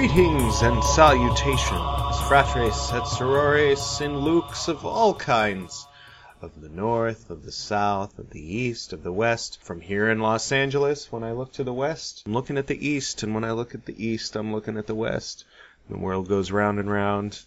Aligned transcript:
Greetings 0.00 0.62
and 0.62 0.82
salutations, 0.82 2.16
fratres 2.26 2.90
et 2.94 3.06
sorores 3.06 4.00
in 4.00 4.12
LVX 4.12 4.68
of 4.68 4.86
all 4.86 5.12
kinds, 5.12 5.86
of 6.40 6.58
the 6.62 6.70
north, 6.70 7.28
of 7.28 7.44
the 7.44 7.52
south, 7.52 8.18
of 8.18 8.30
the 8.30 8.40
east, 8.40 8.94
of 8.94 9.02
the 9.02 9.12
west. 9.12 9.60
From 9.60 9.82
here 9.82 10.08
in 10.08 10.20
Los 10.20 10.52
Angeles, 10.52 11.12
when 11.12 11.22
I 11.22 11.32
look 11.32 11.52
to 11.52 11.64
the 11.64 11.74
west, 11.74 12.22
I'm 12.24 12.32
looking 12.32 12.56
at 12.56 12.66
the 12.66 12.88
east, 12.88 13.22
and 13.22 13.34
when 13.34 13.44
I 13.44 13.50
look 13.50 13.74
at 13.74 13.84
the 13.84 14.06
east, 14.06 14.36
I'm 14.36 14.54
looking 14.54 14.78
at 14.78 14.86
the 14.86 14.94
west. 14.94 15.44
The 15.90 15.98
world 15.98 16.28
goes 16.28 16.50
round 16.50 16.78
and 16.78 16.90
round. 16.90 17.38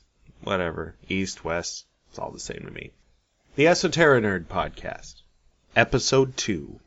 Whatever, 0.44 0.94
east, 1.10 1.44
west, 1.44 1.88
it's 2.12 2.20
all 2.20 2.30
the 2.30 2.40
same 2.40 2.66
to 2.66 2.72
me. 2.72 2.92
The 3.56 3.66
Esoterra 3.66 4.22
Nerd 4.22 4.46
Podcast, 4.46 5.24
Episode 5.76 6.38
2, 6.38 6.80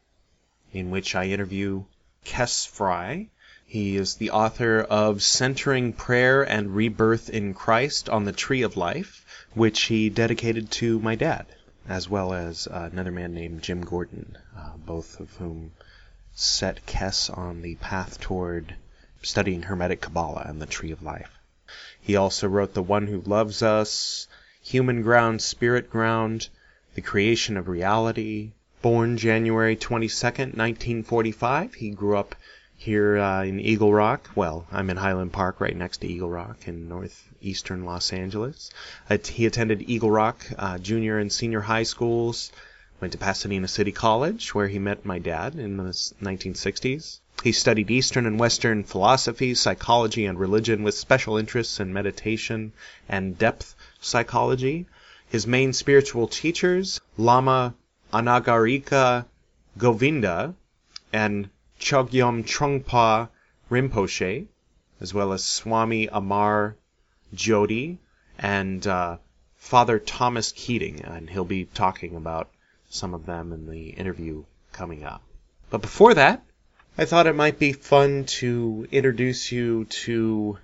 in 0.72 0.92
which 0.92 1.16
I 1.16 1.24
interview 1.24 1.82
Kess 2.24 2.68
Fry. 2.68 3.30
He 3.68 3.96
is 3.96 4.14
the 4.14 4.30
author 4.30 4.80
of 4.80 5.24
Centering 5.24 5.92
Prayer 5.92 6.44
and 6.44 6.76
Rebirth 6.76 7.28
in 7.28 7.52
Christ 7.52 8.08
on 8.08 8.24
the 8.24 8.30
Tree 8.30 8.62
of 8.62 8.76
Life, 8.76 9.26
which 9.54 9.82
he 9.82 10.08
dedicated 10.08 10.70
to 10.70 11.00
my 11.00 11.16
dad, 11.16 11.46
as 11.88 12.08
well 12.08 12.32
as 12.32 12.68
uh, 12.68 12.88
another 12.92 13.10
man 13.10 13.34
named 13.34 13.62
Jim 13.62 13.80
Gordon, 13.80 14.38
uh, 14.56 14.76
both 14.76 15.18
of 15.18 15.32
whom 15.38 15.72
set 16.32 16.86
Kes 16.86 17.28
on 17.28 17.62
the 17.62 17.74
path 17.74 18.20
toward 18.20 18.76
studying 19.20 19.62
Hermetic 19.62 20.00
Kabbalah 20.00 20.44
and 20.46 20.62
the 20.62 20.66
Tree 20.66 20.92
of 20.92 21.02
Life. 21.02 21.32
He 22.00 22.14
also 22.14 22.46
wrote 22.46 22.72
The 22.72 22.84
One 22.84 23.08
Who 23.08 23.20
Loves 23.22 23.64
Us, 23.64 24.28
Human 24.62 25.02
Ground, 25.02 25.42
Spirit 25.42 25.90
Ground, 25.90 26.48
The 26.94 27.02
Creation 27.02 27.56
of 27.56 27.66
Reality. 27.66 28.52
Born 28.80 29.16
January 29.16 29.74
22nd, 29.74 30.54
1945, 30.54 31.74
he 31.74 31.90
grew 31.90 32.16
up 32.16 32.36
here 32.76 33.16
uh, 33.18 33.42
in 33.44 33.58
Eagle 33.58 33.92
Rock. 33.92 34.30
Well, 34.34 34.66
I'm 34.70 34.90
in 34.90 34.96
Highland 34.96 35.32
Park, 35.32 35.60
right 35.60 35.76
next 35.76 35.98
to 35.98 36.06
Eagle 36.06 36.28
Rock 36.28 36.68
in 36.68 36.88
northeastern 36.88 37.84
Los 37.84 38.12
Angeles. 38.12 38.70
He 39.24 39.46
attended 39.46 39.88
Eagle 39.88 40.10
Rock 40.10 40.46
uh, 40.58 40.78
junior 40.78 41.18
and 41.18 41.32
senior 41.32 41.60
high 41.60 41.84
schools. 41.84 42.52
Went 43.00 43.12
to 43.12 43.18
Pasadena 43.18 43.68
City 43.68 43.92
College, 43.92 44.54
where 44.54 44.68
he 44.68 44.78
met 44.78 45.04
my 45.04 45.18
dad 45.18 45.54
in 45.54 45.76
the 45.76 45.84
1960s. 45.84 47.20
He 47.42 47.52
studied 47.52 47.90
Eastern 47.90 48.24
and 48.26 48.40
Western 48.40 48.84
philosophy, 48.84 49.54
psychology, 49.54 50.24
and 50.24 50.38
religion 50.38 50.82
with 50.82 50.94
special 50.94 51.36
interests 51.36 51.78
in 51.78 51.92
meditation 51.92 52.72
and 53.08 53.38
depth 53.38 53.74
psychology. 54.00 54.86
His 55.28 55.46
main 55.46 55.72
spiritual 55.72 56.28
teachers, 56.28 57.00
Lama 57.18 57.74
Anagarika 58.12 59.26
Govinda 59.76 60.54
and 61.12 61.50
Chogyam 61.80 62.44
Trungpa 62.44 63.28
Rinpoche, 63.70 64.46
as 65.00 65.12
well 65.12 65.32
as 65.32 65.44
Swami 65.44 66.08
Amar 66.10 66.76
Jyoti 67.34 67.98
and 68.38 68.86
uh, 68.86 69.16
Father 69.56 69.98
Thomas 69.98 70.52
Keating, 70.52 71.02
and 71.02 71.28
he'll 71.28 71.44
be 71.44 71.64
talking 71.64 72.16
about 72.16 72.50
some 72.88 73.14
of 73.14 73.26
them 73.26 73.52
in 73.52 73.68
the 73.68 73.90
interview 73.90 74.44
coming 74.72 75.04
up. 75.04 75.22
But 75.70 75.82
before 75.82 76.14
that, 76.14 76.42
I 76.96 77.04
thought 77.04 77.26
it 77.26 77.34
might 77.34 77.58
be 77.58 77.72
fun 77.72 78.24
to 78.40 78.86
introduce 78.90 79.52
you 79.52 79.84
to 80.06 80.58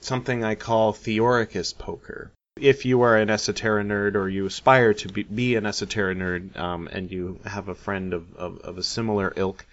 something 0.00 0.42
I 0.42 0.54
call 0.54 0.92
Theoricus 0.92 1.72
poker. 1.72 2.32
If 2.58 2.86
you 2.86 3.02
are 3.02 3.16
an 3.16 3.28
Esoterra 3.28 3.84
nerd 3.84 4.14
or 4.14 4.28
you 4.28 4.46
aspire 4.46 4.94
to 4.94 5.08
be, 5.08 5.24
be 5.24 5.56
an 5.56 5.64
Esoterra 5.64 6.16
nerd 6.16 6.56
um, 6.58 6.88
and 6.90 7.10
you 7.10 7.38
have 7.44 7.68
a 7.68 7.74
friend 7.74 8.14
of, 8.14 8.34
of, 8.36 8.58
of 8.60 8.78
a 8.78 8.82
similar 8.82 9.32
ilk, 9.36 9.66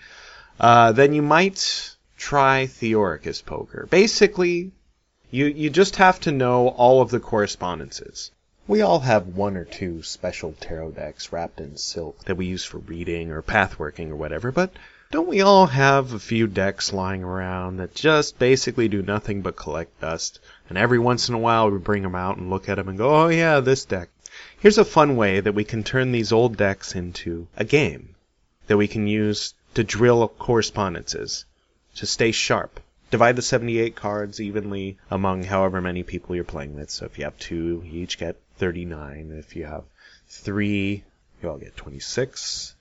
uh, 0.60 0.92
then 0.92 1.14
you 1.14 1.22
might 1.22 1.96
try 2.18 2.68
Theoricus 2.68 3.42
poker. 3.42 3.88
Basically, 3.90 4.72
you, 5.32 5.46
you 5.48 5.70
just 5.70 5.96
have 5.98 6.20
to 6.22 6.32
know 6.32 6.70
all 6.70 7.02
of 7.02 7.10
the 7.10 7.20
correspondences. 7.20 8.32
We 8.68 8.82
all 8.82 9.00
have 9.00 9.28
one 9.28 9.58
or 9.58 9.66
two 9.66 10.04
special 10.04 10.54
tarot 10.54 10.92
decks 10.92 11.34
wrapped 11.34 11.60
in 11.60 11.76
silk 11.76 12.24
that 12.26 12.38
we 12.38 12.46
use 12.46 12.64
for 12.64 12.78
reading 12.78 13.32
or 13.32 13.42
pathworking 13.42 14.10
or 14.10 14.16
whatever, 14.16 14.52
but 14.52 14.72
don't 15.12 15.28
we 15.28 15.42
all 15.42 15.68
have 15.68 16.14
a 16.14 16.20
few 16.20 16.48
decks 16.48 16.94
lying 16.94 17.24
around 17.24 17.78
that 17.78 17.94
just 17.94 18.40
basically 18.40 18.88
do 18.88 19.02
nothing 19.02 19.42
but 19.42 19.56
collect 19.56 20.00
dust? 20.00 20.40
And 20.70 20.78
every 20.78 20.98
once 20.98 21.30
in 21.30 21.36
a 21.36 21.40
while 21.40 21.70
we 21.70 21.78
bring 21.78 22.04
them 22.04 22.16
out 22.16 22.38
and 22.38 22.50
look 22.50 22.70
at 22.70 22.76
them 22.76 22.88
and 22.88 22.98
go, 22.98 23.14
oh 23.14 23.28
yeah, 23.28 23.60
this 23.60 23.86
deck. 23.86 24.10
Here's 24.60 24.78
a 24.78 24.86
fun 24.86 25.18
way 25.18 25.40
that 25.40 25.54
we 25.54 25.66
can 25.66 25.84
turn 25.84 26.12
these 26.12 26.32
old 26.32 26.56
decks 26.56 26.96
into 26.96 27.48
a 27.58 27.66
game 27.66 28.16
that 28.68 28.78
we 28.78 28.88
can 28.88 29.08
use 29.08 29.54
to 29.74 29.84
drill 29.84 30.28
correspondences, 30.28 31.46
to 31.96 32.06
stay 32.06 32.32
sharp. 32.32 32.80
Divide 33.12 33.36
the 33.36 33.42
78 33.42 33.96
cards 33.96 34.42
evenly 34.42 34.98
among 35.12 35.44
however 35.44 35.82
many 35.82 36.04
people 36.04 36.36
you're 36.36 36.44
playing 36.44 36.76
with. 36.76 36.90
So 36.90 37.06
if 37.06 37.18
you 37.18 37.26
have 37.26 37.38
two, 37.38 37.84
you 37.86 38.02
each 38.02 38.18
get 38.18 38.38
39. 38.58 39.36
If 39.38 39.56
you 39.56 39.66
have 39.66 39.84
three, 40.28 41.04
you 41.42 41.50
all 41.50 41.58
get 41.58 41.78
26. 41.78 42.76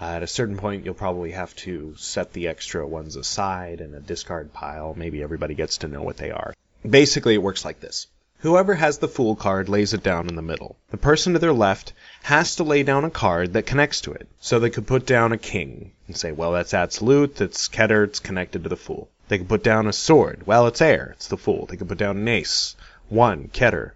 Uh, 0.00 0.04
at 0.04 0.22
a 0.22 0.26
certain 0.26 0.56
point, 0.56 0.84
you'll 0.84 0.94
probably 0.94 1.32
have 1.32 1.54
to 1.56 1.94
set 1.96 2.32
the 2.32 2.48
extra 2.48 2.86
ones 2.86 3.16
aside 3.16 3.80
in 3.80 3.94
a 3.94 4.00
discard 4.00 4.52
pile. 4.52 4.94
Maybe 4.96 5.22
everybody 5.22 5.54
gets 5.54 5.78
to 5.78 5.88
know 5.88 6.02
what 6.02 6.16
they 6.16 6.30
are. 6.30 6.54
Basically, 6.88 7.34
it 7.34 7.42
works 7.42 7.64
like 7.64 7.80
this. 7.80 8.06
Whoever 8.40 8.74
has 8.74 8.98
the 8.98 9.08
Fool 9.08 9.36
card 9.36 9.68
lays 9.68 9.94
it 9.94 10.02
down 10.02 10.28
in 10.28 10.36
the 10.36 10.42
middle. 10.42 10.76
The 10.90 10.98
person 10.98 11.32
to 11.32 11.38
their 11.38 11.52
left 11.52 11.94
has 12.24 12.56
to 12.56 12.62
lay 12.62 12.82
down 12.82 13.04
a 13.04 13.10
card 13.10 13.54
that 13.54 13.64
connects 13.64 14.02
to 14.02 14.12
it. 14.12 14.28
So 14.38 14.58
they 14.58 14.68
could 14.68 14.86
put 14.86 15.06
down 15.06 15.32
a 15.32 15.38
king 15.38 15.92
and 16.06 16.16
say, 16.16 16.30
well, 16.30 16.52
that's 16.52 16.74
absolute, 16.74 17.36
that's 17.36 17.68
Keter, 17.68 18.04
it's 18.04 18.20
connected 18.20 18.62
to 18.62 18.68
the 18.68 18.76
Fool. 18.76 19.08
They 19.28 19.38
could 19.38 19.48
put 19.48 19.64
down 19.64 19.86
a 19.86 19.92
sword. 19.94 20.42
Well, 20.46 20.66
it's 20.66 20.82
air, 20.82 21.12
it's 21.12 21.28
the 21.28 21.38
Fool. 21.38 21.64
They 21.64 21.76
could 21.76 21.88
put 21.88 21.96
down 21.96 22.18
an 22.18 22.28
ace. 22.28 22.76
One, 23.08 23.48
Keter, 23.48 23.92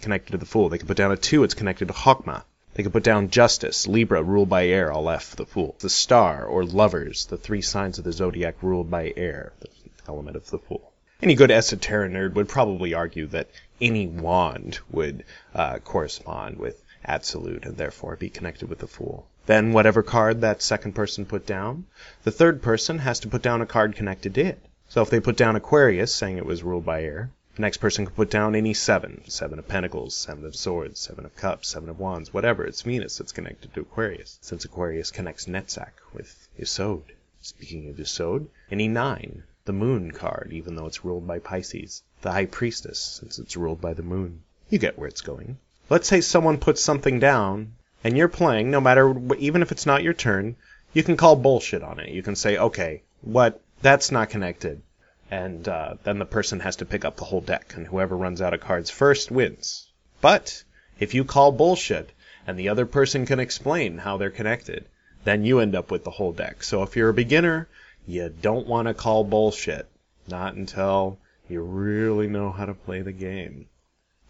connected 0.00 0.30
to 0.30 0.38
the 0.38 0.46
Fool. 0.46 0.68
They 0.68 0.78
could 0.78 0.86
put 0.86 0.96
down 0.96 1.10
a 1.10 1.16
two, 1.16 1.42
it's 1.42 1.54
connected 1.54 1.88
to 1.88 1.94
Hokmah. 1.94 2.44
They 2.74 2.84
could 2.84 2.92
put 2.92 3.02
down 3.02 3.30
Justice, 3.30 3.88
Libra, 3.88 4.22
ruled 4.22 4.48
by 4.48 4.68
air, 4.68 4.92
Aleph, 4.92 5.34
the 5.34 5.44
Fool. 5.44 5.74
The 5.80 5.90
Star, 5.90 6.44
or 6.44 6.64
Lovers, 6.64 7.26
the 7.26 7.36
three 7.36 7.62
signs 7.62 7.98
of 7.98 8.04
the 8.04 8.12
zodiac 8.12 8.62
ruled 8.62 8.88
by 8.88 9.12
air, 9.16 9.52
the 9.58 9.68
element 10.06 10.36
of 10.36 10.48
the 10.50 10.58
Fool. 10.58 10.92
Any 11.20 11.34
good 11.34 11.50
esoteric 11.50 12.12
nerd 12.12 12.34
would 12.34 12.48
probably 12.48 12.94
argue 12.94 13.26
that 13.26 13.50
any 13.80 14.06
wand 14.06 14.78
would 14.90 15.24
uh, 15.54 15.78
correspond 15.78 16.58
with 16.58 16.82
absolute 17.04 17.64
and 17.64 17.76
therefore 17.76 18.16
be 18.16 18.28
connected 18.28 18.68
with 18.68 18.78
the 18.80 18.86
Fool. 18.86 19.26
Then, 19.46 19.72
whatever 19.72 20.02
card 20.02 20.40
that 20.42 20.60
second 20.60 20.92
person 20.92 21.24
put 21.24 21.46
down, 21.46 21.86
the 22.24 22.30
third 22.30 22.60
person 22.60 22.98
has 22.98 23.20
to 23.20 23.28
put 23.28 23.40
down 23.40 23.62
a 23.62 23.66
card 23.66 23.96
connected 23.96 24.34
to 24.34 24.42
it. 24.42 24.58
So 24.88 25.02
if 25.02 25.10
they 25.10 25.20
put 25.20 25.36
down 25.36 25.56
Aquarius, 25.56 26.14
saying 26.14 26.36
it 26.36 26.46
was 26.46 26.62
ruled 26.62 26.84
by 26.84 27.02
air, 27.02 27.30
the 27.54 27.62
next 27.62 27.78
person 27.78 28.06
could 28.06 28.14
put 28.14 28.30
down 28.30 28.54
any 28.54 28.72
seven. 28.72 29.22
Seven 29.28 29.58
of 29.58 29.66
Pentacles, 29.66 30.14
Seven 30.14 30.44
of 30.44 30.54
Swords, 30.54 31.00
Seven 31.00 31.24
of 31.24 31.34
Cups, 31.34 31.68
Seven 31.68 31.88
of 31.88 31.98
Wands, 31.98 32.32
whatever. 32.32 32.64
It's 32.64 32.82
Venus 32.82 33.18
that's 33.18 33.32
connected 33.32 33.74
to 33.74 33.80
Aquarius, 33.80 34.38
since 34.40 34.64
Aquarius 34.64 35.10
connects 35.10 35.46
Netzach 35.46 35.92
with 36.12 36.48
Yesod. 36.58 37.02
Speaking 37.40 37.88
of 37.88 37.96
Yesod, 37.96 38.48
any 38.70 38.88
nine. 38.88 39.44
The 39.64 39.72
Moon 39.72 40.12
card, 40.12 40.50
even 40.52 40.76
though 40.76 40.86
it's 40.86 41.04
ruled 41.04 41.26
by 41.26 41.38
Pisces. 41.38 42.02
The 42.22 42.32
High 42.32 42.46
Priestess, 42.46 42.98
since 42.98 43.38
it's 43.38 43.56
ruled 43.56 43.80
by 43.80 43.94
the 43.94 44.02
Moon. 44.02 44.42
You 44.70 44.78
get 44.78 44.98
where 44.98 45.08
it's 45.08 45.20
going. 45.20 45.58
Let's 45.88 46.08
say 46.08 46.20
someone 46.20 46.58
puts 46.58 46.82
something 46.82 47.18
down, 47.18 47.74
and 48.04 48.16
you're 48.16 48.28
playing, 48.28 48.70
no 48.70 48.80
matter, 48.80 49.14
even 49.38 49.62
if 49.62 49.72
it's 49.72 49.86
not 49.86 50.02
your 50.02 50.14
turn, 50.14 50.56
you 50.92 51.02
can 51.02 51.16
call 51.16 51.36
bullshit 51.36 51.82
on 51.82 52.00
it. 52.00 52.10
You 52.10 52.22
can 52.22 52.36
say, 52.36 52.58
okay, 52.58 53.02
what, 53.22 53.60
that's 53.82 54.10
not 54.10 54.30
connected 54.30 54.82
and 55.30 55.68
uh, 55.68 55.94
then 56.04 56.18
the 56.18 56.24
person 56.24 56.60
has 56.60 56.76
to 56.76 56.86
pick 56.86 57.04
up 57.04 57.16
the 57.16 57.24
whole 57.24 57.40
deck, 57.40 57.74
and 57.76 57.86
whoever 57.86 58.16
runs 58.16 58.40
out 58.40 58.54
of 58.54 58.60
cards 58.60 58.90
first 58.90 59.30
wins. 59.30 59.86
But 60.20 60.62
if 60.98 61.14
you 61.14 61.24
call 61.24 61.52
bullshit 61.52 62.10
and 62.46 62.58
the 62.58 62.70
other 62.70 62.86
person 62.86 63.26
can 63.26 63.38
explain 63.38 63.98
how 63.98 64.16
they're 64.16 64.30
connected, 64.30 64.86
then 65.24 65.44
you 65.44 65.60
end 65.60 65.74
up 65.74 65.90
with 65.90 66.04
the 66.04 66.10
whole 66.10 66.32
deck. 66.32 66.62
So 66.62 66.82
if 66.82 66.96
you're 66.96 67.10
a 67.10 67.14
beginner, 67.14 67.68
you 68.06 68.32
don't 68.40 68.66
want 68.66 68.88
to 68.88 68.94
call 68.94 69.22
bullshit. 69.22 69.86
Not 70.26 70.54
until 70.54 71.18
you 71.50 71.62
really 71.62 72.28
know 72.28 72.50
how 72.50 72.66
to 72.66 72.74
play 72.74 73.02
the 73.02 73.12
game. 73.12 73.66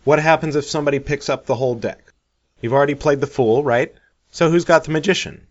What 0.05 0.19
happens 0.19 0.56
if 0.56 0.65
somebody 0.65 0.99
picks 1.00 1.29
up 1.29 1.47
the 1.47 1.56
whole 1.56 1.75
deck? 1.75 2.12
You've 2.61 2.73
already 2.73 2.94
played 2.94 3.20
the 3.20 3.26
fool, 3.26 3.62
right? 3.62 3.94
So 4.31 4.50
who's 4.50 4.65
got 4.65 4.85
the 4.85 4.91
magician? 4.91 5.47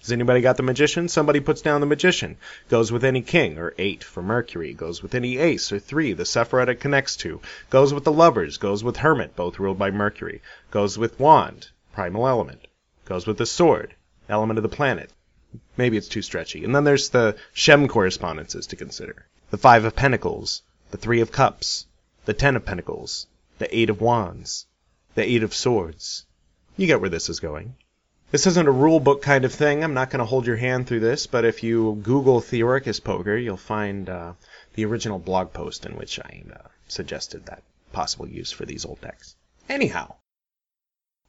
Has 0.00 0.10
anybody 0.10 0.40
got 0.40 0.56
the 0.56 0.64
magician? 0.64 1.08
Somebody 1.08 1.38
puts 1.38 1.60
down 1.60 1.80
the 1.80 1.86
magician. 1.86 2.36
Goes 2.68 2.90
with 2.90 3.04
any 3.04 3.22
king, 3.22 3.58
or 3.58 3.72
eight 3.78 4.02
for 4.02 4.20
Mercury. 4.22 4.74
Goes 4.74 5.02
with 5.02 5.14
any 5.14 5.38
ace, 5.38 5.70
or 5.70 5.78
three, 5.78 6.12
the 6.12 6.24
Sephiroth 6.24 6.80
connects 6.80 7.14
to. 7.18 7.40
Goes 7.70 7.94
with 7.94 8.02
the 8.02 8.10
lovers. 8.10 8.56
Goes 8.56 8.82
with 8.82 8.96
hermit, 8.96 9.36
both 9.36 9.60
ruled 9.60 9.78
by 9.78 9.92
Mercury. 9.92 10.42
Goes 10.72 10.98
with 10.98 11.20
wand, 11.20 11.68
primal 11.92 12.26
element. 12.26 12.66
Goes 13.04 13.26
with 13.26 13.38
the 13.38 13.46
sword, 13.46 13.94
element 14.28 14.58
of 14.58 14.64
the 14.64 14.68
planet. 14.68 15.10
Maybe 15.76 15.96
it's 15.96 16.08
too 16.08 16.22
stretchy. 16.22 16.64
And 16.64 16.74
then 16.74 16.84
there's 16.84 17.10
the 17.10 17.36
Shem 17.52 17.86
correspondences 17.86 18.66
to 18.68 18.76
consider. 18.76 19.26
The 19.50 19.58
five 19.58 19.84
of 19.84 19.94
pentacles, 19.94 20.62
the 20.92 20.98
three 20.98 21.20
of 21.20 21.32
cups, 21.32 21.86
the 22.26 22.34
ten 22.34 22.54
of 22.54 22.64
pentacles, 22.64 23.26
the 23.58 23.76
eight 23.76 23.90
of 23.90 24.00
wands, 24.00 24.66
the 25.14 25.24
eight 25.24 25.42
of 25.42 25.54
swords. 25.54 26.24
You 26.76 26.86
get 26.86 27.00
where 27.00 27.10
this 27.10 27.28
is 27.28 27.40
going. 27.40 27.74
This 28.30 28.46
isn't 28.46 28.68
a 28.68 28.72
rule 28.72 29.00
book 29.00 29.22
kind 29.22 29.44
of 29.44 29.52
thing. 29.52 29.82
I'm 29.82 29.94
not 29.94 30.10
going 30.10 30.20
to 30.20 30.24
hold 30.24 30.46
your 30.46 30.56
hand 30.56 30.86
through 30.86 31.00
this, 31.00 31.26
but 31.26 31.44
if 31.44 31.62
you 31.62 31.98
Google 32.02 32.40
Theoricus 32.40 33.02
poker, 33.02 33.36
you'll 33.36 33.56
find 33.56 34.08
uh, 34.08 34.32
the 34.74 34.84
original 34.84 35.18
blog 35.18 35.52
post 35.52 35.84
in 35.84 35.96
which 35.96 36.18
I 36.18 36.44
uh, 36.52 36.68
suggested 36.88 37.46
that 37.46 37.62
possible 37.92 38.28
use 38.28 38.52
for 38.52 38.64
these 38.64 38.84
old 38.84 39.00
decks. 39.00 39.34
Anyhow, 39.68 40.14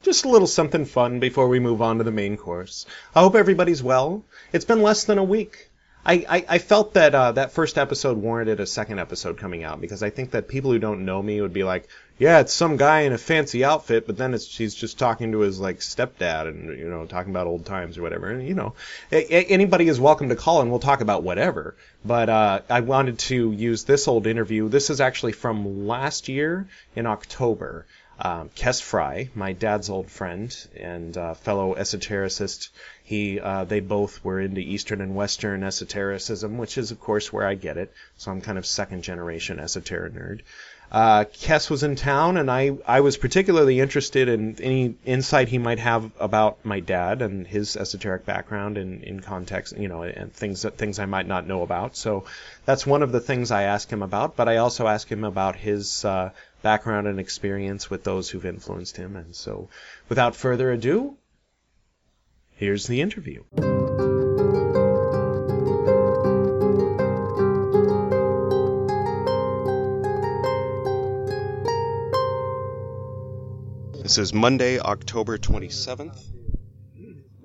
just 0.01 0.25
a 0.25 0.29
little 0.29 0.47
something 0.47 0.85
fun 0.85 1.19
before 1.19 1.47
we 1.47 1.59
move 1.59 1.81
on 1.81 1.97
to 1.97 2.03
the 2.03 2.11
main 2.11 2.35
course. 2.35 2.85
I 3.15 3.21
hope 3.21 3.35
everybody's 3.35 3.81
well. 3.81 4.23
It's 4.51 4.65
been 4.65 4.81
less 4.81 5.05
than 5.05 5.17
a 5.17 5.23
week. 5.23 5.69
I, 6.05 6.45
I, 6.49 6.57
felt 6.57 6.95
that 6.95 7.15
uh, 7.15 7.31
that 7.33 7.53
first 7.53 7.77
episode 7.77 8.17
warranted 8.17 8.59
a 8.59 8.65
second 8.65 8.99
episode 8.99 9.37
coming 9.37 9.63
out 9.63 9.79
because 9.79 10.03
I 10.03 10.09
think 10.09 10.31
that 10.31 10.49
people 10.49 10.71
who 10.71 10.79
don't 10.79 11.05
know 11.05 11.21
me 11.21 11.39
would 11.39 11.53
be 11.53 11.63
like, 11.63 11.87
yeah, 12.19 12.39
it's 12.39 12.53
some 12.53 12.77
guy 12.77 13.01
in 13.01 13.13
a 13.13 13.17
fancy 13.17 13.63
outfit, 13.63 14.05
but 14.05 14.17
then 14.17 14.33
it's 14.33 14.55
he's 14.55 14.75
just 14.75 14.99
talking 14.99 15.31
to 15.31 15.39
his 15.39 15.59
like 15.59 15.79
stepdad 15.79 16.47
and 16.47 16.77
you 16.77 16.89
know 16.89 17.05
talking 17.05 17.31
about 17.31 17.47
old 17.47 17.65
times 17.65 17.97
or 17.97 18.01
whatever. 18.01 18.29
And 18.29 18.47
you 18.47 18.53
know, 18.53 18.73
a- 19.11 19.45
anybody 19.45 19.87
is 19.87 19.99
welcome 19.99 20.29
to 20.29 20.35
call 20.35 20.61
and 20.61 20.69
we'll 20.69 20.79
talk 20.79 21.01
about 21.01 21.23
whatever. 21.23 21.75
But 22.03 22.29
uh, 22.29 22.61
I 22.69 22.81
wanted 22.81 23.19
to 23.19 23.51
use 23.51 23.85
this 23.85 24.07
old 24.07 24.27
interview. 24.27 24.67
This 24.67 24.89
is 24.89 24.99
actually 24.99 25.31
from 25.31 25.87
last 25.87 26.27
year 26.27 26.67
in 26.95 27.05
October. 27.05 27.85
Um, 28.19 28.49
Kes 28.49 28.81
Fry, 28.81 29.29
my 29.33 29.53
dad's 29.53 29.89
old 29.89 30.09
friend 30.09 30.55
and 30.75 31.17
uh, 31.17 31.33
fellow 31.33 31.73
esotericist, 31.75 32.69
he 33.03 33.39
uh, 33.39 33.63
they 33.63 33.79
both 33.79 34.23
were 34.23 34.39
into 34.39 34.61
Eastern 34.61 35.01
and 35.01 35.15
Western 35.15 35.63
esotericism, 35.63 36.57
which 36.57 36.77
is 36.77 36.91
of 36.91 36.99
course 36.99 37.33
where 37.33 37.47
I 37.47 37.55
get 37.55 37.77
it. 37.77 37.91
So 38.17 38.31
I'm 38.31 38.41
kind 38.41 38.57
of 38.57 38.65
second 38.65 39.03
generation 39.03 39.59
esoteric 39.59 40.13
nerd. 40.13 40.41
Uh, 40.93 41.25
Kes 41.25 41.71
was 41.71 41.81
in 41.81 41.95
town, 41.95 42.37
and 42.37 42.51
I, 42.51 42.77
I 42.85 43.01
was 43.01 43.17
particularly 43.17 43.79
interested 43.79 44.29
in 44.29 44.57
any 44.61 44.93
insight 45.05 45.47
he 45.47 45.57
might 45.57 45.79
have 45.79 46.11
about 46.19 46.63
my 46.63 46.81
dad 46.81 47.23
and 47.23 47.47
his 47.47 47.75
esoteric 47.75 48.27
background 48.27 48.77
in, 48.77 49.01
in 49.01 49.19
context, 49.19 49.75
you 49.75 49.87
know, 49.87 50.03
and 50.03 50.31
things 50.31 50.61
that 50.61 50.77
things 50.77 50.99
I 50.99 51.07
might 51.07 51.27
not 51.27 51.47
know 51.47 51.63
about. 51.63 51.97
So 51.97 52.25
that's 52.65 52.85
one 52.85 53.01
of 53.01 53.11
the 53.11 53.19
things 53.19 53.49
I 53.49 53.63
ask 53.63 53.89
him 53.89 54.03
about. 54.03 54.35
But 54.35 54.47
I 54.47 54.57
also 54.57 54.85
ask 54.85 55.11
him 55.11 55.23
about 55.23 55.55
his 55.55 56.05
uh, 56.05 56.29
background 56.63 57.07
and 57.07 57.19
experience 57.19 57.89
with 57.89 58.03
those 58.03 58.29
who've 58.29 58.45
influenced 58.45 58.97
him. 58.97 59.15
And 59.15 59.35
so, 59.35 59.69
without 60.09 60.35
further 60.35 60.71
ado, 60.71 61.17
here's 62.51 62.87
the 62.87 63.01
interview. 63.01 63.43
This 74.01 74.17
is 74.17 74.33
Monday, 74.33 74.79
October 74.79 75.37
27th, 75.37 76.19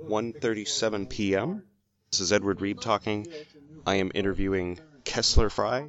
1:37 0.02 1.08
p.m. 1.08 1.62
This 2.10 2.20
is 2.20 2.32
Edward 2.32 2.60
Reed 2.60 2.80
talking. 2.80 3.26
I 3.86 3.96
am 3.96 4.10
interviewing 4.14 4.78
Kessler 5.04 5.50
Fry. 5.50 5.88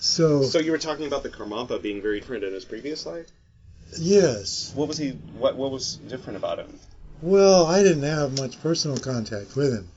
So, 0.00 0.42
So 0.42 0.58
you 0.58 0.72
were 0.72 0.78
talking 0.78 1.06
about 1.06 1.22
the 1.22 1.28
Karmapa 1.28 1.80
being 1.82 2.00
very 2.00 2.20
different 2.20 2.42
in 2.42 2.54
his 2.54 2.64
previous 2.64 3.04
life. 3.04 3.26
yes. 3.98 4.72
What 4.74 4.88
was 4.88 4.96
he? 4.96 5.10
What 5.38 5.56
what 5.56 5.70
was 5.70 5.96
different 6.08 6.38
about 6.38 6.58
him? 6.58 6.78
Well, 7.22 7.66
I 7.66 7.82
didn't 7.82 8.04
have 8.04 8.38
much 8.38 8.60
personal 8.62 8.96
contact 8.96 9.56
with 9.56 9.74
him, 9.74 9.88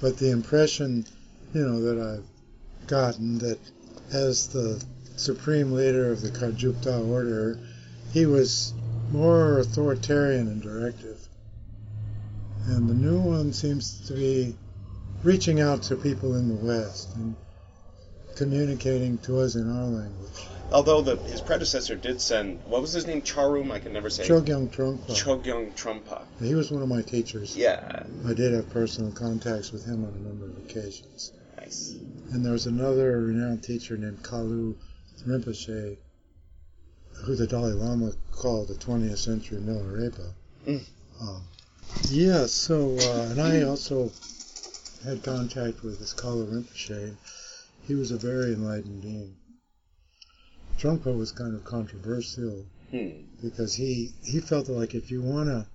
but 0.00 0.16
the 0.16 0.30
impression, 0.30 1.04
you 1.52 1.66
know, 1.66 1.80
that 1.82 1.98
I've 2.00 2.86
gotten 2.88 3.38
that 3.40 3.58
as 4.10 4.48
the 4.48 4.82
supreme 5.16 5.72
leader 5.72 6.10
of 6.10 6.22
the 6.22 6.30
Kagyupa 6.30 7.06
order, 7.06 7.58
he 8.12 8.24
was 8.24 8.72
more 9.10 9.58
authoritarian 9.58 10.48
and 10.48 10.62
directive. 10.62 11.28
And 12.68 12.88
the 12.88 12.94
new 12.94 13.20
one 13.20 13.52
seems 13.52 14.00
to 14.08 14.14
be 14.14 14.56
reaching 15.22 15.60
out 15.60 15.82
to 15.84 15.96
people 15.96 16.36
in 16.36 16.48
the 16.48 16.54
West 16.54 17.14
and 17.16 17.36
communicating 18.36 19.18
to 19.18 19.40
us 19.40 19.54
in 19.54 19.70
our 19.70 19.84
language. 19.84 20.46
Although 20.72 21.02
the, 21.02 21.16
his 21.16 21.42
predecessor 21.42 21.96
did 21.96 22.20
send 22.20 22.60
what 22.64 22.80
was 22.80 22.92
his 22.92 23.06
name? 23.06 23.20
Charum. 23.20 23.70
I 23.70 23.78
can 23.78 23.92
never 23.92 24.08
say. 24.08 24.26
Chogyam 24.26 24.68
Trungpa. 24.70 25.10
Chogyam 25.10 25.72
Trungpa. 25.74 26.22
He 26.40 26.54
was 26.54 26.70
one 26.70 26.82
of 26.82 26.88
my 26.88 27.02
teachers. 27.02 27.54
Yeah. 27.56 28.04
I 28.26 28.32
did 28.32 28.54
have 28.54 28.70
personal 28.70 29.12
contacts 29.12 29.70
with 29.70 29.84
him 29.84 30.04
on 30.04 30.14
a 30.14 30.28
number 30.28 30.46
of 30.46 30.56
occasions. 30.64 31.32
Nice. 31.58 31.94
And 32.32 32.44
there 32.44 32.52
was 32.52 32.66
another 32.66 33.20
renowned 33.20 33.62
teacher 33.62 33.98
named 33.98 34.22
Kalu 34.22 34.74
Rinpoche, 35.26 35.98
who 37.24 37.36
the 37.36 37.46
Dalai 37.46 37.72
Lama 37.72 38.12
called 38.30 38.68
the 38.68 38.74
20th 38.74 39.18
century 39.18 39.58
Milarepa. 39.58 40.32
Mm. 40.66 40.84
Um, 41.20 41.42
yeah, 42.08 42.46
so, 42.46 42.96
uh, 42.98 43.28
and 43.30 43.40
I 43.40 43.62
also 43.62 44.10
had 45.04 45.22
contact 45.22 45.82
with 45.82 45.98
this 45.98 46.14
Kalu 46.14 46.46
Rinpoche. 46.46 47.14
He 47.92 47.98
was 47.98 48.10
a 48.10 48.16
very 48.16 48.54
enlightened 48.54 49.02
being. 49.02 49.36
Trungpa 50.78 51.14
was 51.14 51.30
kind 51.30 51.54
of 51.54 51.62
controversial 51.62 52.64
Hmm. 52.90 53.08
because 53.42 53.74
he, 53.74 54.12
he 54.24 54.40
felt 54.40 54.70
like 54.70 54.94
if 54.94 55.10
you 55.10 55.20
want 55.20 55.50
to 55.50 55.66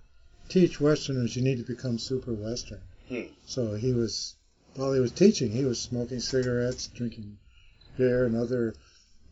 teach 0.50 0.82
Westerners, 0.82 1.36
you 1.36 1.44
need 1.44 1.60
to 1.60 1.64
become 1.64 2.00
super 2.00 2.34
Western. 2.34 2.82
Hmm. 3.08 3.22
So 3.46 3.76
he 3.76 3.94
was, 3.94 4.34
while 4.78 4.94
he 4.94 5.00
was 5.00 5.12
teaching, 5.12 5.52
he 5.52 5.64
was 5.64 5.80
smoking 5.80 6.20
cigarettes, 6.20 6.88
drinking 6.88 7.38
beer, 8.00 8.26
and 8.26 8.36
other 8.36 8.74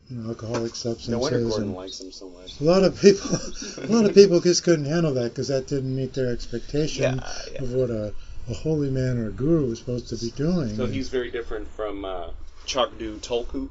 you 0.08 0.18
know, 0.18 0.30
alcoholic 0.30 0.76
substances. 0.76 1.10
No 1.10 1.18
wonder 1.18 1.42
Gordon 1.42 1.74
likes 1.74 2.00
him 2.00 2.12
so 2.12 2.30
much. 2.30 2.62
a 2.62 2.64
lot 2.64 2.84
of 2.84 3.02
people, 3.02 3.32
a 3.84 3.88
lot 3.88 4.06
of 4.06 4.14
people 4.14 4.42
just 4.42 4.64
couldn't 4.64 4.86
handle 4.86 5.16
that 5.16 5.30
because 5.30 5.48
that 5.48 5.66
didn't 5.66 5.96
meet 5.96 6.14
their 6.14 6.32
expectation 6.32 7.02
Yeah, 7.18 7.32
yeah. 7.52 7.64
of 7.64 7.74
what 7.74 7.90
a, 7.90 8.14
a 8.48 8.54
holy 8.54 8.92
man 8.92 9.18
or 9.18 9.30
a 9.30 9.32
guru 9.32 9.70
was 9.70 9.80
supposed 9.80 10.08
to 10.10 10.18
be 10.18 10.30
doing. 10.30 10.76
So 10.76 10.86
he's 10.86 11.10
very 11.10 11.32
different 11.32 11.68
from 11.70 12.06
uh, 12.06 12.30
Chagdud 12.66 13.22
Tulku. 13.22 13.70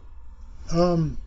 Um, 0.72 1.18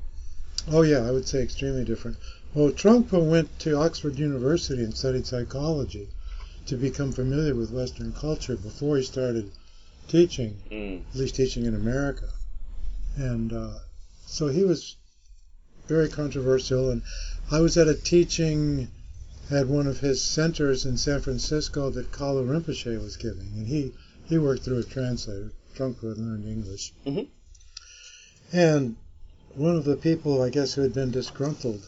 oh 0.67 0.81
yeah, 0.81 1.07
I 1.07 1.11
would 1.11 1.27
say 1.27 1.41
extremely 1.41 1.83
different. 1.83 2.17
Well, 2.53 2.71
Trungpa 2.71 3.23
went 3.23 3.59
to 3.59 3.75
Oxford 3.75 4.17
University 4.17 4.83
and 4.83 4.95
studied 4.95 5.27
psychology 5.27 6.09
to 6.65 6.75
become 6.75 7.11
familiar 7.11 7.53
with 7.55 7.71
Western 7.71 8.13
culture 8.13 8.55
before 8.55 8.97
he 8.97 9.03
started 9.03 9.51
teaching, 10.07 10.57
Mm. 10.71 11.01
at 11.09 11.15
least 11.15 11.35
teaching 11.35 11.65
in 11.65 11.75
America. 11.75 12.29
And 13.15 13.53
uh, 13.53 13.79
so 14.25 14.47
he 14.47 14.63
was 14.63 14.95
very 15.87 16.09
controversial. 16.09 16.89
And 16.89 17.01
I 17.51 17.59
was 17.59 17.77
at 17.77 17.87
a 17.87 17.95
teaching 17.95 18.89
at 19.49 19.67
one 19.67 19.87
of 19.87 19.99
his 19.99 20.21
centers 20.21 20.85
in 20.85 20.97
San 20.97 21.21
Francisco 21.21 21.89
that 21.91 22.11
Kalu 22.11 22.45
Rinpoche 22.47 23.01
was 23.01 23.17
giving, 23.17 23.51
and 23.55 23.67
he 23.67 23.93
he 24.25 24.37
worked 24.37 24.63
through 24.63 24.79
a 24.79 24.83
translator. 24.83 25.51
Trungpa 25.75 26.09
had 26.09 26.17
learned 26.17 26.45
English. 26.45 26.91
Mhm. 27.05 27.27
And 28.53 28.95
one 29.55 29.75
of 29.75 29.83
the 29.83 29.97
people, 29.97 30.41
I 30.41 30.49
guess, 30.49 30.75
who 30.75 30.81
had 30.81 30.93
been 30.93 31.11
disgruntled 31.11 31.85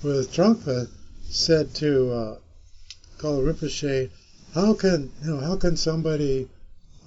with 0.00 0.30
Trungpa 0.30 0.86
said 1.28 1.74
to 1.74 2.12
uh, 2.12 2.38
Rinpoche, 3.20 4.08
"How 4.52 4.74
can 4.74 5.10
you 5.20 5.30
know? 5.30 5.40
How 5.40 5.56
can 5.56 5.76
somebody 5.76 6.48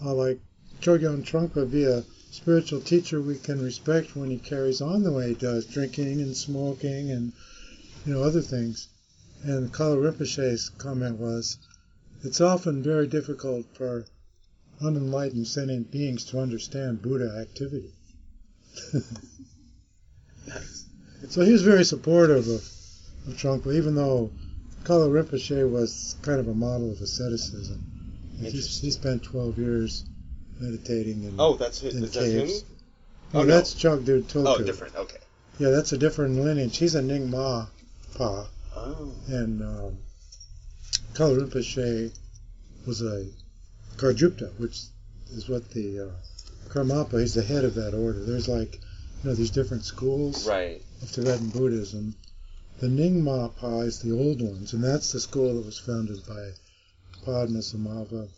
uh, 0.03 0.13
like 0.13 0.41
Chogyam 0.81 1.23
Trungpa 1.23 1.71
be 1.71 1.85
a 1.85 2.03
spiritual 2.31 2.81
teacher 2.81 3.21
we 3.21 3.37
can 3.37 3.61
respect 3.61 4.13
when 4.13 4.29
he 4.29 4.37
carries 4.37 4.81
on 4.81 5.03
the 5.03 5.13
way 5.13 5.29
he 5.29 5.35
does, 5.35 5.65
drinking 5.65 6.19
and 6.19 6.35
smoking 6.35 7.11
and 7.11 7.31
you 8.05 8.11
know 8.11 8.23
other 8.23 8.41
things?" 8.41 8.89
And 9.41 9.71
Kalu 9.71 10.01
Rinpoche's 10.01 10.67
comment 10.67 11.17
was, 11.17 11.57
"It's 12.23 12.41
often 12.41 12.83
very 12.83 13.07
difficult 13.07 13.67
for 13.71 14.03
unenlightened 14.81 15.47
sentient 15.47 15.91
beings 15.91 16.25
to 16.25 16.39
understand 16.39 17.01
Buddha 17.01 17.37
activity." 17.39 17.93
So 21.29 21.41
he 21.41 21.51
was 21.51 21.61
very 21.61 21.83
supportive 21.85 22.47
of, 22.47 22.61
of 23.27 23.37
Trungpa, 23.37 23.73
even 23.75 23.95
though 23.95 24.31
Kalu 24.83 25.11
Rinpoche 25.23 25.69
was 25.69 26.15
kind 26.23 26.39
of 26.39 26.47
a 26.47 26.53
model 26.53 26.91
of 26.91 26.99
asceticism. 26.99 27.81
He, 28.39 28.49
he 28.49 28.91
spent 28.91 29.23
12 29.23 29.57
years 29.57 30.03
meditating 30.59 31.23
in, 31.23 31.35
Oh, 31.39 31.55
that's 31.55 31.79
his. 31.79 31.95
in 31.95 32.03
Is 32.03 32.11
that 32.13 32.25
him? 32.25 32.47
caves. 32.47 32.63
Oh, 33.33 33.39
No, 33.39 33.43
no. 33.45 33.53
that's 33.53 33.75
Chagdud 33.75 34.23
Tulku. 34.23 34.47
Oh, 34.47 34.63
different. 34.63 34.95
Okay. 34.95 35.17
Yeah, 35.59 35.69
that's 35.69 35.91
a 35.93 35.97
different 35.97 36.37
lineage. 36.43 36.77
He's 36.77 36.95
a 36.95 37.01
Nyingma 37.01 37.67
Pa, 38.17 38.47
Oh. 38.75 39.13
and 39.27 39.61
um, 39.61 39.97
Kalu 41.13 41.47
Rinpoche 41.47 42.11
was 42.87 43.01
a 43.03 43.27
Kagyupa, 43.97 44.49
which 44.59 44.79
is 45.31 45.47
what 45.47 45.69
the 45.69 45.99
uh, 45.99 46.11
Karmapa, 46.71 47.19
he's 47.19 47.33
the 47.33 47.43
head 47.43 47.65
of 47.65 47.75
that 47.75 47.93
order. 47.93 48.23
There's 48.23 48.47
like, 48.47 48.75
you 48.75 49.29
know, 49.29 49.35
these 49.35 49.51
different 49.51 49.83
schools. 49.83 50.47
Right. 50.47 50.81
of 51.01 51.11
Tibetan 51.11 51.49
Buddhism. 51.49 52.15
The 52.79 52.87
Nyingma 52.87 53.57
Pa 53.57 53.81
is 53.81 53.99
the 53.99 54.13
old 54.13 54.41
ones, 54.41 54.71
and 54.71 54.81
that's 54.81 55.11
the 55.11 55.19
school 55.19 55.55
that 55.55 55.65
was 55.65 55.77
founded 55.77 56.25
by 56.25 56.51
Padmasambhava 57.25 58.29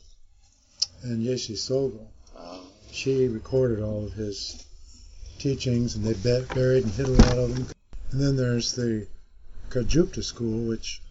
and 1.03 1.23
Yeshe 1.23 1.51
Sogyal. 1.51 2.07
Oh. 2.35 2.65
She 2.91 3.27
recorded 3.27 3.81
all 3.81 4.05
of 4.05 4.13
his 4.13 4.65
teachings, 5.37 5.95
and 5.95 6.03
they 6.03 6.13
buried 6.13 6.85
and 6.85 6.93
hid 6.93 7.07
a 7.07 7.11
lot 7.11 7.37
of 7.37 7.55
them. 7.55 7.67
And 8.11 8.19
then 8.19 8.35
there's 8.35 8.73
the 8.73 9.05
Kagyupa 9.69 10.23
school, 10.23 10.67
which 10.67 11.03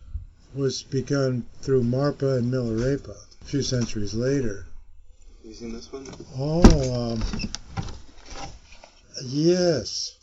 was 0.55 0.83
begun 0.83 1.47
through 1.61 1.85
Marpa 1.85 2.38
and 2.38 2.52
Milarepa 2.52 3.17
a 3.41 3.45
few 3.45 3.62
centuries 3.62 4.12
later. 4.12 4.67
You 5.45 5.55
seen 5.55 5.73
this 5.73 5.91
one? 5.93 6.07
Oh, 6.39 7.13
um, 7.13 7.23
Yes. 9.25 10.17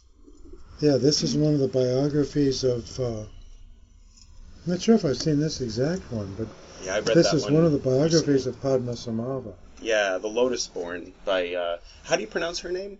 Yeah, 0.80 0.96
this 0.98 1.24
is 1.24 1.36
one 1.36 1.54
of 1.54 1.60
the 1.60 1.68
biographies 1.68 2.64
of. 2.64 3.00
Uh, 3.00 3.20
I'm 3.22 3.28
not 4.74 4.82
sure 4.82 4.96
if 4.96 5.04
I've 5.04 5.18
seen 5.18 5.40
this 5.40 5.60
exact 5.62 6.10
one, 6.12 6.34
but 6.38 6.48
Yeah, 6.84 6.96
I 6.96 7.00
read 7.00 7.18
this 7.18 7.32
that 7.32 7.36
is 7.38 7.44
one. 7.44 7.56
one 7.56 7.66
of 7.66 7.72
the 7.74 7.80
biographies 7.80 8.48
of 8.48 8.56
Padmasambhava. 8.62 9.54
Yeah, 9.82 10.18
The 10.20 10.28
Lotus 10.28 10.68
Born 10.68 11.14
by, 11.26 11.54
uh, 11.54 11.78
how 12.04 12.16
do 12.16 12.22
you 12.22 12.28
pronounce 12.28 12.60
her 12.60 12.72
name? 12.72 13.00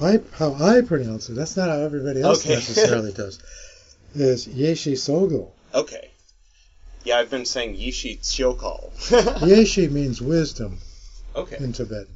I 0.00 0.20
how 0.32 0.54
I 0.54 0.80
pronounce 0.82 1.28
it. 1.28 1.34
That's 1.34 1.56
not 1.56 1.68
how 1.68 1.80
everybody 1.80 2.20
else 2.22 2.44
Okay. 2.44 2.54
necessarily 2.54 3.12
does. 3.22 3.38
Is 4.14 4.46
Yeshi 4.46 4.92
Sogo. 4.92 5.50
Okay. 5.74 6.10
Yeah, 7.04 7.18
I've 7.18 7.30
been 7.30 7.44
saying 7.46 7.76
Yeshi 7.76 8.18
Tsiokal. 8.20 8.90
Yeshi 9.40 9.90
means 9.90 10.20
wisdom 10.20 10.78
okay, 11.36 11.56
in 11.58 11.72
Tibetan. 11.72 12.08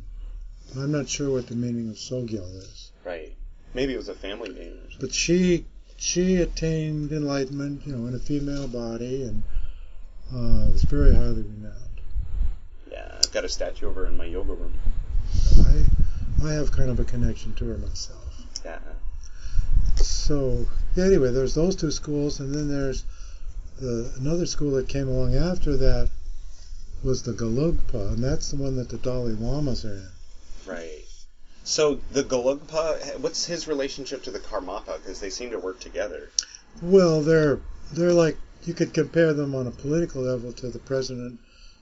I'm 0.77 0.93
not 0.93 1.09
sure 1.09 1.31
what 1.31 1.47
the 1.49 1.55
meaning 1.57 1.89
of 1.91 1.97
Sogyal 1.97 2.57
is, 2.57 2.93
right. 3.05 3.35
Maybe 3.75 3.95
it 3.95 3.97
was 3.97 4.09
a 4.09 4.15
family 4.15 4.51
name 4.51 4.73
or 4.73 4.91
something. 4.91 4.99
but 5.01 5.15
she 5.15 5.65
she 5.97 6.37
attained 6.37 7.13
enlightenment, 7.13 7.87
you 7.87 7.95
know, 7.95 8.07
in 8.07 8.15
a 8.15 8.19
female 8.19 8.67
body, 8.67 9.25
and 9.25 9.43
uh, 10.33 10.71
was 10.73 10.83
very 10.83 11.15
highly 11.15 11.43
renowned. 11.43 11.75
Yeah, 12.91 13.13
I've 13.17 13.33
got 13.33 13.45
a 13.45 13.49
statue 13.49 13.89
of 13.89 13.95
her 13.97 14.07
in 14.07 14.17
my 14.17 14.25
yoga 14.25 14.55
room. 14.55 14.75
I 15.67 15.85
I 16.47 16.53
have 16.53 16.73
kind 16.73 16.91
of 16.91 16.99
a 16.99 17.05
connection 17.05 17.55
to 17.55 17.67
her 17.67 17.79
myself. 17.79 18.43
Yeah. 18.65 18.79
So 19.97 20.67
yeah, 20.97 21.05
anyway, 21.05 21.33
there's 21.33 21.55
those 21.55 21.77
two 21.77 21.91
schools, 21.91 22.41
and 22.41 22.55
then 22.55 22.69
there's 22.69 23.05
the 23.81 24.13
another 24.19 24.47
school 24.47 24.73
that 24.73 24.89
came 24.89 25.09
along 25.09 25.35
after 25.35 25.77
that 25.77 26.09
was 27.03 27.23
the 27.23 27.33
Gelugpa, 27.33 28.13
and 28.15 28.23
that's 28.23 28.51
the 28.51 28.57
one 28.57 28.77
that 28.77 28.89
the 28.89 28.99
Dalai 28.99 29.33
Lamas 29.33 29.85
are 29.85 29.95
in. 29.95 30.09
Right. 30.67 31.05
So 31.65 32.01
the 32.13 32.23
Gelugpa, 32.25 33.19
what's 33.21 33.45
his 33.47 33.69
relationship 33.69 34.23
to 34.25 34.31
the 34.31 34.39
Karmapa? 34.41 34.97
Because 34.99 35.21
they 35.21 35.31
seem 35.31 35.51
to 35.51 35.59
work 35.59 35.81
together. 35.81 36.31
Well, 36.83 37.23
they're 37.23 37.61
they're 37.93 38.13
like 38.13 38.37
you 38.65 38.75
could 38.75 38.93
compare 38.93 39.33
them 39.33 39.55
on 39.55 39.67
a 39.67 39.71
political 39.71 40.23
level 40.23 40.53
to 40.55 40.69
the 40.69 40.79
president 40.79 41.41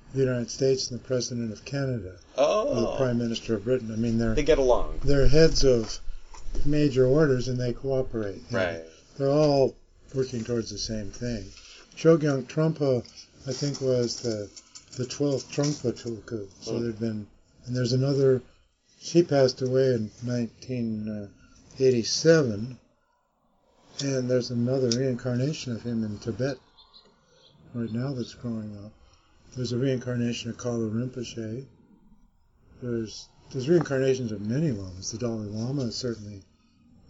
of 0.09 0.15
the 0.15 0.21
United 0.23 0.51
States 0.51 0.91
and 0.91 0.99
the 1.01 1.05
president 1.05 1.53
of 1.53 1.65
Canada 1.65 2.17
or 2.37 2.75
the 2.75 2.89
Oh. 2.89 2.97
prime 2.97 3.19
minister 3.19 3.55
of 3.55 3.65
Britain. 3.65 3.91
I 3.93 3.97
mean, 3.97 4.19
they're 4.19 4.35
They 4.35 4.43
get 4.43 4.59
along. 4.59 5.01
they're 5.05 5.29
heads 5.29 5.65
of 5.65 5.99
major 6.65 7.07
orders 7.07 7.49
and 7.49 7.59
they 7.61 7.73
cooperate. 7.73 8.37
you 8.37 8.57
know. 8.57 8.59
Right. 8.65 8.83
They're 9.19 9.29
all 9.31 9.75
working 10.15 10.45
towards 10.45 10.71
the 10.71 10.79
same 10.79 11.11
thing. 11.11 11.51
Chogyam 11.97 12.45
Trungpa, 12.45 13.05
I 13.47 13.53
think, 13.53 13.81
was 13.81 14.21
the 14.21 14.49
the 14.99 15.07
twelfth 15.07 15.51
Trungpa 15.53 15.93
Tulku. 15.93 16.49
So 16.61 16.73
Hmm. 16.75 16.83
there'd 16.83 16.99
been, 16.99 17.27
and 17.65 17.77
there's 17.77 17.93
another. 17.93 18.43
She 19.01 19.23
passed 19.23 19.63
away 19.63 19.95
in 19.95 20.11
1987, 20.25 22.77
and 24.01 24.29
there's 24.29 24.51
another 24.51 24.91
reincarnation 24.91 25.73
of 25.73 25.83
him 25.83 26.03
in 26.03 26.19
Tibet 26.19 26.59
right 27.75 27.93
now 27.93 28.13
that's 28.13 28.35
growing 28.35 28.77
up. 28.85 28.91
There's 29.55 29.71
a 29.73 29.79
reincarnation 29.79 30.51
of 30.51 30.57
Kalu 30.57 30.91
Rinpoche. 30.91 31.65
There's 32.83 33.29
there's 33.53 33.69
reincarnations 33.69 34.33
of 34.33 34.41
many 34.41 34.73
lamas. 34.73 35.13
The 35.13 35.19
Dalai 35.19 35.47
Lama 35.47 35.83
is 35.83 35.95
certainly 35.95 36.43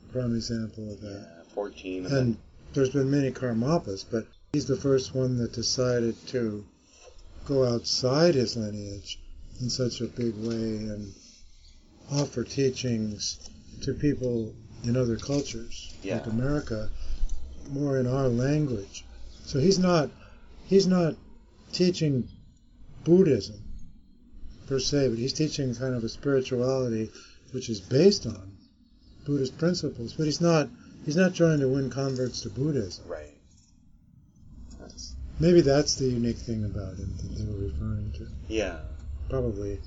a 0.09 0.13
prime 0.13 0.35
example 0.37 0.93
of 0.93 1.01
that. 1.01 1.27
Yeah, 1.39 1.43
14. 1.55 2.05
And, 2.05 2.15
And 2.15 2.37
there's 2.75 2.91
been 2.91 3.11
many 3.11 3.31
Karmapas, 3.33 4.05
but 4.09 4.27
he's 4.53 4.67
the 4.67 4.77
first 4.77 5.15
one 5.15 5.39
that 5.39 5.53
decided 5.55 6.15
to 6.29 6.67
go 7.49 7.65
outside 7.67 8.35
his 8.35 8.57
lineage 8.57 9.19
in 9.61 9.71
such 9.71 10.01
a 10.01 10.07
big 10.07 10.35
way 10.37 10.77
and 10.93 11.13
offer 12.13 12.45
teachings 12.45 13.39
to 13.83 13.95
people 13.95 14.55
in 14.85 14.97
other 14.97 15.17
cultures, 15.17 15.95
Yeah. 16.03 16.19
like 16.19 16.27
America, 16.27 16.91
more 17.71 17.99
in 17.99 18.07
our 18.07 18.29
language. 18.29 19.05
So 19.47 19.59
he's 19.59 19.79
not 19.79 20.11
he's 20.67 20.87
not 20.87 21.17
teaching 21.73 22.29
Buddhism 23.05 23.63
per 24.67 24.79
se, 24.79 25.09
but 25.09 25.19
he's 25.19 25.33
teaching 25.33 25.75
kind 25.75 25.95
of 25.95 26.05
a 26.05 26.09
spirituality 26.09 27.11
which 27.53 27.71
is 27.71 27.81
based 27.81 28.27
on 28.27 28.53
Buddhist 29.25 29.57
principles. 29.59 30.13
But 30.13 30.27
he's 30.27 30.41
not 30.41 30.69
he's 31.07 31.17
not 31.17 31.35
trying 31.35 31.61
to 31.61 31.69
win 31.69 31.89
converts 31.91 32.43
to 32.43 32.51
Buddhism. 32.51 33.05
right. 33.09 33.35
Maybe 35.41 35.61
that's 35.61 35.95
the 35.95 36.07
unique 36.07 36.39
thing 36.39 36.65
about 36.65 36.97
him 36.97 37.15
that 37.17 37.35
they 37.37 37.45
were 37.45 37.69
referring 37.69 38.13
to. 38.19 38.27
yeah. 38.49 38.79
Probably, 39.31 39.79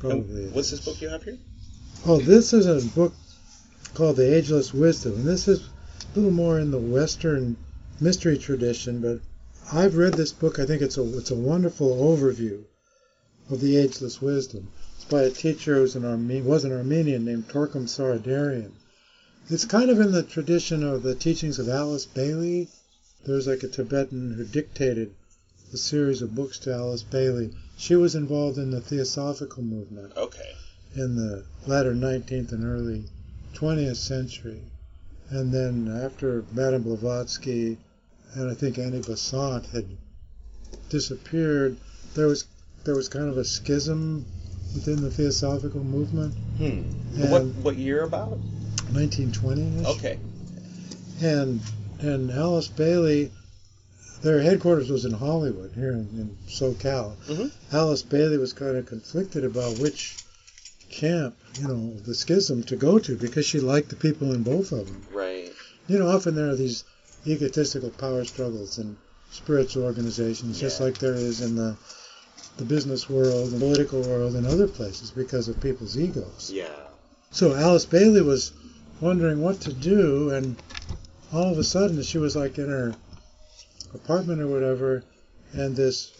probably. 0.00 0.44
it 0.44 0.54
what's 0.54 0.70
this 0.70 0.80
book 0.80 1.00
you 1.02 1.10
have 1.10 1.22
here? 1.22 1.36
Oh, 2.06 2.18
this 2.18 2.54
is 2.54 2.66
a 2.66 2.86
book 2.94 3.12
called 3.92 4.16
The 4.16 4.34
Ageless 4.34 4.72
Wisdom, 4.72 5.12
and 5.14 5.26
this 5.26 5.46
is 5.46 5.60
a 5.60 6.18
little 6.18 6.30
more 6.30 6.58
in 6.58 6.70
the 6.70 6.78
Western 6.78 7.56
mystery 8.00 8.38
tradition. 8.38 9.00
But 9.02 9.20
I've 9.72 9.96
read 9.96 10.14
this 10.14 10.32
book. 10.32 10.58
I 10.58 10.64
think 10.64 10.80
it's 10.80 10.96
a 10.96 11.18
it's 11.18 11.30
a 11.30 11.34
wonderful 11.34 11.90
overview 11.96 12.64
of 13.50 13.60
the 13.60 13.76
Ageless 13.76 14.22
Wisdom. 14.22 14.68
It's 14.96 15.04
by 15.04 15.22
a 15.22 15.30
teacher 15.30 15.74
who's 15.74 15.96
an 15.96 16.04
Arme- 16.04 16.44
was 16.44 16.64
an 16.64 16.72
Armenian 16.72 17.24
named 17.24 17.48
Torkom 17.48 17.86
Saraydarian. 17.86 18.72
It's 19.50 19.64
kind 19.64 19.90
of 19.90 20.00
in 20.00 20.12
the 20.12 20.22
tradition 20.22 20.82
of 20.82 21.02
the 21.02 21.14
teachings 21.14 21.58
of 21.58 21.68
Alice 21.68 22.06
Bailey. 22.06 22.68
There's 23.24 23.46
like 23.46 23.62
a 23.62 23.68
Tibetan 23.68 24.32
who 24.34 24.44
dictated 24.44 25.12
a 25.72 25.76
series 25.76 26.22
of 26.22 26.34
books 26.34 26.58
to 26.60 26.72
Alice 26.72 27.02
Bailey. 27.02 27.50
She 27.76 27.94
was 27.94 28.14
involved 28.14 28.58
in 28.58 28.70
the 28.70 28.80
Theosophical 28.80 29.62
movement 29.62 30.12
Okay. 30.16 30.54
in 30.94 31.16
the 31.16 31.44
latter 31.66 31.94
19th 31.94 32.52
and 32.52 32.64
early 32.64 33.04
20th 33.54 33.96
century. 33.96 34.62
And 35.30 35.52
then 35.52 35.88
after 36.02 36.44
Madame 36.52 36.82
Blavatsky 36.84 37.76
and 38.34 38.50
I 38.50 38.54
think 38.54 38.78
Annie 38.78 39.00
Besant 39.02 39.66
had 39.66 39.84
disappeared, 40.88 41.76
there 42.14 42.26
was 42.26 42.44
there 42.84 42.94
was 42.94 43.08
kind 43.08 43.28
of 43.28 43.36
a 43.36 43.44
schism 43.44 44.24
within 44.74 45.02
the 45.02 45.10
Theosophical 45.10 45.82
movement, 45.84 46.34
Hmm. 46.56 46.82
What 47.30 47.44
what 47.62 47.76
year 47.76 48.04
about? 48.04 48.38
1920ish. 48.92 49.84
Okay. 49.84 50.18
And 51.20 51.60
and 52.00 52.30
Alice 52.30 52.68
Bailey, 52.68 53.30
their 54.22 54.40
headquarters 54.40 54.90
was 54.90 55.04
in 55.04 55.12
Hollywood 55.12 55.72
here 55.74 55.92
in, 55.92 56.08
in 56.18 56.36
SoCal. 56.48 57.16
Mhm. 57.26 57.50
Alice 57.72 58.02
Bailey 58.02 58.38
was 58.38 58.52
kind 58.52 58.76
of 58.76 58.86
conflicted 58.86 59.44
about 59.44 59.78
which 59.78 60.16
camp, 60.90 61.36
you 61.60 61.68
know, 61.68 61.94
the 62.06 62.14
schism 62.14 62.62
to 62.64 62.76
go 62.76 62.98
to 62.98 63.16
because 63.16 63.44
she 63.46 63.60
liked 63.60 63.90
the 63.90 63.96
people 63.96 64.32
in 64.32 64.42
both 64.42 64.72
of 64.72 64.86
them. 64.86 65.06
Right. 65.12 65.52
You 65.86 65.98
know, 65.98 66.08
often 66.08 66.34
there 66.34 66.48
are 66.48 66.56
these 66.56 66.84
egotistical 67.26 67.90
power 67.90 68.24
struggles 68.24 68.78
in 68.78 68.96
spiritual 69.30 69.84
organizations, 69.84 70.58
just 70.58 70.80
like 70.80 70.98
there 70.98 71.14
is 71.14 71.40
in 71.40 71.56
the 71.56 71.76
the 72.56 72.64
business 72.64 73.08
world, 73.08 73.50
the 73.52 73.58
political 73.58 74.02
world, 74.02 74.34
and 74.34 74.44
other 74.46 74.66
places 74.66 75.12
because 75.12 75.46
of 75.46 75.60
people's 75.60 75.96
egos. 75.96 76.50
Yeah. 76.52 76.66
So 77.30 77.54
Alice 77.54 77.86
Bailey 77.86 78.20
was 78.22 78.52
wondering 79.00 79.40
what 79.40 79.60
to 79.60 79.72
do, 79.72 80.30
and 80.30 80.56
all 81.32 81.52
of 81.52 81.58
a 81.58 81.64
sudden 81.64 82.02
she 82.02 82.18
was 82.18 82.34
like 82.34 82.58
in 82.58 82.68
her 82.68 82.94
apartment 83.94 84.40
or 84.40 84.48
whatever, 84.48 85.04
and 85.52 85.76
this 85.76 86.10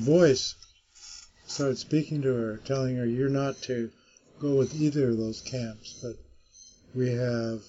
voice 0.00 0.54
started 1.46 1.78
speaking 1.78 2.22
to 2.22 2.34
her, 2.34 2.56
telling 2.58 2.96
her, 2.96 3.06
You're 3.06 3.28
not 3.28 3.60
to 3.62 3.90
go 4.40 4.56
with 4.56 4.74
either 4.74 5.10
of 5.10 5.18
those 5.18 5.40
camps, 5.40 6.00
but 6.02 6.16
we 6.94 7.10
have 7.10 7.62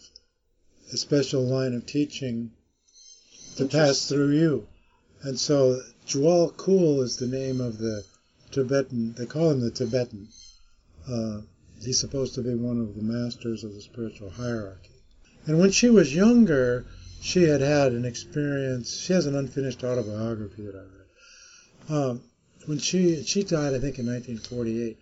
a 0.91 0.97
special 0.97 1.43
line 1.43 1.73
of 1.73 1.85
teaching 1.85 2.51
to 3.57 3.65
pass 3.65 4.07
through 4.07 4.31
you. 4.31 4.67
And 5.21 5.39
so 5.39 5.81
Djwhal 6.07 6.53
Khul 6.53 7.01
is 7.03 7.17
the 7.17 7.27
name 7.27 7.61
of 7.61 7.77
the 7.77 8.03
Tibetan, 8.51 9.13
they 9.13 9.25
call 9.25 9.51
him 9.51 9.61
the 9.61 9.71
Tibetan. 9.71 10.27
Uh, 11.07 11.41
he's 11.81 11.99
supposed 11.99 12.35
to 12.35 12.41
be 12.41 12.55
one 12.55 12.79
of 12.79 12.95
the 12.95 13.01
masters 13.01 13.63
of 13.63 13.73
the 13.73 13.81
spiritual 13.81 14.29
hierarchy. 14.29 14.92
And 15.45 15.59
when 15.59 15.71
she 15.71 15.89
was 15.89 16.15
younger, 16.15 16.85
she 17.19 17.43
had 17.43 17.61
had 17.61 17.91
an 17.91 18.05
experience. 18.05 18.97
She 18.97 19.13
has 19.13 19.25
an 19.25 19.35
unfinished 19.35 19.83
autobiography 19.83 20.63
that 20.63 20.75
I 20.75 20.79
read. 20.79 21.97
Um, 21.97 22.21
when 22.65 22.77
she 22.77 23.23
she 23.23 23.43
died, 23.43 23.73
I 23.73 23.79
think 23.79 23.99
in 23.99 24.05
1948, 24.05 24.97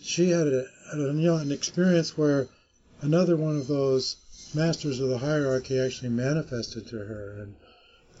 she 0.00 0.30
had 0.30 0.48
a, 0.48 0.66
you 0.96 1.12
know, 1.12 1.36
an 1.36 1.52
experience 1.52 2.18
where 2.18 2.48
another 3.00 3.36
one 3.36 3.56
of 3.56 3.68
those 3.68 4.16
masters 4.54 5.00
of 5.00 5.08
the 5.08 5.18
hierarchy 5.18 5.78
actually 5.78 6.10
manifested 6.10 6.86
to 6.88 6.98
her, 6.98 7.36
and 7.40 7.54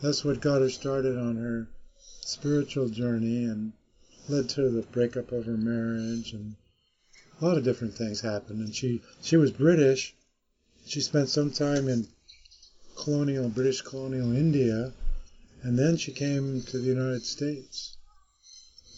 that's 0.00 0.24
what 0.24 0.40
got 0.40 0.60
her 0.60 0.70
started 0.70 1.18
on 1.18 1.36
her 1.36 1.68
spiritual 2.20 2.88
journey 2.88 3.44
and 3.44 3.72
led 4.28 4.48
to 4.48 4.70
the 4.70 4.82
breakup 4.82 5.32
of 5.32 5.46
her 5.46 5.56
marriage 5.56 6.32
and 6.32 6.56
a 7.40 7.44
lot 7.44 7.58
of 7.58 7.64
different 7.64 7.94
things 7.94 8.20
happened. 8.20 8.60
And 8.60 8.74
she 8.74 9.02
she 9.20 9.36
was 9.36 9.50
British. 9.50 10.14
She 10.86 11.00
spent 11.00 11.28
some 11.28 11.50
time 11.50 11.88
in 11.88 12.08
colonial 12.96 13.48
British 13.48 13.82
colonial 13.82 14.32
India, 14.32 14.92
and 15.62 15.78
then 15.78 15.96
she 15.96 16.12
came 16.12 16.62
to 16.62 16.78
the 16.78 16.86
United 16.86 17.24
States. 17.24 17.96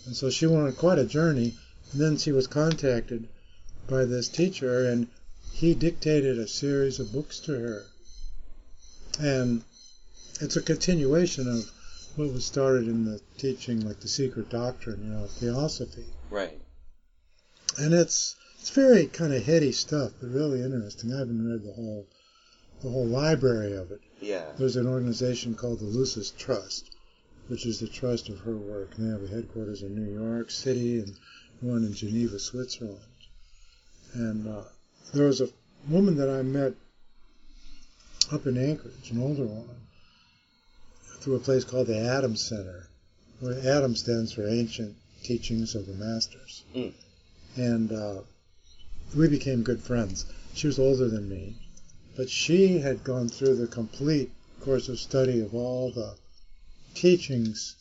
And 0.05 0.16
so 0.16 0.31
she 0.31 0.47
went 0.47 0.66
on 0.66 0.73
quite 0.73 0.99
a 0.99 1.05
journey. 1.05 1.57
And 1.93 2.00
then 2.00 2.16
she 2.16 2.33
was 2.33 2.47
contacted 2.47 3.28
by 3.88 4.05
this 4.05 4.28
teacher, 4.28 4.88
and 4.88 5.09
he 5.52 5.75
dictated 5.75 6.38
a 6.38 6.49
series 6.49 7.00
of 7.00 7.12
books 7.12 7.38
to 7.40 7.52
her. 7.52 7.85
And 9.19 9.62
it's 10.40 10.57
a 10.57 10.62
continuation 10.62 11.49
of 11.49 11.71
what 12.16 12.33
was 12.33 12.45
started 12.45 12.88
in 12.88 13.05
the 13.05 13.21
teaching, 13.38 13.87
like 13.87 14.00
the 14.00 14.09
secret 14.09 14.50
doctrine, 14.50 15.05
you 15.05 15.11
know, 15.11 15.26
theosophy. 15.26 16.07
Right. 16.31 16.61
And 17.78 17.93
it's 17.95 18.36
it's 18.67 18.75
very 18.75 19.07
kind 19.07 19.33
of 19.33 19.45
heady 19.45 19.71
stuff, 19.71 20.11
but 20.21 20.29
really 20.29 20.61
interesting. 20.61 21.15
I 21.15 21.21
haven't 21.21 21.49
read 21.49 21.63
the 21.63 21.73
whole 21.73 22.05
the 22.83 22.91
whole 22.91 23.07
library 23.07 23.77
of 23.77 23.93
it. 23.93 24.01
Yeah. 24.21 24.45
There's 24.59 24.75
an 24.75 24.89
organization 24.89 25.55
called 25.55 25.79
the 25.79 25.85
Lucis 25.85 26.33
Trust, 26.33 26.91
which 27.47 27.65
is 27.65 27.79
the 27.79 27.87
trust 27.87 28.29
of 28.29 28.41
her 28.41 28.57
work. 28.57 28.97
And 28.97 29.07
they 29.07 29.13
have 29.13 29.23
a 29.23 29.33
headquarters 29.33 29.83
in 29.83 29.95
New 29.95 30.21
York 30.21 30.51
City 30.51 30.99
and 30.99 31.15
one 31.61 31.85
in 31.85 31.95
Geneva, 31.95 32.41
Switzerland. 32.41 32.99
And 34.15 34.49
uh, 34.49 34.65
there 35.15 35.29
was 35.29 35.41
a 35.41 35.49
woman 35.89 36.17
that 36.17 36.29
I 36.29 36.43
met 36.43 36.75
up 38.33 38.49
in 38.49 38.59
Anchorage, 38.59 39.13
an 39.13 39.23
older 39.23 39.47
woman, 39.47 39.77
through 41.21 41.37
a 41.37 41.41
place 41.41 41.63
called 41.63 41.87
the 41.87 42.01
Adams 42.01 42.45
Center, 42.45 42.89
where 43.39 43.61
Adam 43.61 43.95
stands 43.95 44.33
for 44.33 44.45
Ancient 44.45 44.97
Teachings 45.23 45.77
of 45.77 45.87
the 45.87 45.95
Masters. 45.95 46.65
Mm. 46.75 46.93
And 47.55 47.93
uh, 47.93 48.23
we 49.15 49.29
became 49.29 49.63
good 49.63 49.81
friends. 49.81 50.27
She 50.55 50.67
was 50.67 50.79
older 50.79 51.09
than 51.09 51.29
me, 51.29 51.57
but 52.17 52.31
she 52.31 52.79
had 52.79 53.05
gone 53.05 53.29
through 53.29 53.57
the 53.57 53.67
complete 53.67 54.31
course 54.61 54.89
of 54.89 54.99
study 54.99 55.41
of 55.41 55.55
all 55.55 55.91
the 55.93 56.17
teachings 56.95 57.77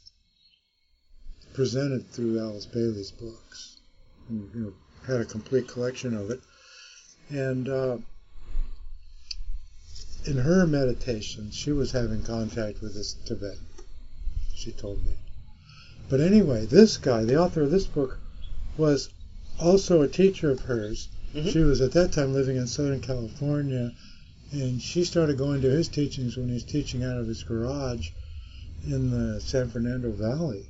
presented 1.54 2.12
through 2.12 2.40
Alice 2.40 2.66
Bailey's 2.66 3.12
books. 3.12 3.78
And, 4.30 4.50
you 4.54 4.62
know, 4.62 4.74
had 5.08 5.22
a 5.22 5.26
complete 5.26 5.68
collection 5.68 6.16
of 6.16 6.30
it. 6.32 6.42
And 7.30 7.70
uh, 7.70 7.98
in 10.26 10.38
her 10.38 10.68
meditation, 10.68 11.52
she 11.52 11.72
was 11.72 11.92
having 11.92 12.24
contact 12.24 12.82
with 12.82 12.94
this 12.94 13.14
Tibetan. 13.26 13.66
She 14.54 14.72
told 14.72 15.06
me. 15.06 15.14
But 16.10 16.22
anyway, 16.22 16.66
this 16.66 16.98
guy, 16.98 17.24
the 17.24 17.40
author 17.40 17.62
of 17.62 17.72
this 17.72 17.88
book, 17.88 18.20
was 18.78 19.10
also 19.60 20.02
a 20.02 20.08
teacher 20.08 20.52
of 20.52 20.62
hers. 20.62 21.08
Mhm. 21.36 21.52
She 21.52 21.60
was 21.60 21.82
at 21.82 21.92
that 21.92 22.14
time 22.14 22.34
living 22.34 22.56
in 22.56 22.66
Southern 22.66 23.02
California, 23.02 23.94
and 24.54 24.82
she 24.82 25.04
started 25.04 25.38
going 25.38 25.62
to 25.62 25.70
his 25.70 25.90
teachings 25.90 26.38
when 26.38 26.48
he 26.48 26.54
was 26.54 26.64
teaching 26.64 27.04
out 27.04 27.18
of 27.18 27.28
his 27.28 27.44
garage 27.44 28.12
in 28.88 29.12
the 29.12 29.42
San 29.42 29.70
Fernando 29.70 30.12
Valley, 30.12 30.70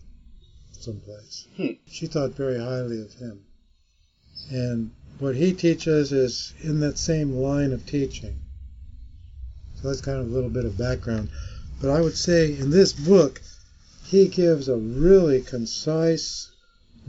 someplace. 0.72 1.46
Hmm. 1.56 1.74
She 1.86 2.08
thought 2.08 2.36
very 2.36 2.58
highly 2.58 3.00
of 3.00 3.14
him. 3.14 3.42
And 4.50 4.90
what 5.20 5.36
he 5.36 5.54
teaches 5.54 6.12
is 6.12 6.54
in 6.62 6.80
that 6.80 6.98
same 6.98 7.36
line 7.36 7.72
of 7.72 7.86
teaching. 7.86 8.36
So 9.76 9.90
that's 9.90 10.02
kind 10.02 10.18
of 10.18 10.32
a 10.32 10.34
little 10.34 10.50
bit 10.50 10.66
of 10.66 10.80
background. 10.80 11.30
But 11.80 11.92
I 11.92 12.02
would 12.02 12.18
say 12.18 12.58
in 12.58 12.72
this 12.72 12.92
book, 12.92 13.40
he 14.04 14.28
gives 14.28 14.68
a 14.68 14.78
really 14.78 15.42
concise, 15.42 16.50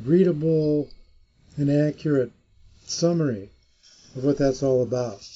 readable, 0.05 0.91
and 1.57 1.71
accurate 1.71 2.33
summary 2.87 3.51
of 4.17 4.25
what 4.25 4.39
that's 4.39 4.63
all 4.63 4.83
about. 4.83 5.27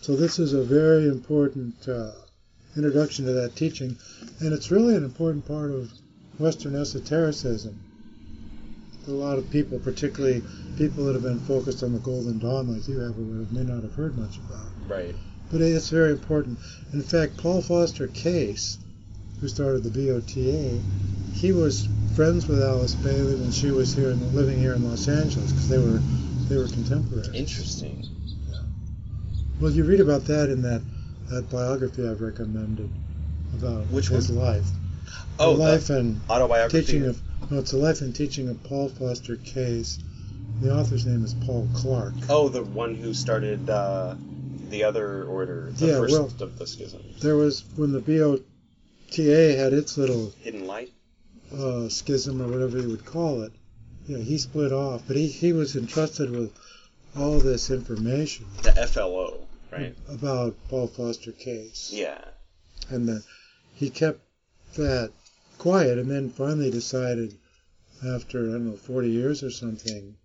So 0.00 0.16
this 0.16 0.38
is 0.38 0.52
a 0.52 0.62
very 0.62 1.08
important 1.08 1.88
uh, 1.88 2.12
introduction 2.76 3.26
to 3.26 3.32
that 3.32 3.56
teaching, 3.56 3.96
and 4.40 4.52
it's 4.52 4.70
really 4.70 4.94
an 4.94 5.04
important 5.04 5.46
part 5.46 5.70
of 5.70 5.90
Western 6.38 6.76
esotericism. 6.76 7.78
A 9.06 9.10
lot 9.10 9.38
of 9.38 9.50
people, 9.50 9.78
particularly 9.78 10.42
people 10.76 11.04
that 11.04 11.14
have 11.14 11.22
been 11.22 11.40
focused 11.40 11.82
on 11.82 11.92
the 11.92 11.98
Golden 11.98 12.38
Dawn 12.38 12.72
like 12.72 12.86
you 12.88 13.00
have, 13.00 13.16
may 13.52 13.64
not 13.64 13.82
have 13.82 13.94
heard 13.94 14.16
much 14.16 14.36
about. 14.36 14.66
Right. 14.86 15.14
But 15.50 15.62
it's 15.62 15.88
very 15.88 16.12
important. 16.12 16.58
In 16.92 17.02
fact, 17.02 17.38
Paul 17.38 17.62
Foster 17.62 18.06
Case, 18.06 18.78
who 19.40 19.48
started 19.48 19.82
the 19.82 19.90
BOTA, 19.90 20.80
he 21.34 21.52
was 21.52 21.88
friends 22.14 22.46
with 22.46 22.62
Alice 22.62 22.94
Bailey 22.96 23.36
when 23.36 23.50
she 23.50 23.70
was 23.70 23.94
here 23.94 24.10
and 24.10 24.34
living 24.34 24.58
here 24.58 24.74
in 24.74 24.88
Los 24.88 25.08
Angeles 25.08 25.52
because 25.52 25.68
they 25.68 25.78
were 25.78 26.00
they 26.48 26.56
were 26.56 26.66
contemporaries. 26.68 27.28
Interesting. 27.34 28.04
Well, 29.60 29.70
you 29.72 29.84
read 29.84 30.00
about 30.00 30.24
that 30.26 30.50
in 30.50 30.62
that 30.62 30.82
that 31.30 31.50
biography 31.50 32.06
I've 32.08 32.20
recommended 32.22 32.90
about 33.54 33.86
Which 33.88 34.08
his 34.08 34.30
one? 34.30 34.44
life. 34.46 34.68
Oh, 35.38 35.52
the 35.54 35.58
life 35.58 35.90
and 35.90 36.20
autobiography. 36.30 36.80
teaching 36.86 37.04
of 37.06 37.20
no, 37.50 37.58
it's 37.58 37.70
the 37.72 37.76
life 37.78 38.00
and 38.00 38.14
teaching 38.14 38.48
of 38.48 38.62
Paul 38.64 38.88
Foster 38.88 39.36
Case. 39.36 39.98
The 40.60 40.74
author's 40.74 41.06
name 41.06 41.24
is 41.24 41.34
Paul 41.34 41.68
Clark. 41.74 42.14
Oh, 42.28 42.48
the 42.48 42.64
one 42.64 42.94
who 42.94 43.14
started 43.14 43.68
uh, 43.70 44.14
the 44.70 44.84
other 44.84 45.24
order, 45.24 45.70
the 45.72 45.86
Yeah, 45.86 45.98
first 45.98 46.12
well- 46.12 46.32
of 46.40 46.58
the 46.58 46.66
schism. 46.66 47.02
There 47.20 47.36
was 47.36 47.64
when 47.76 47.92
the 47.92 48.00
BOTA 48.00 49.56
had 49.56 49.72
its 49.72 49.96
little 49.98 50.32
Hidden 50.40 50.66
Light. 50.66 50.92
uh, 51.56 51.88
schism 51.88 52.40
or 52.42 52.48
whatever 52.48 52.78
you 52.80 52.88
would 52.88 53.04
call 53.04 53.42
it. 53.42 53.52
Yeah, 54.08 54.18
he 54.18 54.38
split 54.38 54.72
off, 54.72 55.02
but 55.06 55.16
he, 55.16 55.28
he 55.28 55.52
was 55.52 55.76
entrusted 55.76 56.30
with 56.30 56.50
all 57.14 57.40
this 57.40 57.70
information 57.70 58.46
The 58.62 58.72
FLO, 58.72 59.46
right? 59.70 59.94
about 60.08 60.56
Paul 60.70 60.86
Foster 60.86 61.30
Case. 61.32 61.90
Yeah. 61.92 62.24
And 62.88 63.06
the, 63.06 63.22
he 63.74 63.90
kept 63.90 64.22
that 64.76 65.12
quiet 65.58 65.98
and 65.98 66.10
then 66.10 66.30
finally 66.30 66.70
decided 66.70 67.36
after, 68.02 68.48
I 68.48 68.52
don't 68.52 68.70
know, 68.70 68.76
40 68.76 69.10
years 69.10 69.42
or 69.42 69.50
something, 69.50 70.16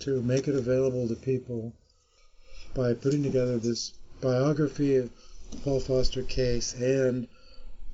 to 0.00 0.20
make 0.22 0.48
it 0.48 0.56
available 0.56 1.06
to 1.06 1.14
people 1.14 1.72
by 2.74 2.94
putting 2.94 3.22
together 3.22 3.58
this 3.58 3.92
biography 4.20 4.96
of 4.96 5.10
Paul 5.62 5.78
Foster 5.78 6.24
Case 6.24 6.74
and 6.74 7.28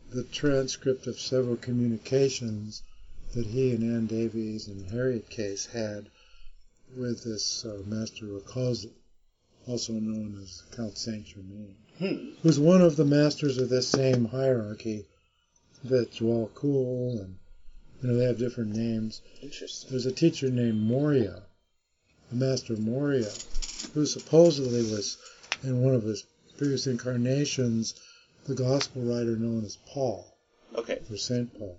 the 0.09 0.23
transcript 0.23 1.07
of 1.07 1.21
several 1.21 1.57
communications 1.57 2.83
that 3.37 3.47
he 3.47 3.73
and 3.73 3.83
Ann 3.83 4.07
Davies 4.07 4.67
and 4.67 4.91
Harriet 4.91 5.29
Case 5.29 5.67
had 5.67 6.09
with 6.97 7.23
this 7.23 7.67
uh, 7.67 7.83
Master 7.85 8.25
Rakoczi, 8.25 8.93
also 9.67 9.93
known 9.93 10.41
as 10.43 10.63
Count 10.75 10.97
Saint 10.97 11.27
Germain 11.27 11.77
Hmm. 11.99 12.31
who's 12.43 12.59
one 12.59 12.81
of 12.81 12.97
the 12.97 13.05
masters 13.05 13.59
of 13.59 13.69
this 13.69 13.89
same 13.89 14.25
hierarchy 14.25 15.05
that 15.85 16.13
Djwhal 16.13 16.49
Khul 16.53 17.21
and 17.21 17.37
you 18.01 18.09
know 18.09 18.17
they 18.17 18.25
have 18.25 18.39
different 18.39 18.75
names. 18.75 19.21
Interesting. 19.43 19.91
There's 19.91 20.07
a 20.07 20.13
teacher 20.13 20.49
named 20.49 20.81
Morya, 20.81 21.43
a 22.33 22.35
master 22.35 22.77
Morya, 22.77 23.31
who 23.93 24.07
supposedly 24.07 24.81
was 24.91 25.19
in 25.63 25.83
one 25.83 25.95
of 25.95 26.05
his 26.05 26.25
previous 26.57 26.87
incarnations 26.87 27.95
the 28.47 28.55
gospel 28.55 29.03
writer 29.03 29.37
known 29.37 29.63
as 29.65 29.77
Paul 29.87 30.39
Okay. 30.75 31.01
or 31.11 31.17
Saint 31.19 31.53
Paul. 31.59 31.79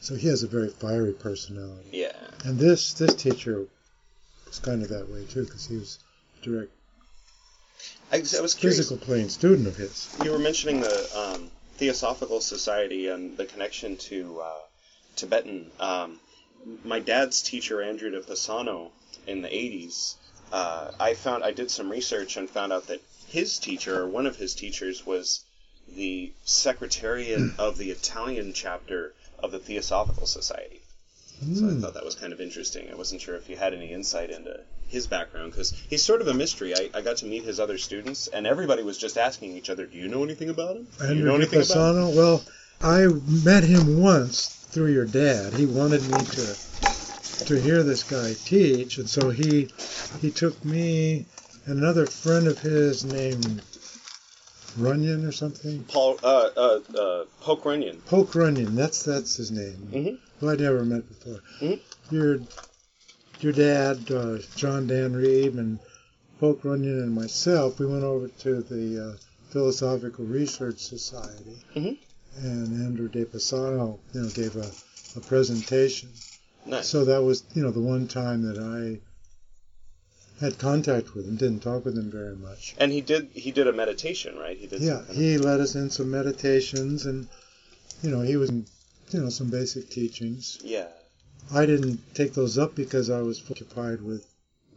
So 0.00 0.14
he 0.14 0.28
has 0.28 0.42
a 0.42 0.48
very 0.48 0.70
fiery 0.70 1.12
personality. 1.12 1.90
Yeah. 1.92 2.16
And 2.44 2.58
this 2.58 2.94
this 2.94 3.14
teacher 3.14 3.66
was 4.46 4.58
kind 4.58 4.82
of 4.82 4.88
that 4.88 5.08
way 5.08 5.24
too 5.26 5.44
because 5.44 5.66
he 5.66 5.76
was 5.76 5.98
direct 6.42 6.72
I, 8.12 8.16
I 8.16 8.40
was 8.40 8.54
curious. 8.54 8.78
physical 8.78 8.96
plane 8.96 9.28
student 9.28 9.68
of 9.68 9.76
his. 9.76 10.14
You 10.24 10.32
were 10.32 10.38
mentioning 10.38 10.80
the 10.80 11.10
um, 11.16 11.50
Theosophical 11.76 12.40
Society 12.40 13.06
and 13.08 13.36
the 13.36 13.46
connection 13.46 13.96
to 13.98 14.40
uh, 14.40 14.58
Tibetan. 15.16 15.70
Um, 15.78 16.18
my 16.84 16.98
dad's 16.98 17.40
teacher, 17.40 17.80
Andrew 17.80 18.10
de 18.10 18.20
Pisano, 18.20 18.90
in 19.26 19.42
the 19.42 19.48
80s, 19.48 20.14
uh, 20.52 20.90
I 20.98 21.14
found 21.14 21.44
I 21.44 21.52
did 21.52 21.70
some 21.70 21.88
research 21.88 22.36
and 22.36 22.50
found 22.50 22.72
out 22.72 22.88
that 22.88 23.00
his 23.28 23.58
teacher, 23.58 24.02
or 24.02 24.08
one 24.08 24.26
of 24.26 24.36
his 24.36 24.54
teachers, 24.54 25.06
was 25.06 25.44
the 25.88 26.32
secretariat 26.44 27.40
of 27.58 27.78
the 27.78 27.92
Italian 27.92 28.52
chapter 28.52 29.14
of 29.42 29.52
the 29.52 29.58
Theosophical 29.58 30.26
Society. 30.26 30.82
So 31.54 31.66
I 31.66 31.70
Hmm. 31.70 31.80
thought 31.80 31.94
that 31.94 32.04
was 32.04 32.14
kind 32.14 32.32
of 32.32 32.40
interesting. 32.40 32.90
I 32.90 32.94
wasn't 32.94 33.22
sure 33.22 33.34
if 33.34 33.48
you 33.48 33.56
had 33.56 33.72
any 33.72 33.92
insight 33.92 34.30
into 34.30 34.60
his 34.88 35.06
background 35.06 35.52
because 35.52 35.72
he's 35.88 36.02
sort 36.02 36.20
of 36.20 36.28
a 36.28 36.34
mystery. 36.34 36.74
I, 36.74 36.90
I 36.92 37.00
got 37.00 37.16
to 37.18 37.26
meet 37.26 37.44
his 37.44 37.58
other 37.58 37.78
students, 37.78 38.26
and 38.26 38.46
everybody 38.46 38.82
was 38.82 38.98
just 38.98 39.16
asking 39.16 39.56
each 39.56 39.70
other, 39.70 39.86
"Do 39.86 39.96
you 39.96 40.08
know 40.08 40.22
anything 40.22 40.50
about 40.50 40.76
him? 40.76 40.86
Do 40.98 41.14
you 41.14 41.24
know 41.24 41.36
anything 41.36 41.62
about 41.62 41.96
him?" 41.96 42.14
Well, 42.14 42.44
I 42.82 43.06
met 43.44 43.64
him 43.64 44.00
once 44.00 44.48
through 44.70 44.92
your 44.92 45.06
dad. 45.06 45.54
He 45.54 45.64
wanted 45.66 46.02
me 46.02 46.18
to 46.24 46.56
to 47.46 47.60
hear 47.60 47.82
this 47.82 48.02
guy 48.02 48.34
teach, 48.44 48.98
and 48.98 49.08
so 49.08 49.30
he 49.30 49.68
he 50.20 50.30
took 50.30 50.62
me 50.64 51.24
and 51.66 51.78
another 51.78 52.06
friend 52.06 52.46
of 52.46 52.58
his 52.58 53.04
named 53.04 53.62
Runyon 54.78 55.24
or 55.24 55.32
something. 55.32 55.84
Paul 55.84 56.18
uh, 56.22 56.50
uh, 56.56 56.80
uh, 56.96 57.24
Poke 57.40 57.64
Runyon. 57.64 58.00
Poke 58.06 58.34
Runyon, 58.34 58.74
that's 58.76 59.02
that's 59.02 59.36
his 59.36 59.50
name. 59.50 59.88
Mhm. 59.92 60.18
Who 60.38 60.48
I'd 60.50 60.60
never 60.60 60.84
met 60.84 61.08
before. 61.08 61.40
Mhm. 61.60 61.80
Your 62.10 62.40
your 63.40 63.52
dad, 63.52 64.10
uh, 64.10 64.38
John 64.56 64.86
Dan 64.86 65.14
Reed, 65.14 65.54
and 65.54 65.78
Poke 66.38 66.64
Runyon 66.64 66.98
and 67.02 67.14
myself, 67.14 67.78
we 67.78 67.86
went 67.86 68.04
over 68.04 68.28
to 68.28 68.62
the 68.62 69.10
uh, 69.12 69.16
Philosophical 69.50 70.24
Research 70.24 70.78
Society, 70.78 71.64
Mhm. 71.74 71.96
and 72.36 72.86
Andrew 72.86 73.08
De 73.08 73.24
Pisano, 73.24 73.98
you 74.14 74.20
know, 74.22 74.28
gave 74.28 74.56
a, 74.56 74.70
a 75.16 75.20
presentation. 75.20 76.08
Nice. 76.66 76.86
So 76.88 77.04
that 77.06 77.22
was, 77.22 77.42
you 77.54 77.62
know, 77.62 77.70
the 77.70 77.80
one 77.80 78.06
time 78.06 78.42
that 78.42 78.58
I 78.58 79.00
had 80.40 80.58
contact 80.58 81.14
with 81.14 81.26
him, 81.26 81.36
didn't 81.36 81.60
talk 81.60 81.84
with 81.84 81.96
him 81.96 82.10
very 82.10 82.34
much. 82.36 82.74
And 82.78 82.90
he 82.90 83.00
did 83.00 83.28
he 83.32 83.50
did 83.50 83.66
a 83.66 83.72
meditation, 83.72 84.38
right? 84.38 84.56
He 84.56 84.66
did. 84.66 84.80
Yeah, 84.80 85.02
he 85.12 85.38
led 85.38 85.60
us 85.60 85.74
in 85.74 85.90
some 85.90 86.10
meditations, 86.10 87.06
and 87.06 87.28
you 88.02 88.10
know, 88.10 88.20
he 88.20 88.36
was, 88.36 88.48
in, 88.50 88.66
you 89.10 89.20
know, 89.20 89.28
some 89.28 89.50
basic 89.50 89.90
teachings. 89.90 90.58
yeah. 90.62 90.88
I 91.52 91.66
didn't 91.66 92.14
take 92.14 92.34
those 92.34 92.58
up 92.58 92.74
because 92.76 93.10
I 93.10 93.22
was 93.22 93.42
occupied 93.50 94.02
with 94.02 94.24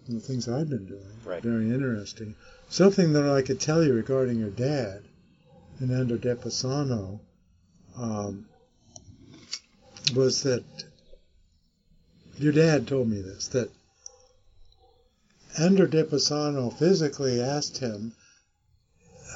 the 0.07 0.19
things 0.19 0.47
I've 0.47 0.69
been 0.69 0.85
doing. 0.85 1.13
Right. 1.23 1.43
Very 1.43 1.69
interesting. 1.69 2.35
Something 2.69 3.13
that 3.13 3.29
I 3.29 3.41
could 3.41 3.59
tell 3.59 3.83
you 3.83 3.93
regarding 3.93 4.39
your 4.39 4.49
dad, 4.49 5.03
Fernando 5.77 6.17
de 6.17 6.35
Pisano, 6.35 7.19
um, 7.95 8.47
was 10.15 10.41
that 10.43 10.63
your 12.37 12.53
dad 12.53 12.87
told 12.87 13.07
me 13.07 13.21
this 13.21 13.49
that 13.49 13.69
Andrew 15.57 15.87
de 15.87 16.03
Pisano 16.03 16.71
physically 16.71 17.39
asked 17.39 17.77
him, 17.77 18.13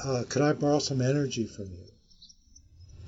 uh, 0.04 0.24
"Could 0.28 0.42
I 0.42 0.52
borrow 0.52 0.80
some 0.80 1.00
energy 1.00 1.46
from 1.46 1.66
you?" 1.66 1.92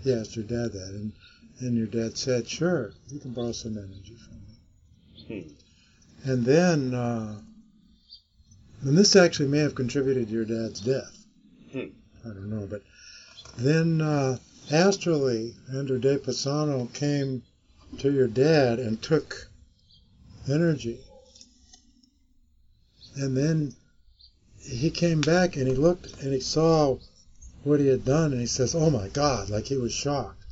He 0.03 0.13
asked 0.13 0.37
your 0.37 0.45
dad 0.45 0.73
that, 0.73 0.91
and 0.95 1.13
and 1.59 1.77
your 1.77 1.87
dad 1.87 2.17
said, 2.17 2.49
"Sure, 2.49 2.93
you 3.09 3.19
can 3.19 3.33
borrow 3.33 3.53
some 3.53 3.77
energy 3.77 4.17
from 4.17 4.37
me." 4.37 5.55
Hmm. 6.23 6.31
And 6.31 6.45
then, 6.45 6.95
uh, 6.95 7.41
and 8.83 8.97
this 8.97 9.17
actually 9.17 9.49
may 9.49 9.59
have 9.59 9.75
contributed 9.75 10.29
to 10.29 10.33
your 10.33 10.45
dad's 10.45 10.81
death. 10.81 11.27
Hmm. 11.73 11.91
I 12.25 12.29
don't 12.29 12.49
know, 12.51 12.67
but 12.67 12.83
then 13.59 14.01
uh, 14.01 14.39
astrally, 14.71 15.55
Andrew 15.73 15.99
De 15.99 16.17
Pisano 16.19 16.93
came 16.93 17.43
to 17.99 18.13
your 18.13 18.29
dad 18.29 18.79
and 18.79 19.03
took 19.03 19.49
energy. 20.49 21.01
And 23.21 23.37
then 23.37 23.75
he 24.59 24.91
came 24.91 25.21
back 25.21 25.57
and 25.57 25.69
he 25.69 25.75
looked 25.75 26.23
and 26.23 26.33
he 26.33 26.41
saw 26.41 26.97
what 27.65 27.79
he 27.79 27.87
had 27.89 28.03
done 28.03 28.33
and 28.33 28.41
he 28.41 28.47
says, 28.47 28.75
"Oh 28.75 28.89
my 28.89 29.09
God!" 29.09 29.51
Like 29.51 29.67
he 29.67 29.77
was 29.77 29.93
shocked 29.93 30.43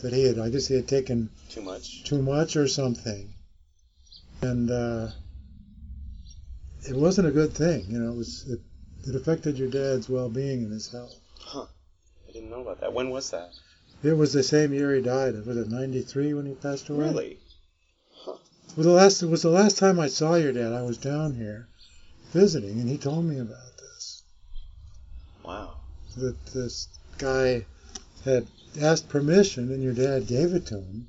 that 0.00 0.12
he 0.12 0.24
had. 0.24 0.36
I 0.36 0.48
guess 0.48 0.66
he 0.66 0.74
had 0.74 0.88
taken 0.88 1.30
Too 1.48 1.62
much. 1.62 2.02
too 2.02 2.20
much 2.20 2.56
or 2.56 2.66
something. 2.66 3.32
And 4.42 4.72
uh, 4.72 5.10
it 6.88 6.96
wasn't 6.96 7.28
a 7.28 7.30
good 7.30 7.52
thing, 7.52 7.84
you 7.88 8.00
know. 8.00 8.10
It 8.10 8.16
was 8.16 8.44
it, 8.48 8.60
it 9.06 9.14
affected 9.14 9.56
your 9.56 9.70
dad's 9.70 10.08
well-being 10.08 10.64
and 10.64 10.72
his 10.72 10.90
health. 10.90 11.14
Huh. 11.38 11.66
I 12.28 12.32
didn't 12.32 12.50
know 12.50 12.62
about 12.62 12.80
that. 12.80 12.92
When 12.92 13.10
was 13.10 13.30
that? 13.30 13.52
It 14.02 14.14
was 14.14 14.32
the 14.32 14.42
same 14.42 14.72
year 14.72 14.92
he 14.92 15.00
died. 15.00 15.46
Was 15.46 15.56
it 15.56 15.70
'93 15.70 16.34
when 16.34 16.46
he 16.46 16.54
passed 16.54 16.88
away? 16.88 17.06
Really? 17.06 17.38
Huh. 18.10 18.38
Well, 18.76 18.84
the 18.84 18.90
last 18.90 19.22
it 19.22 19.26
was 19.26 19.42
the 19.42 19.50
last 19.50 19.78
time 19.78 20.00
I 20.00 20.08
saw 20.08 20.34
your 20.34 20.52
dad. 20.52 20.72
I 20.72 20.82
was 20.82 20.98
down 20.98 21.34
here 21.34 21.68
visiting, 22.32 22.80
and 22.80 22.88
he 22.88 22.98
told 22.98 23.24
me 23.24 23.38
about 23.38 23.76
this. 23.78 24.22
Wow. 25.42 25.76
That 26.16 26.46
this 26.46 26.88
guy 27.18 27.66
had 28.24 28.46
asked 28.80 29.08
permission, 29.08 29.72
and 29.72 29.82
your 29.82 29.94
dad 29.94 30.26
gave 30.26 30.54
it 30.54 30.66
to 30.66 30.76
him, 30.76 31.08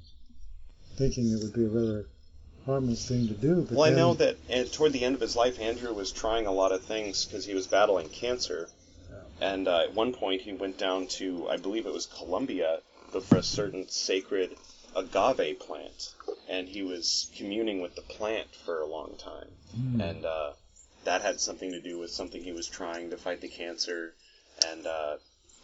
thinking 0.96 1.32
it 1.32 1.42
would 1.42 1.54
be 1.54 1.66
a 1.66 1.70
rather 1.70 2.06
harmless 2.66 3.08
thing 3.08 3.28
to 3.28 3.34
do. 3.34 3.62
But 3.62 3.78
Well, 3.78 3.92
I 3.92 3.96
know 3.96 4.14
that 4.16 4.36
uh, 4.54 4.64
toward 4.72 4.94
the 4.94 5.04
end 5.04 5.16
of 5.16 5.22
his 5.22 5.36
life, 5.36 5.60
Andrew 5.60 5.94
was 5.94 6.12
trying 6.12 6.46
a 6.46 6.52
lot 6.52 6.72
of 6.72 6.84
things 6.84 7.26
because 7.26 7.46
he 7.46 7.54
was 7.54 7.68
battling 7.68 8.10
cancer. 8.10 8.70
And 9.40 9.68
uh, 9.68 9.82
at 9.84 9.94
one 9.94 10.14
point, 10.14 10.42
he 10.42 10.54
went 10.54 10.80
down 10.80 11.08
to, 11.20 11.48
I 11.48 11.58
believe 11.58 11.86
it 11.86 11.94
was 11.94 12.08
Colombia, 12.08 12.80
for 13.22 13.38
a 13.38 13.44
certain 13.44 13.88
sacred 13.88 14.56
agave 14.96 15.60
plant. 15.60 16.14
And 16.50 16.68
he 16.68 16.82
was 16.82 17.30
communing 17.38 17.82
with 17.82 17.96
the 17.96 18.02
plant 18.02 18.48
for 18.66 18.82
a 18.82 18.88
long 18.88 19.16
time. 19.18 19.50
Hmm. 19.76 20.02
And 20.02 20.26
uh, 20.26 20.54
that 21.08 21.22
had 21.22 21.40
something 21.40 21.72
to 21.72 21.80
do 21.80 21.98
with 21.98 22.12
something 22.12 22.44
he 22.44 22.52
was 22.52 22.68
trying 22.68 23.10
to 23.12 23.18
fight 23.18 23.40
the 23.40 23.48
cancer. 23.48 24.14
And 24.68 24.86
uh, 24.86 25.16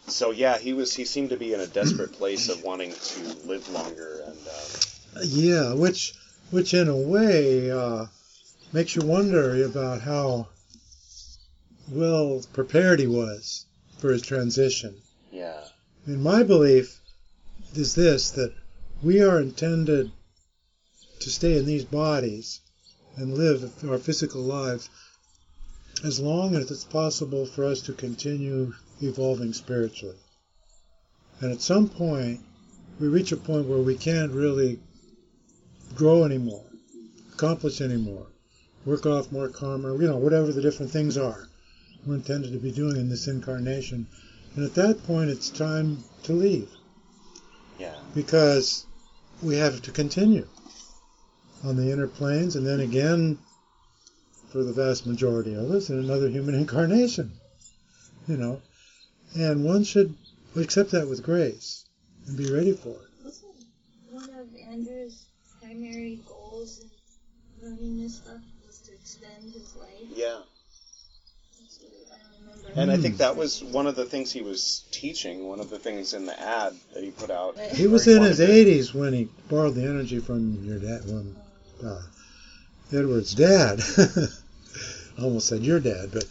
so, 0.06 0.30
yeah, 0.30 0.56
he 0.56 0.72
was. 0.72 0.94
He 0.94 1.04
seemed 1.04 1.28
to 1.30 1.36
be 1.36 1.52
in 1.52 1.60
a 1.60 1.66
desperate 1.66 2.12
place 2.18 2.48
of 2.48 2.64
wanting 2.64 2.92
to 2.92 3.20
live 3.46 3.68
longer. 3.68 4.22
And 4.26 4.38
uh, 4.48 5.20
Yeah, 5.22 5.74
which 5.74 6.14
which 6.50 6.72
in 6.72 6.88
a 6.88 6.96
way 6.96 7.70
uh, 7.70 8.06
makes 8.72 8.96
you 8.96 9.02
wonder 9.02 9.62
about 9.66 10.00
how 10.00 10.48
well 11.90 12.42
prepared 12.54 12.98
he 13.00 13.06
was 13.06 13.66
for 13.98 14.12
his 14.12 14.22
transition. 14.22 14.96
yeah, 15.30 15.60
And 16.06 16.22
my 16.22 16.42
belief 16.42 17.00
is 17.74 17.94
this 17.94 18.30
that 18.30 18.54
we 19.02 19.20
are 19.20 19.40
intended 19.40 20.10
to 21.20 21.30
stay 21.30 21.58
in 21.58 21.66
these 21.66 21.84
bodies 21.84 22.60
and 23.16 23.36
live 23.36 23.70
our 23.86 23.98
physical 23.98 24.40
lives 24.40 24.88
as 26.04 26.20
long 26.20 26.54
as 26.54 26.70
it's 26.70 26.84
possible 26.84 27.46
for 27.46 27.64
us 27.64 27.80
to 27.80 27.92
continue 27.92 28.72
evolving 29.00 29.52
spiritually. 29.52 30.16
And 31.40 31.50
at 31.50 31.60
some 31.60 31.88
point, 31.88 32.40
we 33.00 33.08
reach 33.08 33.32
a 33.32 33.36
point 33.36 33.66
where 33.66 33.78
we 33.78 33.96
can't 33.96 34.30
really 34.30 34.78
grow 35.96 36.24
anymore, 36.24 36.64
accomplish 37.32 37.80
anymore, 37.80 38.26
work 38.84 39.06
off 39.06 39.32
more 39.32 39.48
karma, 39.48 39.92
you 39.94 40.06
know, 40.06 40.18
whatever 40.18 40.52
the 40.52 40.62
different 40.62 40.92
things 40.92 41.18
are 41.18 41.48
we're 42.06 42.14
intended 42.16 42.52
to 42.52 42.58
be 42.58 42.70
doing 42.70 42.96
in 42.96 43.08
this 43.08 43.28
incarnation. 43.28 44.06
And 44.56 44.64
at 44.64 44.74
that 44.74 45.04
point, 45.06 45.30
it's 45.30 45.50
time 45.50 46.04
to 46.24 46.32
leave 46.32 46.68
yeah. 47.78 47.94
because 48.14 48.86
we 49.42 49.56
have 49.56 49.82
to 49.82 49.90
continue 49.90 50.46
on 51.64 51.76
the 51.76 51.90
inner 51.90 52.06
planes 52.06 52.56
and 52.56 52.66
then 52.66 52.80
again, 52.80 53.38
for 54.54 54.62
the 54.62 54.72
vast 54.72 55.04
majority 55.04 55.52
of 55.54 55.68
us, 55.72 55.90
in 55.90 55.98
another 55.98 56.28
human 56.28 56.54
incarnation. 56.64 57.32
You 58.28 58.36
know, 58.36 58.62
and 59.36 59.64
one 59.64 59.82
should 59.82 60.14
accept 60.54 60.92
that 60.92 61.08
with 61.08 61.24
grace 61.24 61.84
and 62.28 62.36
be 62.36 62.48
ready 62.48 62.72
for 62.72 62.90
it. 62.90 63.24
Wasn't 63.24 63.50
one 64.10 64.30
of 64.30 64.46
Andrew's 64.70 65.26
primary 65.60 66.20
goals 66.28 66.80
in 66.80 67.68
learning 67.68 68.00
this 68.00 68.14
stuff 68.18 68.38
was 68.64 68.78
to 68.86 68.92
extend 68.92 69.52
his 69.52 69.74
life? 69.74 69.90
Yeah. 70.14 70.38
That's 71.60 71.80
what 71.80 71.90
I 72.12 72.38
remember. 72.40 72.80
And 72.80 72.90
I 72.92 72.96
Hmm. 72.96 73.02
think 73.02 73.16
that 73.18 73.36
was 73.36 73.60
one 73.60 73.88
of 73.88 73.96
the 73.96 74.04
things 74.04 74.30
he 74.30 74.40
was 74.40 74.84
teaching, 74.92 75.48
one 75.48 75.58
of 75.58 75.68
the 75.68 75.80
things 75.80 76.14
in 76.14 76.26
the 76.26 76.40
ad 76.40 76.74
that 76.94 77.02
he 77.02 77.10
put 77.10 77.30
out. 77.30 77.58
He 77.58 77.88
was 77.88 78.06
where 78.06 78.18
in 78.18 78.22
his 78.22 78.36
to- 78.36 78.46
80s 78.46 78.94
when 78.94 79.12
he 79.14 79.28
borrowed 79.50 79.74
the 79.74 79.82
energy 79.82 80.20
from 80.20 80.64
your 80.64 80.78
dad, 80.78 81.04
when 81.06 81.34
uh, 81.84 82.02
Edward's 82.92 83.34
dad. 83.34 83.82
I 85.18 85.22
almost 85.22 85.48
said 85.48 85.62
your 85.62 85.80
dad, 85.80 86.10
but 86.12 86.24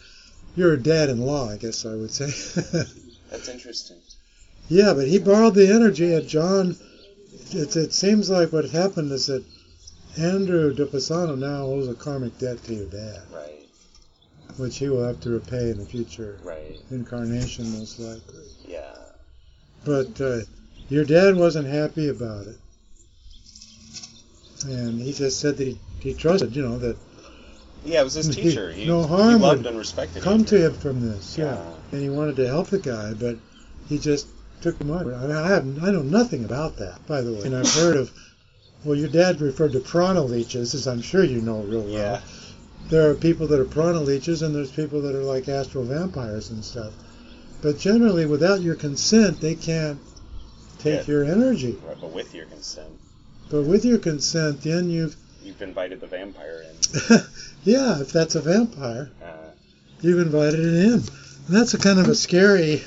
your 0.56 0.76
dad-in-law, 0.76 1.50
I 1.50 1.56
guess 1.56 1.84
I 1.86 1.94
would 1.94 2.10
say. 2.10 2.26
That's 3.30 3.48
interesting. 3.48 3.96
yeah, 4.68 4.92
but 4.94 5.08
he 5.08 5.18
borrowed 5.18 5.54
the 5.54 5.68
energy 5.72 6.14
at 6.14 6.26
John. 6.26 6.76
It, 7.50 7.74
it 7.76 7.92
seems 7.92 8.30
like 8.30 8.52
what 8.52 8.70
happened 8.70 9.10
is 9.12 9.26
that 9.26 9.44
Andrew 10.16 10.72
De 10.72 10.86
Pisano 10.86 11.36
now 11.36 11.62
owes 11.64 11.88
a 11.88 11.94
karmic 11.94 12.38
debt 12.38 12.62
to 12.64 12.74
your 12.74 12.86
dad, 12.86 13.22
Right, 13.32 13.66
which 14.58 14.78
he 14.78 14.88
will 14.88 15.04
have 15.04 15.20
to 15.22 15.30
repay 15.30 15.70
in 15.70 15.80
a 15.80 15.84
future 15.84 16.38
right. 16.44 16.78
incarnation, 16.90 17.72
most 17.78 17.98
likely. 17.98 18.44
Yeah. 18.66 18.94
But 19.84 20.20
uh, 20.20 20.40
your 20.88 21.04
dad 21.04 21.34
wasn't 21.36 21.66
happy 21.66 22.08
about 22.08 22.46
it. 22.46 22.56
And 24.66 25.00
he 25.00 25.12
just 25.12 25.40
said 25.40 25.56
that 25.56 25.66
he, 25.66 25.78
he 26.00 26.14
trusted, 26.14 26.54
you 26.56 26.62
know, 26.62 26.78
that 26.78 26.96
Yeah, 27.84 28.00
it 28.00 28.04
was 28.04 28.14
his 28.14 28.34
teacher. 28.34 28.72
He, 28.72 28.86
no 28.86 29.02
he 29.02 29.08
harm 29.08 29.40
loved 29.42 29.66
and 29.66 29.76
respected 29.76 30.22
come 30.22 30.40
him. 30.40 30.44
to 30.46 30.66
him 30.66 30.74
from 30.74 31.00
this. 31.00 31.36
Yeah. 31.36 31.54
Yeah. 31.54 31.72
And 31.92 32.02
he 32.02 32.08
wanted 32.08 32.36
to 32.36 32.46
help 32.48 32.68
the 32.68 32.78
guy, 32.78 33.12
but 33.14 33.36
he 33.88 33.98
just 33.98 34.26
took 34.62 34.78
the 34.78 34.84
money. 34.86 35.12
I, 35.14 35.20
mean, 35.26 35.30
I, 35.36 35.48
have, 35.48 35.84
I 35.84 35.90
know 35.90 36.02
nothing 36.02 36.44
about 36.44 36.76
that, 36.78 37.06
by 37.06 37.20
the 37.20 37.32
way. 37.32 37.42
And 37.42 37.54
I've 37.54 37.72
heard 37.74 37.96
of, 37.96 38.10
well, 38.84 38.96
your 38.96 39.08
dad 39.08 39.40
referred 39.40 39.72
to 39.72 39.80
prana 39.80 40.22
leeches, 40.22 40.74
as 40.74 40.86
I'm 40.88 41.02
sure 41.02 41.24
you 41.24 41.40
know 41.42 41.60
real 41.62 41.82
well. 41.82 41.90
Yeah. 41.90 42.20
There 42.88 43.10
are 43.10 43.14
people 43.14 43.46
that 43.48 43.60
are 43.60 43.64
prana 43.64 44.00
leeches, 44.00 44.42
and 44.42 44.54
there's 44.54 44.70
people 44.72 45.02
that 45.02 45.14
are 45.14 45.22
like 45.22 45.48
astral 45.48 45.84
vampires 45.84 46.50
and 46.50 46.64
stuff. 46.64 46.92
But 47.62 47.78
generally, 47.78 48.26
without 48.26 48.60
your 48.60 48.74
consent, 48.74 49.40
they 49.40 49.54
can't 49.54 49.98
take 50.78 51.06
Yeah. 51.06 51.14
your 51.14 51.24
energy. 51.24 51.78
Right, 51.86 51.96
but 52.00 52.12
with 52.12 52.34
your 52.34 52.46
consent, 52.46 52.88
But 53.50 53.62
with 53.62 53.84
your 53.84 53.98
consent, 53.98 54.60
then 54.62 54.90
you've, 54.90 55.16
you've 55.42 55.62
invited 55.62 56.00
the 56.00 56.06
vampire 56.06 56.62
in. 56.68 57.18
yeah, 57.64 58.00
if 58.00 58.12
that's 58.12 58.34
a 58.34 58.40
vampire, 58.40 59.10
Uh, 59.22 59.26
you've 60.00 60.20
invited 60.20 60.60
it 60.60 60.74
in. 60.86 60.92
And 60.92 61.56
that's 61.56 61.74
a 61.74 61.78
kind 61.78 61.98
of 61.98 62.08
a 62.08 62.14
scary 62.14 62.82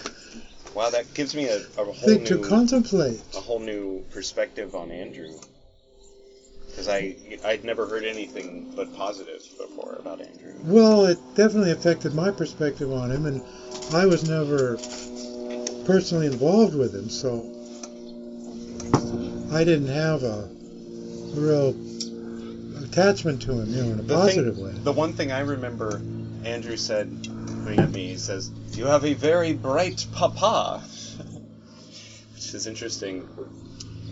wow, 0.77 0.91
that 0.91 1.11
gives 1.15 1.35
me 1.35 1.47
a, 1.47 1.57
a 1.57 1.83
whole 1.83 1.93
thing 1.93 2.23
to 2.25 2.35
new 2.35 2.43
contemplate. 2.43 3.19
a 3.35 3.41
whole 3.41 3.59
new 3.59 4.05
perspective 4.11 4.75
on 4.75 4.91
Andrew. 4.91 5.33
Because 6.69 6.87
I 6.87 7.15
I'd 7.43 7.63
never 7.63 7.87
heard 7.87 8.03
anything 8.03 8.71
but 8.75 8.95
positive 8.95 9.41
before 9.57 9.97
about 9.99 10.21
Andrew. 10.21 10.53
Well, 10.63 11.05
it 11.05 11.17
definitely 11.33 11.71
affected 11.71 12.13
my 12.13 12.29
perspective 12.29 12.93
on 12.93 13.09
him, 13.09 13.25
and 13.25 13.41
I 13.91 14.05
was 14.05 14.29
never 14.29 14.77
personally 15.85 16.27
involved 16.27 16.75
with 16.75 16.93
him, 16.93 17.09
so 17.09 17.41
I 19.51 19.63
didn't 19.63 19.87
have 19.87 20.21
a 20.21 20.47
real 21.33 21.73
attachment 22.97 23.41
to 23.43 23.51
him, 23.51 23.69
you 23.73 23.83
know, 23.83 23.91
in 23.91 23.99
a 23.99 24.01
The 24.01 24.15
positive 24.15 24.55
thing, 24.55 24.63
way. 24.63 24.71
The 24.71 24.91
one 24.91 25.13
thing 25.13 25.31
I 25.31 25.41
remember 25.41 26.01
Andrew 26.43 26.77
said, 26.77 27.27
looking 27.27 27.79
at 27.79 27.91
me, 27.91 28.07
he 28.07 28.17
says, 28.17 28.49
"You 28.71 28.85
have 28.85 29.05
a 29.05 29.13
very 29.13 29.53
bright 29.53 30.05
papa," 30.13 30.79
which 32.33 32.53
is 32.53 32.65
interesting. 32.65 33.27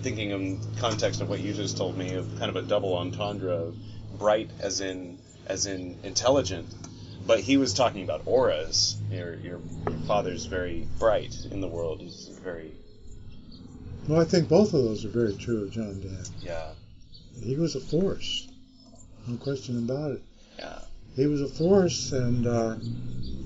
Thinking 0.02 0.30
in 0.30 0.60
context 0.78 1.21
of 1.21 1.30
what 1.30 1.39
you 1.39 1.54
just 1.54 1.78
told 1.78 1.98
me, 1.98 2.13
of 2.13 2.28
kind 2.38 2.50
of 2.50 2.56
a 2.58 2.62
double 2.62 2.95
entendre 2.95 3.52
of 3.54 3.76
bright 4.19 4.52
as 4.60 4.82
in 4.82 5.17
as 5.48 5.65
in 5.65 5.98
intelligent, 6.04 6.67
but 7.26 7.39
he 7.39 7.58
was 7.58 7.74
talking 7.74 8.04
about 8.04 8.21
auras. 8.28 8.98
Your 9.10 9.34
your, 9.36 9.60
your 9.88 9.98
father's 10.06 10.45
very 10.45 10.88
bright 11.00 11.36
in 11.50 11.60
the 11.60 11.67
world. 11.67 12.02
He's 12.02 12.28
very 12.43 12.71
Well, 14.08 14.21
I 14.21 14.26
think 14.26 14.48
both 14.48 14.76
of 14.76 14.84
those 14.84 15.06
are 15.06 15.10
very 15.10 15.36
true 15.36 15.63
of 15.63 15.71
John 15.71 16.02
Dad. 16.02 16.30
yeah 16.43 16.74
He 17.41 17.56
was 17.56 17.74
a 17.76 17.80
force, 17.80 18.48
no 19.28 19.38
question 19.38 19.78
about 19.78 20.12
it. 20.12 20.22
yeah 20.60 20.80
He 21.16 21.28
was 21.28 21.42
a 21.42 21.48
force, 21.48 22.12
and 22.12 22.46
uh, 22.46 22.76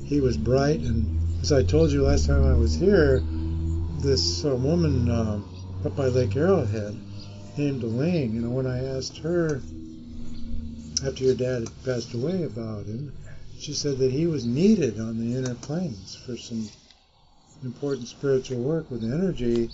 he 0.06 0.20
was 0.20 0.38
bright. 0.38 0.80
And 0.80 1.42
as 1.42 1.52
I 1.52 1.64
told 1.64 1.92
you 1.92 2.04
last 2.04 2.28
time 2.28 2.46
I 2.46 2.56
was 2.56 2.74
here, 2.74 3.22
this 4.00 4.46
uh, 4.46 4.56
woman 4.56 5.10
uh, 5.10 5.40
up 5.86 5.96
by 5.96 6.08
Lake 6.08 6.36
Arrowhead 6.36 7.00
named 7.58 7.84
Elaine. 7.84 8.34
You 8.34 8.42
know, 8.42 8.50
when 8.50 8.68
I 8.68 8.98
asked 8.98 9.18
her 9.20 9.62
after 11.06 11.24
your 11.24 11.36
dad 11.36 11.64
had 11.64 11.84
passed 11.86 12.14
away 12.14 12.44
about 12.44 12.86
him, 12.86 13.14
she 13.58 13.74
said 13.74 13.98
that 14.00 14.12
he 14.12 14.28
was 14.28 14.46
needed 14.46 15.00
on 15.00 15.18
the 15.18 15.38
inner 15.38 15.56
planes 15.56 16.16
for 16.26 16.36
some 16.38 16.70
important 17.64 18.08
spiritual 18.08 18.62
work 18.62 18.90
with 18.90 19.04
energy 19.04 19.70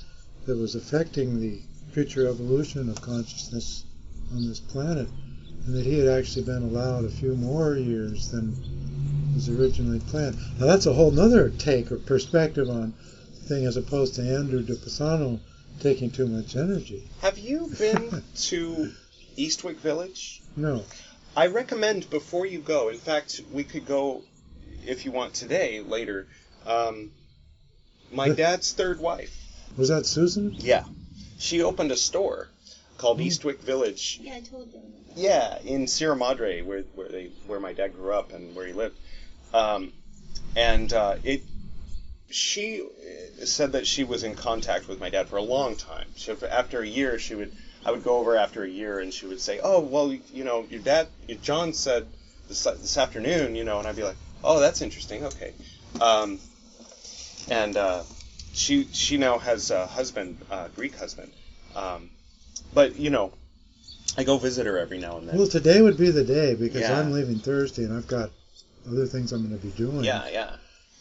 that 0.46 0.58
was 0.58 0.76
affecting 0.76 1.40
the 1.40 1.62
future 1.92 2.28
evolution 2.28 2.90
of 2.90 3.02
consciousness 3.02 3.86
on 4.34 4.48
this 4.48 4.60
planet 4.60 5.08
and 5.66 5.76
that 5.76 5.86
he 5.86 5.98
had 5.98 6.08
actually 6.08 6.46
been 6.46 6.64
allowed 6.64 7.06
a 7.06 7.10
few 7.10 7.36
more 7.36 7.76
years 7.76 8.30
than 8.30 8.56
was 9.34 9.50
originally 9.50 10.00
planned. 10.00 10.38
Now 10.60 10.68
that's 10.68 10.86
a 10.86 10.94
whole 10.94 11.20
other 11.20 11.50
take 11.50 11.92
or 11.92 11.98
perspective 11.98 12.70
on 12.70 12.94
the 13.34 13.48
thing 13.48 13.66
as 13.66 13.78
opposed 13.78 14.16
to 14.16 14.22
Andrew 14.22 14.62
de 14.62 14.76
Pisano 14.76 15.40
taking 15.80 16.12
too 16.12 16.28
much 16.28 16.56
energy. 16.56 17.08
Have 17.22 17.38
you 17.38 17.72
been 17.78 18.24
to 18.36 18.92
Eastwick 19.38 19.78
Village? 19.78 20.42
No. 20.56 20.84
I 21.36 21.48
recommend 21.48 22.10
before 22.10 22.46
you 22.46 22.60
go. 22.60 22.90
In 22.90 22.98
fact, 22.98 23.42
we 23.52 23.64
could 23.64 23.86
go 23.86 24.24
if 24.86 25.04
you 25.04 25.12
want 25.12 25.34
today, 25.34 25.82
later. 25.82 26.28
Um, 26.66 27.12
my 28.12 28.30
dad's 28.30 28.72
third 28.72 29.00
wife. 29.00 29.36
Was 29.78 29.90
that 29.90 30.06
Susan? 30.06 30.56
Yeah, 30.58 30.86
she 31.38 31.62
opened 31.62 31.92
a 31.92 31.98
store 31.98 32.48
called 32.98 33.18
Hmm. 33.18 33.28
Eastwick 33.28 33.60
Village. 33.60 34.20
Yeah, 34.22 34.36
I 34.36 34.42
told 34.42 34.72
them. 34.72 34.82
Yeah, 35.16 35.60
in 35.64 35.88
Sierra 35.88 36.16
Madre, 36.16 36.62
where 36.62 36.82
where 36.96 37.08
they 37.08 37.32
where 37.48 37.60
my 37.60 37.74
dad 37.74 37.94
grew 37.94 38.14
up 38.14 38.34
and 38.34 38.56
where 38.56 38.66
he 38.66 38.74
lived. 38.74 38.98
Um, 39.54 39.94
and 40.56 40.92
uh, 40.92 41.16
it, 41.24 41.44
she 42.30 42.82
uh, 42.82 43.46
said 43.46 43.74
that 43.74 43.88
she 43.88 44.04
was 44.04 44.24
in 44.24 44.36
contact 44.36 44.88
with 44.88 45.00
my 45.00 45.10
dad 45.10 45.28
for 45.30 45.38
a 45.38 45.42
long 45.42 45.76
time. 45.76 46.08
She, 46.16 46.32
after 46.52 46.82
a 46.82 46.88
year, 46.88 47.18
she 47.20 47.36
would 47.36 47.54
I 47.86 47.92
would 47.92 48.04
go 48.04 48.18
over 48.18 48.36
after 48.36 48.64
a 48.64 48.70
year, 48.70 49.00
and 49.00 49.14
she 49.14 49.26
would 49.28 49.40
say, 49.40 49.60
"Oh, 49.64 49.80
well, 49.80 50.12
you 50.12 50.44
know, 50.44 50.66
your 50.70 50.82
dad, 50.82 51.08
your 51.28 51.38
John 51.38 51.74
said 51.74 52.08
this 52.48 52.64
this 52.64 52.98
afternoon, 52.98 53.56
you 53.56 53.64
know," 53.64 53.80
and 53.80 53.88
I'd 53.88 53.96
be 53.96 54.04
like, 54.04 54.18
"Oh, 54.44 54.60
that's 54.60 54.82
interesting. 54.82 55.24
Okay." 55.26 55.54
Um, 56.02 56.40
and 57.50 57.78
uh, 57.78 58.04
she 58.54 58.86
she 58.92 59.18
now 59.18 59.38
has 59.38 59.72
a 59.72 59.86
husband, 59.86 60.38
uh, 60.50 60.68
Greek 60.76 60.98
husband. 60.98 61.32
Um, 61.76 62.10
but 62.76 62.98
you 62.98 63.10
know, 63.10 63.32
I 64.18 64.24
go 64.24 64.38
visit 64.38 64.68
her 64.68 64.78
every 64.78 65.00
now 65.00 65.18
and 65.18 65.28
then. 65.28 65.38
Well, 65.38 65.48
today 65.48 65.82
would 65.82 65.98
be 65.98 66.12
the 66.12 66.24
day 66.24 66.54
because 66.54 66.82
Yeah. 66.82 67.00
I'm 67.00 67.12
leaving 67.12 67.40
Thursday 67.40 67.86
and 67.86 67.98
I've 67.98 68.08
got 68.08 68.30
other 68.88 69.08
things 69.08 69.32
I'm 69.32 69.48
going 69.48 69.60
to 69.60 69.66
be 69.66 69.72
doing. 69.72 70.04
Yeah, 70.04 70.26
yeah, 70.26 70.32
yeah. 70.32 70.56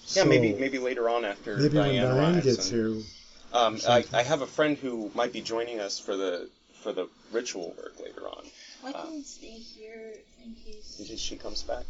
So 0.06 0.24
maybe 0.24 0.54
maybe 0.54 0.78
later 0.78 1.08
on 1.10 1.24
after 1.24 1.56
maybe 1.56 1.76
when 1.76 1.88
Diane, 1.90 2.04
Diane 2.04 2.16
arrives 2.18 2.44
gets 2.46 2.70
and- 2.70 2.94
here, 2.94 3.02
Um, 3.52 3.78
I. 3.88 4.04
I 4.12 4.22
have 4.22 4.40
a 4.42 4.46
friend 4.46 4.76
who 4.78 5.10
might 5.14 5.32
be 5.32 5.40
joining 5.42 5.80
us 5.80 5.98
for 5.98 6.16
the 6.16 6.48
for 6.82 6.92
the 6.92 7.08
ritual 7.32 7.74
work 7.78 7.94
later 8.00 8.26
on. 8.28 8.44
I 8.84 8.90
Uh, 8.90 9.04
can 9.06 9.24
stay 9.24 9.46
here 9.76 10.14
in 10.44 10.54
case. 10.64 10.96
Until 10.98 11.16
she 11.16 11.36
comes 11.36 11.62
back. 11.62 11.84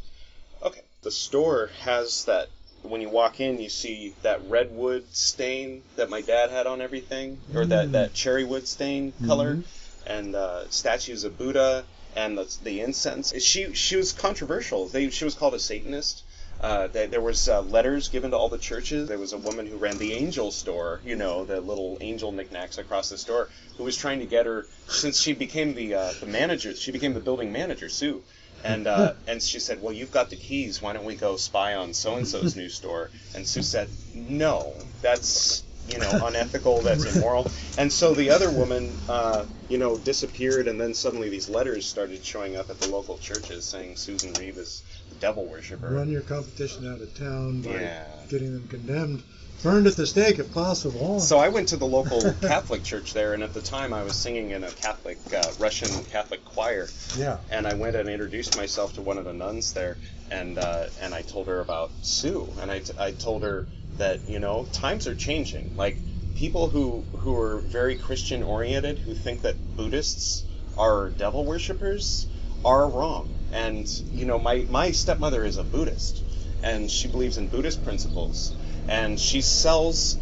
Okay. 0.62 0.82
The 1.02 1.10
store 1.10 1.70
has 1.80 2.24
that. 2.26 2.48
When 2.84 3.00
you 3.00 3.08
walk 3.08 3.40
in, 3.40 3.58
you 3.60 3.70
see 3.70 4.14
that 4.22 4.40
redwood 4.48 5.04
stain 5.12 5.82
that 5.96 6.10
my 6.10 6.20
dad 6.20 6.50
had 6.50 6.66
on 6.66 6.82
everything, 6.82 7.40
or 7.54 7.64
that 7.66 7.88
Mm. 7.88 7.92
that 7.92 8.12
cherry 8.14 8.44
wood 8.44 8.68
stain 8.68 9.12
color, 9.26 9.56
Mhm. 9.56 9.64
and 10.06 10.36
uh, 10.36 10.68
statues 10.68 11.24
of 11.24 11.38
Buddha 11.38 11.84
and 12.14 12.36
the, 12.36 12.54
the 12.62 12.80
incense. 12.80 13.32
She 13.42 13.72
she 13.72 13.96
was 13.96 14.12
controversial. 14.12 14.86
They, 14.88 15.08
she 15.08 15.24
was 15.24 15.34
called 15.34 15.54
a 15.54 15.58
Satanist. 15.58 16.22
Uh, 16.60 16.86
they, 16.88 17.06
there 17.06 17.20
was 17.20 17.48
uh, 17.48 17.62
letters 17.62 18.08
given 18.08 18.30
to 18.30 18.36
all 18.36 18.48
the 18.48 18.58
churches. 18.58 19.08
There 19.08 19.18
was 19.18 19.32
a 19.32 19.38
woman 19.38 19.66
who 19.66 19.76
ran 19.76 19.98
the 19.98 20.12
angel 20.12 20.50
store, 20.52 21.00
you 21.04 21.16
know, 21.16 21.44
the 21.44 21.60
little 21.60 21.96
angel 22.00 22.32
knickknacks 22.32 22.78
across 22.78 23.08
the 23.08 23.18
store, 23.18 23.48
who 23.76 23.84
was 23.84 23.96
trying 23.96 24.20
to 24.20 24.26
get 24.26 24.46
her 24.46 24.66
since 24.86 25.18
she 25.20 25.32
became 25.32 25.74
the 25.74 25.94
uh, 25.94 26.12
the 26.20 26.26
manager. 26.26 26.74
She 26.76 26.92
became 26.92 27.14
the 27.14 27.20
building 27.20 27.50
manager, 27.50 27.88
Sue. 27.88 28.22
And 28.64 28.86
uh, 28.86 29.12
and 29.26 29.42
she 29.42 29.60
said, 29.60 29.80
"Well, 29.82 29.92
you've 29.92 30.10
got 30.10 30.30
the 30.30 30.36
keys. 30.36 30.82
Why 30.82 30.92
don't 30.94 31.04
we 31.04 31.14
go 31.14 31.36
spy 31.36 31.74
on 31.74 31.92
so 31.94 32.16
and 32.16 32.26
so's 32.26 32.56
new 32.56 32.68
store?" 32.68 33.10
And 33.34 33.46
Sue 33.46 33.62
said, 33.62 33.88
"No, 34.14 34.74
that's 35.02 35.62
you 35.86 35.98
know 35.98 36.10
unethical. 36.26 36.82
That's 36.82 37.04
immoral." 37.04 37.46
And 37.76 37.92
so 37.92 38.14
the 38.14 38.30
other 38.30 38.50
woman, 38.50 38.96
uh, 39.08 39.44
you 39.68 39.78
know, 39.78 39.98
disappeared, 39.98 40.66
and 40.66 40.80
then 40.80 40.94
suddenly 40.94 41.28
these 41.28 41.48
letters 41.48 41.86
started 41.86 42.24
showing 42.24 42.56
up 42.56 42.70
at 42.70 42.80
the 42.80 42.88
local 42.88 43.18
churches 43.18 43.66
saying 43.66 43.96
Susan 43.96 44.32
Reeve 44.34 44.56
is 44.58 44.82
a 45.10 45.14
devil 45.16 45.46
worshiper. 45.46 45.90
run 45.90 46.10
your 46.10 46.22
competition 46.22 46.90
out 46.92 47.00
of 47.02 47.14
town 47.14 47.60
by 47.60 47.80
Yeah. 47.80 48.00
getting 48.28 48.52
them 48.54 48.66
condemned, 48.68 49.22
burned 49.62 49.86
at 49.86 49.96
the 49.96 50.06
stake 50.06 50.38
if 50.38 50.52
possible. 50.52 51.20
So 51.20 51.38
I 51.38 51.48
went 51.48 51.68
to 51.68 51.76
the 51.76 51.86
local 51.86 52.20
Catholic 52.40 52.82
church 52.82 53.12
there, 53.12 53.34
and 53.34 53.42
at 53.42 53.54
the 53.54 53.62
time 53.62 53.92
I 53.92 54.02
was 54.02 54.14
singing 54.14 54.50
in 54.50 54.64
a 54.64 54.70
Catholic 54.70 55.18
uh, 55.32 55.42
Russian 55.58 56.04
Catholic 56.04 56.44
choir. 56.44 56.88
yeah. 57.16 57.38
and 57.50 57.66
I 57.66 57.74
went 57.74 57.96
and 57.96 58.08
introduced 58.08 58.56
myself 58.56 58.94
to 58.94 59.02
one 59.02 59.18
of 59.18 59.24
the 59.24 59.32
nuns 59.32 59.72
there, 59.72 59.96
and 60.30 60.58
uh, 60.58 60.86
and 61.00 61.14
I 61.14 61.22
told 61.22 61.46
her 61.48 61.60
about 61.60 61.90
Sue, 62.02 62.52
and 62.60 62.70
I, 62.70 62.80
t- 62.80 62.92
I 62.98 63.12
told 63.12 63.42
her 63.42 63.66
that 63.98 64.28
you 64.28 64.38
know 64.38 64.66
times 64.72 65.06
are 65.06 65.14
changing. 65.14 65.76
Like 65.76 65.98
people 66.34 66.68
who 66.68 67.04
who 67.18 67.36
are 67.38 67.60
very 67.60 67.96
Christian 67.96 68.42
oriented, 68.42 68.98
who 68.98 69.14
think 69.14 69.42
that 69.42 69.56
Buddhists 69.76 70.44
are 70.76 71.10
devil 71.10 71.44
worshippers, 71.44 72.26
are 72.64 72.88
wrong. 72.88 73.28
And 73.52 73.88
you 74.12 74.26
know 74.26 74.38
my 74.38 74.66
my 74.68 74.90
stepmother 74.90 75.44
is 75.44 75.56
a 75.58 75.62
Buddhist, 75.64 76.22
and 76.62 76.90
she 76.90 77.08
believes 77.08 77.38
in 77.38 77.48
Buddhist 77.48 77.84
principles, 77.84 78.54
and 78.88 79.18
she 79.18 79.40
sells 79.40 80.18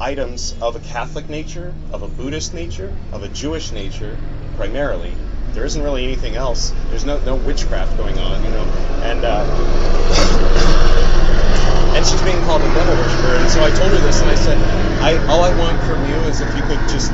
items 0.00 0.54
of 0.60 0.76
a 0.76 0.80
Catholic 0.80 1.28
nature, 1.28 1.74
of 1.92 2.02
a 2.02 2.08
Buddhist 2.08 2.54
nature, 2.54 2.92
of 3.12 3.22
a 3.22 3.28
Jewish 3.28 3.72
nature, 3.72 4.18
primarily. 4.56 5.14
There 5.52 5.64
isn't 5.64 5.82
really 5.82 6.04
anything 6.04 6.34
else. 6.34 6.72
There's 6.90 7.04
no 7.04 7.20
no 7.20 7.36
witchcraft 7.36 7.96
going 7.96 8.18
on, 8.18 8.44
you 8.44 8.50
know. 8.50 8.64
And 9.04 9.24
uh, 9.24 9.44
and 11.96 12.04
she's 12.04 12.20
being 12.22 12.42
called 12.42 12.62
a 12.62 12.74
devil 12.74 12.96
worshiper. 12.96 13.36
And 13.36 13.50
so 13.50 13.62
I 13.62 13.70
told 13.70 13.92
her 13.92 13.98
this, 13.98 14.20
and 14.20 14.30
I 14.30 14.34
said, 14.34 14.58
I 15.00 15.16
all 15.28 15.44
I 15.44 15.56
want 15.56 15.80
from 15.84 16.04
you 16.08 16.16
is 16.28 16.40
if 16.40 16.52
you 16.56 16.62
could 16.62 16.80
just 16.88 17.12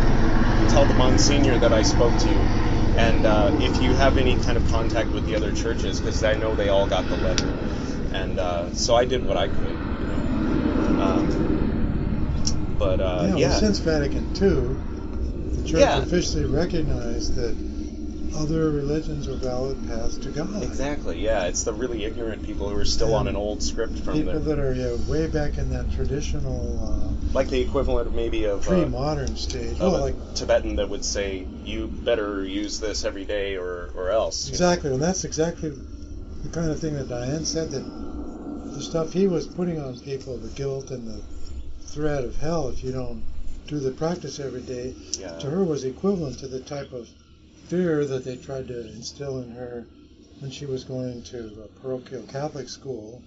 tell 0.70 0.87
the 0.87 0.94
Monsignor 0.94 1.59
that 1.59 1.72
I 1.72 1.83
spoke 1.83 2.16
to 2.18 2.29
you. 2.29 2.38
And 2.96 3.26
uh, 3.26 3.50
if 3.61 3.83
you 3.83 3.92
have 3.94 4.18
any 4.18 4.37
kind 4.37 4.57
of 4.57 4.66
contact 4.68 5.11
with 5.11 5.26
the 5.26 5.35
other 5.35 5.53
churches, 5.53 6.00
because 6.00 6.22
I 6.24 6.35
know 6.35 6.55
they 6.55 6.68
all 6.68 6.87
got 6.87 7.09
the 7.09 7.16
letter. 7.16 7.48
And 8.12 8.38
uh, 8.38 8.72
so 8.74 8.94
I 8.94 9.05
did 9.05 9.24
what 9.24 9.37
I 9.37 9.48
could, 9.48 9.59
you 9.59 10.07
know. 10.07 10.30
Um, 10.98 11.29
but 12.79 13.00
uh, 13.00 13.24
yeah, 13.26 13.37
yeah, 13.37 13.48
well, 13.48 13.59
since 13.59 13.79
Vatican 13.79 14.29
II, 14.40 14.76
the 15.57 15.62
church 15.64 15.81
Yeah. 15.81 15.98
officially 15.98 16.44
recognized 16.44 17.35
that 17.35 17.57
other 18.35 18.70
religions 18.70 19.29
are 19.29 19.35
valid 19.35 19.76
paths 19.87 20.16
to 20.18 20.31
God. 20.31 20.62
exactly. 20.62 21.18
Yeah, 21.18 21.44
it's 21.46 21.64
the 21.64 21.72
really 21.72 22.05
ignorant 22.05 22.42
people 22.42 22.68
who 22.68 22.76
are 22.76 22.85
still 22.85 23.14
on 23.14 23.26
an 23.26 23.37
old 23.37 23.62
script 23.62 23.98
from 23.98 24.14
People 24.14 24.40
the 24.40 24.55
that 24.55 24.59
are 24.59 24.72
yeah, 24.72 24.96
way 25.09 25.26
back 25.26 25.59
in 25.59 25.70
that 25.70 25.90
traditional 25.92 27.16
like 27.33 27.48
the 27.48 27.61
equivalent 27.61 28.09
of 28.09 28.14
maybe 28.14 28.46
uh, 28.46 28.55
of 28.55 28.66
uh, 28.66 28.70
pre-modern 28.70 29.37
stage. 29.37 29.81
of 29.81 29.92
Well, 29.92 30.00
like 30.03 30.16
Tibetan 30.35 30.76
that 30.76 30.88
would 30.88 31.05
say 31.05 31.46
you 31.64 31.88
better 32.05 32.44
use 32.44 32.81
this 32.81 33.05
every 33.05 33.24
day 33.24 33.57
or 33.57 33.90
or 33.94 34.11
else. 34.11 34.48
exactly, 34.48 34.92
and 34.92 35.03
that's 35.03 35.24
exactly 35.24 35.72
the 36.42 36.48
kind 36.48 36.70
of 36.70 36.79
thing 36.81 36.94
that 36.94 37.09
Diane 37.09 37.44
said 37.44 37.70
that 37.70 37.85
the 38.81 38.87
stuff 38.87 39.12
he 39.12 39.27
was 39.27 39.47
putting 39.47 39.79
on 39.79 39.99
people, 40.01 40.38
the 40.38 40.49
guilt 40.51 40.90
and 40.90 41.07
the 41.07 41.21
threat 41.88 42.25
of 42.25 42.35
hell 42.37 42.71
if 42.71 42.83
you 42.83 42.90
don't 42.90 43.23
do 43.66 43.79
the 43.79 43.90
practice 43.90 44.40
every 44.40 44.62
day, 44.62 44.95
Yeah. 45.19 45.38
to 45.38 45.51
her 45.51 45.62
was 45.64 45.85
equivalent 45.85 46.38
to 46.38 46.49
the 46.49 46.61
type 46.61 46.90
of 46.95 47.07
fear 47.69 48.07
that 48.07 48.25
they 48.25 48.37
tried 48.37 48.69
to 48.69 48.81
instill 48.93 49.43
in 49.43 49.51
her 49.51 49.85
when 50.38 50.51
she 50.51 50.64
was 50.64 50.85
going 50.85 51.23
to 51.25 51.62
a 51.62 51.69
parochial 51.81 52.23
Catholic 52.23 52.71
school 52.71 53.23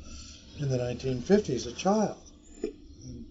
in 0.57 0.69
the 0.69 0.77
1950s, 0.79 1.67
a 1.67 1.71
child. 1.73 2.17
And 2.63 3.23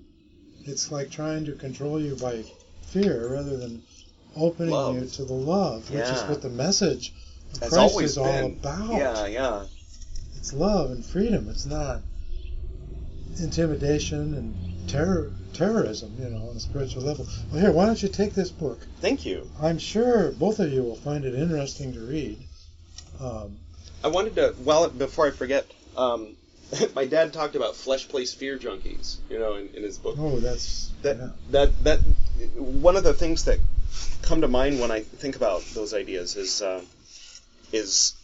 it's 0.65 0.93
like 0.93 1.11
trying 1.11 1.45
to 1.47 1.53
control 1.55 2.01
you 2.01 2.15
by 2.15 2.45
fear 2.87 3.33
rather 3.35 3.57
than 3.57 3.83
opening 4.37 4.71
Love. 4.71 4.95
you 4.95 5.07
to 5.07 5.25
the 5.25 5.33
love, 5.35 5.91
which 5.91 6.05
is 6.09 6.23
what 6.29 6.41
the 6.41 6.51
message 6.51 7.13
of 7.53 7.59
That's 7.61 7.73
Christ 7.75 7.93
always 7.93 8.11
is 8.13 8.19
all 8.19 8.47
about. 8.47 8.93
Yeah, 8.93 9.27
yeah. 9.27 9.65
it's 10.37 10.53
love 10.53 10.93
and 10.93 11.05
freedom. 11.05 11.49
It's 11.49 11.67
not 11.67 12.01
intimidation 13.41 14.35
and 14.35 14.89
terror, 14.89 15.33
terrorism, 15.53 16.15
you 16.19 16.29
know, 16.29 16.49
on 16.49 16.57
a 16.57 16.61
spiritual 16.61 17.03
level. 17.03 17.27
Well, 17.51 17.61
here, 17.61 17.73
why 17.73 17.87
don't 17.87 18.03
you 18.03 18.09
take 18.09 18.35
this 18.35 18.51
book? 18.51 18.81
Thank 19.01 19.25
you. 19.25 19.49
I'm 19.61 19.79
sure 19.79 20.33
both 20.33 20.59
of 20.59 20.73
you 20.73 20.83
will 20.83 20.97
find 20.97 21.25
it 21.25 21.35
interesting 21.35 21.93
to 21.95 22.01
read. 22.01 22.39
Um, 23.21 23.59
I 24.05 24.09
wanted 24.09 24.35
to, 24.37 24.55
well, 24.65 24.89
before 24.89 25.27
I 25.27 25.31
forget, 25.31 25.67
um, 25.97 26.37
my 26.95 27.07
dad 27.07 27.33
talked 27.33 27.55
about 27.55 27.77
flesh 27.77 28.09
place 28.09 28.35
fear 28.35 28.59
junkies, 28.59 29.19
you 29.29 29.39
know, 29.39 29.55
in, 29.55 29.69
in 29.75 29.83
his 29.83 29.99
book. 29.99 30.17
oh, 30.19 30.41
that's 30.41 30.91
That, 31.03 31.17
yeah. 31.17 31.29
that, 31.51 31.85
that, 31.85 31.99
one 32.57 32.97
of 32.97 33.05
the 33.05 33.15
things 33.15 33.45
that 33.45 33.59
come 34.23 34.41
to 34.41 34.49
mind 34.49 34.81
when 34.81 34.91
I 34.91 35.01
think 35.01 35.37
about 35.37 35.63
those 35.75 35.95
ideas 35.95 36.37
is, 36.37 36.63
uh, 36.63 36.83
is 37.73 38.15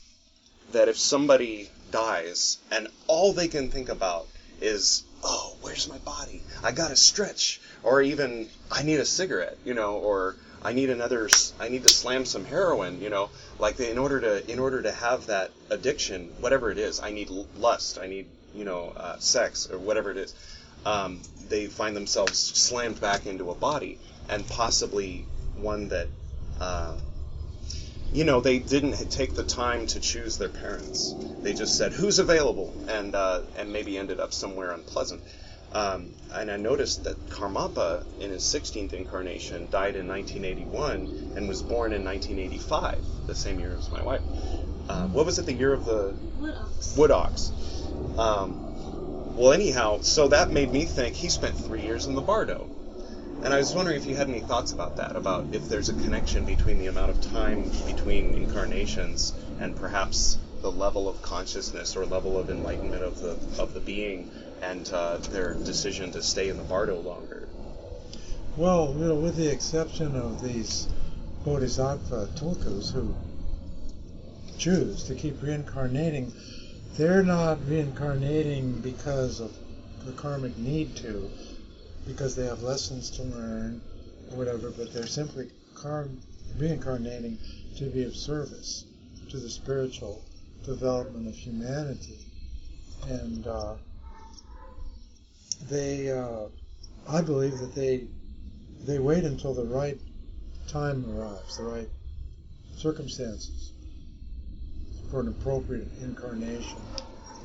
that 0.72 0.88
if 0.88 0.98
somebody 0.98 1.70
dies 1.90 2.58
and 2.70 2.88
all 3.06 3.32
they 3.32 3.48
can 3.48 3.70
think 3.70 3.88
about 3.88 4.26
is, 4.60 5.04
oh, 5.22 5.56
where's 5.60 5.88
my 5.88 5.98
body? 5.98 6.42
I 6.62 6.72
gotta 6.72 6.96
stretch, 6.96 7.60
or 7.82 8.02
even 8.02 8.48
I 8.70 8.82
need 8.82 9.00
a 9.00 9.04
cigarette, 9.04 9.58
you 9.64 9.74
know, 9.74 9.96
or 9.96 10.36
I 10.62 10.72
need 10.72 10.90
another, 10.90 11.28
i 11.60 11.68
need 11.68 11.84
to 11.84 11.88
slam 11.88 12.24
some 12.24 12.44
heroin, 12.44 13.00
you 13.00 13.10
know, 13.10 13.30
like 13.58 13.78
in 13.80 13.98
order 13.98 14.20
to, 14.20 14.50
in 14.50 14.58
order 14.58 14.82
to 14.82 14.92
have 14.92 15.26
that 15.26 15.50
addiction, 15.70 16.32
whatever 16.40 16.70
it 16.70 16.78
is, 16.78 17.00
I 17.00 17.10
need 17.10 17.30
lust, 17.56 17.98
I 17.98 18.06
need, 18.06 18.26
you 18.54 18.64
know, 18.64 18.92
uh, 18.96 19.18
sex 19.18 19.70
or 19.70 19.78
whatever 19.78 20.10
it 20.10 20.16
is. 20.16 20.34
Um, 20.84 21.20
they 21.48 21.66
find 21.66 21.94
themselves 21.94 22.38
slammed 22.38 23.00
back 23.00 23.26
into 23.26 23.50
a 23.50 23.54
body, 23.54 23.98
and 24.28 24.46
possibly 24.48 25.26
one 25.56 25.88
that. 25.88 26.08
Uh, 26.60 26.96
you 28.12 28.24
know, 28.24 28.40
they 28.40 28.58
didn't 28.58 29.10
take 29.10 29.34
the 29.34 29.44
time 29.44 29.86
to 29.88 30.00
choose 30.00 30.38
their 30.38 30.48
parents. 30.48 31.14
They 31.42 31.54
just 31.54 31.76
said, 31.76 31.92
"Who's 31.92 32.18
available?" 32.18 32.72
and 32.88 33.14
uh, 33.14 33.42
and 33.56 33.72
maybe 33.72 33.96
ended 33.96 34.20
up 34.20 34.32
somewhere 34.32 34.72
unpleasant. 34.72 35.22
Um, 35.72 36.14
and 36.32 36.50
I 36.50 36.56
noticed 36.56 37.04
that 37.04 37.28
Karmapa, 37.28 38.02
in 38.20 38.30
his 38.30 38.42
16th 38.42 38.94
incarnation, 38.94 39.68
died 39.70 39.96
in 39.96 40.08
1981 40.08 41.08
and 41.36 41.46
was 41.46 41.60
born 41.62 41.92
in 41.92 42.04
1985, 42.04 43.04
the 43.26 43.34
same 43.34 43.60
year 43.60 43.74
as 43.76 43.90
my 43.92 44.02
wife. 44.02 44.22
Uh, 44.88 45.06
what 45.08 45.26
was 45.26 45.38
it? 45.38 45.44
The 45.44 45.52
year 45.52 45.74
of 45.74 45.84
the 45.84 46.16
Wood 46.38 46.54
ox. 46.54 46.96
wood 46.96 47.10
ox. 47.10 47.52
Um, 48.16 48.56
well, 49.36 49.52
anyhow, 49.52 50.00
so 50.00 50.28
that 50.28 50.50
made 50.50 50.72
me 50.72 50.86
think 50.86 51.14
he 51.14 51.28
spent 51.28 51.54
three 51.54 51.82
years 51.82 52.06
in 52.06 52.14
the 52.14 52.22
Bardo. 52.22 52.66
And 53.42 53.54
I 53.54 53.58
was 53.58 53.74
wondering 53.74 53.96
if 53.96 54.06
you 54.06 54.16
had 54.16 54.28
any 54.28 54.40
thoughts 54.40 54.72
about 54.72 54.96
that, 54.96 55.14
about 55.14 55.46
if 55.52 55.68
there's 55.68 55.88
a 55.88 55.94
connection 55.94 56.44
between 56.44 56.78
the 56.78 56.88
amount 56.88 57.10
of 57.10 57.20
time 57.20 57.70
between 57.86 58.34
incarnations 58.34 59.32
and 59.60 59.76
perhaps 59.76 60.38
the 60.60 60.72
level 60.72 61.08
of 61.08 61.22
consciousness 61.22 61.96
or 61.96 62.04
level 62.04 62.36
of 62.36 62.50
enlightenment 62.50 63.02
of 63.02 63.20
the 63.20 63.38
of 63.62 63.74
the 63.74 63.80
being 63.80 64.28
and 64.60 64.90
uh, 64.92 65.18
their 65.30 65.54
decision 65.54 66.10
to 66.10 66.22
stay 66.22 66.48
in 66.48 66.56
the 66.56 66.64
Bardo 66.64 67.00
longer. 67.00 67.48
Well, 68.56 68.92
you 68.98 69.06
know, 69.06 69.14
with 69.14 69.36
the 69.36 69.52
exception 69.52 70.16
of 70.16 70.42
these 70.42 70.88
bodhisattva 71.44 72.30
tulkus 72.34 72.90
who 72.90 73.14
choose 74.58 75.04
to 75.04 75.14
keep 75.14 75.40
reincarnating, 75.40 76.32
they're 76.96 77.22
not 77.22 77.64
reincarnating 77.68 78.80
because 78.80 79.38
of 79.38 79.52
the 80.04 80.12
karmic 80.12 80.58
need 80.58 80.96
to, 80.96 81.30
because 82.08 82.34
they 82.34 82.46
have 82.46 82.62
lessons 82.62 83.10
to 83.10 83.22
learn 83.22 83.80
or 84.30 84.38
whatever, 84.38 84.70
but 84.70 84.92
they're 84.92 85.06
simply 85.06 85.48
car- 85.74 86.08
reincarnating 86.58 87.38
to 87.76 87.84
be 87.84 88.02
of 88.02 88.16
service 88.16 88.86
to 89.28 89.36
the 89.36 89.50
spiritual 89.50 90.24
development 90.64 91.28
of 91.28 91.34
humanity. 91.34 92.18
And 93.06 93.46
uh, 93.46 93.74
they, 95.68 96.10
uh, 96.10 96.46
I 97.08 97.20
believe 97.20 97.58
that 97.58 97.74
they 97.74 98.04
they 98.86 98.98
wait 98.98 99.24
until 99.24 99.54
the 99.54 99.64
right 99.64 99.98
time 100.68 101.04
arrives, 101.10 101.58
the 101.58 101.64
right 101.64 101.88
circumstances 102.76 103.72
for 105.10 105.20
an 105.20 105.28
appropriate 105.28 105.88
incarnation. 106.00 106.80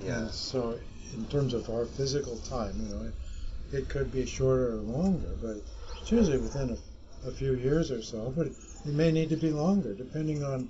And 0.06 0.30
so, 0.32 0.80
in 1.14 1.26
terms 1.26 1.54
of 1.54 1.70
our 1.70 1.86
physical 1.86 2.38
time, 2.38 2.76
you 2.80 2.94
know, 2.94 3.12
it, 3.74 3.90
could 3.90 4.12
be 4.12 4.26
shorter 4.26 4.74
or 4.74 4.82
longer, 4.82 5.30
but 5.42 5.58
it's 6.02 6.12
usually 6.12 6.38
within 6.38 6.70
a, 6.72 7.28
a 7.28 7.32
few 7.32 7.56
years 7.56 7.92
or 7.92 8.02
so. 8.02 8.34
But 8.36 8.48
it, 8.48 8.54
it 8.86 8.94
may 8.94 9.12
need 9.12 9.30
to 9.30 9.38
be 9.38 9.52
longer, 9.52 9.94
depending 9.94 10.44
on 10.44 10.70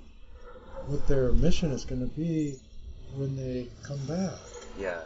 what 0.86 1.06
their 1.08 1.32
mission 1.32 1.70
is 1.72 1.84
going 1.84 2.00
to 2.00 2.14
be 2.14 2.58
when 3.16 3.36
they 3.36 3.68
come 3.82 4.04
back. 4.06 4.38
Yeah. 4.78 5.00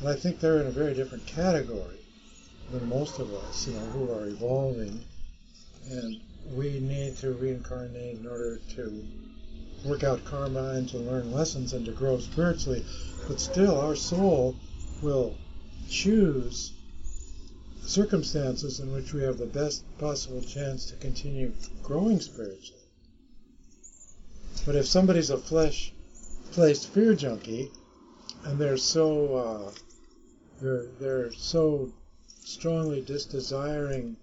And 0.00 0.08
I 0.08 0.14
think 0.14 0.40
they're 0.40 0.60
in 0.60 0.66
a 0.66 0.70
very 0.70 0.94
different 0.94 1.26
category 1.26 2.00
than 2.70 2.88
most 2.88 3.18
of 3.18 3.32
us, 3.32 3.66
you 3.66 3.74
know, 3.74 3.86
who 3.86 4.12
are 4.12 4.26
evolving. 4.26 5.04
And 5.90 6.20
we 6.52 6.80
need 6.80 7.16
to 7.18 7.32
reincarnate 7.32 8.18
in 8.18 8.26
order 8.26 8.58
to 8.76 9.04
work 9.84 10.02
out 10.02 10.24
karma 10.24 10.70
and 10.70 10.88
to 10.88 10.98
learn 10.98 11.30
lessons 11.32 11.72
and 11.72 11.84
to 11.86 11.92
grow 11.92 12.18
spiritually. 12.18 12.84
But 13.28 13.40
still, 13.40 13.80
our 13.80 13.96
soul 13.96 14.56
will 15.02 15.36
choose 15.88 16.72
circumstances 17.86 18.80
in 18.80 18.92
which 18.92 19.12
we 19.12 19.22
have 19.22 19.38
the 19.38 19.46
best 19.46 19.84
possible 19.98 20.40
chance 20.42 20.86
to 20.86 20.96
continue 20.96 21.52
growing 21.82 22.20
spiritually. 22.20 22.80
But 24.66 24.76
if 24.76 24.86
somebody's 24.86 25.30
a 25.30 25.36
flesh 25.38 25.92
placed 26.52 26.88
fear 26.88 27.14
junkie 27.14 27.70
and 28.44 28.58
they're 28.58 28.76
so 28.76 29.34
uh, 29.36 29.70
they're 30.62 30.86
they're 31.00 31.32
so 31.32 31.92
strongly 32.44 33.02
disdesiring 33.02 34.16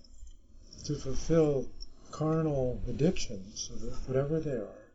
to 0.85 0.95
fulfill 0.95 1.67
carnal 2.11 2.81
addictions, 2.87 3.69
whatever 4.07 4.39
they 4.39 4.51
are, 4.51 4.89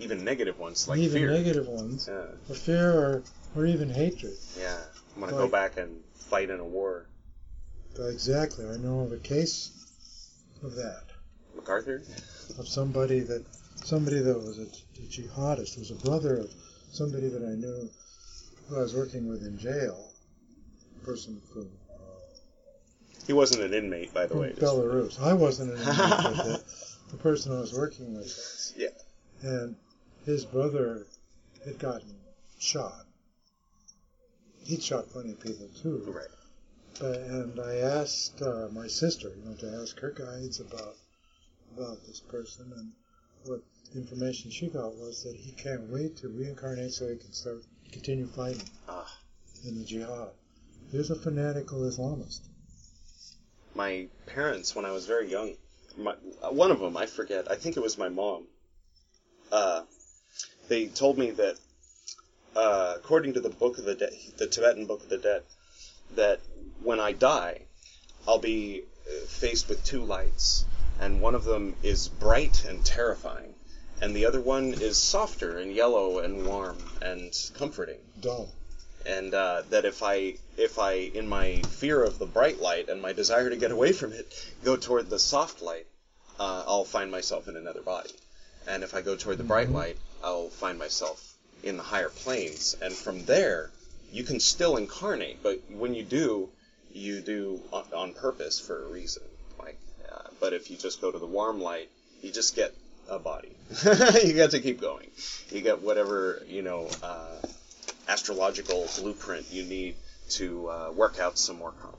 Even 0.00 0.24
negative 0.24 0.58
ones 0.58 0.88
like 0.88 0.98
even 0.98 1.18
fear. 1.22 1.30
negative 1.30 1.68
ones, 1.68 2.08
Yeah. 2.10 2.26
or 2.48 2.54
fear, 2.54 2.92
or 2.92 3.22
or 3.56 3.66
even 3.66 3.88
hatred. 3.90 4.36
Yeah. 4.58 4.78
I'm 5.14 5.20
gonna 5.20 5.36
Like- 5.36 5.44
go 5.44 5.48
back 5.50 5.76
and 5.76 6.00
fight 6.14 6.50
in 6.50 6.58
a 6.60 6.64
war. 6.64 7.06
Exactly, 7.98 8.64
I 8.66 8.76
know 8.76 9.00
of 9.00 9.12
a 9.12 9.16
case 9.18 9.70
of 10.62 10.74
that, 10.76 11.04
MacArthur. 11.56 12.02
of 12.58 12.68
somebody 12.68 13.20
that 13.20 13.44
somebody 13.84 14.20
that 14.20 14.36
was 14.38 14.58
a, 14.58 14.62
a 14.62 15.06
jihadist, 15.08 15.78
was 15.78 15.90
a 15.90 15.94
brother 15.96 16.38
of 16.38 16.50
somebody 16.92 17.28
that 17.28 17.42
I 17.42 17.54
knew 17.54 17.90
who 18.68 18.76
I 18.76 18.80
was 18.82 18.94
working 18.94 19.28
with 19.28 19.44
in 19.44 19.58
jail, 19.58 20.10
a 21.02 21.04
person 21.04 21.40
from 21.52 21.68
uh, 21.90 21.94
He 23.26 23.32
wasn't 23.32 23.62
an 23.62 23.74
inmate, 23.74 24.12
by 24.14 24.22
the 24.26 24.30
from 24.30 24.40
way. 24.40 24.50
just- 24.50 24.62
Belarus. 24.62 25.20
I 25.20 25.32
wasn't 25.34 25.72
an 25.72 25.78
inmate, 25.80 25.96
but 25.96 26.36
the, 26.36 26.64
the 27.10 27.16
person 27.18 27.52
I 27.56 27.60
was 27.60 27.72
working 27.74 28.14
with 28.14 28.22
was. 28.24 28.74
Yeah. 28.76 28.88
And 29.42 29.76
his 30.24 30.44
brother 30.44 31.06
had 31.64 31.78
gotten 31.78 32.14
shot. 32.58 33.06
He'd 34.64 34.82
shot 34.82 35.08
plenty 35.10 35.32
of 35.32 35.40
people 35.40 35.68
too. 35.82 36.04
Right. 36.06 36.26
And 37.00 37.60
I 37.60 37.76
asked 37.76 38.42
uh, 38.42 38.68
my 38.72 38.88
sister, 38.88 39.28
you 39.28 39.48
know, 39.48 39.54
to 39.56 39.80
ask 39.82 39.98
her 40.00 40.10
guides 40.10 40.58
about 40.60 40.96
about 41.76 42.04
this 42.06 42.18
person, 42.20 42.72
and 42.76 42.92
what 43.44 43.60
information 43.94 44.50
she 44.50 44.66
got 44.68 44.94
was 44.96 45.22
that 45.22 45.36
he 45.36 45.52
can't 45.52 45.88
wait 45.90 46.16
to 46.18 46.28
reincarnate 46.28 46.92
so 46.92 47.08
he 47.08 47.16
can 47.16 47.32
start 47.32 47.62
continue 47.92 48.26
fighting 48.26 48.68
Ah. 48.88 49.06
in 49.64 49.78
the 49.78 49.84
jihad. 49.84 50.30
He's 50.90 51.10
a 51.10 51.14
fanatical 51.14 51.80
Islamist. 51.82 52.40
my 53.74 54.08
parents 54.26 54.74
when 54.74 54.84
I 54.84 54.90
was 54.90 55.06
very 55.06 55.30
young. 55.30 55.54
My, 55.96 56.14
one 56.50 56.70
of 56.72 56.80
them, 56.80 56.96
I 56.96 57.06
forget. 57.06 57.50
I 57.50 57.56
think 57.56 57.76
it 57.76 57.80
was 57.82 57.96
my 57.98 58.08
mom. 58.08 58.46
Uh, 59.52 59.82
they 60.68 60.86
told 60.86 61.16
me 61.18 61.30
that, 61.32 61.56
uh, 62.56 62.94
according 62.96 63.34
to 63.34 63.40
the 63.40 63.50
Book 63.50 63.78
of 63.78 63.84
the 63.84 63.94
Dead, 63.94 64.12
the 64.36 64.46
Tibetan 64.46 64.86
Book 64.86 65.02
of 65.02 65.08
the 65.08 65.18
Dead, 65.18 65.42
that 66.14 66.40
when 66.82 67.00
I 67.00 67.12
die, 67.12 67.62
I'll 68.26 68.38
be 68.38 68.82
uh, 69.06 69.26
faced 69.26 69.68
with 69.68 69.84
two 69.84 70.04
lights, 70.04 70.64
and 71.00 71.20
one 71.20 71.34
of 71.34 71.44
them 71.44 71.76
is 71.82 72.08
bright 72.08 72.64
and 72.64 72.84
terrifying, 72.84 73.54
and 74.00 74.14
the 74.14 74.26
other 74.26 74.40
one 74.40 74.74
is 74.74 74.96
softer 74.96 75.58
and 75.58 75.72
yellow 75.72 76.18
and 76.18 76.46
warm 76.46 76.78
and 77.00 77.32
comforting. 77.54 78.00
Dull. 78.20 78.48
and 79.06 79.32
uh, 79.32 79.62
that 79.70 79.84
if 79.84 80.02
I 80.02 80.34
if 80.56 80.78
I 80.78 80.92
in 80.92 81.28
my 81.28 81.62
fear 81.68 82.02
of 82.02 82.18
the 82.18 82.26
bright 82.26 82.60
light 82.60 82.88
and 82.88 83.00
my 83.00 83.12
desire 83.12 83.48
to 83.48 83.56
get 83.56 83.70
away 83.70 83.92
from 83.92 84.12
it 84.12 84.26
go 84.64 84.76
toward 84.76 85.08
the 85.08 85.18
soft 85.18 85.62
light, 85.62 85.86
uh, 86.38 86.64
I'll 86.66 86.84
find 86.84 87.10
myself 87.10 87.48
in 87.48 87.56
another 87.56 87.82
body, 87.82 88.14
and 88.66 88.82
if 88.82 88.94
I 88.94 89.00
go 89.02 89.16
toward 89.16 89.38
the 89.38 89.44
bright 89.44 89.70
light, 89.70 89.96
I'll 90.22 90.48
find 90.48 90.78
myself 90.78 91.34
in 91.62 91.76
the 91.76 91.82
higher 91.82 92.08
planes, 92.08 92.76
and 92.80 92.92
from 92.92 93.24
there 93.24 93.70
you 94.12 94.24
can 94.24 94.40
still 94.40 94.76
incarnate, 94.76 95.42
but 95.42 95.60
when 95.70 95.94
you 95.94 96.02
do, 96.02 96.48
you 96.92 97.20
do 97.20 97.60
on, 97.72 97.84
on 97.94 98.12
purpose 98.14 98.58
for 98.58 98.84
a 98.84 98.88
reason. 98.88 99.22
Like, 99.58 99.78
uh, 100.10 100.28
but 100.40 100.52
if 100.52 100.70
you 100.70 100.76
just 100.76 101.00
go 101.00 101.10
to 101.10 101.18
the 101.18 101.26
warm 101.26 101.60
light, 101.60 101.88
you 102.22 102.30
just 102.32 102.56
get 102.56 102.74
a 103.08 103.18
body. 103.18 103.52
you 104.24 104.34
got 104.34 104.50
to 104.52 104.60
keep 104.60 104.80
going. 104.80 105.10
You 105.50 105.60
get 105.60 105.82
whatever 105.82 106.42
you 106.48 106.62
know. 106.62 106.88
Uh, 107.02 107.36
astrological 108.08 108.88
blueprint 108.98 109.46
you 109.50 109.64
need 109.64 109.94
to 110.30 110.68
uh, 110.70 110.90
work 110.94 111.18
out 111.20 111.38
some 111.38 111.58
more 111.58 111.72
karma. 111.72 111.98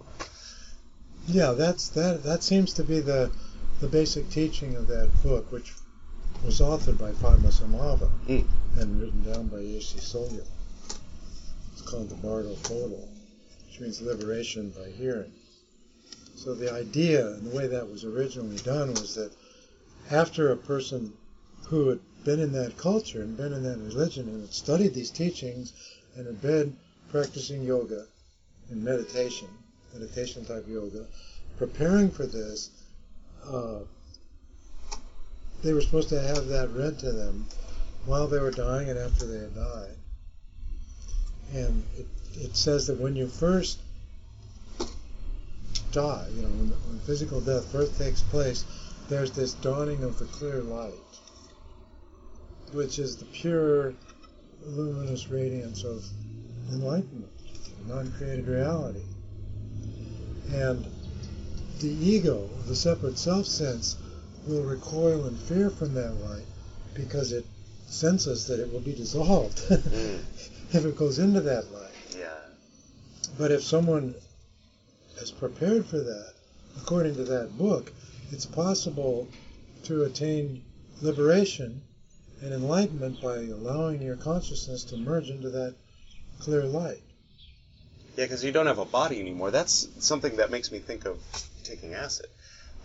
Yeah, 1.28 1.52
that's 1.52 1.90
that. 1.90 2.24
That 2.24 2.44
seems 2.44 2.74
to 2.74 2.84
be 2.84 3.00
the 3.00 3.32
the 3.80 3.88
basic 3.88 4.30
teaching 4.30 4.76
of 4.76 4.88
that 4.88 5.10
book, 5.24 5.52
which 5.52 5.72
was 6.44 6.60
authored 6.62 6.98
by 6.98 7.12
Padmasambhava 7.12 8.10
Mm. 8.28 8.48
and 8.80 9.00
written 9.02 9.24
down 9.24 9.48
by 9.48 9.58
Yeshe 9.58 9.98
Tsogyal. 10.00 10.46
Called 11.90 12.10
the 12.10 12.16
Bardo 12.16 12.54
Thodol, 12.54 13.08
which 13.66 13.80
means 13.80 14.00
liberation 14.00 14.70
by 14.70 14.90
hearing. 14.92 15.34
So 16.36 16.54
the 16.54 16.72
idea 16.72 17.32
and 17.34 17.52
the 17.52 17.56
way 17.56 17.66
that 17.66 17.90
was 17.90 18.04
originally 18.04 18.58
done 18.58 18.94
was 18.94 19.16
that 19.16 19.32
after 20.12 20.52
a 20.52 20.56
person 20.56 21.12
who 21.64 21.90
had 21.90 22.00
been 22.24 22.40
in 22.40 22.52
that 22.52 22.78
culture 22.78 23.24
and 23.24 23.36
been 23.36 23.54
in 23.54 23.64
that 23.64 23.80
religion 23.80 24.30
and 24.30 24.42
had 24.42 24.54
studied 24.54 24.94
these 24.94 25.10
teachings 25.10 25.74
and 26.16 26.28
had 26.28 26.40
been 26.44 26.78
practicing 27.10 27.64
yoga 27.64 28.06
and 28.70 28.84
meditation, 28.84 29.48
meditation 29.92 30.46
type 30.46 30.68
yoga, 30.68 31.08
preparing 31.58 32.12
for 32.12 32.28
this, 32.28 32.70
uh, 33.46 33.80
they 35.64 35.74
were 35.74 35.82
supposed 35.82 36.10
to 36.10 36.22
have 36.22 36.50
that 36.50 36.70
read 36.70 37.00
to 37.00 37.12
them 37.12 37.48
while 38.06 38.28
they 38.28 38.40
were 38.40 38.52
dying 38.52 38.92
and 38.92 39.00
after 39.00 39.26
they 39.26 39.40
had 39.40 39.56
died. 39.56 39.99
And 41.54 41.84
it, 41.98 42.08
it 42.34 42.56
says 42.56 42.88
that 42.88 43.00
when 43.00 43.16
you 43.16 43.28
first 43.28 43.80
die, 45.92 46.28
you 46.36 46.42
know, 46.44 46.50
when, 46.50 46.70
when 46.70 47.00
physical 47.06 47.42
death 47.42 47.72
first 47.72 47.98
takes 47.98 48.22
place, 48.22 48.66
there's 49.08 49.32
this 49.32 49.54
dawning 49.56 50.04
of 50.04 50.20
the 50.20 50.26
clear 50.26 50.62
light, 50.62 50.94
which 52.74 53.00
is 53.00 53.18
the 53.18 53.26
pure, 53.26 53.94
luminous 54.66 55.30
radiance 55.30 55.84
of 55.84 56.06
enlightenment, 56.72 57.32
non-created 57.88 58.48
reality. 58.48 59.04
And 60.52 60.86
the 61.80 61.90
ego, 61.90 62.48
the 62.68 62.76
separate 62.76 63.18
self 63.18 63.46
sense, 63.46 63.98
will 64.48 64.64
recoil 64.64 65.26
in 65.26 65.36
fear 65.36 65.70
from 65.70 65.94
that 65.96 66.14
light 66.22 66.46
because 66.94 67.32
it 67.32 67.46
senses 67.88 68.46
that 68.48 68.60
it 68.60 68.72
will 68.72 68.80
be 68.82 68.94
dissolved 68.94 69.58
Mm. 69.70 70.20
If 70.72 70.86
it 70.86 70.98
goes 70.98 71.20
into 71.20 71.42
that 71.42 71.72
light. 71.72 71.92
Yeah. 72.18 72.34
But 73.38 73.52
if 73.52 73.64
someone 73.64 74.16
is 75.18 75.32
prepared 75.32 75.86
for 75.86 76.00
that, 76.00 76.34
according 76.78 77.16
to 77.16 77.24
that 77.26 77.58
book, 77.58 77.92
it's 78.32 78.46
possible 78.46 79.28
to 79.84 80.04
attain 80.04 80.64
liberation 81.02 81.82
and 82.42 82.54
enlightenment 82.54 83.22
by 83.22 83.38
allowing 83.38 84.02
your 84.02 84.16
consciousness 84.16 84.84
to 84.86 84.98
merge 84.98 85.30
into 85.30 85.50
that 85.50 85.76
clear 86.40 86.64
light. 86.64 87.02
Yeah, 88.16 88.26
because 88.26 88.44
you 88.44 88.52
don't 88.52 88.68
have 88.68 88.80
a 88.80 88.86
body 88.86 89.20
anymore. 89.20 89.52
That's 89.52 89.88
something 90.00 90.38
that 90.38 90.52
makes 90.52 90.72
me 90.72 90.80
think 90.80 91.06
of 91.06 91.20
taking 91.64 91.94
acid. 91.94 92.28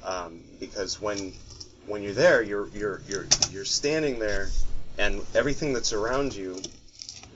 Um, 0.05 0.43
because 0.61 1.01
when 1.01 1.33
when 1.87 2.03
you're 2.03 2.13
there, 2.13 2.43
you're 2.43 2.69
you're 2.69 3.01
you're 3.09 3.27
you're 3.51 3.65
standing 3.65 4.19
there, 4.19 4.51
and 4.99 5.23
everything 5.35 5.73
that's 5.73 5.93
around 5.93 6.35
you 6.35 6.61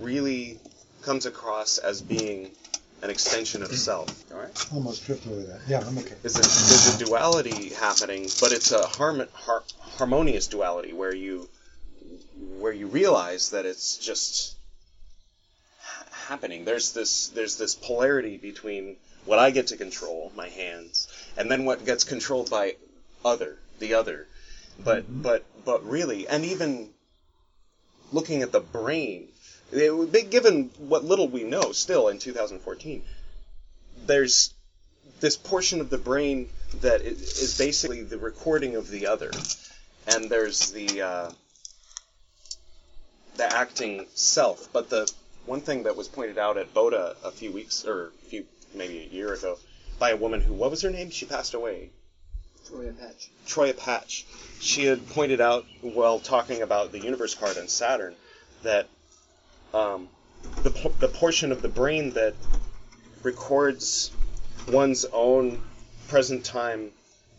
really 0.01 0.59
comes 1.03 1.27
across 1.27 1.79
as 1.79 2.03
being 2.03 2.51
an 3.03 3.11
extension 3.11 3.63
of 3.63 3.73
self. 3.73 4.33
All 4.33 4.39
right. 4.39 4.67
Almost 4.73 5.07
tripped 5.07 5.27
over 5.27 5.41
that. 5.43 5.61
Yeah, 5.69 5.81
I'm 5.87 5.97
okay. 5.99 6.15
There's 6.23 6.37
a, 6.37 6.41
there's 6.41 7.01
a 7.01 7.05
duality 7.05 7.71
happening, 7.71 8.23
but 8.41 8.53
it's 8.53 8.73
a 8.73 8.87
harmon, 8.87 9.29
har, 9.35 9.63
harmonious 9.81 10.49
duality 10.49 10.93
where 10.93 11.15
you 11.15 11.49
where 12.59 12.73
you 12.73 12.87
realize 12.87 13.51
that 13.51 13.67
it's 13.67 13.99
just 13.99 14.57
happening. 16.29 16.65
There's 16.65 16.93
this 16.93 17.29
there's 17.29 17.57
this 17.57 17.75
polarity 17.75 18.37
between 18.37 18.97
what 19.25 19.39
I 19.39 19.51
get 19.51 19.69
to 19.69 19.77
control, 19.77 20.33
my 20.37 20.49
hands, 20.49 21.09
and 21.37 21.51
then 21.51 21.65
what 21.65 21.85
gets 21.85 22.05
controlled 22.05 22.51
by 22.51 22.77
other, 23.25 23.59
the 23.79 23.95
other. 23.95 24.27
But 24.83 25.05
mm-hmm. 25.05 25.23
but 25.23 25.45
but 25.65 25.85
really, 25.85 26.29
and 26.29 26.45
even 26.45 26.91
looking 28.13 28.43
at 28.43 28.53
the 28.53 28.61
brain, 28.61 29.29
it 29.73 30.31
given 30.31 30.71
what 30.79 31.05
little 31.05 31.29
we 31.29 31.45
know 31.45 31.73
still 31.73 32.09
in 32.09 32.19
2014, 32.19 33.03
there's 34.07 34.55
this 35.21 35.37
portion 35.37 35.81
of 35.81 35.91
the 35.91 35.99
brain 35.99 36.49
that 36.81 37.03
is 37.03 37.57
basically 37.59 38.03
the 38.03 38.19
recording 38.19 38.77
of 38.77 38.89
the 38.89 39.07
other, 39.07 39.31
and 40.07 40.31
there's 40.31 40.71
the 40.73 41.03
uh, 41.03 41.31
the 43.37 43.45
acting 43.45 44.07
self. 44.15 44.69
But 44.73 44.91
the 44.91 45.11
one 45.47 45.61
thing 45.61 45.85
that 45.85 45.97
was 45.97 46.09
pointed 46.09 46.39
out 46.39 46.57
at 46.57 46.73
BOTA 46.75 47.17
a 47.25 47.31
few 47.31 47.53
weeks 47.53 47.85
or 47.85 48.07
a 48.07 48.27
few 48.29 48.45
maybe 48.75 48.99
a 49.11 49.15
year 49.15 49.33
ago 49.33 49.59
by 49.99 50.11
a 50.11 50.17
woman 50.17 50.41
who 50.41 50.55
what 50.55 50.71
was 50.71 50.83
her 50.83 50.91
name? 50.91 51.11
She 51.11 51.27
passed 51.27 51.55
away. 51.55 51.91
Troy 52.69 52.93
Patch. 52.93 53.31
Troya 53.47 53.77
Patch. 53.77 54.27
She 54.61 54.85
had 54.85 55.09
pointed 55.09 55.41
out 55.41 55.65
while 55.81 56.19
talking 56.19 56.61
about 56.61 56.93
the 56.93 56.99
universe 56.99 57.35
card 57.35 57.57
and 57.57 57.71
Saturn 57.71 58.15
that 58.63 58.89
um, 59.75 60.09
the, 60.63 60.93
the 61.01 61.09
portion 61.09 61.53
of 61.53 61.63
the 61.63 61.69
brain 61.69 62.13
that 62.13 62.35
records 63.23 64.11
one's 64.69 65.05
own 65.13 65.61
present 66.09 66.45
time 66.45 66.91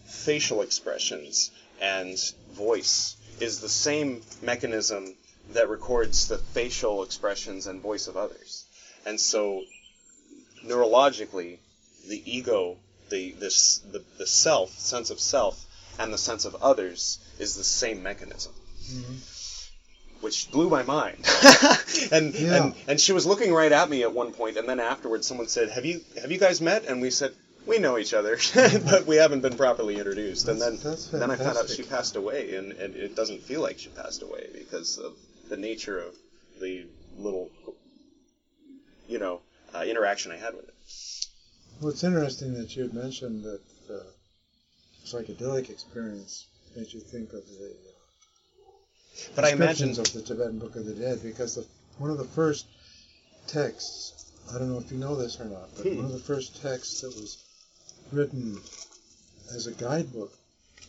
facial 0.06 0.62
expressions 0.62 1.52
and 1.82 2.18
voice 2.52 3.16
is 3.40 3.62
the 3.62 3.70
same 3.70 4.22
mechanism 4.42 5.16
that 5.54 5.70
records 5.70 6.28
the 6.28 6.38
facial 6.38 7.04
expressions 7.04 7.68
and 7.68 7.82
voice 7.82 8.08
of 8.08 8.18
others. 8.18 8.66
And 9.06 9.20
so 9.20 9.64
neurologically, 10.66 11.58
the 12.08 12.22
ego, 12.26 12.78
the 13.10 13.32
this 13.32 13.80
the, 13.92 14.04
the 14.18 14.28
self, 14.28 14.78
sense 14.78 15.10
of 15.10 15.20
self, 15.20 15.66
and 15.98 16.14
the 16.14 16.18
sense 16.18 16.46
of 16.46 16.56
others 16.62 17.20
is 17.40 17.56
the 17.56 17.64
same 17.64 18.04
mechanism. 18.04 18.54
Which 20.22 20.52
blew 20.52 20.70
my 20.70 20.84
mind, 20.84 21.26
and, 22.12 22.34
Yeah. 22.36 22.64
and 22.64 22.76
and 22.88 23.00
she 23.02 23.14
was 23.14 23.26
looking 23.26 23.54
right 23.54 23.72
at 23.72 23.90
me 23.90 24.04
at 24.04 24.14
one 24.14 24.34
point, 24.34 24.58
and 24.58 24.68
then 24.68 24.80
afterwards, 24.80 25.26
someone 25.26 25.48
said, 25.48 25.70
"Have 25.70 25.86
you 25.86 26.02
have 26.22 26.32
you 26.32 26.38
guys 26.38 26.60
met?" 26.60 26.86
And 26.86 27.02
we 27.02 27.10
said, 27.10 27.32
"We 27.66 27.78
know 27.80 27.98
each 27.98 28.14
other, 28.14 28.38
but 28.54 29.06
we 29.06 29.16
haven't 29.16 29.42
been 29.42 29.56
properly 29.56 29.96
introduced." 29.98 30.48
and 30.50 30.60
then 30.62 30.76
That's- 30.78 31.06
that's 31.06 31.08
then 31.08 31.32
I 31.32 31.36
found 31.38 31.58
out 31.58 31.70
she 31.70 31.84
passed 31.84 32.16
away, 32.18 32.56
and, 32.56 32.74
and 32.74 32.96
it 32.96 33.16
doesn't 33.16 33.44
feel 33.44 33.62
like 33.62 33.80
she 33.80 33.90
passed 33.90 34.22
away 34.22 34.50
because 34.54 34.98
of 34.98 35.14
the 35.48 35.56
nature 35.58 36.00
of 36.00 36.14
the 36.60 36.86
little, 37.18 37.50
you 39.08 39.20
know, 39.20 39.40
uh, 39.74 39.84
interaction 39.88 40.32
I 40.34 40.38
had 40.38 40.54
with 40.54 40.68
it. 40.68 40.74
Well, 41.80 41.92
it's 41.92 42.04
interesting 42.04 42.56
that 42.56 42.76
you 42.76 42.84
had 42.84 42.94
mentioned 42.94 43.46
that 43.46 43.62
uh, 43.90 44.04
psychedelic 45.06 45.70
experience 45.70 46.46
made 46.76 46.92
you 46.92 47.00
think 47.00 47.32
of 47.34 47.44
the 47.48 47.72
uh, 47.72 47.89
But 49.36 49.46
I 49.46 49.52
imagine 49.52 49.90
of 49.92 50.12
the 50.14 50.22
Tibetan 50.22 50.60
Book 50.60 50.76
of 50.76 50.86
the 50.86 50.94
Dead 50.94 51.22
because 51.24 51.56
the, 51.56 51.66
one 51.98 52.12
of 52.12 52.18
the 52.18 52.24
first 52.26 52.66
texts, 53.48 54.32
I 54.54 54.58
don't 54.58 54.72
know 54.72 54.80
if 54.80 54.92
you 54.92 54.98
know 54.98 55.16
this 55.16 55.40
or 55.40 55.46
not, 55.46 55.70
but 55.76 55.86
Hmm. 55.86 55.98
one 55.98 56.06
of 56.06 56.12
the 56.12 56.20
first 56.20 56.62
texts 56.62 57.02
that 57.02 57.16
was 57.16 57.38
written 58.12 58.60
as 59.54 59.68
a 59.68 59.72
guidebook 59.72 60.32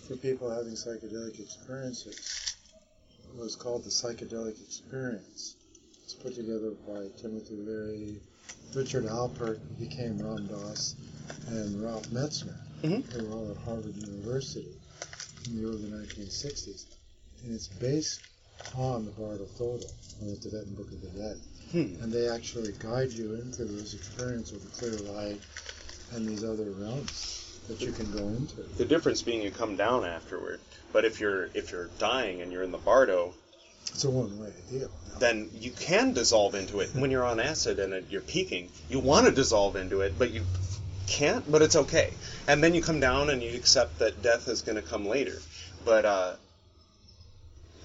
for 0.06 0.16
people 0.16 0.50
having 0.50 0.72
psychedelic 0.72 1.38
experiences 1.40 2.56
was 3.36 3.56
called 3.56 3.84
the 3.84 3.90
Psychedelic 3.90 4.60
Experience. 4.62 5.54
It's 6.04 6.14
put 6.14 6.34
together 6.34 6.72
by 6.86 7.08
Timothy 7.20 7.56
Leary, 7.56 8.20
Richard 8.74 9.04
Alpert, 9.04 9.58
who 9.58 9.84
became 9.84 10.18
Ram 10.18 10.46
Dass, 10.46 10.94
and 11.48 11.82
Ralph 11.82 12.08
Metzner. 12.10 12.56
Mhm. 12.82 13.06
They 13.12 13.20
were 13.20 13.34
all 13.34 13.50
at 13.50 13.56
Harvard 13.58 13.96
University 13.96 14.74
in 15.46 15.56
the 15.56 15.68
early 15.68 15.88
1960s. 15.88 16.86
And 17.44 17.54
it's 17.54 17.68
based 17.68 18.20
on 18.76 19.04
the 19.06 19.10
Bardo 19.12 19.44
Thodol, 19.44 19.90
on 20.20 20.28
the 20.28 20.36
Tibetan 20.36 20.74
Book 20.74 20.88
of 20.92 21.00
the 21.00 21.08
Dead. 21.18 21.36
Hmm. 21.72 22.02
And 22.02 22.12
they 22.12 22.28
actually 22.28 22.72
guide 22.78 23.12
you 23.12 23.34
into 23.34 23.64
this 23.64 23.94
experience 23.94 24.52
of 24.52 24.62
the 24.62 24.70
clear 24.78 24.98
light 25.12 25.40
and 26.12 26.28
these 26.28 26.44
other 26.44 26.70
realms 26.72 27.58
that 27.68 27.80
you 27.80 27.92
can 27.92 28.10
go 28.12 28.26
into. 28.26 28.62
the 28.76 28.84
difference 28.84 29.22
being 29.22 29.40
you 29.42 29.50
come 29.50 29.76
down 29.76 30.04
afterward. 30.04 30.60
But 30.92 31.04
if 31.04 31.20
you're 31.20 31.48
if 31.54 31.70
you're 31.70 31.88
dying 31.98 32.42
and 32.42 32.50
you're 32.50 32.64
in 32.64 32.72
the 32.72 32.78
bardo, 32.78 33.32
It's 33.86 34.02
a 34.04 34.10
one-way 34.10 34.52
deal. 34.68 34.90
then 35.20 35.48
you 35.54 35.70
can 35.70 36.12
dissolve 36.12 36.56
into 36.56 36.80
it. 36.80 36.90
When 36.94 37.12
you're 37.12 37.24
on 37.24 37.38
acid 37.38 37.78
and 37.78 37.92
it, 37.94 38.06
you're 38.10 38.20
peaking, 38.22 38.70
you 38.88 38.98
want 38.98 39.26
to 39.26 39.32
dissolve 39.32 39.76
into 39.76 40.00
it, 40.00 40.14
but 40.18 40.32
you 40.32 40.42
can't. 41.06 41.48
But 41.50 41.62
it's 41.62 41.76
okay. 41.76 42.12
And 42.48 42.62
then 42.64 42.74
you 42.74 42.82
come 42.82 42.98
down 42.98 43.30
and 43.30 43.40
you 43.40 43.54
accept 43.54 44.00
that 44.00 44.20
death 44.22 44.48
is 44.48 44.62
going 44.62 44.76
to 44.76 44.82
come 44.82 45.06
later. 45.06 45.38
But 45.84 46.04
uh, 46.04 46.32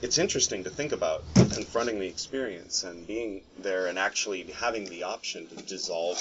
it's 0.06 0.20
interesting 0.20 0.64
to 0.64 0.70
think 0.70 0.92
about 0.92 1.24
confronting 1.34 2.00
the 2.00 2.06
experience 2.06 2.84
and 2.84 3.08
being 3.08 3.42
there 3.58 3.88
and 3.88 3.98
actually 3.98 4.44
having 4.44 4.86
the 4.86 5.02
option 5.02 5.48
to 5.48 5.56
dissolve 5.64 6.20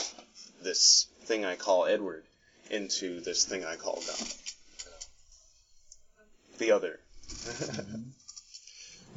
this 0.62 1.06
thing 1.24 1.44
I 1.44 1.56
call 1.56 1.84
Edward 1.84 2.24
into 2.70 3.20
this 3.20 3.44
thing 3.44 3.62
I 3.62 3.76
call 3.76 3.96
God. 3.96 4.28
The 6.56 6.70
other. 6.70 6.98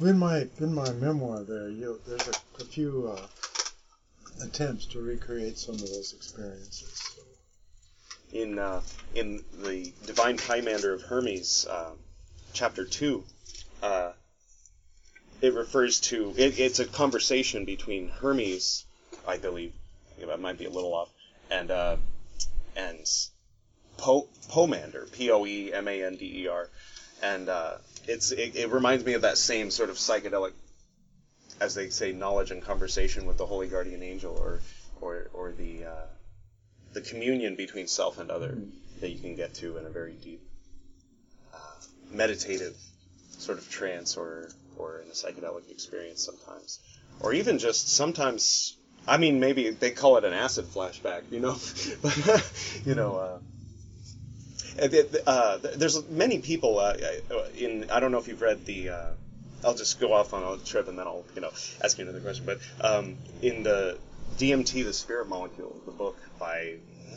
In 0.00 0.18
my 0.18 0.46
in 0.60 0.74
my 0.74 0.92
memoir, 0.92 1.42
there 1.42 1.70
you 1.70 2.00
there's 2.06 2.28
a, 2.28 2.62
a 2.62 2.64
few 2.64 3.12
uh, 3.16 3.26
attempts 4.44 4.86
to 4.86 5.00
recreate 5.00 5.58
some 5.58 5.74
of 5.74 5.80
those 5.80 6.12
experiences. 6.12 7.02
in 8.32 8.60
uh, 8.60 8.80
in 9.16 9.42
the 9.64 9.92
Divine 10.06 10.36
Pymander 10.36 10.92
of 10.94 11.02
Hermes, 11.02 11.66
uh, 11.68 11.90
chapter 12.52 12.84
two, 12.84 13.24
uh, 13.82 14.12
it 15.40 15.54
refers 15.54 16.00
to 16.00 16.34
it, 16.36 16.58
it's 16.58 16.78
a 16.78 16.84
conversation 16.84 17.64
between 17.64 18.08
Hermes, 18.08 18.84
I 19.26 19.36
believe, 19.38 19.72
it 20.18 20.40
might 20.40 20.58
be 20.58 20.64
a 20.64 20.70
little 20.70 20.94
off, 20.94 21.10
and 21.50 21.70
uh, 21.70 21.96
and 22.76 22.98
po- 23.96 24.28
Poemander, 24.48 25.06
P 25.12 25.30
O 25.30 25.46
E 25.46 25.72
M 25.72 25.88
A 25.88 26.04
N 26.04 26.16
D 26.16 26.42
E 26.42 26.48
R, 26.48 26.68
and 27.22 27.48
uh, 27.48 27.74
it's 28.06 28.32
it, 28.32 28.56
it 28.56 28.70
reminds 28.70 29.04
me 29.04 29.14
of 29.14 29.22
that 29.22 29.38
same 29.38 29.70
sort 29.70 29.90
of 29.90 29.96
psychedelic, 29.96 30.52
as 31.60 31.74
they 31.74 31.90
say, 31.90 32.12
knowledge 32.12 32.50
and 32.50 32.62
conversation 32.62 33.26
with 33.26 33.36
the 33.38 33.46
holy 33.46 33.68
guardian 33.68 34.02
angel, 34.02 34.36
or 34.36 34.60
or 35.00 35.30
or 35.32 35.52
the 35.52 35.84
uh, 35.84 36.06
the 36.92 37.00
communion 37.00 37.54
between 37.54 37.86
self 37.86 38.18
and 38.18 38.30
other 38.30 38.58
that 39.00 39.10
you 39.10 39.20
can 39.20 39.36
get 39.36 39.54
to 39.54 39.76
in 39.76 39.86
a 39.86 39.90
very 39.90 40.14
deep 40.14 40.40
uh, 41.54 41.58
meditative 42.10 42.76
sort 43.30 43.58
of 43.58 43.70
trance 43.70 44.16
or 44.16 44.50
or 44.78 45.00
in 45.00 45.08
a 45.08 45.12
psychedelic 45.12 45.70
experience 45.70 46.24
sometimes. 46.24 46.80
Or 47.20 47.32
even 47.32 47.58
just 47.58 47.88
sometimes 47.88 48.76
I 49.06 49.16
mean 49.16 49.40
maybe 49.40 49.70
they 49.70 49.90
call 49.90 50.16
it 50.16 50.24
an 50.24 50.32
acid 50.32 50.66
flashback 50.66 51.22
you 51.30 51.40
know? 51.40 51.56
But 52.02 52.52
you 52.84 52.94
know 52.94 53.16
uh, 53.16 53.38
uh, 55.26 55.58
there's 55.76 56.08
many 56.08 56.38
people 56.38 56.78
uh, 56.78 56.94
in 57.56 57.90
I 57.90 58.00
don't 58.00 58.12
know 58.12 58.18
if 58.18 58.28
you've 58.28 58.42
read 58.42 58.64
the 58.64 58.90
uh, 58.90 59.06
I'll 59.64 59.74
just 59.74 60.00
go 60.00 60.12
off 60.12 60.34
on 60.34 60.42
a 60.42 60.64
trip 60.64 60.88
and 60.88 60.98
then 60.98 61.06
I'll 61.06 61.24
you 61.34 61.40
know 61.40 61.50
ask 61.82 61.98
you 61.98 62.04
another 62.04 62.20
question. 62.20 62.46
But 62.46 62.58
um, 62.80 63.16
in 63.42 63.62
the 63.62 63.98
DMT 64.36 64.84
the 64.84 64.92
spirit 64.92 65.28
molecule 65.28 65.76
the 65.84 65.92
book 65.92 66.16
by 66.38 66.76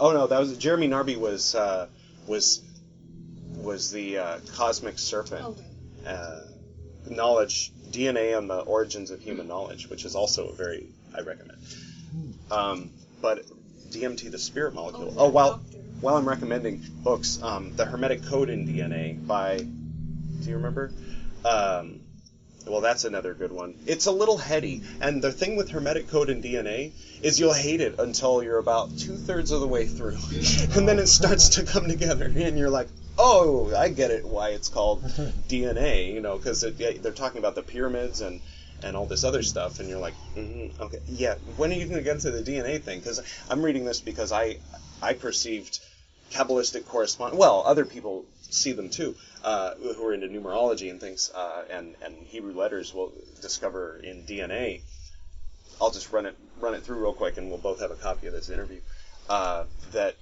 oh 0.00 0.12
no 0.12 0.26
that 0.26 0.38
was 0.38 0.56
Jeremy 0.58 0.88
Narby 0.88 1.16
was 1.16 1.54
uh, 1.54 1.86
was 2.26 2.62
was 3.62 3.90
the 3.90 4.18
uh, 4.18 4.38
cosmic 4.54 4.98
serpent 4.98 5.44
Oh, 6.06 6.08
uh, 6.10 6.40
knowledge 7.08 7.72
DNA 7.90 8.36
and 8.36 8.48
the 8.48 8.60
origins 8.60 9.10
of 9.10 9.20
human 9.20 9.48
knowledge 9.48 9.88
which 9.88 10.04
is 10.04 10.14
also 10.14 10.52
very 10.52 10.86
I 11.14 11.20
recommend. 11.20 11.58
Um, 12.50 12.90
but 13.20 13.44
DMT 13.90 14.30
the 14.30 14.38
spirit 14.38 14.74
molecule. 14.74 15.14
Oh, 15.16 15.26
oh 15.26 15.28
while 15.28 15.60
while 16.00 16.16
I'm 16.16 16.28
recommending 16.28 16.82
books, 17.02 17.42
um, 17.42 17.76
the 17.76 17.84
Hermetic 17.84 18.24
Code 18.24 18.48
in 18.48 18.66
DNA 18.66 19.26
by, 19.26 19.58
do 19.58 20.48
you 20.48 20.56
remember? 20.56 20.92
Um, 21.44 22.00
well, 22.66 22.80
that's 22.80 23.04
another 23.04 23.34
good 23.34 23.52
one. 23.52 23.74
It's 23.86 24.06
a 24.06 24.12
little 24.12 24.38
heady, 24.38 24.82
and 25.00 25.22
the 25.22 25.32
thing 25.32 25.56
with 25.56 25.70
Hermetic 25.70 26.08
Code 26.08 26.30
in 26.30 26.42
DNA 26.42 26.92
is 27.22 27.38
you'll 27.38 27.52
hate 27.52 27.80
it 27.80 27.98
until 27.98 28.42
you're 28.42 28.58
about 28.58 28.96
two 28.96 29.16
thirds 29.16 29.50
of 29.50 29.60
the 29.60 29.68
way 29.68 29.86
through, 29.86 30.16
and 30.76 30.88
then 30.88 30.98
it 30.98 31.08
starts 31.08 31.50
to 31.50 31.64
come 31.64 31.88
together, 31.88 32.32
and 32.34 32.58
you're 32.58 32.70
like, 32.70 32.88
oh, 33.18 33.74
I 33.76 33.88
get 33.88 34.10
it 34.10 34.26
why 34.26 34.50
it's 34.50 34.68
called 34.68 35.02
DNA, 35.48 36.12
you 36.12 36.20
know, 36.20 36.36
because 36.36 36.60
they're 36.60 37.12
talking 37.12 37.38
about 37.38 37.54
the 37.54 37.62
pyramids 37.62 38.20
and 38.20 38.40
and 38.82 38.96
all 38.96 39.06
this 39.06 39.24
other 39.24 39.42
stuff, 39.42 39.78
and 39.78 39.88
you're 39.88 39.98
like, 39.98 40.14
mm 40.36 40.80
okay, 40.80 41.00
yeah. 41.06 41.34
When 41.56 41.70
are 41.70 41.74
you 41.74 41.84
going 41.84 41.98
to 41.98 42.02
get 42.02 42.14
into 42.14 42.30
the 42.30 42.42
DNA 42.42 42.82
thing? 42.82 42.98
Because 42.98 43.20
I'm 43.50 43.62
reading 43.62 43.84
this 43.84 44.00
because 44.00 44.32
I 44.32 44.56
I 45.02 45.14
perceived 45.14 45.80
Kabbalistic 46.30 46.86
correspond. 46.86 47.36
Well, 47.36 47.62
other 47.66 47.84
people 47.84 48.24
see 48.40 48.72
them 48.72 48.88
too, 48.88 49.16
uh, 49.44 49.74
who 49.74 50.06
are 50.06 50.14
into 50.14 50.28
numerology 50.28 50.90
and 50.90 51.00
things, 51.00 51.30
uh, 51.34 51.64
and 51.70 51.94
and 52.02 52.14
Hebrew 52.26 52.54
letters 52.54 52.94
will 52.94 53.12
discover 53.40 54.00
in 54.02 54.22
DNA. 54.22 54.80
I'll 55.80 55.90
just 55.90 56.12
run 56.12 56.26
it 56.26 56.36
run 56.60 56.74
it 56.74 56.82
through 56.82 57.00
real 57.00 57.14
quick, 57.14 57.36
and 57.36 57.48
we'll 57.48 57.58
both 57.58 57.80
have 57.80 57.90
a 57.90 57.96
copy 57.96 58.26
of 58.26 58.32
this 58.32 58.48
interview. 58.48 58.80
Uh, 59.28 59.64
that 59.92 60.16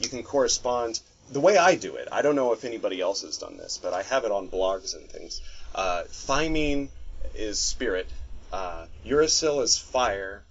you 0.00 0.08
can 0.08 0.22
correspond 0.22 1.00
the 1.32 1.40
way 1.40 1.56
I 1.56 1.74
do 1.74 1.96
it. 1.96 2.08
I 2.10 2.22
don't 2.22 2.36
know 2.36 2.52
if 2.52 2.64
anybody 2.64 3.00
else 3.00 3.22
has 3.22 3.38
done 3.38 3.56
this, 3.56 3.78
but 3.82 3.92
I 3.92 4.02
have 4.02 4.24
it 4.24 4.32
on 4.32 4.48
blogs 4.48 4.94
and 4.96 5.08
things. 5.08 5.40
Uh, 5.74 6.04
thymine 6.08 6.88
is 7.34 7.58
spirit. 7.58 8.08
Uh, 8.52 8.86
uracil 9.06 9.62
is 9.62 9.78
fire. 9.78 10.42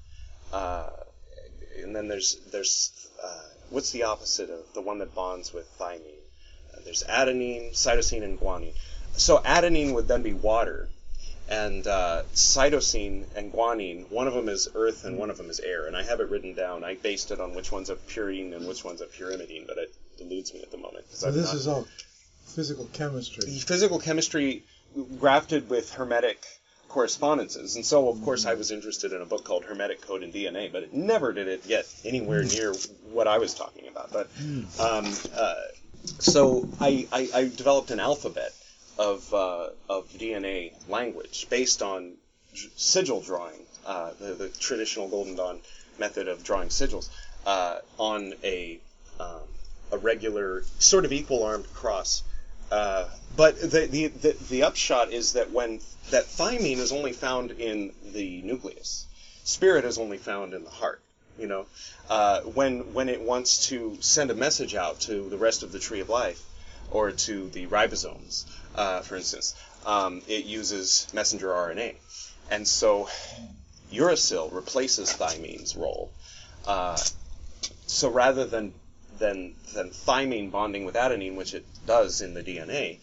Uh, 0.54 0.90
and 1.82 1.96
then 1.96 2.08
there's 2.08 2.36
there's 2.52 3.10
uh, 3.24 3.44
what's 3.70 3.92
the 3.92 4.04
opposite 4.04 4.50
of 4.50 4.74
the 4.74 4.82
one 4.82 5.00
that 5.00 5.14
bonds 5.14 5.54
with 5.54 5.68
thymine? 5.80 6.22
Uh, 6.74 6.80
there's 6.84 7.04
adenine, 7.04 7.72
cytosine, 7.72 8.24
and 8.24 8.40
guanine. 8.40 8.74
So 9.14 9.40
adenine 9.40 9.94
would 9.94 10.08
then 10.08 10.22
be 10.22 10.34
water, 10.34 10.90
and 11.50 11.88
uh, 11.88 12.24
cytosine 12.34 13.26
and 13.36 13.54
guanine. 13.54 14.10
One 14.12 14.28
of 14.28 14.34
them 14.34 14.50
is 14.50 14.68
earth 14.76 15.06
and 15.06 15.18
one 15.18 15.30
of 15.30 15.38
them 15.38 15.50
is 15.50 15.60
air. 15.60 15.88
And 15.88 15.96
I 15.96 16.04
have 16.04 16.20
it 16.20 16.30
written 16.30 16.54
down. 16.54 16.84
I 16.84 16.96
based 16.96 17.32
it 17.32 17.40
on 17.40 17.56
which 17.56 17.72
one's 17.72 17.90
a 17.90 17.96
purine 17.96 18.54
and 18.54 18.68
which 18.68 18.84
one's 18.84 19.02
a 19.02 19.06
pyrimidine, 19.06 19.66
but 19.66 19.78
it 19.78 19.94
eludes 20.22 20.54
me 20.54 20.62
at 20.62 20.72
the 20.72 20.78
moment. 20.78 21.06
So 21.10 21.32
this 21.32 21.48
not- 21.48 21.56
is 21.56 21.68
all 21.68 21.88
physical 22.46 22.86
chemistry. 22.94 23.52
physical 23.60 24.00
chemistry 24.00 24.64
grafted 25.20 25.70
with 25.70 25.92
hermetic 25.94 26.44
correspondences. 26.90 27.76
And 27.76 27.86
so, 27.86 28.10
of 28.10 28.24
course, 28.24 28.46
I 28.46 28.54
was 28.56 28.72
interested 28.72 29.12
in 29.12 29.22
a 29.22 29.26
book 29.26 29.44
called 29.44 29.66
Hermetic 29.66 30.02
Code 30.02 30.24
in 30.24 30.32
DNA, 30.32 30.72
but 30.72 30.84
it 30.84 30.94
never 30.94 31.34
did 31.34 31.48
it 31.48 31.68
get 31.68 31.86
anywhere 32.06 32.44
near 32.44 32.74
what 33.12 33.28
I 33.28 33.38
was 33.38 33.54
talking 33.54 33.88
about. 33.88 34.12
But 34.12 34.30
um, 34.80 35.06
uh, 35.36 35.56
so 36.20 36.68
I, 36.80 37.08
I, 37.12 37.30
I 37.34 37.42
developed 37.50 37.92
an 37.92 38.00
alphabet 38.00 38.54
of, 38.98 39.32
uh, 39.34 39.68
of 39.90 40.08
DNA 40.18 40.72
language 40.90 41.48
based 41.50 41.82
on 41.84 42.14
j- 42.54 42.70
sigil 42.78 43.22
drawing, 43.22 43.60
uh, 43.86 44.12
the, 44.20 44.34
the 44.34 44.50
traditional 44.50 45.08
Golden 45.10 45.36
Dawn 45.36 45.60
method 46.00 46.28
of 46.28 46.44
drawing 46.44 46.70
sigils, 46.70 47.10
uh, 47.46 47.80
on 47.98 48.34
a, 48.44 48.80
um, 49.20 49.42
a 49.92 49.98
regular, 49.98 50.64
sort 50.80 51.06
of 51.06 51.12
equal 51.12 51.44
armed 51.44 51.72
cross. 51.74 52.24
Uh, 52.72 53.06
but 53.36 53.60
the, 53.60 53.88
the, 53.88 54.08
the, 54.08 54.36
the 54.50 54.64
upshot 54.64 55.12
is 55.12 55.34
that 55.34 55.52
when 55.52 55.80
that 56.10 56.26
thymine 56.26 56.78
is 56.78 56.92
only 56.92 57.14
found 57.14 57.52
in 57.52 57.94
the 58.14 58.42
nucleus, 58.42 59.06
spirit 59.44 59.86
is 59.86 59.98
only 59.98 60.18
found 60.18 60.54
in 60.54 60.64
the 60.64 60.70
heart. 60.70 61.02
You 61.40 61.48
know, 61.48 61.66
uh, 62.10 62.42
when 62.42 62.94
when 62.94 63.10
it 63.10 63.22
wants 63.22 63.68
to 63.68 63.98
send 64.02 64.32
a 64.32 64.34
message 64.34 64.74
out 64.74 65.02
to 65.02 65.30
the 65.30 65.38
rest 65.38 65.62
of 65.62 65.72
the 65.72 65.78
tree 65.78 66.00
of 66.00 66.10
life, 66.10 66.44
or 66.90 67.12
to 67.12 67.50
the 67.50 67.68
ribosomes, 67.68 68.46
uh, 68.76 69.02
for 69.02 69.16
instance, 69.16 69.54
um, 69.86 70.24
it 70.28 70.46
uses 70.46 71.08
messenger 71.14 71.50
RNA, 71.50 71.94
and 72.50 72.68
so 72.68 73.08
uracil 73.92 74.52
replaces 74.52 75.14
thymines 75.14 75.78
role. 75.78 76.12
Uh, 76.66 76.98
so 77.86 78.10
rather 78.10 78.46
than 78.46 78.74
than 79.20 79.56
than 79.74 79.90
thymine 79.90 80.52
bonding 80.52 80.86
with 80.86 80.96
adenine, 80.96 81.36
which 81.36 81.54
it 81.54 81.66
does 81.86 82.22
in 82.22 82.34
the 82.34 82.44
DNA, 82.44 82.98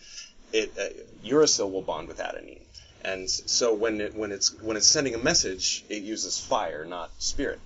it 0.53 0.73
uh, 0.79 1.27
uracil 1.27 1.71
will 1.71 1.83
bond 1.83 2.09
with 2.09 2.19
adenine. 2.19 2.61
And 3.03 3.29
so 3.29 3.75
when 3.75 4.01
it 4.01 4.15
when 4.15 4.33
it's 4.33 4.53
when 4.63 4.77
it's 4.77 4.87
sending 4.87 5.15
a 5.15 5.19
message, 5.19 5.85
it 5.89 6.03
uses 6.03 6.39
fire, 6.39 6.85
not 6.85 7.11
spirit. 7.19 7.61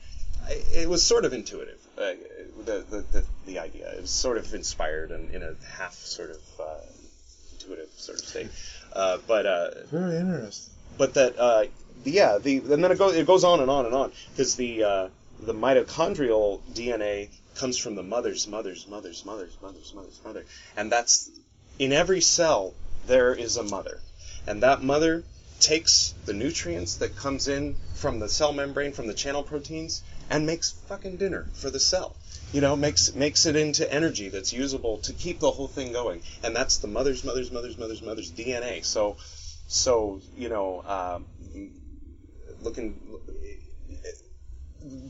I, 0.47 0.63
it 0.73 0.89
was 0.89 1.03
sort 1.03 1.25
of 1.25 1.33
intuitive. 1.33 1.79
Uh, 1.97 2.13
the, 2.65 2.85
the 2.91 3.05
the 3.13 3.25
the 3.47 3.59
idea. 3.59 3.91
It 3.93 4.01
was 4.01 4.11
sort 4.11 4.39
of 4.39 4.53
inspired 4.55 5.11
and 5.11 5.31
in 5.33 5.43
a 5.43 5.55
half 5.79 5.95
sort 5.95 6.31
of 6.31 6.41
uh, 6.61 6.65
intuitive 7.53 7.89
sort 7.97 8.19
of 8.21 8.25
state. 8.25 8.49
Uh, 8.93 9.19
but 9.27 9.47
uh, 9.47 9.71
Very 9.91 10.17
interesting. 10.17 10.75
but 10.97 11.15
that 11.15 11.39
uh, 11.39 11.65
yeah 12.05 12.39
the 12.39 12.59
and 12.59 12.83
then 12.83 12.91
it 12.91 12.99
goes 12.99 13.15
it 13.15 13.27
goes 13.27 13.45
on 13.45 13.61
and 13.61 13.71
on 13.71 13.87
and 13.87 13.95
on 13.95 14.13
because 14.31 14.57
the 14.57 14.83
uh, 14.85 15.09
the 15.41 15.55
mitochondrial 15.55 16.61
DNA 16.73 17.29
comes 17.59 17.77
from 17.77 17.95
the 17.97 18.03
mother's 18.03 18.47
mother's 18.47 18.87
mother's 18.87 19.25
mother's 19.27 19.57
mother's 19.61 19.93
mother's 19.95 20.21
mother. 20.25 20.45
And 20.77 20.91
that's 20.91 21.31
in 21.79 21.93
every 21.93 22.21
cell 22.21 22.75
there 23.07 23.35
is 23.35 23.57
a 23.57 23.63
mother. 23.63 24.01
And 24.47 24.63
that 24.63 24.83
mother 24.83 25.25
takes 25.61 26.15
the 26.25 26.33
nutrients 26.33 26.97
that 26.97 27.17
comes 27.17 27.49
in 27.49 27.75
from 27.95 28.21
the 28.21 28.29
cell 28.29 28.53
membrane 28.53 28.93
from 28.93 29.09
the 29.09 29.15
channel 29.15 29.43
proteins 29.43 30.03
and 30.31 30.47
makes 30.47 30.71
fucking 30.89 31.17
dinner 31.17 31.49
for 31.55 31.69
the 31.69 31.81
cell. 31.81 32.15
You 32.53 32.61
know 32.61 32.77
makes 32.77 33.15
makes 33.15 33.45
it 33.45 33.57
into 33.57 33.93
energy 33.93 34.29
that's 34.29 34.53
usable 34.53 34.99
to 34.99 35.13
keep 35.13 35.41
the 35.41 35.51
whole 35.51 35.69
thing 35.69 35.93
going. 35.93 36.23
And 36.43 36.55
that's 36.55 36.79
the 36.79 36.89
mother's 36.89 37.25
mother's 37.25 37.51
mother's 37.51 37.77
mother's 37.77 38.03
mother's 38.03 38.31
DNA 38.31 38.85
so 38.85 39.17
so 39.67 40.21
you 40.37 40.49
know 40.49 40.83
um, 40.87 41.27
looking 42.63 43.01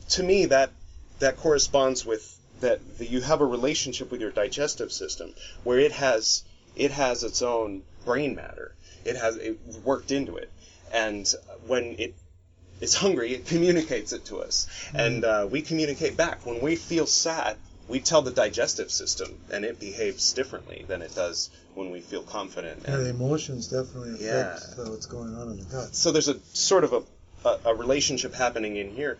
to 0.09 0.23
me 0.23 0.47
that 0.47 0.71
that 1.19 1.37
corresponds 1.37 2.05
with 2.05 2.38
that, 2.61 2.97
that 2.97 3.09
you 3.09 3.21
have 3.21 3.41
a 3.41 3.45
relationship 3.45 4.11
with 4.11 4.21
your 4.21 4.31
digestive 4.31 4.91
system 4.91 5.33
where 5.63 5.79
it 5.79 5.91
has 5.91 6.43
it 6.75 6.91
has 6.91 7.23
its 7.23 7.41
own 7.41 7.83
brain 8.05 8.35
matter. 8.35 8.73
It 9.05 9.15
has 9.15 9.35
it 9.37 9.59
worked 9.83 10.11
into 10.11 10.37
it. 10.37 10.51
And 10.93 11.27
when 11.67 11.95
it 11.99 12.15
is 12.81 12.95
hungry 12.95 13.33
it 13.33 13.45
communicates 13.45 14.13
it 14.13 14.25
to 14.25 14.41
us. 14.41 14.67
And 14.93 15.25
uh, 15.25 15.47
we 15.49 15.61
communicate 15.61 16.15
back. 16.17 16.45
When 16.45 16.61
we 16.61 16.75
feel 16.75 17.05
sad 17.05 17.57
we 17.87 17.99
tell 17.99 18.21
the 18.21 18.31
digestive 18.31 18.91
system 18.91 19.39
and 19.51 19.65
it 19.65 19.79
behaves 19.79 20.33
differently 20.33 20.85
than 20.87 21.01
it 21.01 21.13
does 21.15 21.49
when 21.73 21.89
we 21.89 22.01
feel 22.01 22.21
confident 22.21 22.81
Yeah, 22.83 22.95
and 22.95 23.05
the 23.05 23.09
emotions 23.09 23.67
definitely 23.67 24.13
affect 24.13 24.77
uh, 24.79 24.91
what's 24.91 25.07
going 25.07 25.33
on 25.35 25.49
in 25.51 25.57
the 25.57 25.63
gut. 25.63 25.95
so 25.95 26.11
there's 26.11 26.27
a 26.27 26.39
sort 26.53 26.83
of 26.83 26.93
a 26.93 27.01
a, 27.45 27.57
a 27.65 27.75
relationship 27.75 28.33
happening 28.33 28.75
in 28.75 28.91
here, 28.91 29.17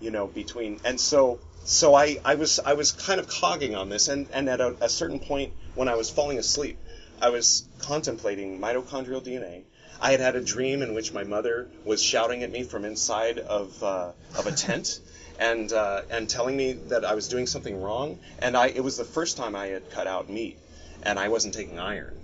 you 0.00 0.10
know, 0.10 0.26
between 0.26 0.78
and 0.84 1.00
so 1.00 1.40
so 1.64 1.94
I, 1.94 2.18
I 2.24 2.34
was 2.34 2.58
I 2.58 2.74
was 2.74 2.92
kind 2.92 3.18
of 3.18 3.26
cogging 3.26 3.74
on 3.74 3.88
this 3.88 4.08
and, 4.08 4.28
and 4.32 4.48
at 4.48 4.60
a, 4.60 4.76
a 4.82 4.88
certain 4.88 5.18
point 5.18 5.52
when 5.74 5.88
I 5.88 5.94
was 5.94 6.10
falling 6.10 6.38
asleep, 6.38 6.78
I 7.20 7.30
was 7.30 7.66
contemplating 7.78 8.60
mitochondrial 8.60 9.24
DNA. 9.24 9.62
I 10.00 10.10
had 10.10 10.20
had 10.20 10.36
a 10.36 10.42
dream 10.42 10.82
in 10.82 10.94
which 10.94 11.12
my 11.12 11.24
mother 11.24 11.68
was 11.84 12.02
shouting 12.02 12.42
at 12.42 12.50
me 12.50 12.64
from 12.64 12.84
inside 12.84 13.38
of 13.38 13.82
uh, 13.82 14.12
of 14.36 14.46
a 14.46 14.52
tent 14.52 15.00
and 15.38 15.72
uh, 15.72 16.02
and 16.10 16.28
telling 16.28 16.56
me 16.56 16.74
that 16.88 17.04
I 17.04 17.14
was 17.14 17.28
doing 17.28 17.46
something 17.46 17.80
wrong. 17.80 18.18
And 18.40 18.56
I 18.56 18.66
it 18.66 18.84
was 18.84 18.96
the 18.98 19.04
first 19.04 19.36
time 19.36 19.56
I 19.56 19.68
had 19.68 19.90
cut 19.90 20.06
out 20.06 20.28
meat, 20.28 20.58
and 21.02 21.18
I 21.18 21.28
wasn't 21.28 21.54
taking 21.54 21.78
iron, 21.78 22.14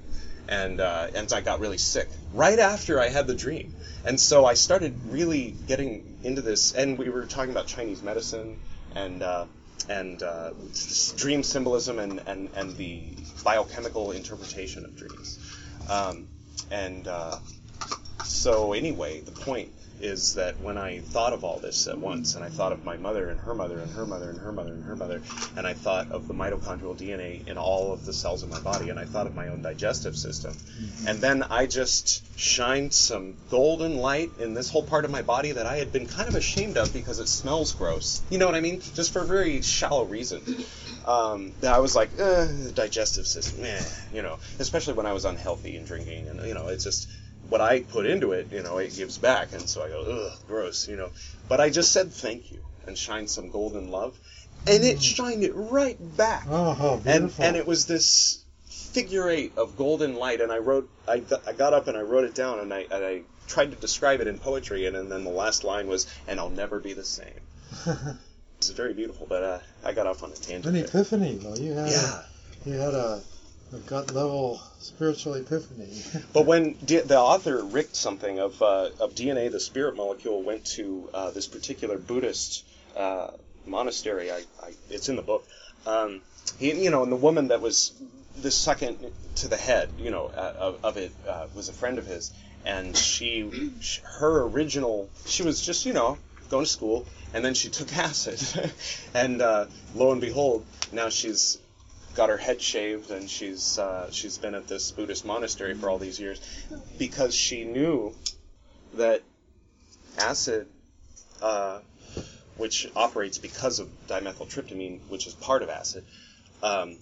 and 0.48 0.80
uh, 0.80 1.08
and 1.14 1.32
I 1.32 1.40
got 1.40 1.60
really 1.60 1.78
sick 1.78 2.08
right 2.34 2.58
after 2.58 3.00
I 3.00 3.08
had 3.08 3.26
the 3.26 3.34
dream. 3.34 3.74
And 4.04 4.18
so 4.18 4.44
I 4.44 4.54
started 4.54 4.94
really 5.08 5.54
getting 5.66 6.18
into 6.22 6.42
this, 6.42 6.72
and 6.74 6.98
we 6.98 7.08
were 7.08 7.24
talking 7.24 7.50
about 7.50 7.66
Chinese 7.66 8.02
medicine 8.02 8.58
and 8.94 9.22
uh, 9.22 9.46
and 9.88 10.22
uh, 10.22 10.50
dream 11.16 11.42
symbolism 11.42 11.98
and, 11.98 12.20
and, 12.26 12.48
and 12.54 12.76
the 12.76 13.02
biochemical 13.42 14.12
interpretation 14.12 14.84
of 14.84 14.96
dreams. 14.96 15.38
Um, 15.88 16.28
and 16.70 17.08
uh, 17.08 17.38
so 18.24 18.72
anyway, 18.72 19.20
the 19.20 19.32
point 19.32 19.72
is 20.00 20.34
that 20.34 20.60
when 20.60 20.78
I 20.78 21.00
thought 21.00 21.32
of 21.32 21.44
all 21.44 21.58
this 21.58 21.86
at 21.86 21.98
once, 21.98 22.34
and 22.34 22.44
I 22.44 22.48
thought 22.48 22.72
of 22.72 22.84
my 22.84 22.96
mother 22.96 23.28
and 23.28 23.40
her 23.40 23.54
mother 23.54 23.78
and 23.80 23.90
her 23.92 24.06
mother 24.06 24.30
and 24.30 24.38
her 24.38 24.52
mother 24.52 24.72
and 24.72 24.84
her 24.84 24.96
mother, 24.96 25.22
and 25.56 25.66
I 25.66 25.74
thought 25.74 26.10
of 26.10 26.26
the 26.28 26.34
mitochondrial 26.34 26.98
DNA 26.98 27.46
in 27.46 27.58
all 27.58 27.92
of 27.92 28.04
the 28.04 28.12
cells 28.12 28.42
in 28.42 28.50
my 28.50 28.60
body, 28.60 28.90
and 28.90 28.98
I 28.98 29.04
thought 29.04 29.26
of 29.26 29.34
my 29.34 29.48
own 29.48 29.62
digestive 29.62 30.16
system, 30.16 30.56
and 31.06 31.20
then 31.20 31.42
I 31.42 31.66
just 31.66 32.22
shined 32.38 32.94
some 32.94 33.36
golden 33.50 33.98
light 33.98 34.30
in 34.38 34.54
this 34.54 34.70
whole 34.70 34.82
part 34.82 35.04
of 35.04 35.10
my 35.10 35.22
body 35.22 35.52
that 35.52 35.66
I 35.66 35.76
had 35.76 35.92
been 35.92 36.06
kind 36.06 36.28
of 36.28 36.34
ashamed 36.34 36.76
of 36.76 36.92
because 36.92 37.18
it 37.18 37.28
smells 37.28 37.72
gross. 37.72 38.22
You 38.30 38.38
know 38.38 38.46
what 38.46 38.54
I 38.54 38.60
mean? 38.60 38.80
Just 38.94 39.12
for 39.12 39.20
a 39.20 39.26
very 39.26 39.62
shallow 39.62 40.04
reason. 40.04 40.42
Um, 41.04 41.52
that 41.60 41.74
I 41.74 41.78
was 41.78 41.96
like, 41.96 42.10
eh, 42.18 42.46
the 42.46 42.72
digestive 42.74 43.26
system, 43.26 43.64
eh, 43.64 43.82
you 44.12 44.22
know, 44.22 44.38
especially 44.58 44.94
when 44.94 45.06
I 45.06 45.12
was 45.12 45.24
unhealthy 45.24 45.76
and 45.76 45.86
drinking, 45.86 46.28
and 46.28 46.46
you 46.46 46.54
know, 46.54 46.68
it's 46.68 46.84
just 46.84 47.08
what 47.50 47.60
I 47.60 47.80
put 47.80 48.06
into 48.06 48.32
it, 48.32 48.50
you 48.52 48.62
know, 48.62 48.78
it 48.78 48.94
gives 48.94 49.18
back, 49.18 49.52
and 49.52 49.68
so 49.68 49.84
I 49.84 49.88
go, 49.88 50.02
ugh, 50.02 50.38
gross, 50.48 50.88
you 50.88 50.96
know. 50.96 51.10
But 51.48 51.60
I 51.60 51.68
just 51.70 51.92
said 51.92 52.12
thank 52.12 52.50
you 52.52 52.60
and 52.86 52.96
shined 52.96 53.28
some 53.28 53.50
golden 53.50 53.90
love, 53.90 54.18
and 54.66 54.82
it 54.84 55.02
shined 55.02 55.42
it 55.44 55.52
right 55.54 55.98
back. 56.16 56.46
Oh, 56.48 56.72
how 56.72 56.94
and 56.94 57.02
beautiful. 57.04 57.44
and 57.44 57.56
it 57.56 57.66
was 57.66 57.86
this 57.86 58.44
figure 58.66 59.28
eight 59.28 59.52
of 59.56 59.76
golden 59.76 60.16
light. 60.16 60.40
And 60.40 60.50
i 60.50 60.58
wrote 60.58 60.90
i, 61.06 61.20
th- 61.20 61.40
I 61.46 61.52
got 61.52 61.74
up 61.74 61.86
and 61.88 61.96
i 61.96 62.00
wrote 62.00 62.24
it 62.24 62.34
down 62.34 62.58
and 62.58 62.72
I, 62.74 62.86
and 62.90 63.04
I 63.04 63.22
tried 63.46 63.70
to 63.70 63.76
describe 63.76 64.20
it 64.20 64.26
in 64.26 64.38
poetry. 64.38 64.86
And, 64.86 64.96
and 64.96 65.10
then 65.10 65.24
the 65.24 65.30
last 65.30 65.64
line 65.64 65.86
was 65.86 66.06
and 66.26 66.40
i'll 66.40 66.50
never 66.50 66.80
be 66.80 66.92
the 66.92 67.04
same. 67.04 67.40
It's 68.58 68.68
very 68.68 68.92
beautiful 68.92 69.26
but 69.26 69.42
uh, 69.42 69.58
i 69.84 69.92
got 69.94 70.06
off 70.06 70.22
on 70.22 70.32
a 70.32 70.34
tangent 70.34 70.76
An 70.76 70.84
epiphany, 70.84 71.34
though. 71.36 71.54
You 71.54 71.72
had 71.72 71.90
yeah. 71.90 72.22
a, 72.66 72.68
you 72.68 72.74
had 72.76 72.92
a, 72.92 73.22
a 73.72 73.78
gut 73.86 74.12
level 74.12 74.60
spiritual 74.80 75.34
epiphany. 75.34 76.02
but 76.32 76.46
when 76.46 76.72
D- 76.84 77.00
the 77.00 77.18
author 77.18 77.62
Rick 77.62 77.92
Strassman 77.92 78.38
of 78.38 78.60
uh, 78.62 78.90
of 79.00 79.14
dna 79.14 79.50
the 79.50 79.60
spirit 79.60 79.96
molecule 79.96 80.42
went 80.42 80.64
to 80.76 81.08
uh, 81.14 81.30
this 81.30 81.46
particular 81.46 81.98
buddhist 81.98 82.64
uh, 82.96 83.30
monastery. 83.66 84.30
I, 84.30 84.38
I 84.62 84.72
it's 84.88 85.08
in 85.08 85.16
the 85.16 85.22
book. 85.22 85.46
Um, 85.86 86.22
he, 86.58 86.84
you 86.84 86.90
know 86.90 87.02
and 87.02 87.12
the 87.12 87.16
woman 87.16 87.48
that 87.48 87.60
was 87.60 87.92
the 88.36 88.50
second 88.50 88.98
to 89.36 89.48
the 89.48 89.56
head, 89.56 89.88
you 89.98 90.10
know, 90.10 90.26
uh, 90.26 90.54
of, 90.58 90.84
of 90.84 90.96
it 90.96 91.12
uh, 91.28 91.46
was 91.54 91.68
a 91.68 91.72
friend 91.72 91.98
of 91.98 92.06
his, 92.06 92.32
and 92.64 92.96
she, 92.96 93.72
her 94.18 94.42
original, 94.44 95.08
she 95.26 95.42
was 95.42 95.60
just, 95.60 95.86
you 95.86 95.92
know, 95.92 96.18
going 96.50 96.64
to 96.64 96.70
school, 96.70 97.06
and 97.34 97.44
then 97.44 97.54
she 97.54 97.68
took 97.68 97.94
acid, 97.96 98.42
and 99.14 99.42
uh, 99.42 99.66
lo 99.94 100.12
and 100.12 100.20
behold, 100.20 100.64
now 100.92 101.08
she's 101.08 101.58
got 102.14 102.28
her 102.28 102.36
head 102.36 102.60
shaved, 102.60 103.10
and 103.10 103.28
she's 103.28 103.78
uh, 103.78 104.10
she's 104.10 104.38
been 104.38 104.54
at 104.54 104.66
this 104.68 104.90
Buddhist 104.92 105.24
monastery 105.24 105.74
for 105.74 105.90
all 105.90 105.98
these 105.98 106.18
years, 106.18 106.40
because 106.98 107.34
she 107.34 107.64
knew 107.64 108.14
that 108.94 109.22
acid, 110.18 110.66
uh, 111.42 111.80
which 112.56 112.90
operates 112.96 113.38
because 113.38 113.78
of 113.78 113.88
dimethyltryptamine, 114.08 115.00
which 115.08 115.26
is 115.26 115.34
part 115.34 115.62
of 115.62 115.70
acid. 115.70 116.04
Um, 116.62 116.96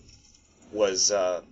was 0.73 1.11
uh, 1.11 1.43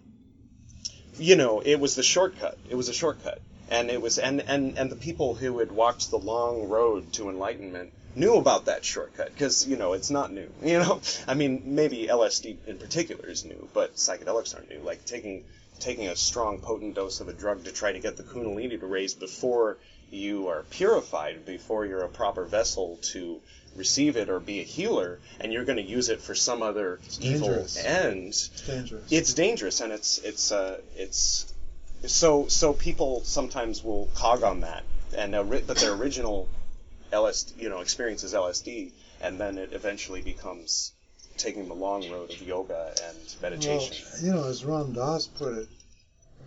you 1.19 1.37
know 1.37 1.61
it 1.61 1.81
was 1.81 1.95
the 1.95 2.03
shortcut 2.03 2.59
it 2.69 2.75
was 2.75 2.89
a 2.89 2.93
shortcut 2.93 3.41
and 3.71 3.91
it 3.91 4.01
was 4.01 4.19
and 4.19 4.41
and 4.43 4.79
and 4.79 4.91
the 4.91 4.97
people 4.97 5.35
who 5.35 5.59
had 5.59 5.73
walked 5.73 6.11
the 6.11 6.19
long 6.19 6.69
road 6.69 7.13
to 7.15 7.29
enlightenment 7.29 7.93
knew 8.17 8.37
about 8.37 8.64
that 8.64 8.85
shortcut 8.85 9.31
because 9.33 9.67
you 9.67 9.77
know 9.77 9.93
it's 9.93 10.11
not 10.11 10.33
new 10.33 10.49
you 10.62 10.79
know 10.79 11.01
i 11.29 11.35
mean 11.35 11.62
maybe 11.64 12.09
lsd 12.11 12.57
in 12.67 12.79
particular 12.79 13.29
is 13.29 13.45
new 13.45 13.69
but 13.75 13.95
psychedelics 13.95 14.55
aren't 14.55 14.69
new 14.71 14.81
like 14.81 15.05
taking 15.05 15.45
taking 15.79 16.09
a 16.09 16.17
strong 16.17 16.59
potent 16.59 16.95
dose 16.95 17.21
of 17.21 17.29
a 17.29 17.33
drug 17.33 17.62
to 17.64 17.71
try 17.73 17.93
to 17.93 17.99
get 18.01 18.17
the 18.17 18.23
kundalini 18.23 18.81
to 18.81 18.87
raise 18.87 19.14
before 19.14 19.77
you 20.11 20.49
are 20.49 20.62
purified 20.71 21.45
before 21.45 21.85
you're 21.85 22.05
a 22.05 22.09
proper 22.09 22.45
vessel 22.45 22.99
to 23.03 23.41
receive 23.77 24.17
it 24.17 24.31
or 24.31 24.41
be 24.41 24.61
a 24.61 24.64
healer 24.64 25.19
and 25.41 25.53
you're 25.53 25.64
going 25.67 25.77
to 25.77 25.83
use 25.83 26.09
it 26.09 26.23
for 26.23 26.35
some 26.35 26.62
other 26.62 26.99
evil 27.21 27.49
dangerous. 27.49 27.85
end 27.85 28.29
It's 28.29 28.49
dangerous. 28.67 29.12
it's 29.12 29.35
dangerous 29.35 29.81
and 29.83 29.93
it's 29.93 30.19
it's 30.19 30.51
uh, 30.51 30.81
it's 30.97 31.53
so 32.07 32.47
so 32.49 32.73
people 32.73 33.23
sometimes 33.25 33.85
will 33.85 34.07
cog 34.14 34.43
on 34.43 34.61
that 34.61 34.85
and 35.14 35.35
uh, 35.35 35.45
ri- 35.45 35.64
but 35.67 35.77
their 35.77 35.93
original 35.93 36.49
LSD 37.13 37.61
you 37.61 37.69
know 37.69 37.81
experiences 37.81 38.35
LSD 38.35 38.93
and 39.21 39.41
then 39.41 39.59
it 39.59 39.73
eventually 39.73 40.23
becomes 40.23 40.93
taking 41.37 41.69
the 41.69 41.75
long 41.75 42.11
road 42.11 42.31
of 42.31 42.43
yoga 42.43 42.95
and 43.05 43.17
well, 43.41 43.51
meditation. 43.51 44.07
you 44.23 44.33
know, 44.33 44.45
as 44.45 44.65
Ram 44.65 44.93
Dass 44.93 45.27
put 45.27 45.55
it, 45.55 45.69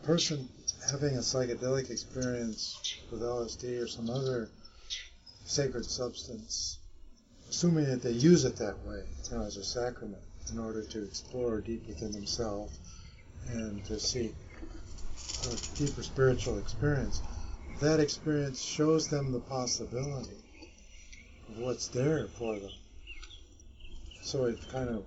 a 0.01 0.05
person 0.05 0.49
having 0.91 1.15
a 1.15 1.19
psychedelic 1.19 1.89
experience 1.89 2.97
with 3.11 3.21
LSD 3.21 3.81
or 3.81 3.87
some 3.87 4.09
other 4.09 4.49
sacred 5.45 5.85
substance, 5.85 6.79
assuming 7.49 7.85
that 7.85 8.01
they 8.01 8.11
use 8.11 8.45
it 8.45 8.55
that 8.57 8.77
way, 8.85 9.03
you 9.31 9.37
know, 9.37 9.43
as 9.43 9.57
a 9.57 9.63
sacrament, 9.63 10.23
in 10.51 10.59
order 10.59 10.83
to 10.83 11.03
explore 11.03 11.61
deep 11.61 11.87
within 11.87 12.11
themselves 12.11 12.77
and 13.49 13.83
to 13.85 13.99
seek 13.99 14.33
a 15.51 15.77
deeper 15.77 16.01
spiritual 16.01 16.57
experience, 16.57 17.21
that 17.79 17.99
experience 17.99 18.61
shows 18.61 19.07
them 19.07 19.31
the 19.31 19.39
possibility 19.39 20.35
what's 21.59 21.87
there 21.87 22.27
for 22.27 22.57
them. 22.57 22.71
So 24.21 24.45
it 24.45 24.59
kind 24.71 24.89
of 24.89 25.03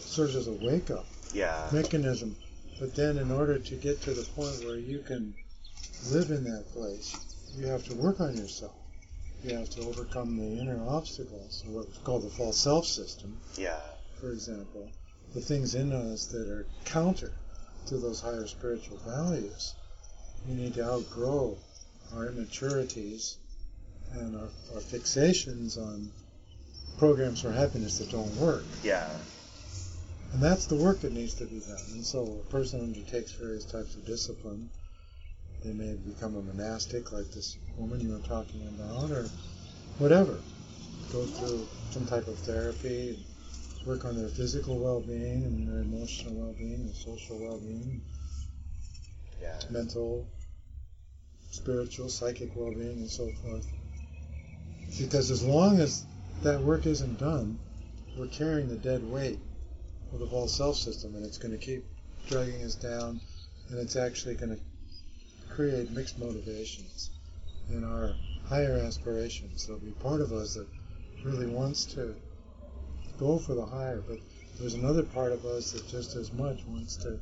serves 0.00 0.36
as 0.36 0.48
a 0.48 0.52
wake 0.52 0.90
up 0.90 1.06
yeah. 1.32 1.68
mechanism. 1.72 2.36
But 2.80 2.94
then, 2.94 3.18
in 3.18 3.30
order 3.30 3.58
to 3.58 3.74
get 3.76 4.00
to 4.02 4.14
the 4.14 4.24
point 4.34 4.64
where 4.64 4.78
you 4.78 5.00
can 5.00 5.34
live 6.10 6.30
in 6.30 6.44
that 6.44 6.64
place, 6.72 7.16
you 7.56 7.66
have 7.66 7.84
to 7.84 7.94
work 7.94 8.20
on 8.20 8.36
yourself. 8.36 8.74
You 9.44 9.56
have 9.56 9.70
to 9.70 9.82
overcome 9.82 10.36
the 10.36 10.60
inner 10.60 10.80
obstacles, 10.88 11.62
what's 11.66 11.98
called 11.98 12.22
the 12.22 12.30
false 12.30 12.58
self 12.58 12.86
system, 12.86 13.38
Yeah. 13.56 13.78
for 14.20 14.32
example, 14.32 14.90
the 15.34 15.40
things 15.40 15.74
in 15.74 15.92
us 15.92 16.26
that 16.26 16.48
are 16.48 16.66
counter 16.84 17.32
to 17.86 17.98
those 17.98 18.20
higher 18.20 18.46
spiritual 18.46 18.98
values. 19.06 19.74
We 20.48 20.54
need 20.54 20.74
to 20.74 20.84
outgrow 20.84 21.58
our 22.14 22.28
immaturities 22.28 23.36
and 24.18 24.36
our, 24.36 24.48
our 24.74 24.80
fixations 24.80 25.78
on 25.78 26.10
programs 26.98 27.42
for 27.42 27.50
happiness 27.50 27.98
that 27.98 28.10
don't 28.10 28.34
work. 28.36 28.64
Yeah. 28.82 29.08
And 30.32 30.42
that's 30.42 30.66
the 30.66 30.76
work 30.76 31.00
that 31.00 31.12
needs 31.12 31.34
to 31.34 31.44
be 31.44 31.60
done. 31.60 31.78
And 31.92 32.04
so 32.04 32.22
a 32.24 32.50
person 32.50 32.80
undertakes 32.80 33.32
various 33.32 33.64
types 33.64 33.94
of 33.94 34.04
discipline. 34.04 34.68
They 35.64 35.72
may 35.72 35.94
become 35.94 36.36
a 36.36 36.42
monastic, 36.42 37.12
like 37.12 37.30
this 37.30 37.56
woman 37.76 38.00
you 38.00 38.12
were 38.12 38.18
talking 38.26 38.66
about, 38.68 39.10
or 39.10 39.26
whatever. 39.98 40.38
Go 41.12 41.24
through 41.24 41.66
some 41.90 42.06
type 42.06 42.26
of 42.26 42.36
therapy, 42.38 43.18
work 43.86 44.04
on 44.04 44.16
their 44.16 44.28
physical 44.28 44.78
well-being 44.78 45.44
and 45.44 45.68
their 45.68 45.82
emotional 45.82 46.34
well-being 46.34 46.80
and 46.80 46.94
social 46.94 47.38
well-being, 47.38 48.02
Yeah. 49.40 49.58
mental, 49.70 50.26
spiritual, 51.50 52.08
psychic 52.08 52.56
well-being, 52.56 52.98
and 52.98 53.10
so 53.10 53.30
forth. 53.42 53.66
Because 54.98 55.30
as 55.30 55.42
long 55.42 55.80
as 55.80 56.04
that 56.42 56.62
work 56.62 56.86
isn't 56.86 57.18
done, 57.18 57.58
we're 58.16 58.26
carrying 58.26 58.68
the 58.68 58.76
dead 58.76 59.02
weight 59.10 59.40
of 60.12 60.20
the 60.20 60.26
whole 60.26 60.46
self 60.46 60.76
system, 60.76 61.14
and 61.14 61.24
it's 61.24 61.38
going 61.38 61.52
to 61.52 61.64
keep 61.64 61.84
dragging 62.28 62.62
us 62.62 62.74
down, 62.74 63.20
and 63.68 63.78
it's 63.78 63.96
actually 63.96 64.34
going 64.34 64.56
to 64.56 64.60
create 65.54 65.90
mixed 65.90 66.18
motivations 66.18 67.10
in 67.70 67.84
our 67.84 68.14
higher 68.46 68.76
aspirations. 68.76 69.66
There'll 69.66 69.80
be 69.80 69.90
part 69.92 70.20
of 70.20 70.32
us 70.32 70.54
that 70.54 70.68
really 71.24 71.46
wants 71.46 71.84
to 71.94 72.14
go 73.18 73.38
for 73.38 73.54
the 73.54 73.66
higher, 73.66 74.02
but 74.06 74.18
there's 74.58 74.74
another 74.74 75.02
part 75.02 75.32
of 75.32 75.44
us 75.44 75.72
that 75.72 75.88
just 75.88 76.14
as 76.14 76.32
much 76.32 76.64
wants 76.66 76.96
to, 76.98 77.18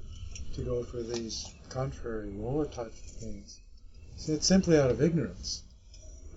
to 0.54 0.62
go 0.62 0.82
for 0.82 1.02
these 1.02 1.54
contrary, 1.68 2.30
lower 2.32 2.66
type 2.66 2.92
things. 2.92 3.60
See, 4.16 4.32
it's 4.32 4.46
simply 4.46 4.78
out 4.78 4.90
of 4.90 5.00
ignorance. 5.00 5.62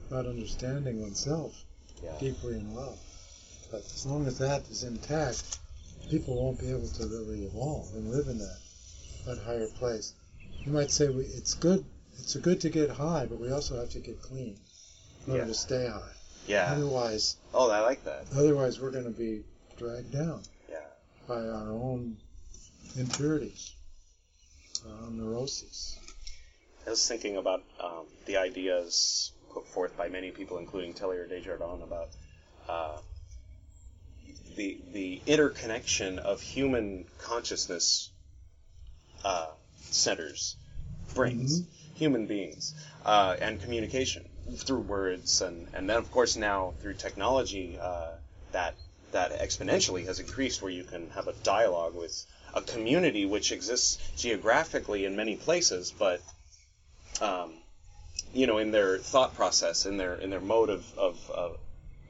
About 0.10 0.26
understanding 0.26 1.02
oneself 1.02 1.64
Yeah. 2.04 2.18
deeply 2.20 2.56
in 2.56 2.74
love. 2.76 2.98
But 3.72 3.82
as 3.86 4.06
long 4.06 4.28
as 4.28 4.38
that 4.40 4.68
is 4.70 4.84
intact, 4.84 5.60
people 6.10 6.36
won't 6.44 6.60
be 6.60 6.70
able 6.70 6.88
to 6.88 7.08
really 7.08 7.46
evolve 7.46 7.94
and 7.96 8.12
live 8.12 8.28
in 8.28 8.38
that 8.40 8.60
that 9.26 9.40
higher 9.40 9.68
place. 9.68 10.14
You 10.66 10.72
might 10.72 10.92
say 10.92 11.10
we, 11.10 11.24
it's 11.24 11.56
good. 11.56 11.84
It's 12.20 12.36
good 12.36 12.62
to 12.62 12.70
get 12.70 12.92
high, 12.92 13.26
but 13.26 13.40
we 13.40 13.52
also 13.52 13.76
have 13.80 13.90
to 13.90 14.00
get 14.00 14.22
clean 14.22 14.60
in 15.26 15.32
order 15.32 15.44
Yeah. 15.44 15.48
to 15.48 15.54
stay 15.56 15.88
high. 15.88 16.14
Yeah. 16.48 16.72
Otherwise, 16.74 17.38
Oh, 17.54 17.72
I 17.72 17.80
like 17.80 18.04
that. 18.04 18.28
otherwise 18.34 18.80
we're 18.80 18.92
going 18.92 19.06
to 19.06 19.10
be 19.10 19.44
dragged 19.78 20.12
down 20.12 20.44
Yeah. 20.70 20.86
by 21.28 21.40
our 21.42 21.72
own 21.72 22.18
impurities, 22.98 23.74
our 24.86 24.92
own 25.08 25.18
neuroses. 25.18 25.98
I 26.86 26.92
was 26.92 27.08
thinking 27.08 27.38
about 27.38 27.64
um, 27.80 28.06
the 28.28 28.38
ideas 28.38 29.32
put 29.56 29.66
forth 29.70 29.98
by 29.98 30.10
many 30.10 30.32
people, 30.32 30.58
including 30.58 30.94
Teilhard 30.94 31.30
de 31.30 31.42
Chardin, 31.42 31.82
about 31.82 32.10
uh, 32.68 32.98
the 34.58 34.78
the 34.92 35.22
interconnection 35.26 36.20
of 36.20 36.42
human 36.42 37.06
consciousness 37.20 38.12
uh, 39.24 39.48
centers, 39.80 40.58
brains, 41.14 41.64
human 41.96 42.28
beings, 42.28 42.76
uh, 43.06 43.38
and 43.40 43.62
communication 43.62 44.28
through 44.58 44.82
words, 44.82 45.42
and 45.42 45.68
and 45.74 45.90
then 45.90 45.98
of 45.98 46.12
course 46.12 46.36
now 46.36 46.74
through 46.82 46.96
technology 46.96 47.80
uh, 47.82 48.12
that 48.52 48.76
that 49.14 49.40
exponentially 49.40 50.06
has 50.06 50.20
increased, 50.20 50.62
where 50.62 50.72
you 50.72 50.84
can 50.84 51.10
have 51.12 51.30
a 51.30 51.34
dialogue 51.44 51.96
with 51.96 52.26
a 52.54 52.62
community 52.62 53.26
which 53.26 53.54
exists 53.54 53.98
geographically 54.18 55.06
in 55.06 55.16
many 55.16 55.38
places, 55.38 55.94
but 55.98 56.22
um, 57.22 57.54
you 58.36 58.48
know, 58.48 58.58
in 58.58 58.72
their 58.72 58.98
thought 58.98 59.36
process, 59.36 59.86
in 59.86 59.98
their 59.98 60.16
in 60.16 60.30
their 60.30 60.42
mode 60.42 60.70
of 60.70 60.86
of, 60.98 61.32
of, 61.32 61.58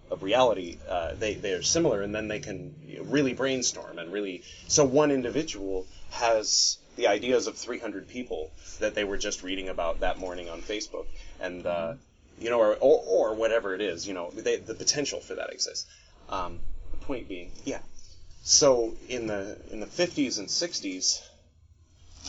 of 0.09 0.23
reality, 0.23 0.77
uh, 0.89 1.13
they 1.13 1.35
they 1.35 1.53
are 1.53 1.61
similar, 1.61 2.01
and 2.01 2.13
then 2.13 2.27
they 2.27 2.39
can 2.39 2.75
really 3.03 3.33
brainstorm 3.33 3.99
and 3.99 4.11
really. 4.11 4.43
So 4.67 4.83
one 4.85 5.11
individual 5.11 5.85
has 6.09 6.77
the 6.95 7.07
ideas 7.07 7.47
of 7.47 7.57
300 7.57 8.07
people 8.07 8.51
that 8.79 8.95
they 8.95 9.03
were 9.03 9.17
just 9.17 9.43
reading 9.43 9.69
about 9.69 9.99
that 9.99 10.17
morning 10.17 10.49
on 10.49 10.61
Facebook, 10.61 11.05
and 11.39 11.65
uh, 11.65 11.93
you 12.39 12.49
know, 12.49 12.59
or, 12.59 12.75
or 12.79 13.03
or 13.05 13.35
whatever 13.35 13.75
it 13.75 13.81
is, 13.81 14.07
you 14.07 14.13
know, 14.13 14.31
they, 14.31 14.57
the 14.57 14.73
potential 14.73 15.19
for 15.19 15.35
that 15.35 15.51
exists. 15.51 15.85
Um, 16.29 16.59
the 16.91 17.05
point 17.05 17.27
being, 17.27 17.51
yeah. 17.65 17.81
So 18.43 18.93
in 19.09 19.27
the 19.27 19.57
in 19.71 19.79
the 19.79 19.85
50s 19.85 20.39
and 20.39 20.47
60s, 20.47 21.21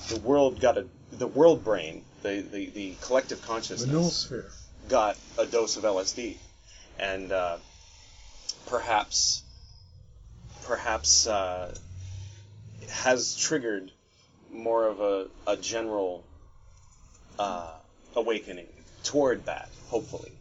the 0.08 0.20
world 0.20 0.60
got 0.60 0.76
a 0.76 0.86
the 1.12 1.26
world 1.26 1.64
brain, 1.64 2.04
the 2.26 2.40
the, 2.40 2.70
the 2.70 2.94
collective 3.02 3.42
consciousness 3.42 3.90
noosphere. 3.90 4.50
got 4.88 5.16
a 5.38 5.46
dose 5.46 5.76
of 5.76 5.84
LSD, 5.84 6.36
and 6.98 7.32
uh, 7.32 7.56
perhaps 8.66 9.42
perhaps 10.64 11.26
uh, 11.26 11.72
has 12.90 13.36
triggered 13.36 13.90
more 14.52 14.86
of 14.86 15.00
a, 15.00 15.26
a 15.46 15.56
general 15.56 16.24
uh, 17.38 17.70
awakening 18.14 18.66
toward 19.04 19.46
that. 19.46 19.68
Hopefully, 19.88 20.32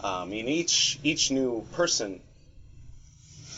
um, 0.00 0.10
I 0.10 0.24
mean 0.26 0.48
each 0.48 0.98
each 1.02 1.30
new 1.30 1.64
person, 1.72 2.20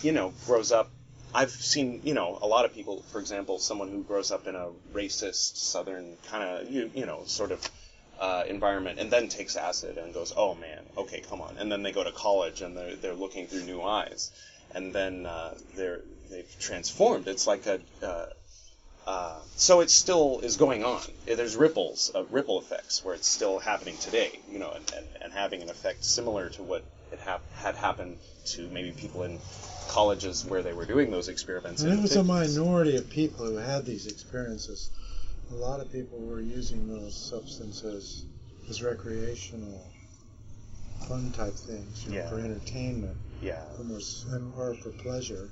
you 0.03 0.13
know, 0.13 0.33
grows 0.47 0.73
up. 0.73 0.91
I've 1.35 1.51
seen, 1.51 2.01
you 2.03 2.15
know, 2.15 2.39
a 2.41 2.47
lot 2.47 2.65
of 2.65 2.73
people, 2.73 3.03
for 3.13 3.21
example, 3.21 3.59
someone 3.59 3.91
who 3.91 4.03
grows 4.03 4.31
up 4.31 4.47
in 4.47 4.55
a 4.55 4.69
racist 4.95 5.57
Southern 5.57 6.17
kind 6.29 6.43
of, 6.43 6.71
you, 6.71 6.91
you 6.95 7.05
know, 7.05 7.25
sort 7.27 7.51
of 7.51 7.61
uh, 8.21 8.45
environment 8.49 8.99
and 8.99 9.11
then 9.11 9.29
takes 9.29 9.57
acid 9.57 9.99
and 9.99 10.15
goes, 10.15 10.33
oh 10.37 10.55
man, 10.55 10.83
okay, 10.97 11.21
come 11.29 11.41
on. 11.41 11.57
And 11.59 11.71
then 11.71 11.83
they 11.83 11.93
go 11.93 12.05
to 12.05 12.13
college 12.13 12.63
and 12.63 12.77
they're, 12.77 12.97
they're 12.97 13.15
looking 13.15 13.47
through 13.47 13.65
new 13.65 13.83
eyes. 13.83 14.31
And 14.75 14.93
then 14.93 15.27
uh, 15.27 15.55
they're, 15.77 16.01
they've 16.31 16.59
transformed. 16.59 17.29
It's 17.29 17.47
like 17.47 17.67
a. 17.67 17.81
Uh, 18.03 18.27
uh, 19.07 19.39
so 19.55 19.81
it 19.83 19.91
still 19.91 20.41
is 20.41 20.57
going 20.57 20.83
on. 20.83 21.01
There's 21.27 21.55
ripples, 21.55 22.11
uh, 22.13 22.25
ripple 22.25 22.59
effects, 22.59 23.05
where 23.05 23.15
it's 23.15 23.29
still 23.29 23.61
happening 23.61 23.97
today, 23.99 24.41
you 24.51 24.59
know, 24.59 24.73
and, 24.73 24.93
and, 24.97 25.07
and 25.23 25.33
having 25.33 25.63
an 25.63 25.71
effect 25.71 26.05
similar 26.05 26.51
to 26.51 26.63
what 26.65 26.83
it 27.13 27.21
had 27.21 27.77
happened 27.77 28.17
to 28.47 28.69
maybe 28.69 28.91
people 28.91 29.23
in 29.23 29.39
colleges 29.89 30.45
where 30.45 30.63
they 30.63 30.73
were 30.73 30.87
doing 30.87 31.13
those 31.13 31.29
experiments. 31.29 31.83
And 31.83 31.93
it 31.93 32.03
was 32.03 32.17
a 32.17 32.25
minority 32.25 32.97
of 32.97 33.09
people 33.09 33.47
who 33.47 33.57
had 33.57 33.85
these 33.85 34.07
experiences. 34.09 34.91
A 35.53 35.55
lot 35.55 35.81
of 35.81 35.91
people 35.93 36.19
were 36.19 36.41
using 36.41 36.89
those 36.89 37.15
substances 37.15 38.25
as 38.69 38.83
recreational, 38.83 39.81
fun 41.09 41.31
type 41.33 41.55
things, 41.55 42.05
you 42.05 42.11
know, 42.11 42.17
Yeah. 42.17 42.29
for 42.31 42.41
entertainment, 42.41 43.17
Yeah, 43.41 43.65
for 43.77 43.85
more, 43.85 44.01
and- 44.33 44.53
or 44.57 44.75
for 44.75 44.91
pleasure, 44.91 45.51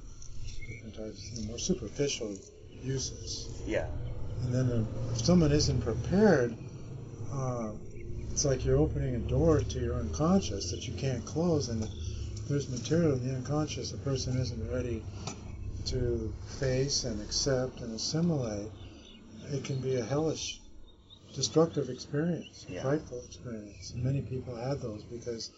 different 0.68 0.94
types, 0.94 1.30
you 1.32 1.42
know, 1.42 1.48
more 1.48 1.58
superficial 1.58 2.36
uses. 2.82 3.48
yeah, 3.66 3.86
And 4.42 4.52
then 4.52 4.68
uh, 4.70 4.84
if 5.12 5.24
someone 5.24 5.52
isn't 5.52 5.80
prepared, 5.80 6.54
uh, 7.32 7.70
it's 8.32 8.44
like 8.44 8.64
you're 8.64 8.76
opening 8.76 9.14
a 9.14 9.18
door 9.20 9.60
to 9.60 9.80
your 9.80 9.94
unconscious 9.94 10.70
that 10.72 10.86
you 10.88 10.94
can't 10.94 11.24
close, 11.24 11.68
and 11.68 11.82
if 11.84 12.48
there's 12.48 12.68
material 12.68 13.12
in 13.12 13.26
the 13.28 13.34
unconscious 13.36 13.90
the 13.92 13.96
person 13.98 14.36
isn't 14.38 14.70
ready 14.72 15.02
to 15.86 16.32
face 16.58 17.04
and 17.04 17.20
accept 17.22 17.80
and 17.80 17.94
assimilate, 17.94 18.70
it 19.52 19.64
can 19.64 19.78
be 19.80 19.96
a 19.96 20.04
hellish, 20.04 20.60
destructive 21.34 21.90
experience, 21.90 22.66
Yeah. 22.68 22.82
frightful 22.82 23.22
experience. 23.24 23.90
And 23.92 24.02
many 24.04 24.22
people 24.22 24.54
had 24.54 24.80
those 24.80 25.02
because 25.02 25.50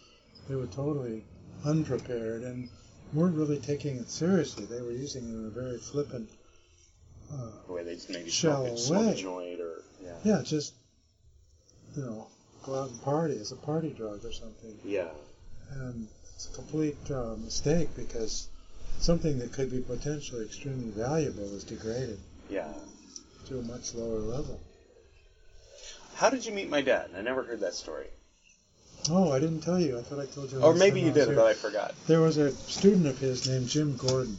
they 0.47 0.55
were 0.55 0.67
totally 0.67 1.23
unprepared 1.65 2.43
and 2.43 2.69
weren't 3.13 3.35
really 3.35 3.59
taking 3.59 3.97
it 3.97 4.09
seriously. 4.09 4.65
They 4.65 4.81
were 4.81 4.91
using 4.91 5.23
it 5.23 5.33
in 5.33 5.45
a 5.45 5.49
very 5.49 5.77
flippant 5.77 6.29
uh, 7.31 7.51
way 7.67 7.83
they 7.83 7.95
just 7.95 8.09
maybe 8.09 8.29
Shallow 8.29 8.75
smoke, 8.75 8.77
a- 8.77 8.79
smoke 8.79 9.03
a 9.03 9.07
way. 9.09 9.15
joint 9.21 9.59
or 9.59 9.83
yeah, 10.01 10.15
Yeah, 10.23 10.41
just 10.43 10.73
you 11.95 12.03
know, 12.03 12.27
go 12.63 12.75
out 12.75 12.89
and 12.89 13.01
party 13.01 13.37
as 13.37 13.51
a 13.51 13.55
party 13.55 13.89
drug 13.89 14.23
or 14.23 14.31
something, 14.31 14.77
yeah, 14.85 15.09
and 15.71 16.07
it's 16.33 16.47
a 16.47 16.55
complete 16.55 16.95
uh, 17.11 17.35
mistake 17.37 17.89
because 17.95 18.47
something 18.99 19.39
that 19.39 19.51
could 19.51 19.69
be 19.71 19.79
potentially 19.81 20.45
extremely 20.45 20.89
valuable 20.91 21.43
is 21.55 21.63
degraded 21.63 22.19
yeah. 22.49 22.71
To 23.47 23.59
a 23.59 23.61
much 23.63 23.93
lower 23.95 24.19
level. 24.19 24.59
How 26.15 26.29
did 26.29 26.45
you 26.45 26.51
meet 26.53 26.69
my 26.69 26.81
dad? 26.81 27.11
I 27.17 27.21
never 27.21 27.43
heard 27.43 27.59
that 27.61 27.73
story. 27.75 28.07
Oh, 29.09 29.31
I 29.31 29.39
didn't 29.39 29.61
tell 29.61 29.79
you. 29.79 29.97
I 29.97 30.01
thought 30.01 30.19
I 30.19 30.25
told 30.25 30.51
you. 30.51 30.59
Or 30.61 30.73
maybe 30.73 30.99
you 30.99 31.11
did, 31.11 31.27
here. 31.27 31.35
but 31.35 31.45
I 31.45 31.53
forgot. 31.53 31.93
There 32.07 32.19
was 32.21 32.37
a 32.37 32.51
student 32.51 33.05
of 33.05 33.17
his 33.19 33.47
named 33.47 33.67
Jim 33.69 33.95
Gordon 33.95 34.37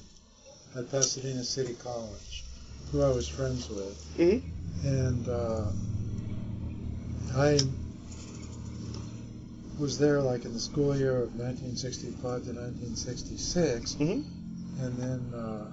at 0.76 0.90
Pasadena 0.90 1.42
City 1.44 1.74
College, 1.82 2.44
who 2.92 3.02
I 3.02 3.08
was 3.08 3.28
friends 3.28 3.68
with. 3.68 3.96
Mm-hmm. 4.18 4.86
and 4.86 5.28
uh, 5.28 5.64
I 7.36 7.58
was 9.78 9.98
there 9.98 10.20
like 10.20 10.44
in 10.44 10.52
the 10.52 10.60
school 10.60 10.96
year 10.96 11.16
of 11.22 11.34
1965 11.36 12.20
to 12.20 12.52
1966, 12.52 13.94
Mhm. 13.94 14.24
and 14.80 14.96
then 14.98 15.32
uh, 15.40 15.72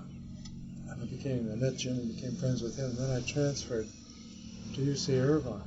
I 1.06 1.08
became 1.08 1.52
I 1.52 1.56
met 1.56 1.78
Jim 1.78 2.00
and 2.00 2.16
became 2.16 2.36
friends 2.36 2.64
with 2.64 2.78
him. 2.78 2.86
And 2.86 2.98
then 2.98 3.12
I 3.12 3.22
transferred 3.22 3.88
to 4.74 4.82
UC 4.82 5.22
Irvine 5.22 5.62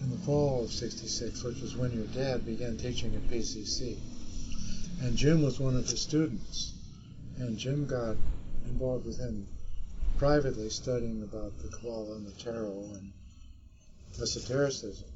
in 0.00 0.10
the 0.10 0.18
fall 0.18 0.62
of 0.62 0.70
'66, 0.70 1.42
which 1.42 1.60
was 1.60 1.76
when 1.76 1.90
your 1.90 2.06
dad 2.06 2.46
began 2.46 2.76
teaching 2.76 3.12
at 3.16 3.28
PCC. 3.28 3.96
And 5.02 5.16
Jim 5.16 5.42
was 5.42 5.58
one 5.58 5.76
of 5.76 5.88
his 5.88 6.00
students, 6.00 6.74
and 7.38 7.58
Jim 7.58 7.86
got 7.86 8.16
involved 8.66 9.04
with 9.04 9.18
him 9.18 9.48
privately 10.16 10.70
studying 10.70 11.24
about 11.24 11.58
the 11.58 11.68
Kabbalah 11.68 12.14
and 12.14 12.26
the 12.26 12.42
Tarot 12.42 12.90
and 12.94 13.12
esotericism. 14.22 15.08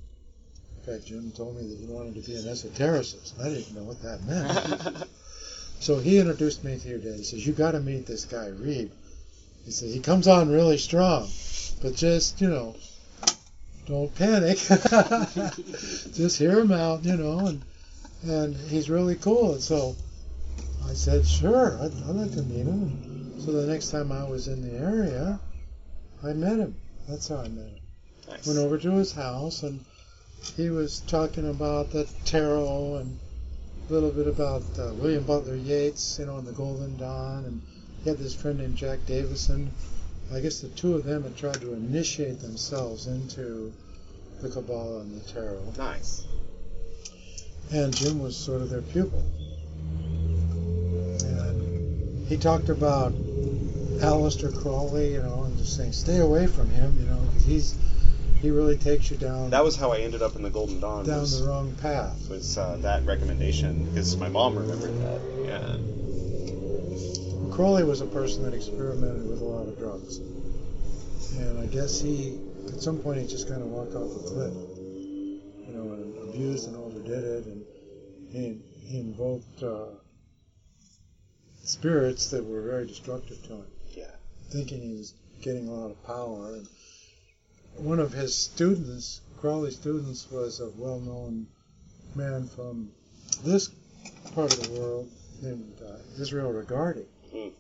In 0.79 0.93
fact, 0.93 1.07
Jim 1.07 1.31
told 1.31 1.57
me 1.57 1.69
that 1.69 1.79
he 1.79 1.87
wanted 1.87 2.17
to 2.17 2.29
be 2.29 2.35
an 2.35 2.47
esotericist. 2.47 3.39
I 3.41 3.51
didn't 3.51 3.77
know 3.77 3.85
what 3.85 4.03
that 4.03 4.25
meant. 4.25 5.09
so 5.81 6.01
he 6.01 6.19
introduced 6.19 6.65
me 6.65 6.81
to 6.81 6.89
your 6.89 6.99
dad. 6.99 7.15
He 7.15 7.23
says, 7.23 7.47
You 7.47 7.53
got 7.53 7.73
to 7.73 7.81
meet 7.81 8.07
this 8.07 8.25
guy, 8.25 8.49
Reed. 8.49 8.91
He 9.65 9.71
said, 9.71 9.91
He 9.91 10.01
comes 10.01 10.27
on 10.27 10.51
really 10.51 10.79
strong, 10.79 11.29
but 11.83 11.95
just, 11.95 12.41
you 12.41 12.49
know, 12.49 12.77
don't 13.87 14.15
panic. 14.15 14.59
just 14.59 16.39
hear 16.39 16.61
him 16.61 16.73
out, 16.73 17.05
you 17.05 17.17
know, 17.17 17.47
and, 17.47 17.63
and 18.23 18.57
he's 18.57 18.91
really 18.91 19.17
cool. 19.17 19.53
And 19.53 19.63
so 19.63 19.97
I 20.87 20.95
said, 20.95 21.27
Sure, 21.27 21.79
I'd, 21.81 21.93
I'd 22.09 22.17
like 22.17 22.33
to 22.33 22.43
meet 22.43 22.67
him. 22.67 23.41
So 23.41 23.53
the 23.53 23.67
next 23.67 23.91
time 23.91 24.13
I 24.13 24.25
was 24.25 24.49
in 24.49 24.63
the 24.63 24.79
area, 24.79 25.41
I 26.23 26.33
met 26.33 26.59
him. 26.59 26.75
That's 27.09 27.29
how 27.29 27.39
I 27.39 27.49
met 27.49 27.69
him. 27.69 27.81
nice. 28.29 28.47
Went 28.47 28.59
over 28.59 28.79
to 28.79 28.93
his 28.93 29.13
house 29.13 29.63
and 29.63 29.85
he 30.57 30.71
was 30.71 31.01
talking 31.01 31.49
about 31.49 31.91
the 31.91 32.09
tarot 32.25 32.97
and 32.97 33.19
a 33.89 33.93
little 33.93 34.11
bit 34.11 34.27
about 34.27 34.63
uh, 34.79 34.93
William 34.95 35.25
Butler 35.25 35.57
Yeats, 35.57 36.19
you 36.19 36.27
know, 36.27 36.39
and 36.39 36.47
the 36.47 36.53
Golden 36.53 36.97
Dawn. 36.97 37.45
And 37.45 37.63
he 38.03 38.11
had 38.11 38.19
this 38.19 38.35
friend 38.35 38.59
named 38.59 38.77
Jack 38.77 39.01
Davison. 39.07 39.71
I 40.33 40.41
guess 40.41 40.61
the 40.61 40.69
two 40.69 40.95
of 40.95 41.05
them 41.05 41.25
had 41.25 41.37
tried 41.37 41.61
to 41.61 41.73
initiate 41.73 42.41
themselves 42.41 43.07
into 43.07 43.73
the 44.41 44.49
Kabbalah 44.49 45.01
and 45.01 45.21
the 45.21 45.33
tarot. 45.33 45.61
nice. 45.77 46.25
and 47.73 47.95
Jim 47.95 48.21
was 48.21 48.37
sort 48.37 48.63
of 48.63 48.71
their 48.71 48.83
pupil. 48.83 49.23
And 51.25 52.27
he 52.29 52.37
talked 52.37 52.69
about 52.69 53.13
Aleister 54.01 54.57
Crowley, 54.63 55.13
you 55.13 55.23
know, 55.23 55.45
and 55.45 55.59
just 55.59 55.77
saying, 55.77 55.93
stay 55.93 56.19
away 56.19 56.47
from 56.47 56.71
him, 56.71 56.97
you 56.99 57.07
know, 57.07 57.21
because 57.27 57.45
he's 57.45 57.77
he 58.41 58.51
really 58.51 58.79
takes 58.79 59.11
you 59.11 59.19
down 59.19 59.51
That 59.51 59.63
was 59.63 59.77
how 59.77 59.93
I 59.93 59.99
ended 59.99 60.23
up 60.23 60.35
in 60.35 60.43
the 60.43 60.49
Golden 60.49 60.81
Dawn. 60.81 61.05
down 61.05 61.21
was, 61.21 61.41
the 61.41 61.47
wrong 61.47 61.75
path. 61.83 62.17
was 62.31 62.57
uh, 62.57 62.79
that 62.81 63.05
recommendation 63.05 63.85
because 63.85 64.17
my 64.17 64.29
mom 64.29 64.57
remembered 64.57 64.99
that. 65.03 65.21
Yeah. 65.45 65.77
Crowley 67.61 67.85
was 67.85 68.01
a 68.01 68.07
person 68.07 68.43
that 68.45 68.55
experimented 68.55 69.29
with 69.29 69.43
a 69.43 69.45
lot 69.45 69.69
of 69.69 69.79
drugs, 69.79 70.17
and 70.17 71.59
I 71.59 71.67
guess 71.67 72.01
he, 72.01 72.39
at 72.69 72.81
some 72.81 72.97
point, 73.01 73.21
he 73.21 73.27
just 73.27 73.49
kind 73.49 73.61
of 73.61 73.69
walked 73.69 73.95
off 73.95 74.15
the 74.15 74.31
cliff, 74.31 74.55
you 74.79 75.75
know, 75.75 75.93
and 75.93 76.31
abused 76.31 76.69
and 76.69 76.77
overdid 76.77 77.23
it, 77.23 77.45
and 77.45 77.67
he, 78.31 78.63
he 78.87 79.01
invoked 79.01 79.63
uh, 79.63 79.89
spirits 81.63 82.31
that 82.31 82.43
were 82.47 82.63
very 82.63 82.87
destructive 82.87 83.43
to 83.43 83.57
him. 83.57 83.67
Yeah. 83.91 84.15
Thinking 84.49 84.81
he 84.81 84.97
was 84.97 85.13
getting 85.43 85.69
a 85.69 85.73
lot 85.73 85.91
of 85.91 86.03
power, 86.07 86.55
and 86.55 86.67
one 87.77 87.99
of 87.99 88.11
his 88.11 88.35
students, 88.35 89.21
Crowley's 89.39 89.77
students, 89.77 90.31
was 90.31 90.61
a 90.61 90.71
well-known 90.79 91.47
man 92.15 92.49
from 92.49 92.91
this 93.45 93.69
part 94.35 94.51
of 94.51 94.63
the 94.63 94.81
world 94.81 95.11
named 95.43 95.79
uh, 95.87 95.99
Israel 96.19 96.55
Regardie. 96.55 97.05
Mm. 97.35 97.53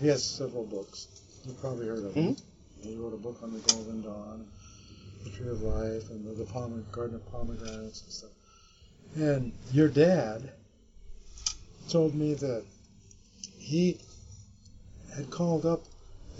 He 0.00 0.08
has 0.08 0.24
several 0.24 0.64
books. 0.64 1.08
You've 1.44 1.60
probably 1.60 1.86
heard 1.86 2.04
of 2.04 2.14
him. 2.14 2.34
Mhm. 2.34 2.40
He 2.82 2.96
wrote 2.96 3.14
a 3.14 3.18
book 3.18 3.38
on 3.42 3.52
the 3.52 3.58
Golden 3.60 4.02
Dawn, 4.02 4.46
the 5.24 5.30
Tree 5.30 5.48
of 5.48 5.62
Life, 5.62 6.10
and 6.10 6.24
the, 6.26 6.32
the 6.32 6.84
Garden 6.90 7.16
of 7.16 7.30
Pomegranates 7.30 8.02
and 8.02 8.12
stuff. 8.12 8.30
And 9.14 9.52
your 9.72 9.88
dad 9.88 10.52
told 11.88 12.14
me 12.14 12.34
that 12.34 12.64
he 13.58 13.98
had 15.14 15.30
called 15.30 15.66
up 15.66 15.84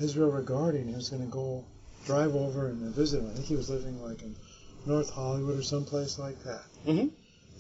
Israel 0.01 0.33
Regardie 0.33 0.81
and 0.81 0.89
he 0.89 0.97
was 0.97 1.11
going 1.11 1.23
to 1.23 1.29
go 1.31 1.65
drive 2.07 2.35
over 2.35 2.69
and 2.69 2.81
visit 2.95 3.21
him. 3.21 3.31
I 3.31 3.35
think 3.35 3.47
he 3.47 3.57
was 3.57 3.69
living 3.69 4.03
like 4.03 4.23
in 4.23 4.35
North 4.87 5.11
Hollywood 5.11 5.59
or 5.59 5.63
someplace 5.63 6.19
like 6.19 6.43
that. 6.45 6.65
Mhm. 6.87 7.11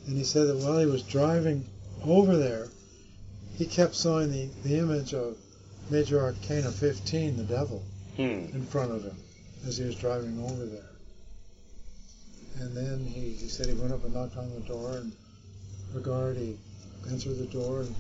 And 0.06 0.16
he 0.16 0.24
said 0.24 0.48
that 0.48 0.56
while 0.56 0.78
he 0.78 0.86
was 0.86 1.02
driving 1.02 1.68
over 2.02 2.36
there, 2.36 2.68
he 3.56 3.66
kept 3.66 3.94
sawing 3.94 4.30
the, 4.30 4.48
the 4.64 4.78
image 4.78 5.14
of 5.14 5.36
Major 5.90 6.20
Arcana 6.20 6.70
15, 6.70 7.36
the 7.36 7.44
devil, 7.44 7.82
Hmm. 8.16 8.22
in 8.54 8.66
front 8.66 8.92
of 8.92 9.02
him 9.04 9.16
as 9.66 9.76
he 9.78 9.84
was 9.84 9.94
driving 9.96 10.42
over 10.44 10.66
there. 10.66 10.90
And 12.60 12.76
then 12.76 13.04
he, 13.06 13.30
he 13.30 13.48
said 13.48 13.66
he 13.66 13.74
went 13.74 13.92
up 13.92 14.04
and 14.04 14.12
knocked 14.14 14.36
on 14.36 14.52
the 14.54 14.60
door, 14.60 14.96
and 14.98 15.12
Regardie 15.94 16.56
answered 17.10 17.38
the 17.38 17.46
door, 17.46 17.80
and 17.80 17.94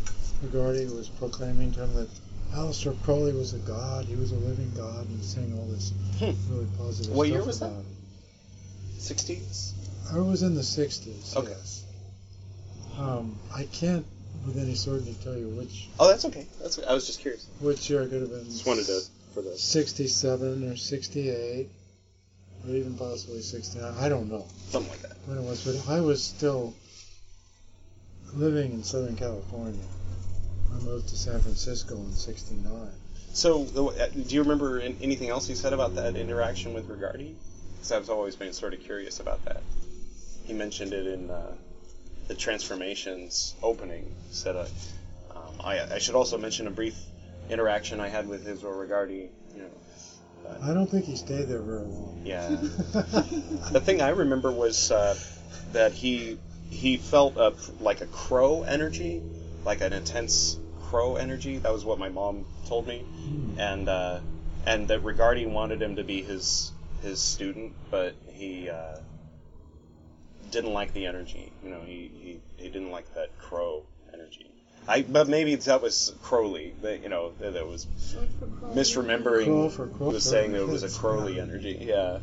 Regardie 0.44 0.94
was 0.94 1.08
proclaiming 1.08 1.72
to 1.72 1.84
him 1.84 1.94
that 1.94 2.08
Aleister 2.52 2.94
Crowley 3.02 3.32
was 3.32 3.54
a 3.54 3.58
god, 3.60 4.04
he 4.04 4.14
was 4.16 4.32
a 4.32 4.36
living 4.36 4.70
god, 4.76 5.06
and 5.08 5.24
saying 5.24 5.56
all 5.58 5.66
this 5.66 5.92
Hmm. 6.18 6.52
really 6.52 6.66
positive 6.78 7.14
What 7.14 7.26
stuff 7.26 7.36
year 7.36 7.44
was 7.46 7.60
that? 7.60 7.70
him. 7.70 7.84
60s? 8.98 9.72
I 10.12 10.18
was 10.18 10.42
in 10.42 10.54
the 10.54 10.60
60s, 10.62 11.36
Okay. 11.36 11.48
yes. 11.50 11.84
Um, 12.98 13.34
I 13.54 13.64
can't 13.64 14.04
with 14.46 14.58
any 14.58 14.74
certainty 14.74 15.16
tell 15.22 15.36
you 15.36 15.48
which 15.48 15.88
Oh, 16.00 16.08
that's 16.08 16.24
okay. 16.26 16.46
That's 16.60 16.78
I 16.80 16.92
was 16.94 17.06
just 17.06 17.20
curious. 17.20 17.46
which 17.60 17.88
year 17.88 18.02
it 18.02 18.10
could 18.10 18.22
have 18.22 18.30
been. 18.30 18.44
Just 18.44 18.66
wanted 18.66 18.86
to 18.86 19.00
for 19.34 19.40
the 19.42 19.56
67 19.56 20.68
or 20.70 20.76
68, 20.76 21.68
or 22.68 22.74
even 22.74 22.94
possibly 22.94 23.40
69. 23.40 23.94
I 23.98 24.08
don't 24.08 24.28
know 24.30 24.44
something 24.68 24.90
like 24.90 25.00
that. 25.02 25.16
when 25.26 25.38
it 25.38 25.42
was, 25.42 25.64
but 25.64 25.90
I 25.92 26.00
was 26.00 26.22
still 26.22 26.74
living 28.34 28.72
in 28.72 28.82
Southern 28.82 29.16
California. 29.16 29.80
I 30.74 30.84
moved 30.84 31.08
to 31.08 31.16
San 31.16 31.40
Francisco 31.40 31.96
in 31.96 32.12
69. 32.12 32.72
So, 33.34 33.62
uh, 33.98 34.08
do 34.08 34.34
you 34.34 34.42
remember 34.42 34.80
anything 34.80 35.28
else 35.30 35.46
he 35.46 35.54
said 35.54 35.72
about 35.72 35.94
that 35.94 36.16
interaction 36.16 36.74
with 36.74 36.88
Regardie? 36.88 37.34
Because 37.76 37.92
I've 37.92 38.10
always 38.10 38.36
been 38.36 38.52
sort 38.52 38.74
of 38.74 38.80
curious 38.80 39.20
about 39.20 39.44
that. 39.46 39.62
He 40.44 40.52
mentioned 40.52 40.92
it 40.92 41.06
in 41.06 41.30
uh, 41.30 41.52
the 42.28 42.34
Transformations 42.34 43.54
opening. 43.62 44.14
Said, 44.30 44.56
uh, 44.56 44.66
um, 45.34 45.60
I, 45.60 45.80
I 45.94 45.98
should 45.98 46.14
also 46.14 46.38
mention 46.38 46.66
a 46.66 46.70
brief 46.70 46.96
interaction 47.50 48.00
I 48.00 48.08
had 48.08 48.28
with 48.28 48.46
Israel 48.46 48.74
Regardie. 48.74 49.28
You 49.54 49.62
know, 49.62 50.58
I 50.62 50.72
don't 50.74 50.90
think 50.90 51.04
he 51.04 51.16
stayed 51.16 51.48
there 51.48 51.60
very 51.60 51.82
long. 51.82 52.22
yeah. 52.24 52.48
the 53.72 53.80
thing 53.84 54.00
I 54.00 54.10
remember 54.10 54.50
was 54.50 54.90
uh, 54.90 55.16
that 55.72 55.92
he 55.92 56.38
he 56.70 56.96
felt 56.96 57.36
a, 57.36 57.52
like 57.80 58.00
a 58.00 58.06
crow 58.06 58.62
energy, 58.62 59.22
like 59.64 59.80
an 59.80 59.92
intense 59.92 60.58
crow 60.84 61.16
energy. 61.16 61.58
That 61.58 61.72
was 61.72 61.84
what 61.84 61.98
my 61.98 62.08
mom 62.08 62.46
told 62.66 62.86
me, 62.86 63.04
and 63.58 63.88
uh, 63.88 64.20
and 64.66 64.88
that 64.88 65.02
Regardie 65.02 65.48
wanted 65.48 65.82
him 65.82 65.96
to 65.96 66.04
be 66.04 66.22
his 66.22 66.72
his 67.02 67.20
student, 67.20 67.72
but 67.90 68.14
he 68.32 68.70
uh, 68.70 68.96
didn't 70.52 70.72
like 70.72 70.92
the 70.92 71.06
energy. 71.06 71.52
You 71.64 71.70
know, 71.70 71.80
he, 71.80 72.10
he, 72.14 72.40
he 72.62 72.68
didn't 72.68 72.90
like 72.92 73.12
that 73.14 73.36
crow 73.38 73.82
energy. 74.14 74.46
I 74.86 75.02
but 75.02 75.28
maybe 75.28 75.54
that 75.54 75.80
was 75.80 76.12
Crowley. 76.22 76.74
That 76.82 77.02
you 77.02 77.08
know 77.08 77.32
that, 77.40 77.54
that 77.54 77.66
was 77.66 77.86
Short 78.12 78.28
for 78.38 78.46
Crowley. 78.46 78.74
misremembering. 78.76 79.44
Crow 79.46 79.68
for 79.68 79.86
crow- 79.86 80.08
he 80.08 80.14
was 80.14 80.24
saying 80.24 80.52
that 80.52 80.62
it 80.62 80.68
was 80.68 80.82
a 80.82 80.90
Crowley 81.00 81.40
energy. 81.40 81.78
Yeah. 81.80 82.18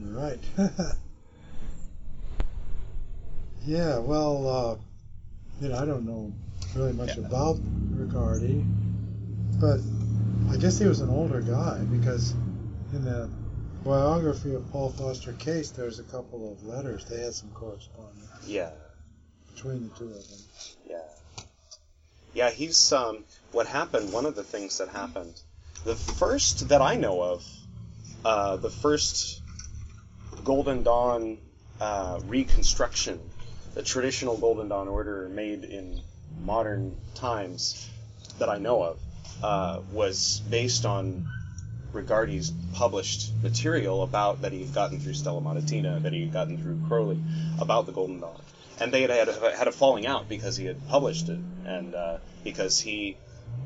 Right. 0.00 0.38
yeah, 3.66 3.98
well, 3.98 4.48
uh, 4.48 4.76
you 5.60 5.68
know, 5.68 5.76
I 5.78 5.84
don't 5.84 6.06
know 6.06 6.32
really 6.74 6.92
much 6.92 7.16
Yeah. 7.16 7.26
about 7.26 7.56
Regardie, 7.94 8.64
but 9.60 9.80
I 10.50 10.56
guess 10.56 10.78
he 10.78 10.86
was 10.86 11.00
an 11.00 11.10
older 11.10 11.40
guy 11.40 11.78
because 11.90 12.30
in 12.92 13.04
the 13.04 13.28
biography 13.84 14.54
of 14.54 14.70
Paul 14.72 14.90
Foster 14.90 15.32
Case, 15.34 15.70
there's 15.70 15.98
a 15.98 16.04
couple 16.04 16.52
of 16.52 16.64
letters. 16.64 17.04
They 17.04 17.20
had 17.20 17.34
some 17.34 17.50
correspondence 17.50 18.28
Yeah. 18.46 18.70
between 19.54 19.88
the 19.88 19.94
two 19.96 20.08
of 20.08 20.28
them. 20.28 20.38
Yeah. 20.88 20.98
Yeah, 22.34 22.50
he's 22.50 22.92
um 22.92 23.24
what 23.52 23.66
happened, 23.66 24.12
one 24.12 24.26
of 24.26 24.34
the 24.34 24.44
things 24.44 24.78
that 24.78 24.88
happened, 24.88 25.40
the 25.84 25.94
first 25.96 26.68
that 26.68 26.82
I 26.82 26.96
know 26.96 27.22
of, 27.22 27.46
uh, 28.24 28.56
the 28.56 28.70
first 28.70 29.40
Golden 30.44 30.82
Dawn 30.82 31.38
uh, 31.80 32.20
reconstruction, 32.26 33.18
the 33.74 33.82
traditional 33.82 34.36
Golden 34.36 34.68
Dawn 34.68 34.88
order 34.88 35.28
made 35.28 35.64
in 35.64 36.00
modern 36.42 36.94
times 37.14 37.88
that 38.38 38.48
I 38.48 38.58
know 38.58 38.82
of, 38.82 38.98
uh, 39.42 39.80
was 39.92 40.40
based 40.50 40.84
on 40.84 41.26
Regardie's 41.92 42.52
published 42.74 43.32
material 43.42 44.02
about 44.02 44.42
that 44.42 44.52
he 44.52 44.60
had 44.60 44.74
gotten 44.74 45.00
through 45.00 45.14
Stella 45.14 45.40
Matutina, 45.40 46.02
that 46.02 46.12
he 46.12 46.22
had 46.22 46.32
gotten 46.32 46.58
through 46.58 46.80
Crowley, 46.86 47.20
about 47.58 47.86
the 47.86 47.92
Golden 47.92 48.20
Dawn. 48.20 48.40
And 48.80 48.92
they 48.92 49.02
had 49.02 49.10
had 49.10 49.28
a, 49.28 49.56
had 49.56 49.68
a 49.68 49.72
falling 49.72 50.06
out 50.06 50.28
because 50.28 50.56
he 50.56 50.66
had 50.66 50.86
published 50.88 51.28
it, 51.28 51.40
and 51.64 51.94
uh, 51.94 52.18
because 52.44 52.78
he, 52.78 53.16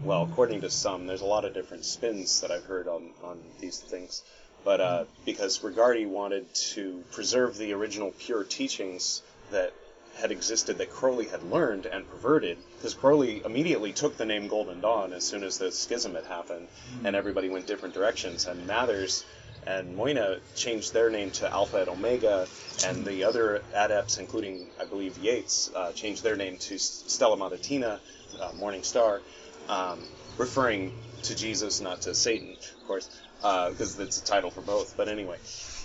well, 0.03 0.23
according 0.23 0.63
to 0.63 0.71
some, 0.71 1.07
there's 1.07 1.21
a 1.21 1.27
lot 1.27 1.45
of 1.45 1.53
different 1.53 1.85
spins 1.85 2.41
that 2.41 2.51
I've 2.51 2.65
heard 2.65 2.89
on, 2.89 3.11
on 3.23 3.39
these 3.61 3.79
things, 3.79 4.23
but 4.65 4.81
uh, 4.81 5.05
because 5.25 5.59
Rigardi 5.59 6.07
wanted 6.07 6.53
to 6.55 7.05
preserve 7.13 7.59
the 7.59 7.73
original 7.73 8.13
pure 8.13 8.45
teachings 8.45 9.23
that 9.51 9.75
had 10.17 10.31
existed 10.31 10.79
that 10.79 10.91
Crowley 10.91 11.27
had 11.27 11.43
learned 11.43 11.87
and 11.87 12.09
perverted, 12.09 12.59
because 12.77 12.95
Crowley 12.95 13.43
immediately 13.45 13.93
took 13.93 14.17
the 14.17 14.25
name 14.25 14.47
Golden 14.49 14.81
Dawn 14.81 15.13
as 15.13 15.25
soon 15.25 15.43
as 15.43 15.59
the 15.59 15.73
schism 15.73 16.15
had 16.15 16.25
happened, 16.25 16.69
and 17.05 17.17
everybody 17.17 17.49
went 17.49 17.67
different 17.67 17.95
directions. 17.95 18.47
And 18.47 18.67
Mathers 18.67 19.25
and 19.67 19.97
Moina 19.97 20.41
changed 20.55 20.93
their 20.93 21.09
name 21.11 21.31
to 21.33 21.51
Alpha 21.51 21.79
and 21.79 21.89
Omega, 21.89 22.47
and 22.87 23.05
the 23.05 23.25
other 23.25 23.63
adepts, 23.75 24.19
including 24.19 24.67
I 24.81 24.85
believe 24.85 25.17
Yeats, 25.19 25.71
uh, 25.75 25.93
changed 25.93 26.23
their 26.23 26.37
name 26.37 26.57
to 26.59 26.79
Stella 26.79 27.37
Matutina, 27.37 28.01
uh, 28.41 28.53
Morning 28.59 28.83
Star, 28.83 29.21
um, 29.69 30.01
referring 30.37 30.93
to 31.23 31.35
Jesus, 31.35 31.81
not 31.81 32.03
to 32.03 32.15
Satan, 32.15 32.57
of 32.81 32.87
course, 32.87 33.09
because 33.41 33.99
it's 33.99 34.21
a 34.21 34.25
title 34.25 34.51
for 34.51 34.63
both. 34.63 34.97
But 34.97 35.09
anyway. 35.09 35.39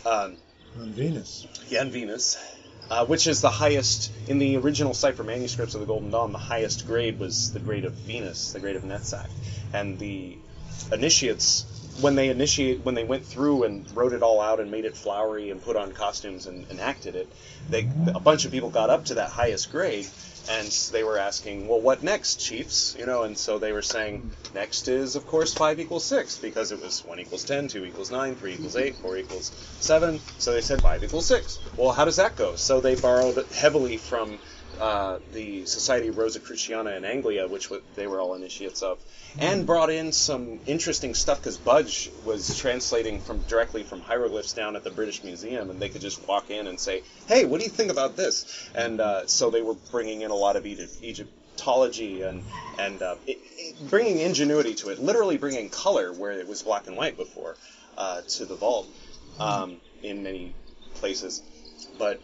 Um, 0.05 0.37
On 0.79 0.91
Venus. 0.91 1.45
yeah, 1.69 1.81
and 1.81 1.91
Venus, 1.91 2.37
uh, 2.89 3.05
which 3.05 3.27
is 3.27 3.41
the 3.41 3.49
highest 3.49 4.11
in 4.27 4.39
the 4.39 4.57
original 4.57 4.93
cipher 4.93 5.23
manuscripts 5.23 5.75
of 5.75 5.81
the 5.81 5.87
Golden 5.87 6.11
Dawn. 6.11 6.31
The 6.31 6.37
highest 6.37 6.87
grade 6.87 7.19
was 7.19 7.51
the 7.51 7.59
grade 7.59 7.85
of 7.85 7.93
Venus, 7.93 8.53
the 8.53 8.59
grade 8.59 8.75
of 8.75 8.83
Netzach, 8.83 9.29
and 9.73 9.99
the 9.99 10.37
initiates 10.91 11.65
when 11.99 12.15
they 12.15 12.29
initiate 12.29 12.83
when 12.85 12.95
they 12.95 13.03
went 13.03 13.25
through 13.25 13.63
and 13.63 13.89
wrote 13.95 14.13
it 14.13 14.21
all 14.21 14.39
out 14.39 14.59
and 14.59 14.69
made 14.69 14.85
it 14.85 14.95
flowery 14.95 15.49
and 15.49 15.61
put 15.61 15.75
on 15.75 15.91
costumes 15.91 16.45
and 16.45 16.69
enacted 16.69 17.15
it. 17.15 17.31
They 17.69 17.89
a 18.13 18.19
bunch 18.19 18.45
of 18.45 18.51
people 18.51 18.69
got 18.69 18.89
up 18.89 19.05
to 19.05 19.15
that 19.15 19.29
highest 19.29 19.71
grade. 19.71 20.07
And 20.49 20.67
they 20.91 21.03
were 21.03 21.17
asking, 21.17 21.67
well, 21.67 21.81
what 21.81 22.03
next, 22.03 22.39
chiefs? 22.39 22.95
You 22.97 23.05
know, 23.05 23.23
and 23.23 23.37
so 23.37 23.59
they 23.59 23.73
were 23.73 23.81
saying, 23.81 24.31
next 24.53 24.87
is, 24.87 25.15
of 25.15 25.27
course, 25.27 25.53
5 25.53 25.79
equals 25.79 26.05
6, 26.05 26.37
because 26.37 26.71
it 26.71 26.81
was 26.81 27.03
1 27.03 27.19
equals 27.19 27.43
10, 27.43 27.67
2 27.67 27.85
equals 27.85 28.11
9, 28.11 28.35
3 28.35 28.53
equals 28.53 28.75
8, 28.75 28.95
4 28.95 29.17
equals 29.17 29.51
7. 29.81 30.21
So 30.37 30.53
they 30.53 30.61
said 30.61 30.81
5 30.81 31.03
equals 31.03 31.25
6. 31.25 31.59
Well, 31.75 31.91
how 31.91 32.05
does 32.05 32.15
that 32.15 32.35
go? 32.35 32.55
So 32.55 32.79
they 32.79 32.95
borrowed 32.95 33.45
heavily 33.51 33.97
from 33.97 34.39
uh, 34.79 35.19
the 35.33 35.65
Society 35.65 36.07
of 36.07 36.17
Rosicruciana 36.17 36.91
in 36.91 37.05
Anglia, 37.05 37.47
which 37.47 37.69
wa- 37.69 37.79
they 37.95 38.07
were 38.07 38.19
all 38.19 38.35
initiates 38.35 38.81
of, 38.81 38.99
and 39.39 39.65
brought 39.65 39.89
in 39.89 40.11
some 40.11 40.59
interesting 40.65 41.13
stuff 41.13 41.39
because 41.39 41.57
Budge 41.57 42.09
was 42.25 42.57
translating 42.57 43.19
from 43.19 43.39
directly 43.41 43.83
from 43.83 44.01
hieroglyphs 44.01 44.53
down 44.53 44.75
at 44.75 44.83
the 44.83 44.89
British 44.91 45.23
Museum, 45.23 45.69
and 45.69 45.79
they 45.79 45.89
could 45.89 46.01
just 46.01 46.27
walk 46.27 46.49
in 46.49 46.67
and 46.67 46.79
say, 46.79 47.03
"Hey, 47.27 47.45
what 47.45 47.59
do 47.59 47.65
you 47.65 47.69
think 47.71 47.91
about 47.91 48.15
this?" 48.15 48.69
And 48.75 48.99
uh, 49.01 49.27
so 49.27 49.49
they 49.49 49.61
were 49.61 49.75
bringing 49.91 50.21
in 50.21 50.31
a 50.31 50.35
lot 50.35 50.55
of 50.55 50.65
Egypt, 50.65 50.93
Egyptology 51.01 52.21
and 52.21 52.43
and 52.79 53.01
uh, 53.01 53.15
it, 53.25 53.37
it, 53.57 53.89
bringing 53.89 54.19
ingenuity 54.19 54.75
to 54.75 54.89
it, 54.89 54.99
literally 54.99 55.37
bringing 55.37 55.69
color 55.69 56.13
where 56.13 56.31
it 56.31 56.47
was 56.47 56.63
black 56.63 56.87
and 56.87 56.95
white 56.95 57.17
before 57.17 57.55
uh, 57.97 58.21
to 58.21 58.45
the 58.45 58.55
vault 58.55 58.87
um, 59.39 59.77
in 60.03 60.23
many 60.23 60.53
places. 60.95 61.41
But 61.97 62.21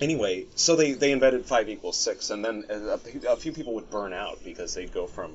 anyway, 0.00 0.46
so 0.54 0.76
they, 0.76 0.92
they 0.92 1.12
invented 1.12 1.46
five 1.46 1.68
equals 1.68 1.96
six, 1.96 2.30
and 2.30 2.44
then 2.44 2.64
a, 2.68 2.98
a 3.28 3.36
few 3.36 3.52
people 3.52 3.74
would 3.74 3.90
burn 3.90 4.12
out 4.12 4.42
because 4.44 4.74
they'd 4.74 4.92
go 4.92 5.06
from 5.06 5.34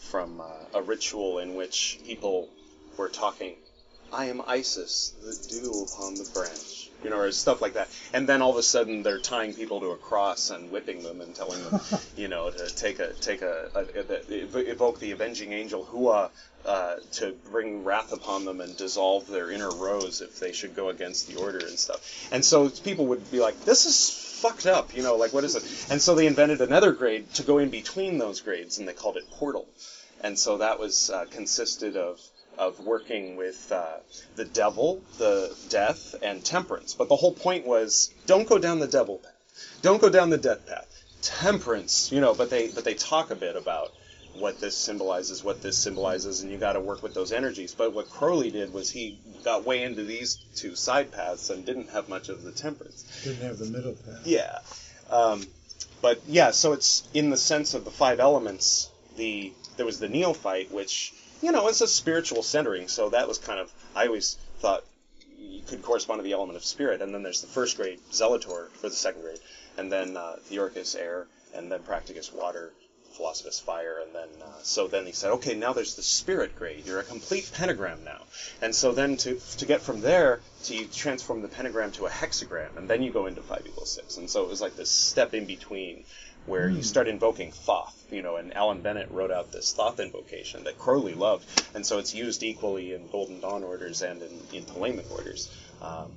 from 0.00 0.40
uh, 0.40 0.44
a 0.74 0.82
ritual 0.82 1.38
in 1.38 1.54
which 1.54 1.98
people 2.04 2.48
were 2.96 3.08
talking, 3.08 3.56
"I 4.12 4.26
am 4.26 4.42
Isis, 4.46 5.14
the 5.22 5.36
dew 5.48 5.86
upon 5.90 6.14
the 6.14 6.28
branch," 6.32 6.90
you 7.04 7.10
know, 7.10 7.18
or 7.18 7.30
stuff 7.30 7.60
like 7.60 7.74
that, 7.74 7.88
and 8.12 8.26
then 8.26 8.42
all 8.42 8.50
of 8.50 8.56
a 8.56 8.62
sudden 8.62 9.02
they're 9.02 9.20
tying 9.20 9.52
people 9.54 9.80
to 9.80 9.90
a 9.90 9.96
cross 9.96 10.50
and 10.50 10.70
whipping 10.70 11.02
them 11.02 11.20
and 11.20 11.34
telling 11.34 11.62
them, 11.64 11.80
you 12.16 12.28
know, 12.28 12.50
to 12.50 12.74
take 12.74 12.98
a 12.98 13.12
take 13.14 13.42
a, 13.42 13.70
a, 13.74 14.58
a 14.58 14.70
evoke 14.70 14.98
the 14.98 15.12
avenging 15.12 15.52
angel 15.52 15.84
Hua 15.84 16.30
uh, 16.64 16.96
to 17.12 17.32
bring 17.50 17.84
wrath 17.84 18.12
upon 18.12 18.44
them 18.44 18.60
and 18.60 18.76
dissolve 18.76 19.28
their 19.28 19.50
inner 19.50 19.70
rose 19.70 20.20
if 20.22 20.40
they 20.40 20.52
should 20.52 20.74
go 20.74 20.88
against 20.88 21.28
the 21.28 21.36
order 21.38 21.58
and 21.58 21.78
stuff. 21.78 22.28
And 22.32 22.44
so 22.44 22.70
people 22.70 23.06
would 23.06 23.30
be 23.30 23.40
like, 23.40 23.64
"This 23.64 23.84
is 23.84 24.40
fucked 24.40 24.66
up," 24.66 24.96
you 24.96 25.02
know, 25.02 25.16
like 25.16 25.32
what 25.32 25.44
is 25.44 25.54
it? 25.56 25.62
And 25.90 26.00
so 26.00 26.14
they 26.14 26.26
invented 26.26 26.60
another 26.60 26.92
grade 26.92 27.32
to 27.34 27.42
go 27.42 27.58
in 27.58 27.68
between 27.68 28.18
those 28.18 28.40
grades, 28.40 28.78
and 28.78 28.88
they 28.88 28.94
called 28.94 29.16
it 29.16 29.30
portal. 29.30 29.68
And 30.22 30.38
so 30.38 30.58
that 30.58 30.78
was 30.78 31.10
uh, 31.10 31.26
consisted 31.30 31.98
of 31.98 32.18
of 32.58 32.80
working 32.80 33.36
with 33.36 33.70
uh, 33.72 33.96
the 34.36 34.44
devil, 34.44 35.02
the 35.18 35.54
death, 35.68 36.14
and 36.22 36.44
temperance. 36.44 36.94
But 36.94 37.08
the 37.08 37.16
whole 37.16 37.32
point 37.32 37.66
was, 37.66 38.12
don't 38.26 38.48
go 38.48 38.58
down 38.58 38.78
the 38.78 38.86
devil 38.86 39.18
path, 39.18 39.78
don't 39.82 40.00
go 40.00 40.08
down 40.08 40.30
the 40.30 40.38
death 40.38 40.66
path. 40.66 40.86
Temperance, 41.22 42.12
you 42.12 42.20
know. 42.20 42.34
But 42.34 42.50
they 42.50 42.68
but 42.68 42.84
they 42.84 42.94
talk 42.94 43.30
a 43.30 43.34
bit 43.34 43.56
about 43.56 43.92
what 44.38 44.60
this 44.60 44.76
symbolizes, 44.76 45.42
what 45.42 45.62
this 45.62 45.78
symbolizes, 45.78 46.42
and 46.42 46.50
you 46.50 46.58
got 46.58 46.74
to 46.74 46.80
work 46.80 47.02
with 47.02 47.14
those 47.14 47.32
energies. 47.32 47.74
But 47.74 47.94
what 47.94 48.10
Crowley 48.10 48.50
did 48.50 48.72
was 48.72 48.90
he 48.90 49.18
got 49.42 49.64
way 49.64 49.82
into 49.82 50.02
these 50.02 50.36
two 50.54 50.74
side 50.74 51.12
paths 51.12 51.50
and 51.50 51.64
didn't 51.64 51.90
have 51.90 52.08
much 52.08 52.28
of 52.28 52.42
the 52.42 52.52
temperance. 52.52 53.04
Didn't 53.24 53.42
have 53.42 53.58
the 53.58 53.66
middle 53.66 53.94
path. 53.94 54.26
Yeah, 54.26 54.58
um, 55.10 55.46
but 56.02 56.20
yeah, 56.28 56.50
so 56.50 56.72
it's 56.72 57.08
in 57.14 57.30
the 57.30 57.36
sense 57.36 57.74
of 57.74 57.84
the 57.84 57.90
five 57.90 58.20
elements. 58.20 58.90
The 59.16 59.52
there 59.76 59.86
was 59.86 59.98
the 60.00 60.08
neophyte, 60.08 60.70
which 60.72 61.14
you 61.44 61.52
know 61.52 61.68
it's 61.68 61.82
a 61.82 61.86
spiritual 61.86 62.42
centering. 62.42 62.88
So 62.88 63.10
that 63.10 63.28
was 63.28 63.38
kind 63.38 63.60
of 63.60 63.70
I 63.94 64.06
always 64.06 64.38
thought 64.60 64.82
you 65.38 65.60
could 65.68 65.82
correspond 65.82 66.18
to 66.18 66.24
the 66.24 66.32
element 66.32 66.56
of 66.56 66.64
spirit. 66.64 67.02
And 67.02 67.14
then 67.14 67.22
there's 67.22 67.42
the 67.42 67.46
first 67.46 67.76
grade 67.76 68.00
Zelator 68.10 68.70
for 68.70 68.88
the 68.88 68.94
second 68.94 69.22
grade, 69.22 69.40
and 69.76 69.92
then 69.92 70.16
uh, 70.16 70.36
Theoricus 70.48 70.96
air, 70.98 71.26
and 71.54 71.70
then 71.70 71.82
Practicus 71.82 72.32
water, 72.32 72.72
Philosophus 73.12 73.60
fire, 73.60 74.00
and 74.02 74.14
then 74.14 74.28
uh, 74.42 74.62
so 74.62 74.88
then 74.88 75.04
he 75.04 75.12
said, 75.12 75.32
okay, 75.32 75.54
now 75.54 75.74
there's 75.74 75.96
the 75.96 76.02
spirit 76.02 76.56
grade. 76.56 76.86
You're 76.86 77.00
a 77.00 77.04
complete 77.04 77.50
pentagram 77.54 78.02
now, 78.04 78.22
and 78.62 78.74
so 78.74 78.92
then 78.92 79.18
to 79.18 79.38
to 79.58 79.66
get 79.66 79.82
from 79.82 80.00
there 80.00 80.40
to 80.64 80.74
you 80.74 80.86
transform 80.86 81.42
the 81.42 81.48
pentagram 81.48 81.92
to 81.92 82.06
a 82.06 82.10
hexagram, 82.10 82.76
and 82.78 82.88
then 82.88 83.02
you 83.02 83.12
go 83.12 83.26
into 83.26 83.42
five 83.42 83.64
equals 83.66 83.92
six, 83.92 84.16
and 84.16 84.30
so 84.30 84.42
it 84.44 84.48
was 84.48 84.62
like 84.62 84.76
this 84.76 84.90
step 84.90 85.34
in 85.34 85.44
between 85.44 86.04
where 86.46 86.68
you 86.68 86.82
start 86.82 87.08
invoking 87.08 87.52
Thoth, 87.52 88.06
you 88.10 88.22
know, 88.22 88.36
and 88.36 88.54
Alan 88.56 88.82
Bennett 88.82 89.10
wrote 89.10 89.30
out 89.30 89.52
this 89.52 89.72
Thoth 89.72 90.00
invocation 90.00 90.64
that 90.64 90.78
Crowley 90.78 91.14
loved, 91.14 91.46
and 91.74 91.84
so 91.86 91.98
it's 91.98 92.14
used 92.14 92.42
equally 92.42 92.92
in 92.92 93.08
Golden 93.08 93.40
Dawn 93.40 93.64
orders 93.64 94.02
and 94.02 94.22
in, 94.22 94.40
in 94.52 94.64
Thelemic 94.64 95.10
orders. 95.10 95.50
Um, 95.80 96.12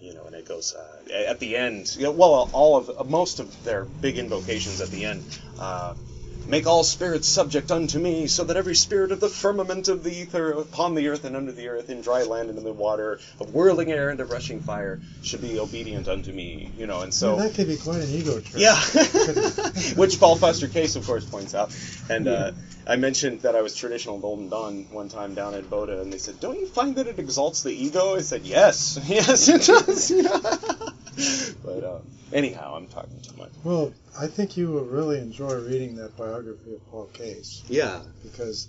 you 0.00 0.14
know, 0.14 0.24
and 0.24 0.34
it 0.34 0.46
goes 0.46 0.74
uh, 0.74 1.12
at 1.26 1.40
the 1.40 1.56
end. 1.56 1.94
You 1.96 2.04
know, 2.04 2.10
well, 2.12 2.48
all 2.52 2.76
of 2.76 3.08
most 3.10 3.40
of 3.40 3.64
their 3.64 3.84
big 3.84 4.16
invocations 4.16 4.80
at 4.80 4.90
the 4.90 5.04
end. 5.04 5.24
Uh, 5.58 5.94
Make 6.48 6.66
all 6.66 6.82
spirits 6.82 7.28
subject 7.28 7.70
unto 7.70 7.98
me, 7.98 8.26
so 8.26 8.42
that 8.44 8.56
every 8.56 8.74
spirit 8.74 9.12
of 9.12 9.20
the 9.20 9.28
firmament 9.28 9.88
of 9.88 10.02
the 10.02 10.10
ether, 10.10 10.52
upon 10.52 10.94
the 10.94 11.08
earth 11.08 11.26
and 11.26 11.36
under 11.36 11.52
the 11.52 11.68
earth, 11.68 11.90
in 11.90 12.00
dry 12.00 12.22
land 12.22 12.48
and 12.48 12.56
in 12.56 12.64
the 12.64 12.72
water, 12.72 13.20
of 13.38 13.52
whirling 13.52 13.92
air 13.92 14.08
and 14.08 14.18
of 14.20 14.30
rushing 14.30 14.60
fire, 14.60 14.98
should 15.20 15.42
be 15.42 15.58
obedient 15.58 16.08
unto 16.08 16.32
me. 16.32 16.72
You 16.74 16.86
know, 16.86 17.02
and 17.02 17.12
so 17.12 17.36
that 17.36 17.54
could 17.54 17.66
be 17.66 17.76
quite 17.76 18.00
an 18.00 18.08
ego 18.08 18.40
trip. 18.40 18.62
yeah, 18.62 18.80
which 19.96 20.18
Paul 20.18 20.36
Foster 20.36 20.68
Case, 20.68 20.96
of 20.96 21.04
course, 21.04 21.26
points 21.26 21.54
out. 21.54 21.76
And 22.08 22.26
uh, 22.26 22.52
I 22.86 22.96
mentioned 22.96 23.42
that 23.42 23.54
I 23.54 23.60
was 23.60 23.76
traditional 23.76 24.18
Golden 24.18 24.48
Dawn 24.48 24.86
one 24.90 25.10
time 25.10 25.34
down 25.34 25.54
at 25.54 25.68
BOTA, 25.68 26.00
and 26.00 26.10
they 26.10 26.16
said, 26.16 26.40
"Don't 26.40 26.58
you 26.58 26.66
find 26.66 26.96
that 26.96 27.06
it 27.06 27.18
exalts 27.18 27.62
the 27.62 27.72
ego?" 27.72 28.16
I 28.16 28.22
said, 28.22 28.46
"Yes, 28.46 28.98
yes, 29.06 29.48
it 29.48 29.66
does." 29.66 30.12
But 31.64 31.84
um, 31.84 32.02
anyhow, 32.32 32.74
I'm 32.76 32.88
talking 32.88 33.20
too 33.20 33.36
much. 33.36 33.50
Well, 33.64 33.92
I 34.18 34.26
think 34.26 34.56
you 34.56 34.68
will 34.70 34.84
really 34.84 35.18
enjoy 35.18 35.54
reading 35.54 35.96
that 35.96 36.16
biography 36.16 36.74
of 36.74 36.90
Paul 36.90 37.06
Case 37.06 37.62
Yeah, 37.68 38.00
because 38.22 38.68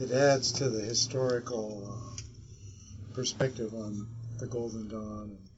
it 0.00 0.10
adds 0.10 0.52
to 0.52 0.68
the 0.68 0.80
historical 0.82 1.82
uh, 1.88 3.14
perspective 3.14 3.72
on 3.74 4.06
the 4.38 4.46
Golden 4.46 4.88
Dawn 4.88 5.36
and 5.36 5.48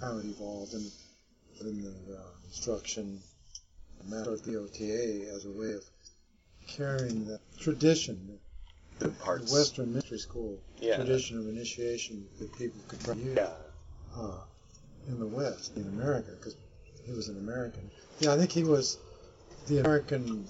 how 0.00 0.18
it 0.18 0.24
evolved 0.26 0.74
and 0.74 0.90
the 1.60 1.88
uh, 2.14 2.20
instruction, 2.46 3.20
matter 4.08 4.30
of 4.32 4.44
the 4.44 4.52
BOTA 4.52 5.34
as 5.34 5.46
a 5.46 5.50
way 5.50 5.72
of 5.72 5.82
carrying 6.68 7.24
the 7.26 7.40
tradition, 7.58 8.38
the 8.98 9.08
the. 9.08 9.52
Western 9.52 9.94
mystery 9.94 10.18
school 10.18 10.58
Yeah. 10.80 10.96
tradition 10.96 11.38
of 11.38 11.48
initiation 11.48 12.26
that 12.38 12.52
people 12.56 12.80
could 12.88 13.16
use 13.16 13.36
Yeah, 13.36 13.50
uh, 14.16 14.38
in 15.08 15.18
the 15.18 15.26
West, 15.26 15.76
in 15.76 15.82
America, 15.84 16.30
because 16.38 16.56
he 17.04 17.12
was 17.12 17.28
an 17.28 17.38
American. 17.38 17.90
Yeah, 18.20 18.32
I 18.34 18.38
think 18.38 18.50
he 18.52 18.64
was 18.64 18.98
the 19.68 19.78
American 19.78 20.46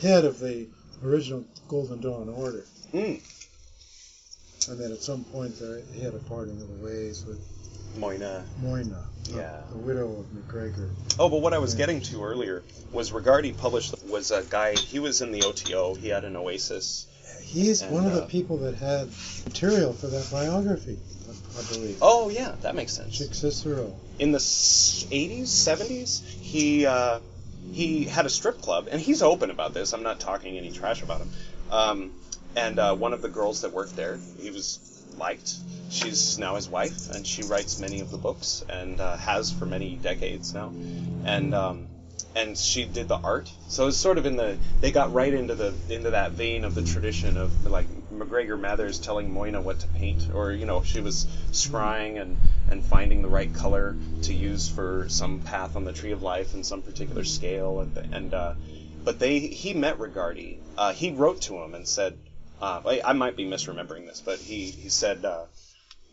head 0.00 0.24
of 0.24 0.38
the 0.38 0.66
original 1.04 1.44
Golden 1.68 2.00
Dawn 2.00 2.28
Order. 2.28 2.64
mm. 2.92 3.20
And 4.68 4.78
then 4.78 4.92
at 4.92 5.02
some 5.02 5.24
point 5.24 5.58
there, 5.58 5.80
he 5.94 6.00
had 6.02 6.14
a 6.14 6.18
parting 6.18 6.60
of 6.60 6.68
the 6.68 6.86
ways 6.86 7.24
with 7.24 7.40
Moina. 7.98 8.44
Moina, 8.62 9.02
Yeah. 9.24 9.62
the 9.72 9.78
widow 9.78 10.20
of 10.20 10.32
MacGregor. 10.34 10.90
Oh, 11.18 11.28
but 11.28 11.40
what 11.40 11.54
I 11.54 11.58
was 11.58 11.74
getting 11.74 12.00
to 12.02 12.22
earlier 12.22 12.62
was 12.92 13.10
Regardie 13.10 13.56
published 13.56 13.94
was 14.04 14.30
a 14.30 14.42
guy. 14.48 14.74
He 14.74 14.98
was 14.98 15.22
in 15.22 15.32
the 15.32 15.42
OTO. 15.42 15.94
He 15.94 16.08
had 16.08 16.24
an 16.24 16.36
Oasis. 16.36 17.06
He's 17.42 17.82
And, 17.82 17.92
one 17.92 18.06
of 18.06 18.12
the 18.12 18.22
uh, 18.24 18.26
people 18.26 18.58
that 18.58 18.74
had 18.76 19.08
material 19.44 19.92
for 19.92 20.06
that 20.08 20.30
biography, 20.30 20.98
I, 21.58 21.62
believe. 21.72 21.98
Oh 22.00 22.28
yeah, 22.30 22.54
that 22.62 22.74
makes 22.74 22.92
sense. 22.92 23.16
Chick 23.16 23.34
Cicero. 23.34 23.92
in 24.18 24.32
the 24.32 24.36
s- 24.36 25.06
80s, 25.10 25.42
70s, 25.42 26.22
he 26.24 26.86
uh, 26.86 27.20
he 27.72 28.04
had 28.04 28.26
a 28.26 28.30
strip 28.30 28.60
club, 28.62 28.88
and 28.90 29.00
he's 29.00 29.22
open 29.22 29.50
about 29.50 29.74
this. 29.74 29.92
I'm 29.92 30.02
not 30.02 30.20
talking 30.20 30.56
any 30.58 30.70
trash 30.70 31.02
about 31.02 31.20
him. 31.20 31.30
Um, 31.70 32.10
and 32.56 32.78
uh, 32.78 32.94
one 32.96 33.12
of 33.12 33.22
the 33.22 33.28
girls 33.28 33.60
that 33.62 33.72
worked 33.72 33.94
there, 33.96 34.18
he 34.40 34.50
was 34.50 34.78
liked. 35.18 35.54
She's 35.90 36.38
now 36.38 36.54
his 36.56 36.68
wife, 36.68 37.10
and 37.10 37.26
she 37.26 37.42
writes 37.42 37.78
many 37.80 38.00
of 38.00 38.10
the 38.10 38.16
books, 38.16 38.64
and 38.68 39.00
uh, 39.00 39.16
has 39.16 39.52
for 39.52 39.66
many 39.66 39.96
decades 39.96 40.54
now. 40.54 40.72
And 41.24 41.54
um, 41.54 41.86
and 42.34 42.56
she 42.56 42.84
did 42.84 43.08
the 43.08 43.16
art, 43.16 43.50
so 43.68 43.88
it's 43.88 43.96
sort 43.96 44.18
of 44.18 44.24
in 44.26 44.36
the 44.36 44.56
they 44.80 44.92
got 44.92 45.12
right 45.12 45.32
into 45.34 45.54
the 45.54 45.74
into 45.88 46.10
that 46.10 46.32
vein 46.32 46.64
of 46.64 46.74
the 46.74 46.82
tradition 46.82 47.36
of 47.36 47.66
like 47.66 47.86
MacGregor 48.20 48.56
Mathers 48.56 49.00
telling 49.00 49.32
Moina 49.32 49.60
what 49.60 49.80
to 49.80 49.88
paint, 49.88 50.28
or 50.32 50.52
you 50.52 50.66
know 50.66 50.82
she 50.82 51.00
was 51.00 51.26
scrying 51.50 52.20
and 52.20 52.36
and 52.70 52.84
finding 52.84 53.22
the 53.22 53.28
right 53.28 53.52
color 53.52 53.96
to 54.22 54.32
use 54.32 54.68
for 54.68 55.06
some 55.08 55.40
path 55.40 55.74
on 55.74 55.84
the 55.84 55.92
tree 55.92 56.12
of 56.12 56.22
life 56.22 56.54
and 56.54 56.64
some 56.64 56.82
particular 56.82 57.24
scale 57.24 57.80
and 57.80 57.96
and 58.14 58.34
uh, 58.34 58.54
but 59.04 59.18
they 59.18 59.38
he 59.40 59.74
met 59.74 59.98
Regardie. 59.98 60.58
Uh, 60.76 60.92
he 60.92 61.10
wrote 61.10 61.42
to 61.42 61.58
him 61.58 61.74
and 61.74 61.88
said, 61.88 62.18
uh, 62.60 62.80
I, 62.86 63.00
I 63.04 63.12
might 63.14 63.36
be 63.36 63.44
misremembering 63.44 64.06
this, 64.06 64.20
but 64.20 64.38
he 64.38 64.66
he 64.66 64.88
said, 64.88 65.24
uh, 65.24 65.44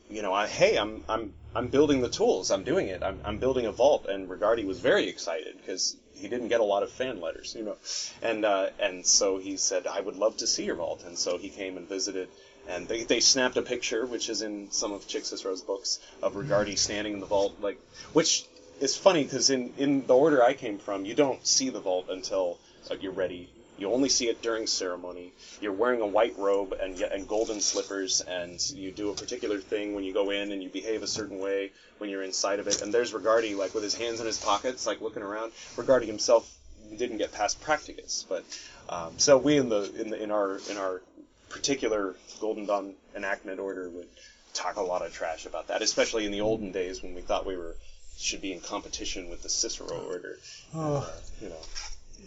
you 0.09 0.21
know, 0.21 0.33
I, 0.33 0.47
hey, 0.47 0.77
I'm 0.77 1.03
I'm 1.09 1.33
I'm 1.55 1.67
building 1.67 2.01
the 2.01 2.09
tools. 2.09 2.51
I'm 2.51 2.63
doing 2.63 2.87
it. 2.87 3.03
I'm 3.03 3.19
I'm 3.25 3.37
building 3.39 3.65
a 3.65 3.71
vault. 3.71 4.07
And 4.07 4.29
Regardie 4.29 4.65
was 4.65 4.79
very 4.79 5.09
excited 5.09 5.57
because 5.57 5.95
he 6.19 6.27
didn't 6.27 6.47
get 6.47 6.59
a 6.59 6.63
lot 6.63 6.83
of 6.83 6.91
fan 6.91 7.21
letters, 7.21 7.55
you 7.57 7.63
know, 7.63 7.77
and 8.21 8.45
uh, 8.45 8.69
and 8.79 9.05
so 9.05 9.37
he 9.37 9.57
said, 9.57 9.87
I 9.87 9.99
would 9.99 10.15
love 10.15 10.37
to 10.37 10.47
see 10.47 10.65
your 10.65 10.75
vault. 10.75 11.03
And 11.05 11.17
so 11.17 11.37
he 11.37 11.49
came 11.49 11.77
and 11.77 11.87
visited. 11.87 12.29
And 12.69 12.85
they, 12.87 13.05
they 13.05 13.21
snapped 13.21 13.55
a 13.55 13.61
picture, 13.61 14.05
which 14.05 14.27
is 14.27 14.41
in 14.41 14.71
some 14.71 14.91
of 14.91 15.07
Chick 15.07 15.23
Cicero's 15.23 15.61
books, 15.61 15.99
of 16.21 16.33
Regardie 16.33 16.77
standing 16.77 17.13
in 17.13 17.19
the 17.21 17.25
vault, 17.25 17.55
like 17.61 17.79
which 18.11 18.45
is 18.81 18.97
funny 18.97 19.23
because 19.23 19.49
in, 19.49 19.73
in 19.77 20.05
the 20.05 20.15
order 20.15 20.43
I 20.43 20.53
came 20.53 20.77
from, 20.77 21.05
you 21.05 21.15
don't 21.15 21.45
see 21.47 21.69
the 21.69 21.79
vault 21.79 22.07
until 22.09 22.57
uh, 22.91 22.95
you're 22.99 23.13
ready 23.13 23.49
You 23.77 23.91
only 23.93 24.09
see 24.09 24.27
it 24.27 24.41
during 24.41 24.65
ceremony. 24.67 25.33
You're 25.61 25.73
wearing 25.73 26.01
a 26.01 26.07
white 26.07 26.37
robe 26.37 26.73
and 26.81 26.99
and 26.99 27.27
golden 27.27 27.61
slippers, 27.61 28.21
and 28.21 28.59
you 28.71 28.91
do 28.91 29.11
a 29.11 29.13
particular 29.13 29.59
thing 29.59 29.93
when 29.93 30.03
you 30.03 30.13
go 30.13 30.31
in, 30.31 30.51
and 30.51 30.63
you 30.63 30.69
behave 30.69 31.03
a 31.03 31.07
certain 31.07 31.39
way 31.39 31.71
when 31.99 32.09
you're 32.09 32.23
inside 32.23 32.59
of 32.59 32.67
it. 32.67 32.81
And 32.81 32.93
there's 32.93 33.13
Regardie, 33.13 33.55
like 33.55 33.73
with 33.73 33.83
his 33.83 33.93
hands 33.93 34.19
in 34.19 34.25
his 34.25 34.39
pockets, 34.39 34.87
like 34.87 35.01
looking 35.01 35.23
around. 35.23 35.51
Regardie 35.75 36.07
himself 36.07 36.51
didn't 36.95 37.17
get 37.17 37.31
past 37.33 37.61
Practicus, 37.61 38.25
but 38.27 38.43
um, 38.89 39.19
so 39.19 39.37
we 39.37 39.57
in 39.57 39.69
the 39.69 39.91
in 40.01 40.09
the 40.09 40.21
in 40.21 40.31
our 40.31 40.59
in 40.69 40.77
our 40.77 41.01
particular 41.49 42.15
Golden 42.39 42.65
Dawn 42.65 42.93
enactment 43.15 43.59
order 43.59 43.89
would 43.89 44.07
talk 44.53 44.77
a 44.77 44.81
lot 44.81 45.05
of 45.05 45.13
trash 45.13 45.45
about 45.45 45.67
that, 45.67 45.81
especially 45.81 46.25
in 46.25 46.31
the 46.31 46.41
olden 46.41 46.71
days 46.71 47.03
when 47.03 47.13
we 47.13 47.21
thought 47.21 47.45
we 47.45 47.55
were 47.57 47.75
should 48.17 48.41
be 48.41 48.51
in 48.51 48.59
competition 48.59 49.29
with 49.29 49.43
the 49.43 49.49
Cicero 49.49 50.05
order. 50.07 50.39
Oh, 50.73 51.07
You 51.41 51.49
know, 51.49 51.61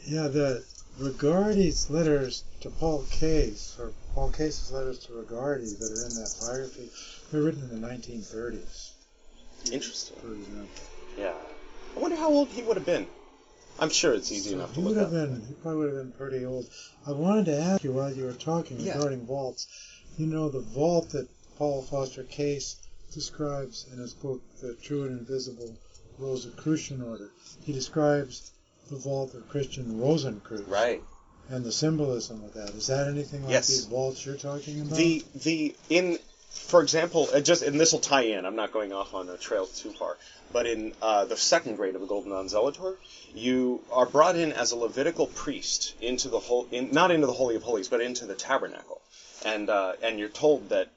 yeah, 0.07 0.29
the 0.29 0.65
Regardie's 0.99 1.89
letters 1.89 2.45
to 2.61 2.71
Paul 2.71 3.05
Case, 3.11 3.77
or 3.79 3.93
Paul 4.15 4.31
Case's 4.33 4.71
letters 4.73 4.99
to 5.01 5.13
Regardi 5.13 5.79
that 5.79 5.91
are 5.91 6.07
in 6.09 6.15
that 6.17 6.35
biography, 6.41 6.91
were 7.33 7.43
written 7.45 7.63
in 7.71 7.81
the 7.81 7.87
1930s, 7.89 8.91
interesting. 9.73 10.17
for 10.21 10.35
example. 10.35 10.69
Yeah, 11.19 11.33
I 11.97 12.01
wonder 12.01 12.17
how 12.17 12.29
old 12.31 12.49
he 12.49 12.63
would 12.63 12.77
have 12.77 12.87
been. 12.87 13.07
I'm 13.79 13.89
sure 13.89 14.13
it's 14.13 14.31
easy 14.31 14.51
So 14.51 14.57
enough 14.57 14.75
to 14.75 14.81
he 14.81 14.87
would 14.87 14.97
have 14.97 15.07
up. 15.07 15.13
been, 15.13 15.41
he 15.47 15.55
probably 15.55 15.79
would 15.87 15.95
have 15.95 16.03
been 16.03 16.13
pretty 16.13 16.45
old. 16.45 16.69
I 17.07 17.13
wanted 17.13 17.47
to 17.47 17.57
ask 17.57 17.83
you 17.85 17.93
while 17.93 18.13
you 18.13 18.25
were 18.25 18.33
talking 18.33 18.79
Yeah. 18.81 18.95
regarding 18.95 19.25
vaults. 19.27 19.69
You 20.19 20.27
know, 20.27 20.49
the 20.51 20.61
vault 20.61 21.11
that 21.11 21.29
Paul 21.57 21.83
Foster 21.83 22.25
Case 22.25 22.77
describes 23.13 23.87
in 23.93 23.99
his 23.99 24.13
book, 24.13 24.43
The 24.61 24.75
True 24.75 25.05
and 25.05 25.21
Invisible 25.21 25.75
Rosicrucian 26.19 27.01
Order, 27.01 27.31
he 27.65 27.73
describes 27.73 28.51
the 28.91 28.97
vault 28.97 29.35
of 29.35 29.49
Christian 29.49 29.99
Rosencreutz 30.01 30.69
Right. 30.69 31.03
and 31.49 31.65
the 31.65 31.73
symbolism 31.73 32.43
of 32.45 32.55
that. 32.55 32.71
Is 32.71 32.89
that 32.89 33.09
anything 33.09 33.43
like 33.43 33.53
Yes. 33.53 33.69
these 33.69 33.85
vaults 33.87 34.25
you're 34.27 34.37
talking 34.37 34.81
about? 34.81 34.97
The 34.97 35.25
the 35.35 35.75
in 35.89 36.19
for 36.51 36.83
example, 36.83 37.29
uh, 37.33 37.41
just 37.41 37.63
and 37.63 37.79
this 37.81 37.93
will 37.93 38.01
tie 38.01 38.23
in. 38.23 38.45
I'm 38.45 38.57
not 38.57 38.73
going 38.73 38.93
off 38.93 39.15
on 39.15 39.29
a 39.29 39.37
trail 39.37 39.67
too 39.67 39.93
far, 39.93 40.17
but 40.53 40.67
in 40.67 40.93
uh, 41.01 41.25
the 41.25 41.37
second 41.37 41.77
grade 41.77 41.95
of 41.95 42.01
the 42.01 42.07
Golden 42.09 42.33
Dawn 42.33 42.49
Zelator, 42.49 42.97
you 43.35 43.81
are 43.93 44.05
brought 44.07 44.35
in 44.37 44.53
as 44.53 44.73
a 44.73 44.77
Levitical 44.77 45.29
priest 45.29 45.95
into 46.01 46.29
the 46.29 46.41
whole, 46.41 46.67
in, 46.73 46.91
not 46.91 47.13
into 47.13 47.27
the 47.29 47.33
Holy 47.33 47.55
of 47.55 47.63
Holies, 47.63 47.87
but 47.89 48.01
into 48.01 48.27
the 48.27 48.35
tabernacle, 48.35 49.01
and 49.45 49.71
uh, 49.71 49.93
and 50.03 50.19
you're 50.19 50.29
told 50.29 50.69
that. 50.71 50.89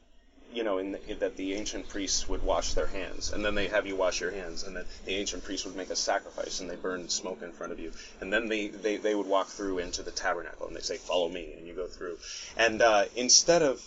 You 0.54 0.64
know, 0.64 0.78
in 0.78 0.91
the, 0.91 1.14
that 1.16 1.36
the 1.36 1.54
ancient 1.56 1.89
priests 1.89 2.30
would 2.30 2.43
wash 2.43 2.74
their 2.74 2.88
hands, 2.88 3.32
and 3.32 3.43
then 3.43 3.56
they 3.56 3.68
have 3.68 3.88
you 3.88 3.95
wash 3.95 4.22
your 4.22 4.32
hands, 4.32 4.64
and 4.64 4.76
then 4.76 4.86
the 5.06 5.16
ancient 5.16 5.43
priests 5.43 5.66
would 5.66 5.76
make 5.76 5.89
a 5.89 5.95
sacrifice, 5.95 6.60
and 6.60 6.70
they 6.70 6.76
burn 6.76 7.10
smoke 7.10 7.41
in 7.41 7.51
front 7.51 7.72
of 7.72 7.80
you, 7.80 7.91
and 8.22 8.32
then 8.32 8.47
they, 8.47 8.68
they, 8.68 8.97
they 8.97 9.16
would 9.16 9.26
walk 9.26 9.47
through 9.47 9.80
into 9.80 10.04
the 10.04 10.12
tabernacle, 10.12 10.68
and 10.68 10.76
they 10.76 10.82
say, 10.82 10.97
"Follow 10.97 11.28
me," 11.28 11.54
and 11.58 11.68
you 11.68 11.74
go 11.74 11.88
through, 11.88 12.18
and 12.56 12.82
uh, 12.82 13.06
instead 13.16 13.64
of 13.64 13.84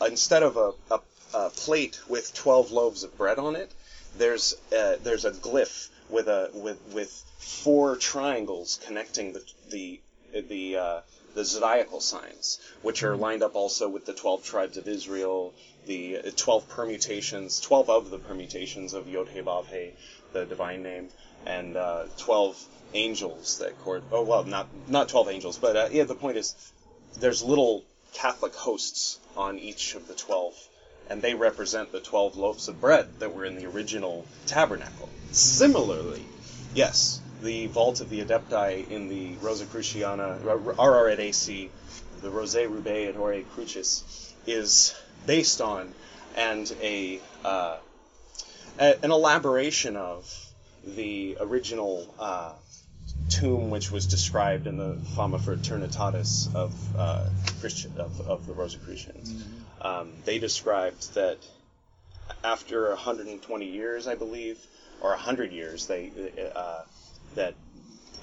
instead 0.00 0.42
of 0.42 0.56
a, 0.56 0.72
a, 0.90 1.00
a 1.34 1.50
plate 1.50 2.00
with 2.08 2.34
12 2.34 2.70
loaves 2.70 3.02
of 3.02 3.16
bread 3.16 3.38
on 3.38 3.56
it, 3.56 3.70
there's 4.18 4.54
uh, 4.76 4.96
there's 5.02 5.24
a 5.24 5.30
glyph 5.30 5.88
with 6.10 6.28
a 6.28 6.50
with 6.54 6.80
with 6.92 7.24
four 7.38 7.96
triangles 7.96 8.78
connecting 8.84 9.32
the 9.32 9.42
the 9.70 10.00
the 10.48 10.76
uh, 10.76 11.00
the 11.34 11.44
zodiacal 11.44 12.00
signs, 12.00 12.60
which 12.82 13.02
are 13.02 13.16
lined 13.16 13.42
up 13.42 13.56
also 13.56 13.88
with 13.88 14.06
the 14.06 14.12
12 14.12 14.44
tribes 14.44 14.76
of 14.76 14.86
Israel, 14.86 15.52
the 15.86 16.18
uh, 16.18 16.30
12 16.36 16.68
permutations, 16.68 17.60
12 17.60 17.90
of 17.90 18.10
the 18.10 18.18
permutations 18.18 18.94
of 18.94 19.08
Yod 19.08 19.28
He 19.28 19.40
Vav 19.40 19.66
He, 19.66 19.92
the 20.32 20.44
divine 20.44 20.82
name, 20.82 21.08
and 21.46 21.76
uh, 21.76 22.04
12 22.18 22.64
angels 22.94 23.58
that 23.58 23.78
court. 23.80 24.02
Oh 24.12 24.22
well, 24.22 24.44
not 24.44 24.68
not 24.88 25.08
12 25.08 25.28
angels, 25.28 25.58
but 25.58 25.76
uh, 25.76 25.88
yeah. 25.90 26.04
The 26.04 26.14
point 26.14 26.36
is, 26.36 26.54
there's 27.18 27.42
little 27.42 27.84
Catholic 28.12 28.54
hosts 28.54 29.18
on 29.36 29.58
each 29.58 29.94
of 29.94 30.06
the 30.06 30.14
12, 30.14 30.54
and 31.10 31.20
they 31.20 31.34
represent 31.34 31.92
the 31.92 32.00
12 32.00 32.36
loaves 32.36 32.68
of 32.68 32.80
bread 32.80 33.08
that 33.18 33.34
were 33.34 33.44
in 33.44 33.56
the 33.56 33.66
original 33.66 34.24
tabernacle. 34.46 35.08
Similarly, 35.32 36.24
yes, 36.74 37.20
the 37.42 37.66
vault 37.66 38.00
of 38.00 38.08
the 38.08 38.24
Adepti 38.24 38.88
in 38.90 39.08
the 39.08 39.34
Rosicruciana, 39.36 40.38
RR 40.44 41.08
at 41.08 41.20
AC, 41.20 41.70
the 42.22 42.30
Rosae 42.30 42.66
Rubeae 42.66 43.08
et 43.08 43.16
Aureae 43.16 43.44
Crucis, 43.54 44.32
is 44.46 44.94
based 45.26 45.60
on 45.60 45.92
and 46.36 46.74
a, 46.82 47.20
uh, 47.44 47.76
a 48.78 49.04
an 49.04 49.10
elaboration 49.10 49.96
of 49.96 50.30
the 50.84 51.36
original 51.40 52.12
uh, 52.18 52.52
tomb 53.28 53.70
which 53.70 53.90
was 53.90 54.06
described 54.06 54.66
in 54.66 54.76
the 54.76 54.96
Fama 55.14 55.38
Fraternitatis 55.38 56.54
of 56.54 56.72
uh, 56.96 57.26
Christian 57.60 57.92
of, 57.98 58.20
of 58.28 58.46
the 58.46 58.52
Rosicrucians. 58.52 59.44
Um, 59.80 60.12
they 60.24 60.38
described 60.38 61.14
that 61.14 61.38
after 62.42 62.88
120 62.88 63.66
years, 63.66 64.06
I 64.06 64.14
believe, 64.14 64.58
or 65.00 65.10
100 65.10 65.52
years, 65.52 65.86
they 65.86 66.10
uh, 66.54 66.82
that 67.34 67.54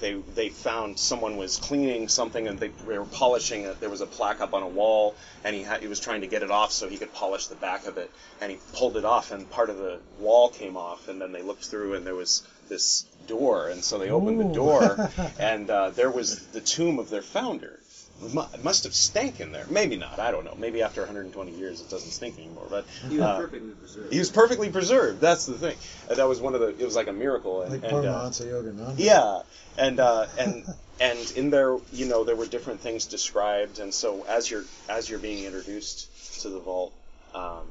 they 0.02 0.14
they 0.34 0.48
found 0.50 0.98
someone 0.98 1.36
was 1.38 1.56
cleaning 1.56 2.08
something 2.08 2.46
and 2.48 2.58
they, 2.58 2.68
they 2.68 2.98
were 2.98 3.06
polishing 3.06 3.62
it. 3.62 3.80
There 3.80 3.88
was 3.88 4.02
a 4.02 4.06
plaque 4.06 4.42
up 4.42 4.52
on 4.52 4.62
a 4.62 4.68
wall, 4.68 5.14
and 5.44 5.56
he 5.56 5.62
had, 5.62 5.80
he 5.80 5.86
was 5.86 6.00
trying 6.00 6.20
to 6.20 6.26
get 6.26 6.42
it 6.42 6.50
off 6.50 6.72
so 6.72 6.88
he 6.88 6.98
could 6.98 7.14
polish 7.14 7.46
the 7.46 7.54
back 7.54 7.86
of 7.86 7.96
it, 7.96 8.10
and 8.40 8.50
he 8.50 8.58
pulled 8.74 8.98
it 8.98 9.04
off, 9.06 9.30
and 9.30 9.48
part 9.48 9.70
of 9.70 9.78
the 9.78 10.00
wall 10.18 10.50
came 10.50 10.76
off, 10.76 11.08
and 11.08 11.20
then 11.20 11.32
they 11.32 11.42
looked 11.42 11.64
through, 11.64 11.94
and 11.94 12.06
there 12.06 12.16
was 12.16 12.42
this 12.68 13.06
door, 13.26 13.68
and 13.68 13.82
so 13.82 13.98
they 13.98 14.10
opened 14.10 14.40
the 14.40 14.52
door, 14.52 15.10
and 15.38 15.70
uh, 15.70 15.90
there 15.90 16.10
was 16.10 16.46
the 16.48 16.60
tomb 16.60 16.98
of 16.98 17.08
their 17.08 17.22
founder. 17.22 17.78
It 18.24 18.64
must 18.64 18.84
have 18.84 18.94
stank 18.94 19.40
in 19.40 19.52
there. 19.52 19.66
Maybe 19.68 19.96
not. 19.96 20.18
I 20.18 20.30
don't 20.30 20.44
know. 20.44 20.54
Maybe 20.56 20.82
after 20.82 21.00
120 21.00 21.52
years 21.52 21.80
it 21.80 21.90
doesn't 21.90 22.10
stink 22.10 22.38
anymore. 22.38 22.66
But 22.70 22.84
He 23.08 23.16
was 23.18 23.26
uh, 23.26 23.36
perfectly 23.38 23.70
preserved. 23.70 24.12
he 24.12 24.18
was 24.18 24.30
perfectly 24.30 24.70
preserved. 24.70 25.20
That's 25.20 25.46
the 25.46 25.54
thing. 25.54 25.76
Uh, 26.10 26.14
that 26.14 26.28
was 26.28 26.40
one 26.40 26.54
of 26.54 26.60
the. 26.60 26.68
It 26.68 26.84
was 26.84 26.96
like 26.96 27.08
a 27.08 27.12
miracle. 27.12 27.62
And, 27.62 27.72
like 27.72 27.82
and, 27.84 28.06
uh, 28.06 28.30
Paramahansa 28.30 28.46
Yogananda. 28.46 28.94
yeah, 28.98 29.42
and 29.76 30.00
uh, 30.00 30.26
and 30.38 30.64
and 31.00 31.32
in 31.36 31.50
there, 31.50 31.76
you 31.92 32.06
know, 32.06 32.24
there 32.24 32.36
were 32.36 32.46
different 32.46 32.80
things 32.80 33.06
described, 33.06 33.78
and 33.78 33.92
so 33.92 34.24
as 34.28 34.50
you're 34.50 34.64
as 34.88 35.08
you're 35.10 35.18
being 35.18 35.44
introduced 35.44 36.42
to 36.42 36.48
the 36.48 36.60
vault, 36.60 36.92
um, 37.34 37.66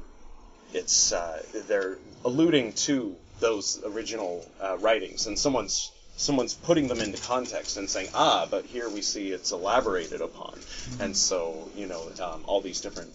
it's 0.74 1.12
uh, 1.12 1.42
they're 1.66 1.98
alluding 2.24 2.72
to 2.72 3.16
those 3.40 3.82
original 3.84 4.46
uh, 4.60 4.76
writings, 4.78 5.26
and 5.26 5.38
someone's 5.38 5.90
someone's 6.22 6.54
putting 6.54 6.86
them 6.86 7.00
into 7.00 7.20
context 7.22 7.76
and 7.76 7.90
saying, 7.90 8.08
ah, 8.14 8.46
but 8.48 8.64
here 8.64 8.88
we 8.88 9.02
see 9.02 9.32
it's 9.32 9.50
elaborated 9.50 10.20
upon, 10.20 10.58
and 11.00 11.16
so 11.16 11.68
you 11.76 11.86
know, 11.86 12.08
um, 12.22 12.42
all 12.46 12.60
these 12.60 12.80
different. 12.80 13.10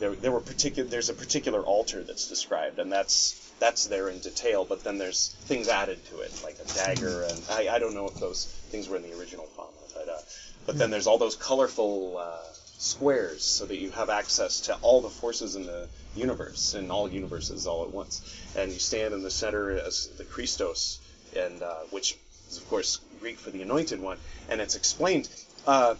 There, 0.00 0.14
there 0.14 0.32
were 0.32 0.40
particular. 0.40 0.88
There's 0.88 1.10
a 1.10 1.14
particular 1.14 1.60
altar 1.60 2.02
that's 2.02 2.28
described, 2.28 2.78
and 2.78 2.90
that's 2.90 3.34
that's 3.58 3.86
there 3.86 4.08
in 4.08 4.18
detail. 4.18 4.64
But 4.64 4.84
then 4.84 4.98
there's 4.98 5.34
things 5.46 5.68
added 5.68 6.04
to 6.06 6.20
it, 6.20 6.32
like 6.44 6.56
a 6.58 6.74
dagger, 6.74 7.22
and 7.22 7.42
I, 7.50 7.68
I 7.68 7.78
don't 7.78 7.94
know 7.94 8.06
if 8.06 8.14
those 8.16 8.46
things 8.70 8.88
were 8.88 8.96
in 8.96 9.02
the 9.02 9.18
original 9.18 9.46
Fama, 9.46 9.70
but 9.94 10.08
uh, 10.08 10.18
but 10.66 10.78
then 10.78 10.90
there's 10.90 11.06
all 11.06 11.18
those 11.18 11.36
colorful 11.36 12.18
uh, 12.18 12.42
squares, 12.78 13.42
so 13.42 13.66
that 13.66 13.78
you 13.78 13.90
have 13.90 14.10
access 14.10 14.60
to 14.62 14.74
all 14.82 15.00
the 15.00 15.08
forces 15.08 15.56
in 15.56 15.66
the 15.66 15.88
universe, 16.14 16.74
in 16.74 16.90
all 16.90 17.08
universes, 17.08 17.66
all 17.66 17.84
at 17.84 17.92
once. 17.92 18.22
And 18.56 18.72
you 18.72 18.78
stand 18.78 19.14
in 19.14 19.22
the 19.22 19.30
center 19.30 19.70
as 19.70 20.08
the 20.18 20.24
Christos, 20.24 21.00
and 21.36 21.62
uh, 21.62 21.74
which 21.90 22.16
is 22.50 22.58
of 22.58 22.68
course 22.68 23.00
Greek 23.20 23.38
for 23.38 23.50
the 23.50 23.62
Anointed 23.62 24.00
One, 24.00 24.18
and 24.48 24.60
it's 24.60 24.76
explained. 24.76 25.28
Uh, 25.66 25.94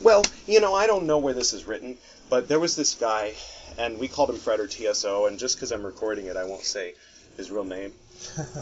well, 0.00 0.24
you 0.46 0.60
know, 0.60 0.74
I 0.74 0.86
don't 0.86 1.06
know 1.06 1.18
where 1.18 1.34
this 1.34 1.52
is 1.52 1.66
written, 1.66 1.96
but 2.28 2.48
there 2.48 2.58
was 2.58 2.74
this 2.74 2.94
guy, 2.94 3.34
and 3.78 3.98
we 3.98 4.08
called 4.08 4.30
him 4.30 4.36
Fred 4.36 4.60
or 4.60 4.66
TSO, 4.66 5.26
and 5.26 5.38
just 5.38 5.56
because 5.56 5.70
I'm 5.70 5.84
recording 5.84 6.26
it, 6.26 6.36
I 6.36 6.44
won't 6.44 6.64
say 6.64 6.94
his 7.36 7.50
real 7.50 7.64
name. 7.64 7.92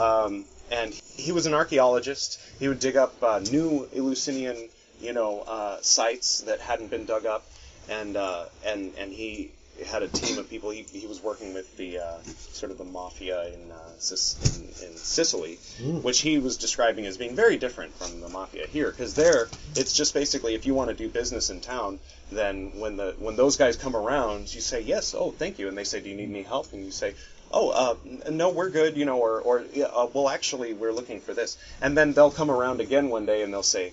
Um, 0.01 0.44
and 0.70 0.93
he 0.94 1.32
was 1.32 1.47
an 1.47 1.55
archaeologist. 1.55 2.40
He 2.59 2.66
would 2.66 2.80
dig 2.80 2.97
up 2.97 3.22
uh, 3.22 3.40
new 3.40 3.89
Eleusinian, 3.94 4.70
you 5.01 5.12
know, 5.12 5.40
uh, 5.40 5.78
sites 5.82 6.40
that 6.43 6.60
hadn't 6.60 6.90
been 6.90 7.05
dug 7.05 7.26
up, 7.26 7.44
and 7.89 8.16
uh, 8.16 8.47
and 8.64 8.94
and 8.97 9.12
he 9.12 9.51
had 9.86 10.02
a 10.02 10.08
team 10.08 10.38
of 10.38 10.48
people. 10.48 10.70
He, 10.70 10.82
he 10.82 11.06
was 11.06 11.22
working 11.22 11.54
with 11.54 11.76
the 11.76 11.98
uh, 11.98 12.22
sort 12.52 12.72
of 12.72 12.78
the 12.78 12.84
mafia 12.84 13.48
in, 13.48 13.70
uh, 13.70 13.76
Sis- 13.98 14.36
in 14.56 14.86
in 14.86 14.96
Sicily, 14.96 15.58
which 16.02 16.20
he 16.20 16.38
was 16.38 16.56
describing 16.56 17.06
as 17.06 17.16
being 17.16 17.34
very 17.34 17.56
different 17.56 17.92
from 17.94 18.20
the 18.20 18.28
mafia 18.28 18.66
here. 18.66 18.90
Because 18.90 19.14
there, 19.14 19.48
it's 19.74 19.92
just 19.94 20.14
basically 20.14 20.54
if 20.54 20.66
you 20.66 20.74
want 20.74 20.90
to 20.90 20.94
do 20.94 21.08
business 21.08 21.50
in 21.50 21.60
town, 21.60 21.98
then 22.30 22.78
when 22.78 22.96
the 22.96 23.14
when 23.18 23.36
those 23.36 23.56
guys 23.56 23.76
come 23.76 23.96
around, 23.96 24.54
you 24.54 24.60
say 24.60 24.80
yes, 24.80 25.14
oh 25.16 25.30
thank 25.30 25.58
you, 25.58 25.68
and 25.68 25.76
they 25.76 25.84
say 25.84 26.00
do 26.00 26.08
you 26.10 26.16
need 26.16 26.30
any 26.30 26.42
help, 26.42 26.72
and 26.72 26.84
you 26.84 26.90
say 26.90 27.14
oh 27.50 27.70
uh, 27.70 28.30
no 28.30 28.50
we're 28.50 28.70
good, 28.70 28.96
you 28.96 29.04
know, 29.04 29.18
or 29.18 29.40
or 29.40 29.64
yeah, 29.72 29.86
uh, 29.86 30.06
well 30.12 30.28
actually 30.28 30.74
we're 30.74 30.92
looking 30.92 31.20
for 31.20 31.34
this, 31.34 31.56
and 31.80 31.96
then 31.96 32.12
they'll 32.12 32.30
come 32.30 32.50
around 32.50 32.80
again 32.80 33.08
one 33.08 33.26
day 33.26 33.42
and 33.42 33.52
they'll 33.52 33.62
say 33.62 33.92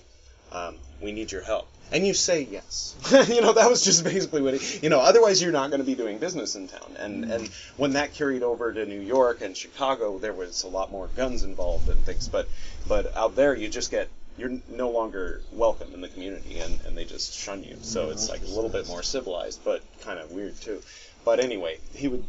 um, 0.52 0.76
we 1.02 1.12
need 1.12 1.32
your 1.32 1.42
help. 1.42 1.68
And 1.92 2.06
you 2.06 2.14
say 2.14 2.46
yes. 2.48 2.94
you 3.28 3.40
know, 3.40 3.52
that 3.52 3.68
was 3.68 3.84
just 3.84 4.04
basically 4.04 4.42
what 4.42 4.54
it, 4.54 4.82
you 4.82 4.90
know, 4.90 5.00
otherwise 5.00 5.42
you're 5.42 5.52
not 5.52 5.70
going 5.70 5.80
to 5.80 5.86
be 5.86 5.96
doing 5.96 6.18
business 6.18 6.54
in 6.54 6.68
town. 6.68 6.96
And, 6.98 7.24
mm-hmm. 7.24 7.32
and 7.32 7.48
when 7.76 7.92
that 7.94 8.14
carried 8.14 8.42
over 8.42 8.72
to 8.72 8.86
New 8.86 9.00
York 9.00 9.40
and 9.40 9.56
Chicago, 9.56 10.18
there 10.18 10.32
was 10.32 10.62
a 10.62 10.68
lot 10.68 10.92
more 10.92 11.08
guns 11.16 11.42
involved 11.42 11.88
and 11.88 11.98
things. 12.04 12.28
But, 12.28 12.48
but 12.86 13.16
out 13.16 13.34
there 13.34 13.54
you 13.54 13.68
just 13.68 13.90
get 13.90 14.08
you're 14.40 14.58
no 14.70 14.90
longer 14.90 15.42
welcome 15.52 15.92
in 15.92 16.00
the 16.00 16.08
community, 16.08 16.60
and, 16.60 16.80
and 16.86 16.96
they 16.96 17.04
just 17.04 17.34
shun 17.34 17.62
you. 17.62 17.76
So 17.82 18.10
it's 18.10 18.30
like 18.30 18.42
a 18.42 18.46
little 18.46 18.70
bit 18.70 18.88
more 18.88 19.02
civilized, 19.02 19.60
but 19.64 19.82
kind 20.00 20.18
of 20.18 20.32
weird 20.32 20.58
too. 20.60 20.82
But 21.24 21.40
anyway, 21.40 21.78
he 21.94 22.08
would 22.08 22.24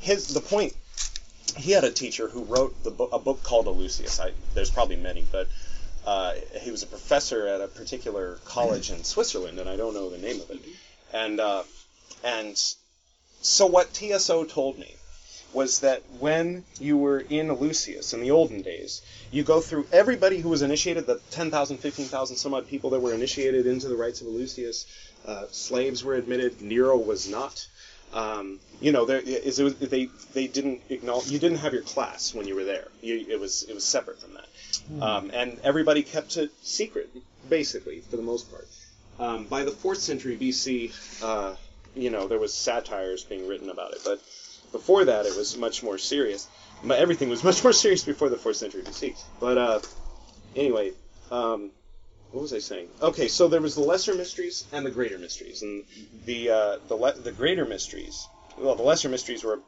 his 0.00 0.28
the 0.28 0.40
point. 0.40 0.74
He 1.56 1.72
had 1.72 1.84
a 1.84 1.90
teacher 1.90 2.28
who 2.28 2.44
wrote 2.44 2.84
the 2.84 2.90
book, 2.90 3.10
a 3.12 3.18
book 3.18 3.42
called 3.42 3.66
Eleusis. 3.66 4.20
I, 4.20 4.32
there's 4.54 4.70
probably 4.70 4.96
many, 4.96 5.24
but 5.32 5.48
uh, 6.08 6.32
he 6.62 6.70
was 6.70 6.82
a 6.82 6.86
professor 6.86 7.46
at 7.46 7.60
a 7.60 7.68
particular 7.68 8.38
college 8.46 8.90
in 8.90 9.04
Switzerland, 9.04 9.58
and 9.58 9.68
I 9.68 9.76
don't 9.76 9.92
know 9.92 10.08
the 10.08 10.16
name 10.16 10.40
of 10.40 10.50
it. 10.50 10.60
And 11.12 11.38
uh, 11.38 11.64
and 12.24 12.56
so 13.42 13.66
what 13.66 13.92
TSO 13.92 14.44
told 14.44 14.78
me 14.78 14.94
was 15.52 15.80
that 15.80 16.02
when 16.18 16.64
you 16.80 16.96
were 16.96 17.20
in 17.20 17.48
Eleusis 17.48 18.14
in 18.14 18.22
the 18.22 18.30
olden 18.30 18.62
days, 18.62 19.02
you 19.30 19.42
go 19.42 19.60
through 19.60 19.86
everybody 19.92 20.40
who 20.40 20.48
was 20.48 20.62
initiated, 20.62 21.06
the 21.06 21.20
10,000, 21.30 21.76
15,000 21.76 22.36
some 22.36 22.54
odd 22.54 22.66
people 22.66 22.88
that 22.90 23.00
were 23.00 23.12
initiated 23.12 23.66
into 23.66 23.88
the 23.88 23.96
rites 23.96 24.22
of 24.22 24.28
Eleusis. 24.28 24.86
Uh, 25.26 25.44
slaves 25.50 26.02
were 26.02 26.14
admitted. 26.14 26.62
Nero 26.62 26.96
was 26.96 27.28
not. 27.28 27.68
Um, 28.14 28.60
you 28.80 28.92
know, 28.92 29.04
there 29.04 29.20
is 29.20 29.58
it, 29.58 29.78
they 29.90 30.08
they 30.32 30.46
didn't 30.46 30.80
acknowledge 30.88 31.30
you 31.30 31.38
didn't 31.38 31.58
have 31.58 31.74
your 31.74 31.82
class 31.82 32.34
when 32.34 32.48
you 32.48 32.54
were 32.54 32.64
there. 32.64 32.88
You, 33.02 33.26
it 33.28 33.38
was 33.38 33.64
it 33.64 33.74
was 33.74 33.84
separate 33.84 34.20
from 34.22 34.32
that, 34.34 34.47
um, 35.00 35.30
and 35.32 35.58
everybody 35.62 36.02
kept 36.02 36.36
it 36.36 36.50
secret 36.62 37.10
basically 37.48 38.00
for 38.00 38.16
the 38.16 38.22
most 38.22 38.50
part. 38.50 38.66
Um, 39.18 39.44
by 39.46 39.64
the 39.64 39.70
fourth 39.70 39.98
century 39.98 40.36
BC, 40.36 41.22
uh, 41.22 41.56
you 41.94 42.10
know, 42.10 42.28
there 42.28 42.38
was 42.38 42.54
satires 42.54 43.24
being 43.24 43.48
written 43.48 43.70
about 43.70 43.92
it, 43.92 44.00
but 44.04 44.20
before 44.72 45.04
that, 45.06 45.26
it 45.26 45.36
was 45.36 45.56
much 45.56 45.82
more 45.82 45.98
serious. 45.98 46.46
Everything 46.88 47.28
was 47.28 47.42
much 47.50 47.64
more 47.64 47.72
serious 47.72 48.04
before 48.04 48.28
the 48.28 48.36
fourth 48.36 48.56
century 48.56 48.82
BC. 48.82 49.16
But 49.40 49.58
uh, 49.58 49.80
anyway, 50.54 50.92
um, 51.30 51.70
what 52.30 52.42
was 52.42 52.52
I 52.52 52.58
saying? 52.58 52.88
Okay, 53.00 53.28
so 53.28 53.48
there 53.48 53.60
was 53.60 53.74
the 53.74 53.80
lesser 53.80 54.14
mysteries 54.14 54.66
and 54.72 54.84
the 54.84 54.90
greater 54.90 55.18
mysteries, 55.18 55.62
and 55.62 55.84
the 56.26 56.50
uh, 56.50 56.78
the 56.88 56.94
le- 56.94 57.14
the 57.18 57.32
greater 57.32 57.64
mysteries. 57.64 58.28
Well, 58.58 58.74
the 58.74 58.82
lesser 58.82 59.08
mysteries 59.08 59.44
were, 59.44 59.60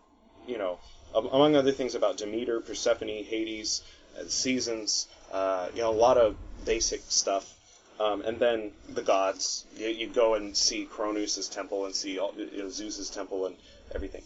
you 0.46 0.58
know, 0.58 0.78
among 1.14 1.56
other 1.56 1.72
things 1.72 1.94
about 1.94 2.18
Demeter, 2.18 2.60
Persephone, 2.60 3.24
Hades, 3.24 3.82
seasons. 4.28 5.08
Uh, 5.32 5.68
you 5.74 5.82
know, 5.82 5.90
a 5.90 5.92
lot 5.92 6.16
of 6.16 6.36
basic 6.64 7.02
stuff. 7.08 7.54
Um, 8.00 8.22
and 8.22 8.38
then 8.38 8.72
the 8.88 9.02
gods. 9.02 9.64
You, 9.76 9.88
you 9.88 10.08
go 10.08 10.34
and 10.34 10.56
see 10.56 10.86
Cronus' 10.86 11.48
temple 11.48 11.84
and 11.84 11.94
see 11.94 12.18
all, 12.18 12.34
you 12.36 12.62
know, 12.62 12.70
Zeus's 12.70 13.10
temple 13.10 13.46
and 13.46 13.56
everything. 13.94 14.22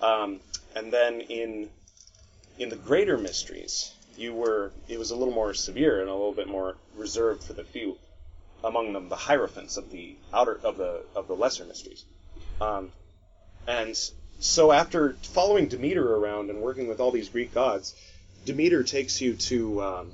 Um, 0.00 0.40
and 0.74 0.92
then 0.92 1.20
in 1.20 1.68
in 2.58 2.68
the 2.68 2.76
greater 2.76 3.18
mysteries, 3.18 3.92
you 4.16 4.34
were 4.34 4.70
it 4.88 4.98
was 4.98 5.10
a 5.10 5.16
little 5.16 5.34
more 5.34 5.54
severe 5.54 6.00
and 6.00 6.08
a 6.08 6.12
little 6.12 6.32
bit 6.32 6.48
more 6.48 6.76
reserved 6.96 7.42
for 7.42 7.52
the 7.52 7.64
few. 7.64 7.98
Among 8.62 8.92
them, 8.92 9.08
the 9.08 9.16
hierophants 9.16 9.78
of 9.78 9.90
the 9.90 10.16
outer 10.32 10.60
of 10.62 10.76
the 10.76 11.02
of 11.16 11.26
the 11.26 11.34
lesser 11.34 11.64
mysteries. 11.64 12.04
Um, 12.60 12.92
and 13.66 13.96
so 14.38 14.72
after 14.72 15.14
following 15.22 15.68
Demeter 15.68 16.14
around 16.16 16.50
and 16.50 16.60
working 16.60 16.86
with 16.86 17.00
all 17.00 17.10
these 17.10 17.28
Greek 17.28 17.52
gods, 17.52 17.94
Demeter 18.44 18.82
takes 18.82 19.20
you 19.20 19.34
to 19.34 19.82
um, 19.82 20.12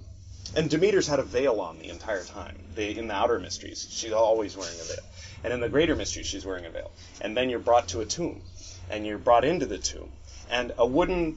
and 0.55 0.71
Demeter's 0.71 1.07
had 1.07 1.19
a 1.19 1.25
veil 1.25 1.61
on 1.61 1.79
the 1.79 1.89
entire 1.89 2.25
time. 2.25 2.57
The, 2.77 2.97
in 2.97 3.09
the 3.09 3.15
outer 3.15 3.39
mysteries, 3.41 3.87
she's 3.91 4.13
always 4.13 4.57
wearing 4.57 4.79
a 4.81 4.85
veil. 4.85 5.05
And 5.43 5.53
in 5.53 5.61
the 5.61 5.69
greater 5.69 5.97
mysteries, 5.97 6.27
she's 6.27 6.47
wearing 6.47 6.67
a 6.67 6.71
veil. 6.71 6.91
And 7.21 7.37
then 7.37 7.51
you're 7.51 7.59
brought 7.59 7.89
to 7.89 8.01
a 8.01 8.07
tomb. 8.07 8.41
And 8.89 9.07
you're 9.07 9.19
brought 9.19 9.45
into 9.45 9.67
the 9.67 9.79
tomb. 9.79 10.11
And 10.49 10.73
a 10.79 10.87
wooden 10.87 11.37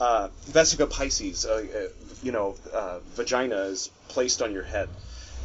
uh, 0.00 0.28
Vesica 0.46 0.88
Piscis, 0.88 1.44
uh, 1.44 1.78
uh, 1.78 1.88
you 2.22 2.32
know, 2.32 2.56
uh, 2.72 3.00
vagina 3.14 3.56
is 3.56 3.90
placed 4.08 4.40
on 4.40 4.52
your 4.52 4.62
head. 4.62 4.88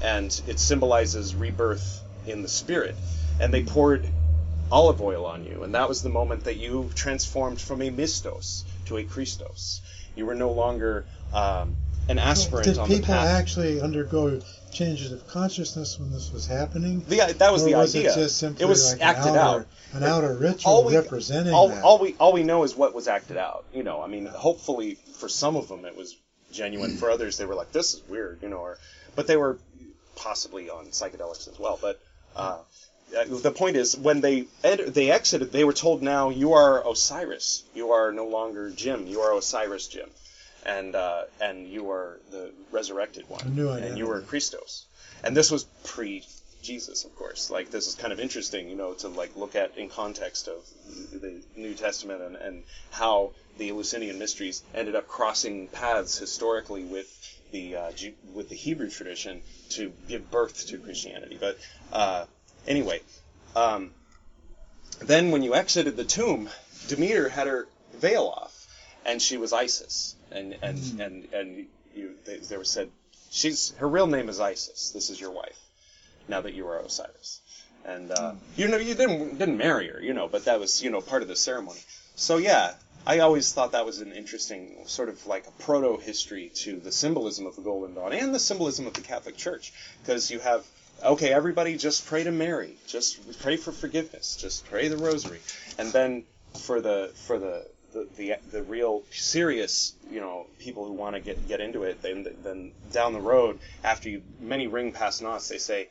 And 0.02 0.40
it 0.48 0.60
symbolizes 0.60 1.36
rebirth 1.36 2.02
in 2.28 2.42
the 2.42 2.48
spirit. 2.48 2.96
And 3.42 3.54
they 3.54 3.64
poured 3.64 4.08
olive 4.72 5.02
oil 5.02 5.26
on 5.26 5.46
you. 5.46 5.64
And 5.64 5.74
that 5.74 5.90
was 5.90 6.04
the 6.04 6.10
moment 6.10 6.44
that 6.44 6.58
you 6.58 6.90
transformed 6.96 7.60
from 7.60 7.82
a 7.82 7.90
Mistos 7.90 8.64
to 8.86 8.98
a 8.98 9.04
Christos. 9.04 9.82
You 10.20 10.26
were 10.26 10.36
no 10.36 10.52
longer 10.52 11.06
um, 11.34 11.76
an 12.10 12.20
aspirant 12.20 12.66
Did 12.66 12.78
on 12.78 12.90
the 12.90 12.96
people 12.98 13.14
path. 13.16 13.28
actually 13.40 13.80
undergo 13.82 14.42
changes 14.72 15.12
of 15.14 15.26
consciousness 15.28 15.98
when 15.98 16.12
this 16.12 16.32
was 16.34 16.46
happening? 16.46 17.00
The, 17.08 17.34
that 17.40 17.52
was 17.54 17.64
or 17.64 17.70
the 17.70 17.76
was 17.76 17.96
idea. 17.96 18.12
It, 18.12 18.16
just 18.16 18.38
simply 18.38 18.66
was 18.66 18.92
like 18.94 19.02
acted 19.02 19.32
an 19.32 19.38
outer, 19.38 19.60
out. 19.62 19.68
an 19.94 20.04
outer 20.04 20.34
ritual 20.36 20.72
All 20.72 20.84
we- 20.86 20.96
representing 20.96 21.54
all, 21.54 21.70
that. 21.70 21.84
all 21.84 22.00
we 22.00 22.16
all 22.20 22.34
we 22.34 22.44
know 22.44 22.64
is 22.64 22.76
what 22.76 22.94
was 22.94 23.08
acted 23.08 23.38
out. 23.38 23.64
You 23.74 23.84
know, 23.84 24.02
I 24.04 24.08
mean, 24.08 24.26
hopefully 24.26 24.96
for 25.20 25.30
some 25.30 25.56
of 25.56 25.70
them 25.70 25.86
it 25.86 25.96
was 25.96 26.16
genuine. 26.52 26.98
For 26.98 27.10
others, 27.10 27.38
they 27.38 27.46
were 27.46 27.56
like, 27.56 27.72
"This 27.72 27.94
is 27.94 28.02
weird," 28.10 28.40
you 28.44 28.50
know, 28.50 28.58
or 28.58 28.78
but 29.16 29.26
they 29.26 29.38
were 29.38 29.58
possibly 30.18 30.70
on 30.70 30.88
psychedelics 30.88 31.48
as 31.48 31.58
well. 31.58 31.80
But 31.82 32.00
uh, 32.36 32.40
uh, 32.40 32.58
the 33.12 33.52
point 33.52 33.76
is, 33.76 33.98
when 33.98 34.22
they 34.22 34.46
ed- 34.64 34.94
they 34.94 35.12
exited, 35.12 35.52
they 35.52 35.64
were 35.64 35.74
told, 35.74 36.02
"Now 36.02 36.30
you 36.30 36.54
are 36.54 36.88
Osiris. 36.88 37.64
You 37.74 37.92
are 37.92 38.12
no 38.12 38.28
longer 38.28 38.70
Jim. 38.70 39.08
You 39.08 39.22
are 39.22 39.36
Osiris 39.36 39.88
Jim." 39.88 40.10
And 40.66 40.96
uh, 40.96 41.24
and 41.42 41.68
you 41.68 41.90
are 41.92 42.20
the 42.32 42.52
resurrected 42.72 43.30
one, 43.30 43.56
new 43.56 43.70
and 43.70 43.98
you 43.98 44.08
were 44.08 44.22
Christos. 44.22 44.86
And 45.24 45.36
this 45.36 45.52
was 45.52 45.64
pre 45.84 46.24
Jesus, 46.62 47.06
of 47.06 47.16
course. 47.16 47.50
Like 47.50 47.72
this 47.72 47.88
is 47.88 47.96
kind 47.96 48.12
of 48.12 48.20
interesting, 48.20 48.70
you 48.70 48.76
know, 48.76 48.94
to 48.96 49.08
like 49.08 49.36
look 49.36 49.56
at 49.56 49.78
in 49.78 49.90
context 49.90 50.48
of 50.48 50.66
the 51.12 51.42
New 51.56 51.74
Testament 51.74 52.22
and, 52.22 52.36
and 52.36 52.64
how 52.92 53.32
the 53.58 53.70
Eleusinian 53.70 54.20
mysteries 54.20 54.64
ended 54.74 54.96
up 54.96 55.08
crossing 55.08 55.68
paths 55.68 56.18
historically 56.18 56.84
with 56.84 57.08
the 57.52 57.76
uh, 57.76 57.92
with 58.34 58.50
the 58.50 58.56
Hebrew 58.56 58.90
tradition 58.90 59.42
to 59.70 59.92
give 60.08 60.30
birth 60.30 60.68
to 60.68 60.78
Christianity. 60.78 61.38
But 61.40 61.58
uh, 61.92 62.26
anyway, 62.68 63.02
um, 63.56 63.92
then 65.00 65.32
when 65.32 65.44
you 65.44 65.56
exited 65.56 65.96
the 65.96 66.04
tomb, 66.04 66.50
Demeter 66.88 67.30
had 67.30 67.48
her 67.48 67.68
veil 67.94 68.26
off, 68.26 68.68
and 69.06 69.22
she 69.22 69.38
was 69.38 69.54
Isis, 69.54 70.16
and 70.32 70.56
and 70.62 71.02
and 71.02 71.34
and 71.34 71.66
you 71.96 72.16
they, 72.26 72.38
they 72.38 72.58
were 72.58 72.64
said 72.64 72.90
she's 73.30 73.74
her 73.78 73.88
real 73.88 74.08
name 74.08 74.30
is 74.30 74.40
Isis. 74.40 74.92
This 74.92 75.10
is 75.10 75.20
your 75.20 75.32
wife. 75.32 75.60
Now 76.28 76.42
that 76.42 76.54
you 76.54 76.68
are 76.68 76.80
Osiris, 76.80 77.42
and 77.86 78.12
uh, 78.12 78.34
you 78.56 78.68
know 78.68 78.78
you 78.78 78.96
didn't 78.96 79.38
didn't 79.38 79.58
marry 79.58 79.88
her, 79.88 80.02
you 80.02 80.14
know, 80.14 80.28
but 80.28 80.46
that 80.46 80.60
was 80.60 80.84
you 80.84 80.90
know 80.90 81.02
part 81.02 81.22
of 81.22 81.28
the 81.28 81.36
ceremony. 81.36 81.80
So 82.16 82.38
yeah, 82.38 82.74
I 83.08 83.20
always 83.20 83.52
thought 83.54 83.72
that 83.72 83.86
was 83.86 84.02
an 84.02 84.12
interesting 84.12 84.84
sort 84.86 85.10
of 85.10 85.26
like 85.26 85.48
a 85.48 85.52
proto 85.64 85.98
history 85.98 86.52
to 86.56 86.80
the 86.80 86.92
symbolism 86.92 87.46
of 87.46 87.56
the 87.56 87.62
Golden 87.62 87.96
Dawn 87.96 88.14
and 88.14 88.36
the 88.36 88.40
symbolism 88.40 88.86
of 88.86 88.94
the 88.94 89.02
Catholic 89.02 89.38
Church, 89.38 89.74
because 90.02 90.30
you 90.30 90.40
have 90.40 90.66
okay, 91.04 91.34
everybody 91.34 91.78
just 91.78 92.06
pray 92.06 92.24
to 92.24 92.32
Mary, 92.32 92.76
just 92.88 93.40
pray 93.40 93.58
for 93.58 93.72
forgiveness, 93.72 94.36
just 94.36 94.66
pray 94.70 94.88
the 94.88 94.98
Rosary, 94.98 95.40
and 95.78 95.92
then 95.92 96.24
for 96.58 96.82
the 96.82 97.12
for 97.28 97.38
the 97.38 97.66
the, 97.94 98.08
the, 98.18 98.36
the 98.52 98.64
real 98.64 99.04
serious 99.12 99.94
you 100.12 100.20
know 100.20 100.46
people 100.60 100.86
who 100.86 100.94
want 100.94 101.16
to 101.16 101.20
get 101.20 101.48
get 101.48 101.60
into 101.60 101.84
it 101.84 102.02
then 102.02 102.28
then 102.44 102.72
down 102.92 103.14
the 103.14 103.20
road 103.20 103.60
after 103.84 104.10
you 104.10 104.22
many 104.40 104.68
ring 104.68 104.92
past 104.92 105.24
knots 105.24 105.48
they 105.48 105.58
say 105.58 105.90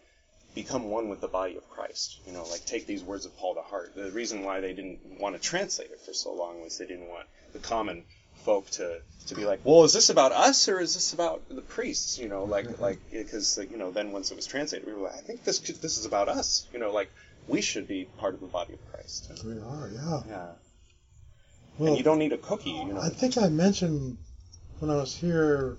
become 0.54 0.90
one 0.90 1.08
with 1.08 1.20
the 1.20 1.28
body 1.28 1.56
of 1.56 1.68
Christ. 1.70 2.18
You 2.26 2.32
know 2.32 2.44
like 2.50 2.64
take 2.64 2.86
these 2.86 3.02
words 3.02 3.26
of 3.26 3.36
Paul 3.36 3.54
to 3.54 3.62
heart. 3.62 3.94
The 3.94 4.10
reason 4.10 4.42
why 4.42 4.60
they 4.60 4.72
didn't 4.72 5.20
want 5.20 5.36
to 5.36 5.40
translate 5.40 5.90
it 5.90 6.00
for 6.00 6.12
so 6.12 6.32
long 6.32 6.60
was 6.62 6.78
they 6.78 6.86
didn't 6.86 7.08
want 7.08 7.26
the 7.52 7.58
common 7.58 8.04
folk 8.48 8.70
to 8.70 8.98
to 9.26 9.34
be 9.34 9.44
like 9.44 9.60
well 9.62 9.84
is 9.84 9.92
this 9.92 10.08
about 10.08 10.32
us 10.32 10.68
or 10.70 10.80
is 10.80 10.94
this 10.94 11.12
about 11.12 11.46
the 11.50 11.60
priests 11.60 12.18
you 12.18 12.28
know 12.32 12.44
like 12.44 12.80
like 12.80 12.98
because 13.12 13.58
you 13.70 13.76
know 13.76 13.90
then 13.90 14.10
once 14.10 14.30
it 14.30 14.36
was 14.36 14.46
translated 14.46 14.86
we 14.88 14.94
were 14.94 15.06
like 15.08 15.16
I 15.22 15.24
think 15.28 15.44
this 15.44 15.58
could- 15.58 15.82
this 15.82 15.98
is 15.98 16.06
about 16.06 16.30
us 16.30 16.66
you 16.72 16.78
know 16.78 16.90
like 16.90 17.10
we 17.46 17.60
should 17.60 17.86
be 17.86 18.00
part 18.22 18.32
of 18.32 18.40
the 18.40 18.46
body 18.46 18.72
of 18.72 18.80
Christ 18.90 19.30
We 19.44 19.52
are, 19.72 19.90
yeah. 19.92 20.20
yeah 20.34 20.46
Well, 21.78 21.88
and 21.88 21.98
you 21.98 22.04
don't 22.08 22.18
need 22.24 22.32
a 22.32 22.38
cookie, 22.38 22.70
you 22.70 22.92
know. 22.94 23.00
I 23.00 23.10
think 23.10 23.36
I 23.36 23.48
mentioned 23.48 24.16
when 24.78 24.90
I 24.90 24.96
was 24.96 25.14
here 25.14 25.76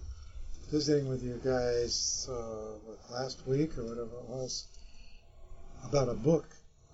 visiting 0.72 1.10
with 1.10 1.24
you 1.24 1.42
guys 1.44 2.30
uh, 2.30 2.74
last 3.18 3.38
week 3.48 3.72
or 3.80 3.84
whatever 3.90 4.16
it 4.24 4.30
was 4.38 4.52
about 5.90 6.08
a 6.10 6.14
book 6.30 6.46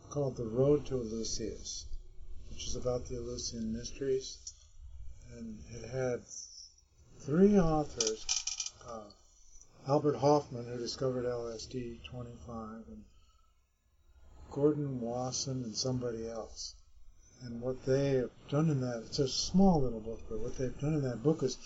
called 0.09 0.37
The 0.37 0.45
Road 0.45 0.85
to 0.87 0.93
Eleusis, 1.03 1.83
which 2.49 2.63
is 2.67 2.75
about 2.77 3.01
the 3.07 3.15
Eleusinian 3.17 3.73
mysteries. 3.73 4.37
And 5.37 5.59
it 5.73 5.89
had 5.89 6.21
three 7.19 7.59
authors 7.59 8.25
uh, 8.87 9.11
Albert 9.87 10.15
Hofmann, 10.15 10.65
who 10.65 10.77
discovered 10.77 11.25
LSD 11.25 12.03
25, 12.03 12.87
and 12.87 13.03
Gordon 14.51 15.01
Wasson, 15.01 15.63
and 15.63 15.75
somebody 15.75 16.27
else. 16.27 16.75
And 17.43 17.61
what 17.61 17.85
they 17.85 18.15
have 18.15 18.31
done 18.49 18.69
in 18.69 18.81
that, 18.81 19.03
it's 19.05 19.19
a 19.19 19.27
small 19.27 19.81
little 19.81 19.99
book, 19.99 20.21
but 20.29 20.39
what 20.39 20.57
they've 20.57 20.79
done 20.79 20.95
in 20.95 21.03
that 21.03 21.21
book 21.21 21.43
is 21.43 21.57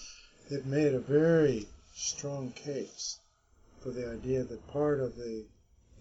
they've 0.49 0.65
made 0.65 0.93
a 0.93 0.99
very 0.99 1.67
strong 1.93 2.51
case 2.51 3.19
for 3.79 3.91
the 3.91 4.09
idea 4.09 4.43
that 4.43 4.67
part 4.67 4.99
of 4.99 5.15
the 5.15 5.45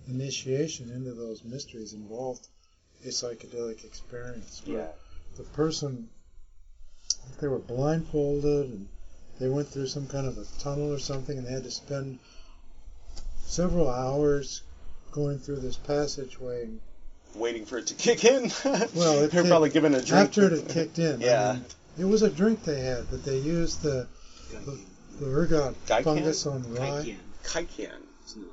initiation 0.08 0.90
into 0.90 1.12
those 1.12 1.44
mysteries 1.44 1.92
involved 1.92 2.48
a 3.04 3.08
psychedelic 3.08 3.84
experience. 3.84 4.62
Yeah. 4.64 4.88
The 5.36 5.44
person, 5.44 6.08
they 7.40 7.48
were 7.48 7.58
blindfolded 7.58 8.66
and 8.70 8.88
they 9.38 9.48
went 9.48 9.68
through 9.68 9.86
some 9.86 10.06
kind 10.06 10.26
of 10.26 10.36
a 10.38 10.44
tunnel 10.58 10.92
or 10.92 10.98
something 10.98 11.38
and 11.38 11.46
they 11.46 11.52
had 11.52 11.64
to 11.64 11.70
spend 11.70 12.18
several 13.44 13.88
hours 13.88 14.62
going 15.12 15.38
through 15.38 15.60
this 15.60 15.76
passageway. 15.76 16.68
Waiting 17.34 17.64
for 17.66 17.78
it 17.78 17.86
to 17.88 17.94
kick 17.94 18.24
in. 18.24 18.50
Well, 18.64 18.88
they're 19.20 19.28
kicked- 19.28 19.48
probably 19.48 19.70
given 19.70 19.94
a 19.94 20.00
drink. 20.02 20.28
After 20.28 20.44
it 20.46 20.52
had 20.52 20.68
kicked 20.68 20.98
in, 20.98 21.22
I 21.22 21.26
Yeah. 21.26 21.52
mean, 21.54 21.64
it 21.98 22.04
was 22.04 22.22
a 22.22 22.30
drink 22.30 22.64
they 22.64 22.80
had, 22.80 23.04
but 23.10 23.24
they 23.24 23.38
used 23.38 23.82
the 23.82 24.06
the, 24.64 24.78
the 25.20 25.26
ergot 25.26 25.74
kykeon? 25.86 26.04
fungus 26.04 26.46
on 26.46 26.72
rye. 26.74 27.02
kykeon. 27.04 27.16
kykeon. 27.44 27.90
Something 28.24 28.50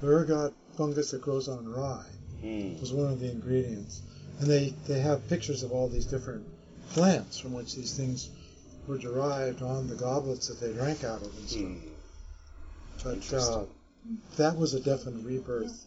The 0.00 0.06
ergot 0.08 0.52
fungus 0.76 1.10
that 1.10 1.20
grows 1.20 1.48
on 1.48 1.68
rye 1.68 2.04
Hmm. 2.40 2.78
was 2.80 2.92
one 2.92 3.10
of 3.12 3.18
the 3.20 3.28
ingredients, 3.30 4.02
and 4.38 4.48
they 4.48 4.74
they 4.86 5.00
have 5.00 5.26
pictures 5.28 5.62
of 5.62 5.72
all 5.72 5.88
these 5.88 6.04
different 6.06 6.44
plants 6.92 7.38
from 7.38 7.52
which 7.52 7.74
these 7.74 7.96
things 7.96 8.28
were 8.86 8.98
derived 8.98 9.62
on 9.62 9.88
the 9.88 9.94
goblets 9.94 10.48
that 10.48 10.60
they 10.60 10.72
drank 10.72 11.04
out 11.04 11.22
of 11.22 11.36
and 11.38 11.48
stuff. 11.48 11.62
Hmm. 11.62 11.78
But 13.02 13.34
uh, 13.34 13.64
that 14.36 14.56
was 14.56 14.74
a 14.74 14.80
definite 14.80 15.24
rebirth 15.24 15.84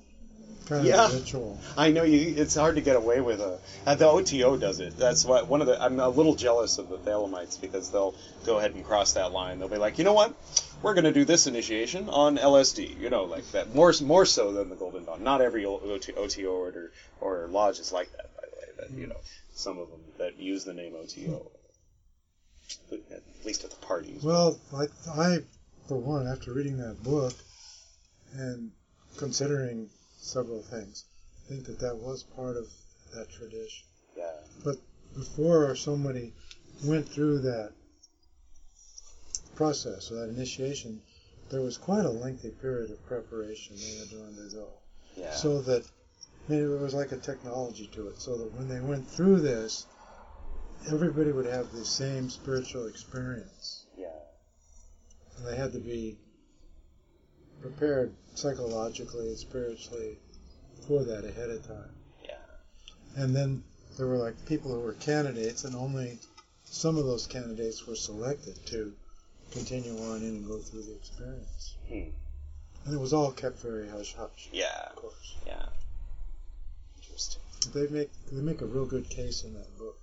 kind 0.66 0.86
Yeah. 0.86 1.06
of 1.06 1.14
ritual. 1.14 1.60
I 1.78 1.92
know 1.92 2.04
you. 2.04 2.34
It's 2.36 2.56
hard 2.56 2.76
to 2.76 2.82
get 2.82 2.96
away 2.96 3.22
with 3.22 3.40
a. 3.40 3.60
Uh, 3.86 3.96
the 3.96 4.08
OTO 4.08 4.58
does 4.58 4.80
it. 4.80 4.98
That's 4.98 5.24
what 5.26 5.48
one 5.48 5.62
of 5.62 5.68
the. 5.68 5.82
I'm 5.82 6.00
a 6.00 6.10
little 6.10 6.36
jealous 6.36 6.78
of 6.78 6.90
the 6.90 6.98
Thelemites 6.98 7.60
because 7.60 7.90
they'll 7.92 8.16
go 8.46 8.58
ahead 8.58 8.74
and 8.76 8.84
cross 8.84 9.14
that 9.14 9.32
line. 9.32 9.60
They'll 9.60 9.70
be 9.70 9.78
like, 9.78 9.98
you 9.98 10.04
know 10.04 10.14
what? 10.14 10.34
We're 10.84 10.94
going 10.94 11.06
to 11.06 11.14
do 11.14 11.26
this 11.26 11.48
initiation 11.48 12.10
on 12.10 12.38
LSD. 12.38 13.00
You 13.00 13.10
know, 13.10 13.24
like 13.24 13.50
that. 13.52 13.74
More 13.74 13.94
more 14.02 14.26
so 14.26 14.52
than 14.52 14.70
the 14.70 14.76
Golden 14.76 15.06
Dawn. 15.06 15.24
Not 15.24 15.42
every 15.42 15.66
OTO 15.66 16.52
order 16.52 16.92
or 17.22 17.48
lodge 17.48 17.80
is 17.80 17.92
like 17.92 18.12
that, 18.12 18.36
by 18.36 18.44
the 18.50 18.58
way. 18.58 18.88
That 18.90 19.00
you 19.00 19.08
know, 19.08 19.18
some 19.56 19.80
of 19.80 19.90
them 19.90 20.02
that 20.18 20.40
use 20.40 20.64
the 20.66 20.74
name 20.74 20.96
OTO. 20.96 21.52
At 22.92 23.24
least 23.46 23.64
at 23.64 23.70
the 23.70 23.78
parties. 23.78 24.24
Well, 24.24 24.60
I, 24.76 24.86
I, 25.10 25.38
for 25.88 25.98
one, 25.98 26.28
after 26.28 26.54
reading 26.54 26.78
that 26.78 27.02
book 27.04 27.34
and 28.34 28.72
considering 29.18 29.90
several 30.18 30.62
things, 30.62 31.06
I 31.46 31.50
think 31.50 31.66
that 31.66 31.80
that 31.80 31.96
was 31.96 32.24
part 32.24 32.58
of 32.58 32.68
that 33.16 33.30
tradition. 33.32 33.86
yeah. 34.18 34.32
But 34.64 34.78
before 35.16 35.76
somebody 35.76 36.34
went 36.84 37.08
through 37.08 37.40
that 37.40 37.72
process 39.56 40.12
or 40.12 40.16
that 40.16 40.30
initiation, 40.30 41.02
there 41.50 41.62
was 41.62 41.78
quite 41.78 42.06
a 42.06 42.10
lengthy 42.10 42.50
period 42.52 42.92
of 42.92 43.06
preparation 43.08 43.76
they 43.78 43.98
had 44.00 44.10
to 44.10 44.24
undergo. 44.24 44.68
Yeah. 45.16 45.34
So 45.34 45.62
that 45.62 45.84
I 46.48 46.52
mean, 46.52 46.64
it 46.64 46.80
was 46.80 46.94
like 46.94 47.12
a 47.12 47.18
technology 47.18 47.90
to 47.94 48.08
it, 48.08 48.22
so 48.22 48.38
that 48.38 48.54
when 48.54 48.70
they 48.70 48.80
went 48.80 49.08
through 49.08 49.42
this, 49.42 49.86
everybody 50.92 51.32
would 51.32 51.46
have 51.46 51.72
the 51.72 51.86
same 51.86 52.30
spiritual 52.30 52.88
experience. 52.88 53.86
yeah. 53.98 54.08
And 55.38 55.46
they 55.46 55.56
had 55.56 55.72
to 55.74 55.80
be 55.80 56.18
prepared 57.62 58.14
psychologically 58.36 59.28
and 59.30 59.38
spiritually 59.38 60.18
for 60.88 61.04
that 61.04 61.26
ahead 61.26 61.50
of 61.50 61.66
time. 61.68 61.92
Yeah. 62.24 62.38
And 63.16 63.36
then 63.36 63.64
there 63.98 64.08
were 64.08 64.18
like 64.18 64.46
people 64.46 64.72
who 64.72 64.80
were 64.80 64.94
candidates, 64.94 65.64
and 65.64 65.76
only 65.76 66.20
some 66.66 66.98
of 66.98 67.06
those 67.06 67.28
candidates 67.28 67.86
were 67.88 67.96
selected 67.96 68.56
to 68.68 68.94
continue 69.52 69.98
on 70.12 70.18
in 70.22 70.28
and 70.30 70.48
go 70.48 70.58
through 70.60 70.84
the 70.84 70.94
experience. 70.96 71.76
Hmm. 71.88 72.10
And 72.86 72.94
it 72.96 73.00
was 73.00 73.14
all 73.14 73.32
kept 73.32 73.60
very 73.60 73.88
hush 73.90 74.14
hush, 74.16 74.50
Yeah. 74.52 74.88
of 74.90 74.96
course. 74.96 75.36
Yeah. 75.46 75.66
Interesting. 77.02 77.42
They 77.74 77.88
make 77.88 78.10
they 78.32 78.42
make 78.42 78.62
a 78.62 78.66
real 78.66 78.86
good 78.86 79.10
case 79.10 79.44
in 79.44 79.54
that 79.56 79.78
book 79.78 79.98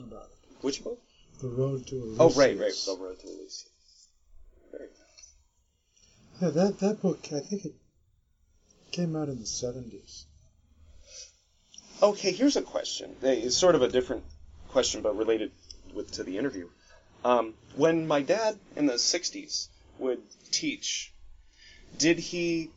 about 0.00 0.24
it. 0.24 0.56
Which 0.60 0.82
book? 0.82 1.00
The 1.40 1.48
Road 1.48 1.86
to 1.88 1.96
Elysium. 1.96 2.16
Oh, 2.20 2.30
right, 2.30 2.58
right. 2.58 2.72
The 2.86 2.96
Road 2.98 3.20
to 3.20 3.26
Elysium. 3.26 3.72
Very 4.72 4.88
nice. 4.88 5.34
Yeah, 6.40 6.50
that 6.50 6.78
that 6.80 7.02
book 7.02 7.28
I 7.32 7.40
think 7.40 7.64
it 7.64 7.74
came 8.92 9.16
out 9.16 9.28
in 9.28 9.40
the 9.40 9.46
seventies. 9.46 10.26
Okay, 12.02 12.32
here's 12.32 12.56
a 12.56 12.62
question. 12.62 13.14
It's 13.22 13.56
sort 13.56 13.74
of 13.74 13.82
a 13.82 13.88
different 13.88 14.24
question, 14.68 15.02
but 15.02 15.16
related 15.16 15.52
with 15.94 16.10
to 16.12 16.24
the 16.24 16.38
interview. 16.38 16.68
Um, 17.24 17.54
when 17.76 18.06
my 18.06 18.22
dad 18.22 18.58
in 18.76 18.86
the 18.86 18.94
'60s 18.94 19.68
would 19.98 20.20
teach, 20.50 21.12
did 21.98 22.18
he? 22.18 22.70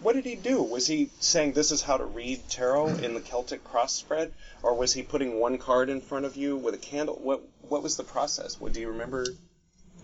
What 0.00 0.14
did 0.14 0.24
he 0.24 0.36
do? 0.36 0.62
Was 0.62 0.86
he 0.86 1.10
saying 1.20 1.52
this 1.52 1.70
is 1.70 1.82
how 1.82 1.96
to 1.96 2.04
read 2.04 2.48
tarot 2.48 2.88
in 2.96 3.14
the 3.14 3.20
Celtic 3.20 3.62
cross 3.64 3.92
spread, 3.94 4.32
or 4.62 4.74
was 4.74 4.92
he 4.94 5.02
putting 5.02 5.38
one 5.38 5.58
card 5.58 5.88
in 5.90 6.00
front 6.00 6.24
of 6.24 6.36
you 6.36 6.56
with 6.56 6.74
a 6.74 6.78
candle? 6.78 7.18
What 7.22 7.42
What 7.68 7.82
was 7.82 7.96
the 7.96 8.04
process? 8.04 8.60
What 8.60 8.72
do 8.72 8.80
you 8.80 8.88
remember? 8.88 9.26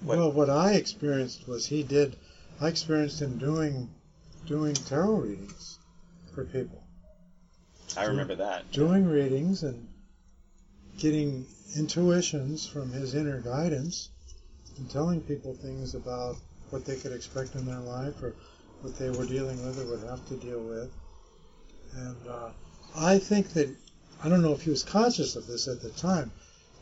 What- 0.01 0.19
Well, 0.19 0.33
what 0.33 0.51
I 0.51 0.73
experienced 0.75 1.49
was 1.49 1.67
he 1.67 1.83
did. 1.83 2.17
I 2.61 2.69
experienced 2.69 3.21
him 3.21 3.39
doing 3.39 3.91
doing 4.47 4.75
tarot 4.75 5.17
readings 5.17 5.79
for 6.35 6.45
people, 6.45 6.83
I 7.97 8.05
remember 8.05 8.35
that. 8.37 8.71
doing 8.73 9.07
readings 9.07 9.63
and 9.63 9.89
getting 10.99 11.47
intuitions 11.77 12.67
from 12.67 12.91
his 12.93 13.15
inner 13.15 13.41
guidance, 13.41 14.09
and 14.77 14.91
telling 14.91 15.21
people 15.21 15.55
things 15.55 15.95
about 15.95 16.37
what 16.71 16.85
they 16.85 16.97
could 16.97 17.13
expect 17.13 17.55
in 17.57 17.67
their 17.67 17.81
life 17.81 18.23
or 18.23 18.35
what 18.83 18.97
they 18.99 19.11
were 19.11 19.25
dealing 19.27 19.65
with 19.67 19.79
or 19.81 19.85
would 19.91 20.09
have 20.09 20.27
to 20.29 20.35
deal 20.37 20.61
with. 20.61 20.91
And 21.97 22.17
uh, 22.29 22.51
I 22.97 23.19
think 23.19 23.51
that 23.55 23.75
I 24.23 24.29
don't 24.29 24.43
know 24.43 24.53
if 24.53 24.63
he 24.63 24.71
was 24.71 24.83
conscious 24.85 25.37
of 25.37 25.47
this 25.47 25.69
at 25.69 25.81
the 25.81 25.91
time, 25.91 26.31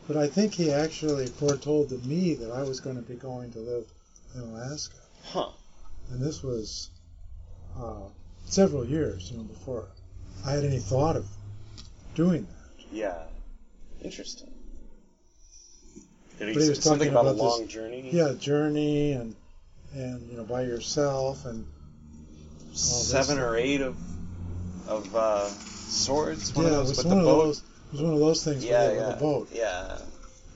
but 0.07 0.17
I 0.17 0.27
think 0.27 0.53
he 0.53 0.71
actually 0.71 1.27
foretold 1.27 1.89
to 1.89 1.97
me 1.99 2.33
that 2.35 2.51
I 2.51 2.63
was 2.63 2.79
going 2.79 2.95
to 2.95 3.01
be 3.01 3.15
going 3.15 3.51
to 3.53 3.59
live 3.59 3.85
in 4.35 4.41
Alaska. 4.41 4.95
Huh. 5.25 5.49
And 6.11 6.21
this 6.21 6.43
was 6.43 6.89
uh, 7.77 8.07
several 8.45 8.85
years, 8.85 9.31
you 9.31 9.37
know, 9.37 9.43
before 9.43 9.87
I 10.45 10.51
had 10.51 10.63
any 10.65 10.79
thought 10.79 11.15
of 11.15 11.27
doing 12.15 12.43
that. 12.45 12.85
Yeah. 12.91 13.23
Interesting. 14.03 14.51
Did 16.39 16.49
he, 16.49 16.53
But 16.53 16.63
he 16.63 16.69
was 16.69 16.83
talking 16.83 17.07
about, 17.09 17.21
about 17.21 17.31
a 17.31 17.33
this- 17.33 17.41
long 17.41 17.67
journey? 17.67 18.09
Yeah, 18.11 18.33
journey 18.39 19.13
and 19.13 19.35
and 19.93 20.29
you 20.29 20.37
know 20.37 20.43
by 20.43 20.61
yourself 20.63 21.45
and 21.45 21.65
seven 22.77 23.39
or 23.39 23.55
eight 23.57 23.81
of 23.81 23.97
of 24.87 25.15
uh, 25.15 25.47
swords. 25.47 26.53
One 26.55 26.65
yeah, 26.65 26.71
of 26.73 26.85
it 26.85 26.89
was 26.89 27.05
one 27.05 27.15
the 27.15 27.21
of 27.21 27.25
boat. 27.25 27.43
those. 27.45 27.57
It 27.59 27.91
was 27.93 28.01
one 28.01 28.13
of 28.13 28.19
those 28.19 28.43
things 28.43 28.65
yeah, 28.65 28.87
with, 28.87 28.97
yeah, 28.97 29.07
with 29.07 29.15
a 29.15 29.19
boat. 29.19 29.49
yeah. 29.53 29.97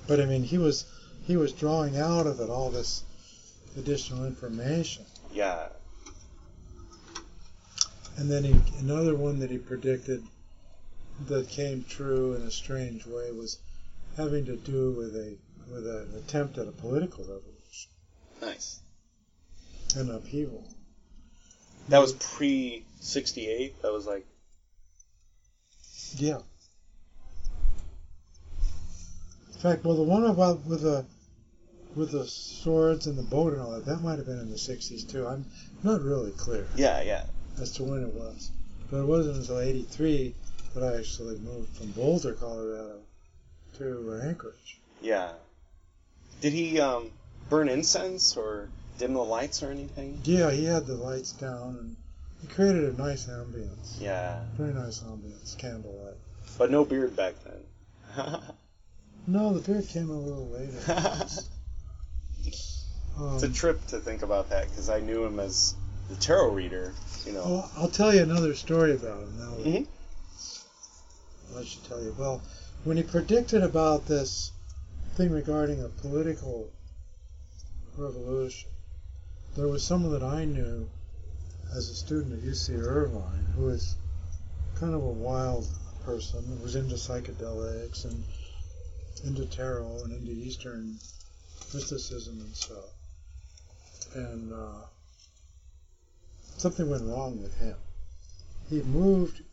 But 0.07 0.19
I 0.19 0.26
mean, 0.26 0.43
he 0.43 0.57
was 0.57 0.85
he 1.26 1.38
was 1.38 1.52
drawing 1.53 1.98
out 1.98 2.27
of 2.27 2.39
it 2.39 2.49
all 2.49 2.69
this 2.69 3.03
additional 3.77 4.26
information. 4.26 5.06
Yeah. 5.34 5.68
And 8.18 8.30
then 8.30 8.43
he, 8.43 8.56
another 8.80 9.15
one 9.15 9.39
that 9.39 9.49
he 9.49 9.57
predicted 9.57 10.23
that 11.27 11.48
came 11.49 11.85
true 11.88 12.34
in 12.34 12.41
a 12.41 12.52
strange 12.52 13.06
way 13.06 13.31
was 13.31 13.57
having 14.18 14.45
to 14.45 14.57
do 14.57 14.91
with 14.91 15.15
a 15.15 15.38
with 15.72 15.88
an 15.88 16.14
attempt 16.18 16.57
at 16.57 16.68
a 16.68 16.72
political 16.72 17.23
revolution, 17.23 17.91
Nice. 18.41 18.81
an 19.95 20.11
upheaval. 20.11 20.68
That 21.92 22.00
was 22.00 22.14
pre 22.14 22.86
sixty 23.02 23.48
eight. 23.48 23.82
That 23.82 23.92
was 23.92 24.06
like 24.06 24.26
Yeah. 26.16 26.40
In 29.54 29.60
fact, 29.60 29.84
well, 29.84 29.98
the 29.98 30.04
one 30.04 30.24
about 30.24 30.66
with 30.66 30.84
the 30.84 31.06
with 31.94 32.12
the 32.12 32.26
swords 32.26 33.08
and 33.08 33.18
the 33.18 33.24
boat 33.24 33.52
and 33.52 33.62
all 33.62 33.72
that, 33.72 33.86
that 33.86 34.02
might 34.02 34.18
have 34.20 34.26
been 34.26 34.40
in 34.40 34.50
the 34.50 34.56
'60s 34.56 35.12
too. 35.12 35.28
I'm 35.28 35.46
not 35.84 36.02
really 36.02 36.32
clear 36.32 36.66
yeah, 36.78 37.02
yeah. 37.02 37.26
as 37.60 37.74
to 37.74 37.84
when 37.84 38.04
it 38.04 38.14
was, 38.14 38.52
but 38.90 39.02
it 39.02 39.06
wasn't 39.06 39.40
until 39.40 39.60
'83 39.60 40.34
that 40.74 40.84
I 40.84 40.98
actually 40.98 41.40
moved 41.40 41.76
from 41.76 41.92
Boulder, 41.92 42.36
Colorado, 42.36 43.00
to 43.80 44.22
Anchorage. 44.24 44.80
Yeah. 45.02 45.34
Did 46.40 46.54
he 46.54 46.80
um, 46.80 47.12
burn 47.50 47.68
incense 47.68 48.38
or 48.38 48.70
dim 49.02 49.14
the 49.14 49.19
lights 49.23 49.64
or 49.64 49.72
anything? 49.72 50.22
Yeah, 50.23 50.52
he 50.52 50.64
had 50.65 50.86
the 50.86 50.94
lights 50.94 51.32
down 51.32 51.76
and 51.80 51.95
he 52.40 52.48
created 52.48 52.94
a 52.94 52.98
nice 53.02 53.26
ambience. 53.26 53.99
Yeah. 53.99 54.40
Very 54.57 54.73
nice 54.73 54.99
ambience, 54.99 55.57
candlelight. 55.57 56.18
But 56.60 56.69
no 56.69 56.86
beard 56.86 57.15
back 57.15 57.34
then. 57.44 58.38
No, 59.28 59.53
the 59.53 59.60
beard 59.60 59.88
came 59.88 60.10
a 60.10 60.18
little 60.19 60.48
later. 60.49 60.78
Um, 63.19 63.36
it's 63.36 63.44
a 63.44 63.49
trip 63.49 63.86
to 63.88 63.99
think 63.99 64.22
about 64.23 64.49
that 64.49 64.69
because 64.69 64.90
I 64.90 64.99
knew 65.02 65.26
him 65.26 65.40
as 65.40 65.76
the 66.10 66.15
tarot 66.15 66.53
reader. 66.53 66.94
You 67.26 67.34
know. 67.34 67.44
well, 67.45 67.72
I'll 67.76 67.90
tell 67.90 68.15
you 68.15 68.23
another 68.23 68.56
story 68.56 68.94
about 68.95 69.22
him 69.23 69.38
now. 69.38 69.56
that 69.57 69.65
Mhm. 69.65 69.88
I 71.60 71.64
should 71.65 71.84
tell 71.84 72.02
you. 72.02 72.15
Well, 72.18 72.41
when 72.86 72.95
he 72.98 73.03
predicted 73.03 73.61
about 73.64 74.07
this 74.07 74.53
thing 75.18 75.30
regarding 75.30 75.84
a 75.84 75.90
political 75.90 76.69
revolution, 77.98 78.70
there 79.56 79.68
was 79.68 79.84
someone 79.84 80.14
that 80.14 80.23
I 80.23 80.45
knew 80.45 80.88
as 81.76 81.90
a 81.90 81.95
student 81.95 82.34
at 82.34 82.49
UC 82.49 82.82
Irvine 82.82 83.45
who 83.56 83.65
was 83.65 83.95
kind 84.76 84.94
of 84.94 85.03
a 85.03 85.11
wild 85.11 85.68
person 86.06 86.44
who 86.45 86.64
was 86.64 86.76
into 86.76 86.95
psychedelics 86.95 88.06
and 88.06 88.23
into 89.26 89.45
tarot 89.45 90.03
and 90.03 90.14
into 90.14 90.32
Eastern 90.32 90.98
mysticism 91.73 92.40
and 92.41 92.56
stuff. 92.56 92.90
And 94.14 94.53
uh, 94.53 94.86
something 96.57 96.90
went 96.90 97.03
wrong 97.03 97.41
with 97.41 97.57
him. 97.57 97.76
He 98.69 98.82
moved 98.82 99.44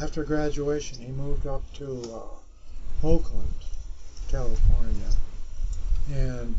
after 0.00 0.24
graduation. 0.24 0.98
He 0.98 1.12
moved 1.12 1.46
up 1.46 1.62
to 1.74 2.02
uh, 2.12 3.06
Oakland, 3.06 3.54
California, 4.28 5.10
and 6.12 6.56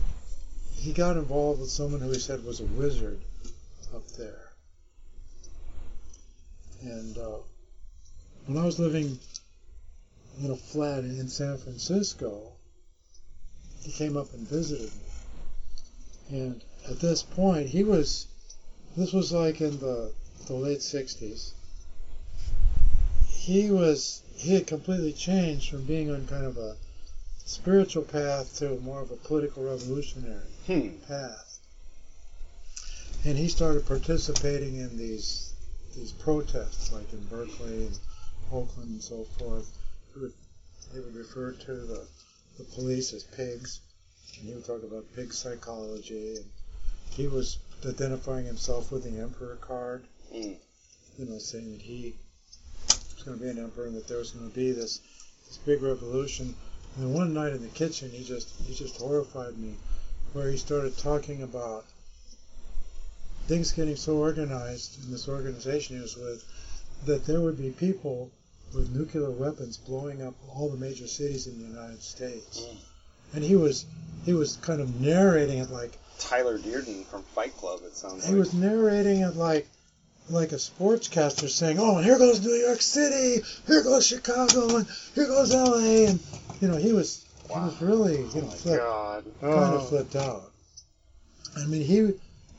he 0.76 0.94
got 0.94 1.18
involved 1.18 1.62
with 1.62 1.70
someone 1.70 2.02
who 2.02 2.12
he 2.12 2.20
said 2.20 2.44
was 2.44 2.60
a 2.60 2.66
wizard 2.66 3.20
up 3.94 4.06
there. 4.18 4.52
And 6.82 7.18
uh, 7.18 7.38
when 8.46 8.58
I 8.58 8.66
was 8.66 8.78
living 8.78 9.18
in 10.44 10.52
a 10.52 10.56
flat 10.56 11.00
in 11.00 11.28
San 11.28 11.58
Francisco, 11.58 12.52
he 13.82 13.92
came 13.92 14.16
up 14.18 14.34
and 14.34 14.48
visited 14.48 14.92
me. 14.92 16.38
And 16.38 16.62
at 16.88 17.00
this 17.00 17.24
point, 17.24 17.70
he 17.70 17.84
was, 17.84 18.28
this 18.96 19.14
was 19.14 19.32
like 19.32 19.62
in 19.62 19.80
the, 19.80 20.12
the 20.46 20.54
late 20.54 20.80
60s. 20.80 21.52
He 23.28 23.72
was, 23.72 24.22
he 24.36 24.54
had 24.54 24.68
completely 24.68 25.14
changed 25.14 25.72
from 25.72 25.86
being 25.86 26.12
on 26.12 26.28
kind 26.28 26.46
of 26.46 26.58
a 26.58 26.76
spiritual 27.46 28.04
path 28.04 28.58
to 28.58 28.80
more 28.82 29.02
of 29.02 29.12
a 29.12 29.16
political 29.16 29.64
revolutionary 29.64 30.55
Hmm. 30.68 30.90
path. 31.08 31.60
And 33.24 33.38
he 33.38 33.48
started 33.48 33.86
participating 33.86 34.78
in 34.78 34.98
these 34.98 35.54
these 35.96 36.12
protests, 36.12 36.92
like 36.92 37.12
in 37.14 37.24
Berkeley 37.26 37.86
and 37.86 38.00
Oakland 38.52 38.90
and 38.90 39.02
so 39.04 39.24
forth. 39.40 39.72
He 40.14 40.20
would, 40.20 40.34
they 40.94 41.00
would 41.00 41.16
refer 41.16 41.52
to 41.52 41.74
the, 41.74 42.06
the 42.58 42.64
police 42.64 43.14
as 43.14 43.24
pigs, 43.24 43.80
and 44.38 44.48
he 44.48 44.54
would 44.54 44.66
talk 44.66 44.84
about 44.84 45.06
pig 45.16 45.34
psychology. 45.34 46.36
And 46.36 46.46
he 47.12 47.28
was 47.28 47.58
identifying 47.86 48.46
himself 48.46 48.92
with 48.92 49.04
the 49.04 49.20
emperor 49.22 49.58
card, 49.62 50.06
Mm. 50.34 50.58
you 51.18 51.26
know, 51.26 51.38
saying 51.38 51.72
that 51.72 51.82
he 51.82 52.16
was 53.16 53.24
going 53.24 53.38
to 53.38 53.44
be 53.44 53.50
an 53.50 53.60
emperor 53.60 53.86
and 53.86 53.96
that 53.96 54.08
there 54.08 54.18
was 54.18 54.32
going 54.32 54.50
to 54.50 54.56
be 54.56 54.72
this 54.72 55.00
this 55.48 55.58
big 55.58 55.82
revolution. 55.82 56.56
And 56.98 57.14
one 57.14 57.34
night 57.34 57.54
in 57.54 57.62
the 57.62 57.70
kitchen, 57.70 58.10
he 58.12 58.24
just 58.24 58.50
he 58.66 58.74
just 58.74 58.98
horrified 58.98 59.58
me, 59.58 59.76
where 60.36 60.52
he 60.52 60.57
started 60.57 60.98
talking 60.98 61.44
about 61.44 61.86
things 63.48 63.72
getting 63.72 63.95
so 63.95 64.18
organized 64.18 65.02
in 65.06 65.10
this 65.10 65.30
organization 65.30 65.95
he 65.95 66.02
was 66.02 66.18
with 66.18 66.44
that 67.06 67.26
there 67.26 67.40
would 67.40 67.57
be 67.57 67.70
people 67.70 68.30
with 68.74 68.94
nuclear 68.94 69.30
weapons 69.32 69.78
blowing 69.78 70.22
up 70.22 70.34
all 70.53 70.68
the 70.68 70.78
major 70.78 71.07
cities 71.07 71.48
in 71.48 71.57
the 71.57 71.66
United 71.66 72.03
States. 72.03 72.60
Mm. 72.60 72.78
And 73.36 73.44
he 73.45 73.56
was 73.56 73.86
he 74.26 74.34
was 74.34 74.57
kind 74.57 74.82
of 74.82 74.99
narrating 74.99 75.60
it 75.60 75.70
like 75.70 75.98
Tyler 76.20 76.57
Durden 76.57 77.06
from 77.06 77.24
Fight 77.24 77.56
Club. 77.56 77.80
It 77.86 77.95
sounds 77.95 78.16
like 78.16 78.24
he 78.24 78.32
like. 78.32 78.40
was 78.40 78.53
narrating 78.53 79.22
it 79.22 79.38
like 79.38 79.68
like 80.30 80.52
a 80.52 80.56
sportscaster 80.56 81.48
saying, 81.48 81.80
"Oh, 81.80 81.99
here 81.99 82.18
goes 82.18 82.44
New 82.44 82.53
York 82.53 82.82
City, 82.82 83.41
here 83.68 83.84
goes 83.84 84.06
Chicago, 84.06 84.78
and 84.78 84.88
here 85.14 85.28
goes 85.28 85.53
L.A." 85.53 86.07
And 86.07 86.20
you 86.60 86.68
know, 86.68 86.78
he 86.78 86.91
was 86.91 87.25
he 87.48 87.60
was 87.60 87.82
really 87.82 88.18
you 88.18 88.32
oh 88.36 88.42
flipped, 88.42 88.82
God. 88.84 89.24
kind 89.42 89.54
Oh. 89.54 89.78
of 89.78 89.90
flipped 89.90 90.16
out. 90.16 90.52
I 91.58 91.66
mean, 91.66 91.84
he 91.84 92.12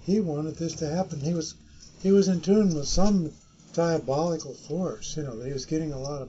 he 0.05 0.21
wanted 0.21 0.57
this 0.57 0.75
to 0.77 0.89
happen. 0.89 1.21
He 1.21 1.35
was 1.35 1.55
he 2.03 2.13
was 2.13 2.29
in 2.29 2.41
tune 2.41 2.75
with 2.75 2.87
some 2.89 3.33
diabolical 3.73 4.55
force, 4.55 5.17
you 5.17 5.23
know, 5.25 5.37
that 5.39 5.47
he 5.47 5.53
was 5.53 5.67
getting 5.67 5.93
a 5.93 5.99
lot 5.99 6.23
of 6.23 6.29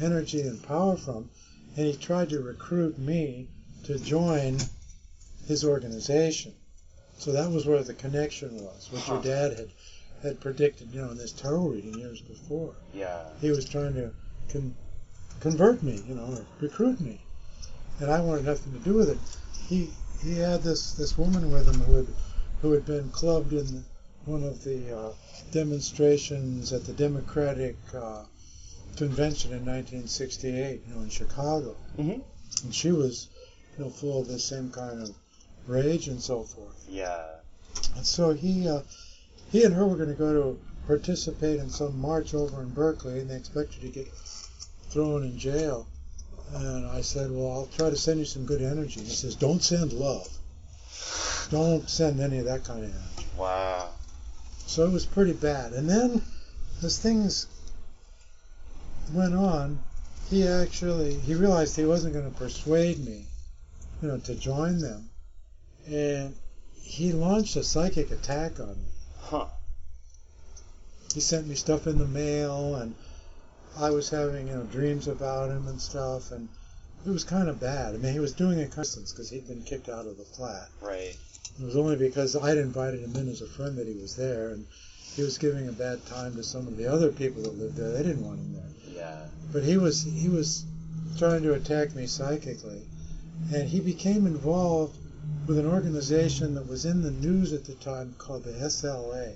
energy 0.00 0.40
and 0.42 0.62
power 0.62 0.96
from, 0.96 1.28
and 1.76 1.86
he 1.86 1.96
tried 1.96 2.28
to 2.30 2.40
recruit 2.40 2.98
me 2.98 3.48
to 3.84 3.98
join 3.98 4.58
his 5.46 5.64
organization. 5.64 6.52
So 7.18 7.32
that 7.32 7.50
was 7.50 7.66
where 7.66 7.82
the 7.82 7.94
connection 7.94 8.54
was, 8.64 8.88
which 8.92 9.08
your 9.08 9.20
dad 9.22 9.56
had 9.58 9.68
had 10.22 10.40
predicted, 10.40 10.88
you 10.92 11.00
know, 11.02 11.10
in 11.10 11.16
this 11.18 11.32
tarot 11.32 11.68
reading 11.68 11.98
years 11.98 12.20
before. 12.20 12.74
Yeah. 12.94 13.24
He 13.40 13.50
was 13.50 13.64
trying 13.68 13.94
to 13.94 14.10
con- 14.52 14.74
convert 15.40 15.82
me, 15.82 16.00
you 16.08 16.14
know, 16.14 16.24
or 16.24 16.44
recruit 16.60 17.00
me, 17.00 17.20
and 18.00 18.10
I 18.10 18.20
wanted 18.20 18.44
nothing 18.44 18.72
to 18.72 18.78
do 18.78 18.94
with 18.94 19.10
it. 19.10 19.18
He 19.68 19.90
he 20.22 20.34
had 20.38 20.62
this 20.62 20.92
this 20.92 21.16
woman 21.18 21.50
with 21.50 21.66
him 21.68 21.80
who 21.82 21.94
had 21.94 22.06
who 22.62 22.72
had 22.72 22.84
been 22.86 23.08
clubbed 23.10 23.52
in 23.52 23.84
one 24.24 24.42
of 24.44 24.64
the 24.64 24.96
uh, 24.96 25.12
demonstrations 25.52 26.72
at 26.72 26.84
the 26.84 26.92
Democratic 26.92 27.76
uh, 27.94 28.24
convention 28.96 29.52
in 29.52 29.64
1968, 29.64 30.80
you 30.86 30.94
know, 30.94 31.00
in 31.02 31.08
Chicago, 31.08 31.76
Mhm. 31.98 32.20
and 32.64 32.74
she 32.74 32.90
was, 32.90 33.28
you 33.76 33.84
know, 33.84 33.90
full 33.90 34.20
of 34.20 34.28
the 34.28 34.38
same 34.38 34.70
kind 34.70 35.02
of 35.02 35.14
rage 35.66 36.08
and 36.08 36.20
so 36.20 36.42
forth. 36.42 36.84
Yeah. 36.88 37.24
And 37.96 38.04
so 38.06 38.32
he 38.32 38.68
uh, 38.68 38.82
he 39.52 39.64
and 39.64 39.74
her 39.74 39.86
were 39.86 39.96
going 39.96 40.08
to 40.10 40.14
go 40.14 40.32
to 40.34 40.58
participate 40.86 41.60
in 41.60 41.70
some 41.70 41.98
march 42.00 42.34
over 42.34 42.60
in 42.62 42.70
Berkeley, 42.70 43.20
and 43.20 43.30
they 43.30 43.36
expected 43.36 43.80
to 43.82 43.88
get 43.88 44.08
thrown 44.90 45.22
in 45.22 45.38
jail. 45.38 45.86
And 46.54 46.86
I 46.86 47.00
said, 47.02 47.30
well, 47.30 47.52
I'll 47.52 47.66
try 47.66 47.90
to 47.90 47.96
send 47.96 48.18
you 48.18 48.24
some 48.24 48.44
good 48.44 48.62
energy. 48.62 49.00
He 49.00 49.10
says, 49.10 49.34
don't 49.34 49.62
send 49.62 49.92
love. 49.92 50.28
Don't 51.50 51.88
send 51.88 52.20
any 52.20 52.38
of 52.38 52.44
that 52.46 52.64
kind 52.64 52.84
of 52.84 52.90
energy. 52.90 53.28
Wow. 53.36 53.90
So 54.66 54.84
it 54.86 54.92
was 54.92 55.06
pretty 55.06 55.32
bad. 55.32 55.72
And 55.72 55.88
then, 55.88 56.22
as 56.82 56.98
things 56.98 57.46
went 59.12 59.34
on, 59.34 59.78
he 60.30 60.46
actually 60.46 61.14
he 61.14 61.34
realized 61.34 61.74
he 61.76 61.86
wasn't 61.86 62.12
going 62.12 62.30
to 62.30 62.38
persuade 62.38 63.04
me, 63.04 63.24
you 64.02 64.08
know, 64.08 64.18
to 64.18 64.34
join 64.34 64.78
them, 64.78 65.08
and 65.86 66.34
he 66.82 67.12
launched 67.12 67.56
a 67.56 67.64
psychic 67.64 68.10
attack 68.10 68.60
on 68.60 68.68
me. 68.68 68.88
Huh. 69.20 69.46
He 71.14 71.20
sent 71.20 71.46
me 71.46 71.54
stuff 71.54 71.86
in 71.86 71.96
the 71.98 72.06
mail, 72.06 72.74
and 72.76 72.94
I 73.80 73.90
was 73.90 74.10
having 74.10 74.48
you 74.48 74.54
know 74.54 74.64
dreams 74.64 75.06
about 75.06 75.50
him 75.50 75.68
and 75.68 75.80
stuff, 75.80 76.32
and 76.32 76.48
it 77.06 77.10
was 77.10 77.22
kind 77.22 77.48
of 77.48 77.60
bad. 77.60 77.94
I 77.94 77.98
mean, 77.98 78.12
he 78.12 78.18
was 78.18 78.32
doing 78.32 78.58
it 78.58 78.72
customs 78.72 79.12
because 79.12 79.30
he'd 79.30 79.46
been 79.46 79.62
kicked 79.62 79.88
out 79.88 80.06
of 80.06 80.18
the 80.18 80.24
flat. 80.24 80.68
Right. 80.80 81.16
It 81.60 81.64
was 81.64 81.76
only 81.76 81.96
because 81.96 82.34
I'd 82.34 82.58
invited 82.58 83.00
him 83.00 83.14
in 83.14 83.28
as 83.28 83.40
a 83.40 83.46
friend 83.46 83.76
that 83.78 83.86
he 83.86 83.94
was 83.94 84.16
there, 84.16 84.48
and 84.48 84.66
he 85.14 85.22
was 85.22 85.38
giving 85.38 85.68
a 85.68 85.72
bad 85.72 86.04
time 86.06 86.34
to 86.36 86.42
some 86.42 86.66
of 86.66 86.76
the 86.76 86.86
other 86.86 87.12
people 87.12 87.42
that 87.42 87.56
lived 87.56 87.76
there. 87.76 87.92
They 87.92 88.02
didn't 88.02 88.24
want 88.24 88.40
him 88.40 88.54
there, 88.54 88.94
Yeah. 88.94 89.26
but 89.52 89.62
he 89.62 89.76
was 89.76 90.02
he 90.02 90.28
was 90.28 90.64
trying 91.16 91.42
to 91.42 91.54
attack 91.54 91.94
me 91.94 92.06
psychically, 92.06 92.82
and 93.52 93.68
he 93.68 93.80
became 93.80 94.26
involved 94.26 94.96
with 95.46 95.58
an 95.58 95.66
organization 95.66 96.54
that 96.54 96.66
was 96.66 96.84
in 96.84 97.02
the 97.02 97.10
news 97.10 97.52
at 97.52 97.64
the 97.64 97.74
time 97.74 98.14
called 98.18 98.44
the 98.44 98.52
SLA, 98.52 99.34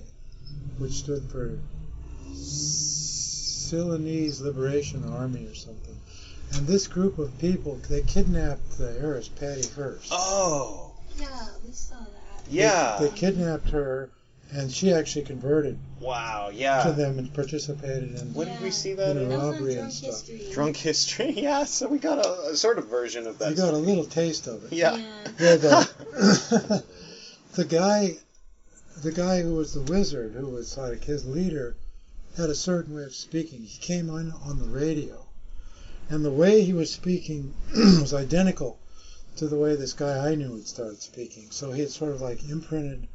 which 0.78 0.93
stood 0.93 1.23
for 1.31 1.59
Symbionese 3.72 4.42
Liberation 4.42 5.02
Army 5.14 5.46
or 5.46 5.54
something. 5.54 5.96
And 6.54 6.66
this 6.66 6.86
group 6.86 7.18
of 7.18 7.36
people, 7.38 7.80
they 7.88 8.02
kidnapped 8.02 8.76
the 8.76 8.94
heiress, 9.00 9.28
Patty 9.28 9.66
Hearst. 9.74 10.08
Oh. 10.12 10.92
Yeah, 11.18 11.26
we 11.66 11.72
saw 11.72 11.96
that. 11.96 12.50
Yeah. 12.50 12.98
They, 13.00 13.08
they 13.08 13.16
kidnapped 13.16 13.70
her, 13.70 14.10
and 14.50 14.70
she 14.70 14.92
actually 14.92 15.24
converted 15.24 15.78
wow. 16.00 16.50
Yeah. 16.52 16.82
to 16.82 16.92
them 16.92 17.18
and 17.18 17.32
participated 17.32 18.20
in. 18.20 18.34
When 18.34 18.48
did 18.48 18.60
we 18.60 18.70
see 18.70 18.92
that? 18.94 19.16
In 19.16 19.30
know, 19.30 19.38
That 19.38 19.38
was 19.38 19.52
robbery 19.54 19.74
and 19.76 19.80
Drunk 19.80 19.92
stuff. 19.92 20.26
History. 20.26 20.52
Drunk 20.52 20.76
history. 20.76 21.30
Yeah. 21.36 21.64
So 21.64 21.88
we 21.88 21.98
got 21.98 22.18
a, 22.18 22.50
a 22.50 22.56
sort 22.56 22.76
of 22.76 22.88
version 22.88 23.26
of 23.26 23.38
that. 23.38 23.50
You 23.50 23.56
got 23.56 23.72
a 23.72 23.78
little 23.78 24.04
taste 24.04 24.46
of 24.46 24.64
it. 24.64 24.74
Yeah. 24.74 24.96
Yeah, 25.38 25.56
the, 25.56 26.84
the 27.54 27.64
guy, 27.64 28.18
the 29.02 29.12
guy 29.12 29.40
who 29.40 29.54
was 29.54 29.72
the 29.72 29.80
wizard, 29.90 30.32
who 30.32 30.48
was 30.48 30.76
like 30.76 31.02
his 31.04 31.24
leader, 31.24 31.76
had 32.36 32.50
a 32.50 32.54
certain 32.54 32.94
way 32.94 33.04
of 33.04 33.14
speaking. 33.14 33.62
He 33.62 33.78
came 33.78 34.09
on 34.10 34.32
on 34.44 34.59
the 34.59 34.68
radio, 34.68 35.26
and 36.09 36.24
the 36.24 36.30
way 36.30 36.62
he 36.62 36.72
was 36.72 36.90
speaking 36.90 37.54
was 37.74 38.14
identical 38.14 38.78
to 39.36 39.48
the 39.48 39.56
way 39.56 39.76
this 39.76 39.92
guy 39.92 40.30
I 40.30 40.34
knew 40.34 40.56
had 40.56 40.66
started 40.66 41.02
speaking. 41.02 41.50
So 41.50 41.72
he 41.72 41.80
had 41.80 41.90
sort 41.90 42.12
of 42.12 42.20
like 42.20 42.48
imprinted 42.48 43.09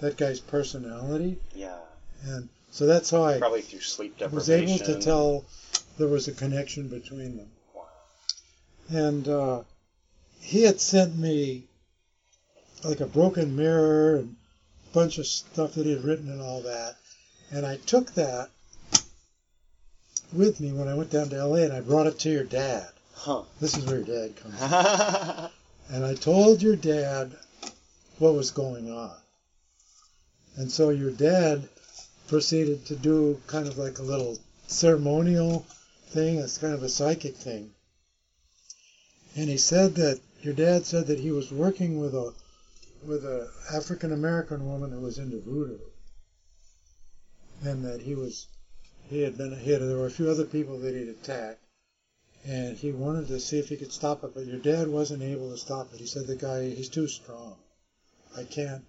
that 0.00 0.16
guy's 0.16 0.40
personality, 0.40 1.38
yeah. 1.54 1.78
and 2.22 2.48
so 2.70 2.86
that's 2.86 3.10
how 3.10 3.24
I 3.24 3.38
Probably 3.38 3.62
through 3.62 3.80
sleep 3.80 4.18
deprivation. 4.18 4.34
was 4.36 4.48
able 4.48 4.94
to 4.94 5.00
tell 5.00 5.44
there 5.98 6.08
was 6.08 6.28
a 6.28 6.32
connection 6.32 6.88
between 6.88 7.36
them. 7.36 7.50
Wow. 7.74 7.88
And 8.88 9.28
uh, 9.28 9.62
he 10.40 10.62
had 10.62 10.80
sent 10.80 11.16
me 11.18 11.64
like 12.84 13.00
a 13.00 13.06
broken 13.06 13.56
mirror 13.56 14.16
and 14.16 14.36
a 14.90 14.94
bunch 14.94 15.18
of 15.18 15.26
stuff 15.26 15.74
that 15.74 15.84
he 15.84 15.92
had 15.92 16.04
written 16.04 16.30
and 16.30 16.40
all 16.40 16.62
that. 16.62 16.96
And 17.50 17.66
I 17.66 17.76
took 17.76 18.14
that 18.14 18.50
with 20.32 20.60
me 20.60 20.72
when 20.72 20.88
I 20.88 20.94
went 20.94 21.10
down 21.10 21.28
to 21.30 21.44
LA 21.44 21.58
and 21.58 21.72
I 21.72 21.80
brought 21.80 22.06
it 22.06 22.18
to 22.20 22.30
your 22.30 22.44
dad. 22.44 22.88
Huh. 23.14 23.42
This 23.60 23.76
is 23.76 23.84
where 23.84 24.00
your 24.00 24.28
dad 24.28 24.36
comes. 24.36 25.50
And 25.92 26.04
I 26.04 26.14
told 26.14 26.62
your 26.62 26.76
dad 26.76 27.36
what 28.18 28.34
was 28.34 28.52
going 28.52 28.92
on. 28.92 29.16
And 30.56 30.70
so 30.70 30.90
your 30.90 31.10
dad 31.10 31.68
proceeded 32.28 32.86
to 32.86 32.96
do 32.96 33.40
kind 33.48 33.66
of 33.66 33.76
like 33.76 33.98
a 33.98 34.04
little 34.04 34.38
ceremonial 34.68 35.66
thing, 36.10 36.38
it's 36.38 36.58
kind 36.58 36.74
of 36.74 36.84
a 36.84 36.88
psychic 36.88 37.34
thing. 37.34 37.72
And 39.34 39.48
he 39.48 39.58
said 39.58 39.96
that 39.96 40.20
your 40.42 40.54
dad 40.54 40.86
said 40.86 41.08
that 41.08 41.18
he 41.18 41.32
was 41.32 41.50
working 41.50 42.00
with 42.00 42.14
a 42.14 42.32
with 43.04 43.24
a 43.24 43.48
African 43.74 44.12
American 44.12 44.66
woman 44.66 44.92
who 44.92 45.00
was 45.00 45.18
into 45.18 45.40
voodoo. 45.40 45.78
and 47.64 47.84
that 47.84 48.00
he 48.00 48.14
was 48.14 48.46
he 49.10 49.22
had 49.22 49.36
been 49.36 49.58
he 49.58 49.72
had 49.72 49.82
there 49.82 49.96
were 49.96 50.06
a 50.06 50.10
few 50.10 50.30
other 50.30 50.44
people 50.44 50.78
that 50.78 50.94
he'd 50.94 51.08
attacked, 51.08 51.58
and 52.44 52.76
he 52.76 52.92
wanted 52.92 53.26
to 53.26 53.40
see 53.40 53.58
if 53.58 53.68
he 53.68 53.76
could 53.76 53.92
stop 53.92 54.22
it, 54.22 54.32
but 54.34 54.46
your 54.46 54.58
dad 54.58 54.86
wasn't 54.88 55.22
able 55.22 55.50
to 55.50 55.58
stop 55.58 55.92
it. 55.92 55.98
He 55.98 56.06
said 56.06 56.26
the 56.26 56.36
guy 56.36 56.70
he's 56.70 56.88
too 56.88 57.08
strong. 57.08 57.56
I 58.36 58.44
can't 58.44 58.84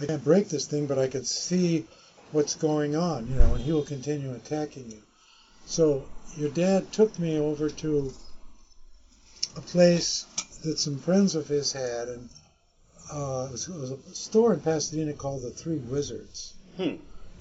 I 0.00 0.06
can't 0.06 0.24
break 0.24 0.48
this 0.48 0.66
thing, 0.66 0.86
but 0.86 0.98
I 0.98 1.06
can 1.06 1.24
see 1.24 1.86
what's 2.32 2.54
going 2.54 2.96
on, 2.96 3.28
you 3.28 3.34
know, 3.34 3.54
and 3.54 3.62
he 3.62 3.72
will 3.72 3.84
continue 3.84 4.32
attacking 4.32 4.90
you. 4.90 5.02
So 5.66 6.06
your 6.36 6.50
dad 6.50 6.90
took 6.92 7.18
me 7.18 7.38
over 7.38 7.68
to 7.68 8.12
a 9.56 9.60
place 9.60 10.24
that 10.62 10.78
some 10.78 10.98
friends 10.98 11.34
of 11.34 11.46
his 11.46 11.72
had, 11.72 12.08
and 12.08 12.28
uh, 13.12 13.46
it, 13.48 13.52
was, 13.52 13.68
it 13.68 13.74
was 13.74 13.90
a 13.90 14.14
store 14.14 14.54
in 14.54 14.60
Pasadena 14.60 15.12
called 15.12 15.42
the 15.42 15.50
Three 15.50 15.76
Wizards. 15.76 16.54
Hmm. 16.76 16.96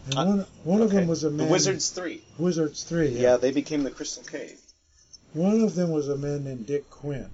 And 0.07 0.17
Uh, 0.17 0.25
one, 0.25 0.45
one 0.63 0.81
of 0.81 0.91
them 0.91 1.07
was 1.07 1.23
a 1.25 1.29
The. 1.29 1.43
Wizards 1.45 1.89
Three. 1.89 2.23
Wizards 2.37 2.83
Three. 2.83 3.09
Yeah. 3.09 3.35
they 3.37 3.51
became 3.51 3.83
the 3.83 3.91
Crystal 3.91 4.23
Cave. 4.23 4.59
One 5.33 5.61
of 5.61 5.75
them 5.75 5.91
was 5.91 6.07
a 6.07 6.17
man 6.17 6.45
named 6.45 6.65
Dick 6.65 6.89
Quinn, 6.89 7.29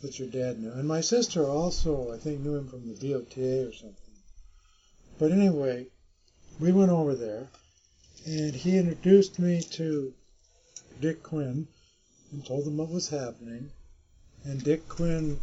that 0.00 0.18
your 0.18 0.28
dad 0.28 0.58
knew, 0.60 0.72
and 0.72 0.88
my 0.88 1.02
sister 1.02 1.44
also, 1.44 2.12
I 2.12 2.16
think, 2.16 2.40
knew 2.40 2.54
him 2.54 2.68
from 2.68 2.88
the 2.88 2.94
BOTA 2.94 3.68
or 3.68 3.72
something. 3.72 4.14
But 5.18 5.32
anyway, 5.32 5.86
we 6.58 6.72
went 6.72 6.90
over 6.90 7.14
there, 7.14 7.48
and 8.24 8.54
he 8.54 8.78
introduced 8.78 9.38
me 9.38 9.60
to 9.72 10.14
Dick 11.00 11.22
Quinn 11.22 11.68
and 12.32 12.44
told 12.44 12.66
him 12.66 12.78
what 12.78 12.88
was 12.88 13.08
happening. 13.10 13.70
And 14.44 14.62
Dick 14.64 14.88
Quinn 14.88 15.38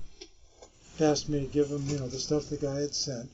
asked 1.00 1.30
me 1.30 1.42
to 1.42 1.48
give 1.48 1.70
him, 1.70 1.88
you 1.88 2.00
know, 2.00 2.08
the 2.08 2.20
stuff 2.20 2.50
the 2.50 2.58
guy 2.58 2.80
had 2.82 2.96
sent, 2.96 3.30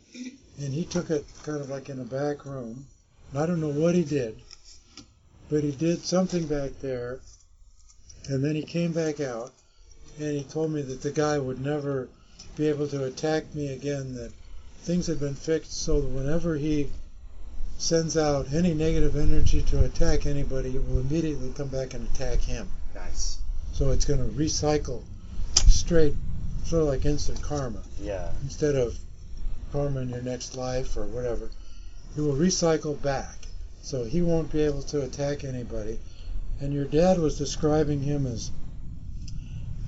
and 0.60 0.74
he 0.74 0.86
took 0.86 1.10
it 1.10 1.26
kind 1.44 1.62
of 1.62 1.70
like 1.70 1.90
in 1.90 2.00
a 2.00 2.06
back 2.06 2.46
room. 2.46 2.86
And 3.32 3.42
I 3.42 3.46
don't 3.46 3.62
know 3.62 3.70
what 3.70 3.96
he 3.96 4.04
did, 4.04 4.40
but 5.50 5.64
he 5.64 5.72
did 5.72 6.04
something 6.04 6.46
back 6.46 6.72
there 6.82 7.20
and 8.28 8.44
then 8.44 8.56
he 8.56 8.64
came 8.64 8.92
back 8.92 9.20
out 9.20 9.52
and 10.20 10.38
he 10.38 10.44
told 10.44 10.72
me 10.72 10.82
that 10.82 11.02
the 11.02 11.12
guy 11.12 11.40
would 11.40 11.62
never 11.62 12.10
be 12.56 12.68
able 12.68 12.88
to 12.90 13.06
attack 13.06 13.56
me 13.56 13.74
again, 13.74 14.14
that 14.16 14.32
things 14.82 15.08
had 15.08 15.20
been 15.20 15.36
fixed 15.36 15.74
so 15.74 16.02
that 16.02 16.08
whenever 16.08 16.56
he 16.56 16.90
sends 17.78 18.18
out 18.18 18.54
any 18.54 18.74
negative 18.74 19.16
energy 19.16 19.62
to 19.62 19.84
attack 19.86 20.26
anybody, 20.26 20.76
it 20.76 20.88
will 20.88 21.00
immediately 21.00 21.52
come 21.56 21.70
back 21.70 21.94
and 21.94 22.08
attack 22.10 22.40
him. 22.40 22.68
Nice. 22.94 23.38
So 23.72 23.92
it's 23.92 24.04
going 24.04 24.20
to 24.20 24.36
recycle 24.36 25.04
straight, 25.68 26.14
sort 26.66 26.82
of 26.82 26.88
like 26.90 27.06
instant 27.06 27.42
karma. 27.42 27.82
Yeah. 28.02 28.30
Instead 28.44 28.76
of 28.76 28.98
karma 29.72 30.02
in 30.02 30.10
your 30.10 30.22
next 30.22 30.56
life 30.56 30.98
or 30.98 31.06
whatever, 31.06 31.50
it 32.18 32.22
will 32.22 32.36
recycle 32.36 33.02
back. 33.02 33.48
So 33.82 34.04
he 34.04 34.22
won't 34.22 34.52
be 34.52 34.62
able 34.62 34.84
to 34.84 35.02
attack 35.02 35.44
anybody. 35.44 36.00
And 36.60 36.74
your 36.74 36.86
dad 36.86 37.18
was 37.18 37.38
describing 37.38 38.02
him 38.02 38.26
as 38.26 38.52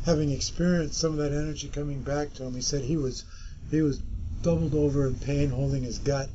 having 0.05 0.31
experienced 0.31 0.99
some 0.99 1.11
of 1.11 1.17
that 1.17 1.33
energy 1.33 1.67
coming 1.67 2.01
back 2.01 2.33
to 2.33 2.43
him. 2.43 2.55
He 2.55 2.61
said 2.61 2.83
he 2.83 2.97
was 2.97 3.25
he 3.69 3.81
was 3.81 4.01
doubled 4.41 4.73
over 4.73 5.05
in 5.07 5.15
pain 5.15 5.49
holding 5.49 5.83
his 5.83 5.99
gut 5.99 6.29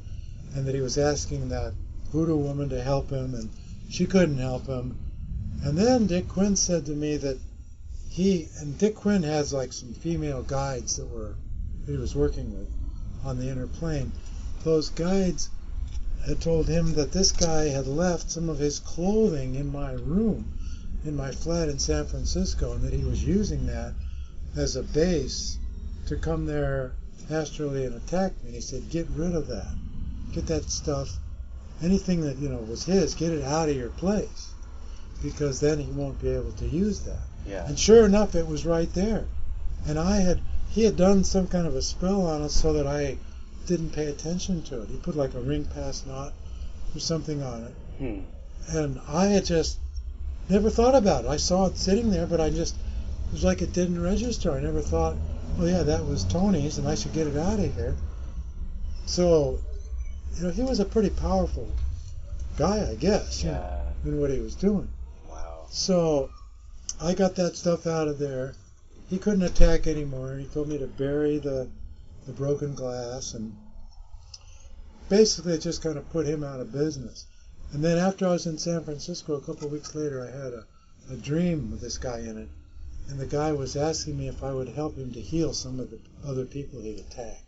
and 0.54 0.66
that 0.66 0.74
he 0.74 0.80
was 0.80 0.98
asking 0.98 1.48
that 1.48 1.72
voodoo 2.12 2.36
woman 2.36 2.68
to 2.68 2.82
help 2.82 3.10
him 3.10 3.34
and 3.34 3.50
she 3.88 4.06
couldn't 4.06 4.38
help 4.38 4.66
him. 4.66 4.96
And 5.62 5.76
then 5.76 6.06
Dick 6.06 6.28
Quinn 6.28 6.56
said 6.56 6.86
to 6.86 6.92
me 6.92 7.16
that 7.16 7.38
he 8.08 8.48
and 8.58 8.78
Dick 8.78 8.94
Quinn 8.94 9.22
has 9.22 9.52
like 9.52 9.72
some 9.72 9.92
female 9.94 10.42
guides 10.42 10.96
that 10.96 11.10
were 11.10 11.34
that 11.84 11.92
he 11.92 11.98
was 11.98 12.14
working 12.14 12.56
with 12.56 12.68
on 13.26 13.38
the 13.38 13.50
inner 13.50 13.66
plane. 13.66 14.12
Those 14.64 14.90
guides 14.90 15.50
had 16.26 16.40
told 16.40 16.68
him 16.68 16.94
that 16.94 17.12
this 17.12 17.32
guy 17.32 17.64
had 17.64 17.86
left 17.86 18.30
some 18.30 18.48
of 18.48 18.58
his 18.58 18.78
clothing 18.78 19.54
in 19.54 19.70
my 19.70 19.92
room 19.92 20.52
in 21.04 21.16
my 21.16 21.30
flat 21.30 21.68
in 21.68 21.78
San 21.78 22.04
Francisco 22.06 22.72
and 22.72 22.82
that 22.82 22.92
he 22.92 23.04
was 23.04 23.22
using 23.22 23.66
that 23.66 23.92
as 24.56 24.76
a 24.76 24.82
base 24.82 25.58
to 26.06 26.16
come 26.16 26.46
there 26.46 26.92
astrally 27.30 27.84
and 27.84 27.94
attack 27.94 28.32
me. 28.42 28.46
And 28.46 28.54
he 28.54 28.60
said, 28.60 28.88
Get 28.90 29.06
rid 29.10 29.34
of 29.34 29.46
that. 29.48 29.72
Get 30.32 30.46
that 30.46 30.70
stuff. 30.70 31.10
Anything 31.82 32.22
that, 32.22 32.38
you 32.38 32.48
know, 32.48 32.58
was 32.58 32.84
his, 32.84 33.14
get 33.14 33.32
it 33.32 33.44
out 33.44 33.68
of 33.68 33.76
your 33.76 33.90
place. 33.90 34.52
Because 35.22 35.60
then 35.60 35.78
he 35.78 35.90
won't 35.92 36.20
be 36.20 36.28
able 36.28 36.52
to 36.52 36.66
use 36.66 37.00
that. 37.00 37.22
Yeah. 37.46 37.66
And 37.66 37.78
sure 37.78 38.04
enough, 38.04 38.34
it 38.34 38.46
was 38.46 38.66
right 38.66 38.92
there. 38.94 39.26
And 39.86 39.98
I 39.98 40.16
had, 40.16 40.40
he 40.70 40.84
had 40.84 40.96
done 40.96 41.24
some 41.24 41.46
kind 41.46 41.66
of 41.66 41.74
a 41.74 41.82
spell 41.82 42.26
on 42.26 42.42
it 42.42 42.50
so 42.50 42.72
that 42.74 42.86
I 42.86 43.18
didn't 43.66 43.90
pay 43.90 44.06
attention 44.06 44.62
to 44.64 44.82
it. 44.82 44.88
He 44.88 44.96
put 44.98 45.16
like 45.16 45.34
a 45.34 45.40
ring 45.40 45.64
pass 45.64 46.04
knot 46.06 46.32
or 46.94 47.00
something 47.00 47.42
on 47.42 47.64
it. 47.64 47.74
Hmm. 47.98 48.76
And 48.76 49.00
I 49.08 49.26
had 49.26 49.44
just 49.44 49.78
never 50.48 50.70
thought 50.70 50.94
about 50.94 51.24
it. 51.24 51.28
I 51.28 51.36
saw 51.36 51.66
it 51.66 51.76
sitting 51.76 52.10
there, 52.10 52.26
but 52.26 52.40
I 52.40 52.50
just, 52.50 52.74
it 52.76 53.32
was 53.32 53.44
like 53.44 53.62
it 53.62 53.72
didn't 53.72 54.02
register. 54.02 54.52
I 54.52 54.60
never 54.60 54.80
thought, 54.80 55.16
well, 55.56 55.68
yeah, 55.68 55.82
that 55.82 56.04
was 56.06 56.24
Tony's 56.24 56.78
and 56.78 56.86
I 56.86 56.94
should 56.94 57.12
get 57.12 57.26
it 57.26 57.36
out 57.36 57.58
of 57.58 57.74
here. 57.74 57.96
So, 59.06 59.58
you 60.36 60.44
know, 60.44 60.50
he 60.50 60.62
was 60.62 60.80
a 60.80 60.84
pretty 60.84 61.10
powerful 61.10 61.68
guy, 62.56 62.88
I 62.90 62.94
guess, 62.96 63.42
you 63.42 63.50
know, 63.50 63.56
Yeah. 64.04 64.10
in 64.10 64.20
what 64.20 64.30
he 64.30 64.40
was 64.40 64.54
doing. 64.54 64.88
Wow. 65.28 65.66
So 65.70 66.30
I 67.00 67.14
got 67.14 67.36
that 67.36 67.56
stuff 67.56 67.86
out 67.86 68.08
of 68.08 68.18
there. 68.18 68.54
He 69.08 69.18
couldn't 69.18 69.42
attack 69.42 69.86
anymore. 69.86 70.36
He 70.36 70.46
told 70.46 70.68
me 70.68 70.78
to 70.78 70.86
bury 70.86 71.38
the 71.38 71.68
the 72.26 72.32
broken 72.32 72.74
glass 72.74 73.34
and 73.34 73.56
basically 75.08 75.54
it 75.54 75.60
just 75.60 75.82
kind 75.82 75.96
of 75.96 76.10
put 76.10 76.26
him 76.26 76.42
out 76.42 76.58
of 76.60 76.72
business. 76.72 77.26
And 77.72 77.84
then 77.84 77.98
after 77.98 78.26
I 78.26 78.30
was 78.32 78.46
in 78.46 78.58
San 78.58 78.82
Francisco 78.82 79.34
a 79.34 79.40
couple 79.40 79.66
of 79.66 79.72
weeks 79.72 79.94
later 79.94 80.22
I 80.22 80.36
had 80.36 80.52
a, 80.52 80.64
a 81.12 81.16
dream 81.16 81.70
with 81.70 81.80
this 81.80 81.98
guy 81.98 82.18
in 82.18 82.36
it. 82.36 82.48
And 83.08 83.20
the 83.20 83.26
guy 83.26 83.52
was 83.52 83.76
asking 83.76 84.18
me 84.18 84.26
if 84.26 84.42
I 84.42 84.52
would 84.52 84.68
help 84.68 84.96
him 84.96 85.12
to 85.12 85.20
heal 85.20 85.52
some 85.52 85.78
of 85.78 85.90
the 85.90 86.00
other 86.26 86.44
people 86.44 86.80
he'd 86.80 86.98
attacked. 86.98 87.42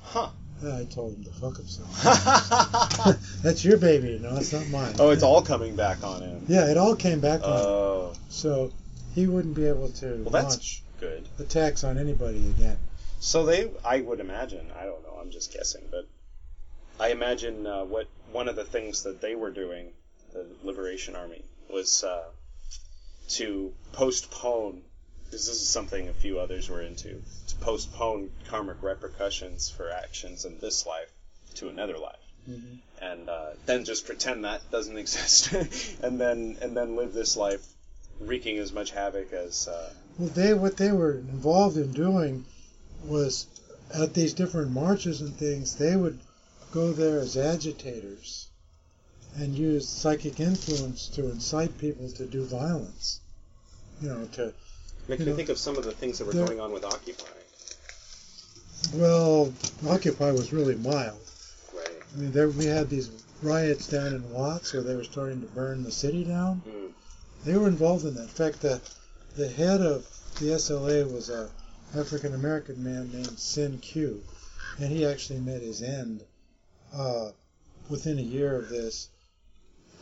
Huh. 0.00 0.30
And 0.62 0.72
I 0.72 0.84
told 0.84 1.16
him 1.16 1.24
to 1.24 1.32
fuck 1.32 1.58
himself. 1.58 2.02
That's 3.42 3.62
your 3.62 3.76
baby, 3.76 4.12
you 4.12 4.18
know, 4.20 4.36
it's 4.36 4.54
not 4.54 4.66
mine. 4.68 4.94
oh, 4.98 5.10
it's 5.10 5.22
all 5.22 5.42
coming 5.42 5.76
back 5.76 6.02
on 6.02 6.22
him. 6.22 6.46
Yeah, 6.48 6.70
it 6.70 6.78
all 6.78 6.96
came 6.96 7.20
back 7.20 7.42
on 7.42 7.50
him. 7.50 7.66
Oh, 7.66 8.12
So 8.30 8.72
he 9.14 9.26
wouldn't 9.26 9.54
be 9.54 9.66
able 9.66 9.90
to 9.90 10.22
well, 10.22 10.30
that's 10.30 10.54
launch 10.54 10.82
good. 11.00 11.26
attacks 11.38 11.84
on 11.84 11.98
anybody 11.98 12.48
again. 12.50 12.78
So 13.20 13.44
they, 13.46 13.70
I 13.84 14.00
would 14.00 14.20
imagine, 14.20 14.70
I 14.78 14.84
don't 14.84 15.02
know, 15.02 15.18
I'm 15.20 15.30
just 15.30 15.52
guessing, 15.52 15.82
but 15.90 16.06
I 17.00 17.08
imagine 17.08 17.66
uh, 17.66 17.84
what 17.84 18.06
one 18.32 18.48
of 18.48 18.56
the 18.56 18.64
things 18.64 19.02
that 19.04 19.20
they 19.20 19.34
were 19.34 19.50
doing, 19.50 19.92
the 20.32 20.46
Liberation 20.64 21.16
Army, 21.16 21.42
was 21.70 22.04
uh, 22.04 22.22
to 23.30 23.72
postpone. 23.92 24.82
Because 25.24 25.46
this 25.48 25.56
is 25.60 25.68
something 25.68 26.08
a 26.08 26.12
few 26.12 26.38
others 26.38 26.68
were 26.70 26.80
into 26.82 27.20
to 27.48 27.56
postpone 27.60 28.30
karmic 28.48 28.80
repercussions 28.80 29.68
for 29.68 29.90
actions 29.90 30.44
in 30.44 30.56
this 30.60 30.86
life 30.86 31.10
to 31.54 31.68
another 31.68 31.98
life, 31.98 32.20
Mhm. 32.48 32.78
and 33.02 33.28
uh, 33.28 33.46
then 33.66 33.84
just 33.84 34.06
pretend 34.06 34.44
that 34.44 34.70
doesn't 34.70 34.96
exist, 35.04 35.52
and 36.02 36.20
then 36.20 36.56
and 36.60 36.76
then 36.76 36.94
live 36.94 37.12
this 37.12 37.36
life 37.36 37.66
wreaking 38.20 38.58
as 38.58 38.72
much 38.72 38.92
havoc 38.92 39.32
as 39.32 39.66
uh, 39.66 39.90
Well, 40.18 40.28
they 40.30 40.54
what 40.54 40.76
they 40.76 40.92
were 40.92 41.12
involved 41.12 41.76
in 41.76 41.92
doing 41.92 42.44
was 43.04 43.46
at 43.92 44.14
these 44.14 44.32
different 44.32 44.70
marches 44.70 45.20
and 45.20 45.34
things, 45.36 45.76
they 45.76 45.96
would 45.96 46.18
go 46.72 46.92
there 46.92 47.20
as 47.20 47.36
agitators 47.36 48.48
and 49.36 49.54
use 49.54 49.88
psychic 49.88 50.40
influence 50.40 51.08
to 51.08 51.30
incite 51.30 51.78
people 51.78 52.10
to 52.10 52.26
do 52.26 52.44
violence. 52.44 53.20
You 54.00 54.08
know, 54.08 54.24
to 54.32 54.52
Makes 55.08 55.20
me 55.20 55.26
know, 55.26 55.36
think 55.36 55.48
of 55.50 55.58
some 55.58 55.76
of 55.76 55.84
the 55.84 55.92
things 55.92 56.18
that 56.18 56.26
were 56.26 56.32
going 56.32 56.60
on 56.60 56.72
with 56.72 56.84
Occupy. 56.84 57.24
well, 58.94 59.52
Occupy 59.88 60.32
was 60.32 60.52
really 60.52 60.74
mild. 60.74 61.20
Right. 61.74 61.88
I 62.14 62.18
mean, 62.18 62.32
there 62.32 62.48
we 62.48 62.66
had 62.66 62.90
these 62.90 63.10
riots 63.42 63.86
down 63.86 64.14
in 64.14 64.30
Watts 64.32 64.72
where 64.72 64.82
they 64.82 64.96
were 64.96 65.04
starting 65.04 65.40
to 65.42 65.46
burn 65.48 65.84
the 65.84 65.92
city 65.92 66.24
down. 66.24 66.62
Mm. 66.66 66.90
They 67.44 67.56
were 67.56 67.68
involved 67.68 68.04
in 68.04 68.14
that. 68.14 68.22
In 68.22 68.28
fact, 68.28 68.62
the 68.62 68.80
the 69.36 69.48
head 69.48 69.80
of 69.80 70.06
the 70.40 70.46
SLA 70.46 71.10
was 71.12 71.30
a 71.30 71.48
African 71.96 72.34
American 72.34 72.82
man 72.82 73.10
named 73.12 73.38
Cinque, 73.38 73.96
and 74.78 74.90
he 74.90 75.06
actually 75.06 75.40
met 75.40 75.62
his 75.62 75.82
end 75.82 76.22
uh, 76.94 77.30
within 77.88 78.18
a 78.18 78.22
year 78.22 78.56
of 78.56 78.68
this 78.68 79.08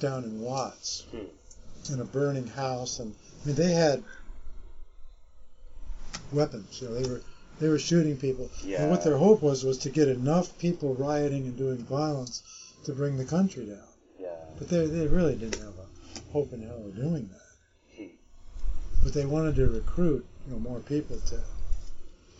down 0.00 0.24
in 0.24 0.40
Watts 0.40 1.04
Hmm. 1.10 1.92
in 1.92 2.00
a 2.00 2.04
burning 2.04 2.46
house. 2.46 2.98
And 2.98 3.14
I 3.42 3.46
mean, 3.46 3.56
they 3.56 3.72
had 3.72 4.02
weapons. 6.32 6.80
You 6.80 6.88
know, 6.88 6.94
they 7.00 7.08
were 7.08 7.20
they 7.60 7.68
were 7.68 7.78
shooting 7.78 8.16
people. 8.16 8.50
Yeah. 8.64 8.82
And 8.82 8.90
what 8.90 9.04
their 9.04 9.16
hope 9.16 9.42
was 9.42 9.62
was 9.64 9.78
to 9.78 9.90
get 9.90 10.08
enough 10.08 10.56
people 10.58 10.94
rioting 10.94 11.44
and 11.44 11.56
doing 11.56 11.78
violence 11.78 12.42
to 12.84 12.92
bring 12.92 13.16
the 13.16 13.24
country 13.24 13.66
down. 13.66 13.78
Yeah. 14.18 14.28
But 14.58 14.68
they, 14.68 14.86
they 14.86 15.06
really 15.06 15.36
didn't 15.36 15.60
have 15.60 15.74
a 15.78 16.32
hope 16.32 16.52
in 16.52 16.62
hell 16.62 16.84
of 16.84 16.96
doing 16.96 17.28
that. 17.32 17.40
But 19.04 19.12
they 19.12 19.26
wanted 19.26 19.54
to 19.56 19.68
recruit 19.68 20.26
you 20.46 20.54
know, 20.54 20.58
more 20.58 20.80
people 20.80 21.20
to 21.26 21.40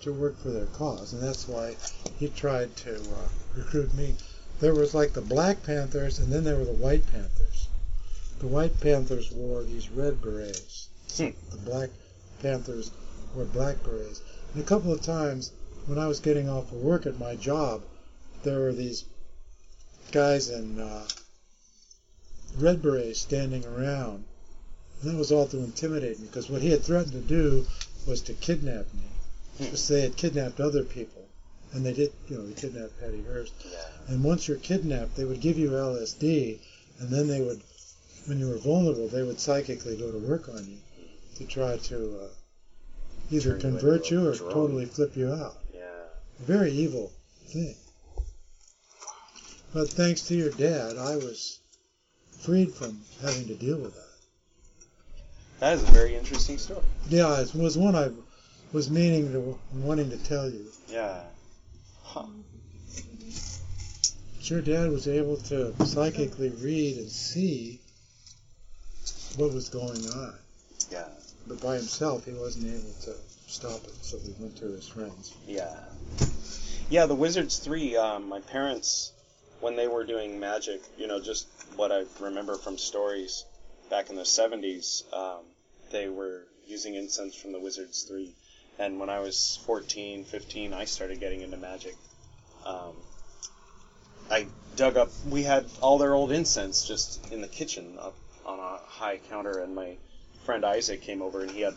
to 0.01 0.13
work 0.13 0.37
for 0.39 0.51
their 0.51 0.67
cause, 0.67 1.13
and 1.13 1.23
that's 1.23 1.47
why 1.47 1.77
he 2.19 2.29
tried 2.29 2.75
to 2.79 2.97
uh, 2.97 3.29
recruit 3.55 3.95
me. 3.95 4.17
there 4.61 4.75
was 4.75 4.95
like 4.95 5.13
the 5.13 5.21
Black 5.21 5.63
Panthers, 5.63 6.19
and 6.19 6.33
then 6.33 6.43
there 6.43 6.57
were 6.57 6.65
the 6.65 6.73
White 6.73 7.07
Panthers. 7.13 7.69
The 8.39 8.47
White 8.47 8.81
Panthers 8.81 9.31
wore 9.31 9.63
these 9.63 9.91
red 9.91 10.21
berets. 10.21 10.89
Hmm. 11.17 11.31
The 11.51 11.59
Black 11.59 11.91
Panthers 12.41 12.91
wore 13.35 13.45
black 13.45 13.83
berets. 13.83 14.21
And 14.53 14.63
a 14.63 14.67
couple 14.67 14.93
of 14.93 15.01
times 15.01 15.53
when 15.87 15.99
I 15.99 16.07
was 16.07 16.21
getting 16.21 16.49
off 16.49 16.73
of 16.73 16.79
work 16.79 17.07
at 17.07 17.19
my 17.19 17.37
job, 17.37 17.83
there 18.43 18.61
were 18.61 18.73
these 18.73 19.05
guys 20.13 20.49
in 20.49 20.81
uh, 20.81 21.07
red 22.59 22.83
berets 22.83 23.21
standing 23.21 23.65
around. 23.65 24.25
And 25.03 25.11
that 25.11 25.19
was 25.19 25.33
all 25.33 25.47
to 25.49 25.59
intimidate 25.59 26.19
me 26.21 26.27
because 26.27 26.49
what 26.49 26.63
he 26.63 26.71
had 26.71 26.83
threatened 26.83 27.13
to 27.13 27.21
do 27.21 27.67
was 28.07 28.21
to 28.23 28.33
kidnap 28.35 28.87
me. 28.95 29.03
Hmm. 29.59 29.65
Because 29.65 29.89
they 29.89 30.01
had 30.03 30.17
kidnapped 30.17 30.61
other 30.61 30.83
people. 30.85 31.23
And 31.73 31.85
they 31.85 31.93
did, 31.93 32.13
you 32.29 32.37
know, 32.37 32.47
they 32.47 32.55
kidnapped 32.61 33.01
Patty 33.01 33.23
Hearst. 33.25 33.53
Yeah. 33.65 33.79
And 34.09 34.23
once 34.23 34.47
you're 34.47 34.59
kidnapped, 34.59 35.17
they 35.17 35.25
would 35.25 35.41
give 35.41 35.59
you 35.59 35.71
LSD, 35.71 36.59
and 37.01 37.11
then 37.11 37.27
they 37.27 37.41
would, 37.41 37.61
when 38.27 38.39
you 38.39 38.49
were 38.49 38.59
vulnerable, 38.59 39.09
they 39.09 39.25
would 39.25 39.41
psychically 39.41 39.97
go 39.97 40.13
to 40.13 40.19
work 40.19 40.49
on 40.49 40.65
you 40.65 40.77
to 41.37 41.45
try 41.45 41.77
to 41.77 42.21
uh, 42.23 42.29
either 43.33 43.59
Turn 43.59 43.73
convert 43.73 44.03
into 44.05 44.15
you 44.15 44.29
or 44.29 44.35
drone. 44.37 44.53
totally 44.53 44.87
flip 44.87 45.17
you 45.17 45.33
out. 45.33 45.57
Yeah. 45.75 45.81
A 45.81 46.43
very 46.45 46.71
evil 46.71 47.11
thing. 47.49 47.75
But 49.73 49.89
thanks 49.91 50.21
to 50.29 50.37
your 50.37 50.51
dad, 50.51 50.97
I 50.97 51.17
was 51.17 51.59
freed 52.39 52.73
from 52.73 53.01
having 53.21 53.49
to 53.49 53.55
deal 53.55 53.79
with 53.79 53.95
that. 53.97 54.04
That 55.61 55.75
is 55.75 55.83
a 55.83 55.93
very 55.93 56.17
interesting 56.17 56.59
story. 56.59 56.83
Yeah, 57.09 57.41
it 57.41 57.55
was 57.55 57.79
one 57.79 57.95
I 57.95 58.11
was 58.73 58.91
meaning 58.91 59.33
to, 59.33 59.59
wanting 59.73 60.11
to 60.11 60.17
tell 60.19 60.51
you. 60.51 60.67
Yeah. 60.89 61.21
Huh. 62.03 62.27
Your 64.41 64.61
dad 64.61 64.91
was 64.91 65.09
able 65.09 65.37
to 65.37 65.75
psychically 65.87 66.51
read 66.51 66.99
and 66.99 67.11
see 67.11 67.81
what 69.37 69.53
was 69.53 69.69
going 69.69 70.05
on. 70.11 70.35
Yeah. 70.91 71.07
But 71.47 71.61
by 71.61 71.77
himself, 71.77 72.25
he 72.25 72.33
wasn't 72.33 72.67
able 72.67 72.93
to 73.05 73.15
stop 73.47 73.85
it, 73.85 73.95
so 74.05 74.19
he 74.19 74.35
went 74.39 74.57
to 74.59 74.67
his 74.67 74.89
friends. 74.89 75.35
Yeah. 75.47 75.75
Yeah, 76.91 77.07
the 77.07 77.15
Wizards 77.15 77.59
3, 77.59 77.97
um, 77.97 78.29
my 78.29 78.41
parents, 78.41 79.13
when 79.61 79.77
they 79.77 79.89
were 79.89 80.05
doing 80.05 80.39
magic, 80.39 80.83
you 80.99 81.07
know, 81.07 81.21
just 81.21 81.47
what 81.77 81.91
I 81.91 82.05
remember 82.21 82.57
from 82.57 82.77
stories 82.77 83.45
back 83.95 84.11
in 84.11 84.17
the 84.17 84.23
70s, 84.23 85.05
um, 85.15 85.45
they 85.93 86.09
were 86.09 86.43
using 86.67 86.97
incense 86.97 87.33
from 87.33 87.53
the 87.53 87.61
Wizards 87.61 88.03
3. 88.03 88.35
And 88.81 88.99
when 88.99 89.09
I 89.09 89.21
was 89.21 89.61
14, 89.67 90.25
15, 90.25 90.73
I 90.73 90.85
started 90.85 91.21
getting 91.21 91.43
into 91.43 91.57
magic. 91.57 91.95
Um, 92.67 92.97
I 94.29 94.47
dug 94.75 94.97
up, 94.97 95.11
we 95.31 95.45
had 95.45 95.67
all 95.81 95.99
their 95.99 96.13
old 96.13 96.33
incense 96.33 96.85
just 96.85 97.31
in 97.31 97.41
the 97.41 97.47
kitchen 97.47 97.97
up 98.01 98.17
on 98.45 98.59
a 98.59 98.79
high 98.85 99.21
counter, 99.31 99.61
and 99.61 99.77
my 99.77 99.95
friend 100.45 100.65
Isaac 100.65 101.03
came 101.03 101.23
over 101.23 101.43
and 101.43 101.51
he 101.53 101.61
had 101.61 101.75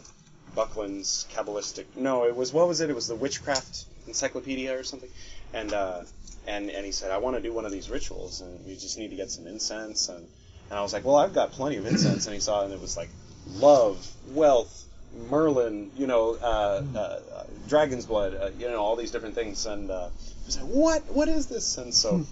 Buckland's 0.55 1.27
Kabbalistic. 1.31 1.85
No, 1.95 2.25
it 2.25 2.35
was 2.35 2.51
what 2.51 2.67
was 2.67 2.81
it? 2.81 2.89
It 2.89 2.95
was 2.95 3.07
the 3.07 3.15
Witchcraft 3.15 3.85
Encyclopedia 4.07 4.75
or 4.75 4.81
something. 4.81 5.11
And 5.53 5.71
uh, 5.71 6.01
and 6.47 6.71
and 6.71 6.83
he 6.83 6.91
said, 6.91 7.11
I 7.11 7.19
want 7.19 7.35
to 7.35 7.43
do 7.43 7.53
one 7.53 7.65
of 7.65 7.71
these 7.71 7.91
rituals, 7.91 8.41
and 8.41 8.65
we 8.65 8.73
just 8.73 8.97
need 8.97 9.11
to 9.11 9.15
get 9.15 9.29
some 9.29 9.45
incense. 9.45 10.09
And 10.09 10.27
and 10.69 10.77
I 10.77 10.81
was 10.81 10.93
like, 10.93 11.05
well, 11.05 11.15
I've 11.15 11.33
got 11.33 11.51
plenty 11.51 11.77
of 11.77 11.85
incense. 11.85 12.25
And 12.25 12.33
he 12.33 12.39
saw, 12.39 12.61
it 12.61 12.65
and 12.65 12.73
it 12.73 12.81
was 12.81 12.97
like 12.97 13.09
love, 13.55 14.05
wealth, 14.29 14.85
Merlin, 15.29 15.91
you 15.95 16.07
know, 16.07 16.37
uh, 16.41 16.83
uh, 16.95 16.99
uh, 16.99 17.43
dragon's 17.67 18.05
blood, 18.05 18.35
uh, 18.35 18.49
you 18.59 18.67
know, 18.67 18.77
all 18.77 18.95
these 18.95 19.11
different 19.11 19.35
things. 19.35 19.65
And 19.65 19.89
uh, 19.89 20.09
I 20.09 20.45
was 20.45 20.57
like, 20.59 20.69
what? 20.69 21.05
What 21.11 21.27
is 21.27 21.47
this? 21.47 21.77
And 21.77 21.93
so 21.93 22.25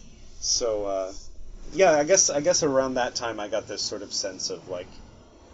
so 0.46 0.86
uh, 0.86 1.14
yeah, 1.74 1.92
I 1.92 2.04
guess 2.04 2.30
I 2.30 2.42
guess 2.42 2.64
around 2.64 2.96
that 2.96 3.16
time 3.16 3.40
I 3.40 3.48
got 3.48 3.68
this 3.68 3.82
sort 3.82 4.02
of 4.02 4.14
sense 4.14 4.50
of 4.50 4.70
like 4.70 4.88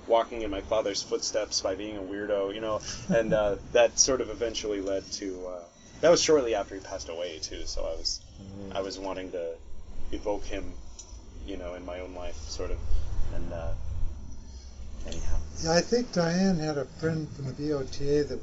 walking 0.07 0.41
in 0.41 0.51
my 0.51 0.61
father's 0.61 1.01
footsteps 1.01 1.61
by 1.61 1.75
being 1.75 1.97
a 1.97 2.01
weirdo, 2.01 2.53
you 2.53 2.61
know, 2.61 2.81
and 3.09 3.33
uh, 3.33 3.55
that 3.71 3.99
sort 3.99 4.21
of 4.21 4.29
eventually 4.29 4.81
led 4.81 5.09
to 5.13 5.47
uh, 5.47 5.63
that 6.01 6.09
was 6.09 6.21
shortly 6.21 6.55
after 6.55 6.75
he 6.75 6.81
passed 6.81 7.09
away 7.09 7.39
too. 7.39 7.65
So 7.65 7.85
I 7.85 7.95
was 7.95 8.21
I 8.73 8.81
was 8.81 8.99
wanting 8.99 9.31
to 9.31 9.53
evoke 10.11 10.43
him, 10.43 10.73
you 11.45 11.57
know, 11.57 11.73
in 11.75 11.85
my 11.85 11.99
own 11.99 12.13
life, 12.15 12.37
sort 12.49 12.71
of, 12.71 12.77
and 13.35 13.53
uh, 13.53 13.71
anyhow, 15.07 15.37
Yeah, 15.63 15.73
I 15.73 15.81
think 15.81 16.11
Diane 16.11 16.57
had 16.57 16.77
a 16.77 16.85
friend 16.85 17.27
from 17.35 17.45
the 17.45 17.53
BOTA 17.53 18.27
that 18.29 18.39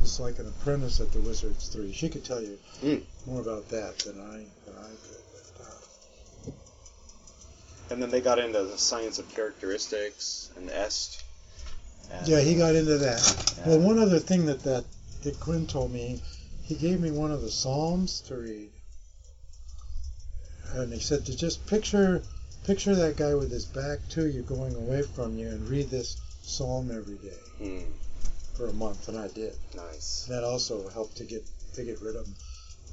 was 0.00 0.18
like 0.20 0.38
an 0.38 0.46
apprentice 0.48 1.00
at 1.00 1.12
the 1.12 1.20
Wizards 1.20 1.68
3. 1.68 1.92
She 1.92 2.08
could 2.08 2.24
tell 2.24 2.40
you 2.40 2.58
Mm. 2.82 3.02
more 3.26 3.40
about 3.42 3.68
that 3.68 3.98
than 3.98 4.18
I, 4.20 4.44
than 4.64 4.76
I 4.78 4.88
could. 4.88 5.22
But, 5.34 5.64
uh, 6.48 6.50
and 7.90 8.02
then 8.02 8.10
they 8.10 8.20
got 8.20 8.38
into 8.38 8.62
the 8.64 8.78
science 8.78 9.18
of 9.18 9.28
characteristics 9.34 10.50
and 10.56 10.70
est. 10.70 11.22
And, 12.10 12.26
yeah, 12.26 12.40
he 12.40 12.56
got 12.56 12.74
into 12.74 12.98
that. 12.98 13.54
Yeah. 13.58 13.68
Well, 13.68 13.78
one 13.80 13.98
other 13.98 14.18
thing 14.18 14.46
that, 14.46 14.62
that 14.64 14.84
Dick 15.22 15.38
Quinn 15.38 15.66
told 15.66 15.92
me, 15.92 16.20
he 16.64 16.74
gave 16.74 17.00
me 17.00 17.10
one 17.10 17.30
of 17.30 17.42
the 17.42 17.50
Psalms 17.50 18.20
to 18.22 18.36
read. 18.36 18.69
And 20.74 20.92
he 20.92 21.00
said 21.00 21.26
to 21.26 21.36
just 21.36 21.66
picture 21.66 22.22
picture 22.64 22.94
that 22.94 23.16
guy 23.16 23.34
with 23.34 23.50
his 23.50 23.64
back 23.64 23.98
to 24.10 24.26
you 24.26 24.42
going 24.42 24.74
away 24.76 25.02
from 25.02 25.36
you 25.38 25.48
and 25.48 25.68
read 25.68 25.88
this 25.90 26.16
psalm 26.42 26.90
every 26.94 27.16
day 27.16 27.36
Mm, 27.60 27.84
for 28.54 28.66
a 28.66 28.72
month 28.72 29.08
and 29.08 29.18
I 29.18 29.28
did. 29.28 29.54
nice. 29.74 30.26
That 30.28 30.44
also 30.44 30.88
helped 30.88 31.16
to 31.16 31.24
get 31.24 31.42
to 31.74 31.82
get 31.82 32.00
rid 32.00 32.16
of 32.16 32.24
them. 32.24 32.34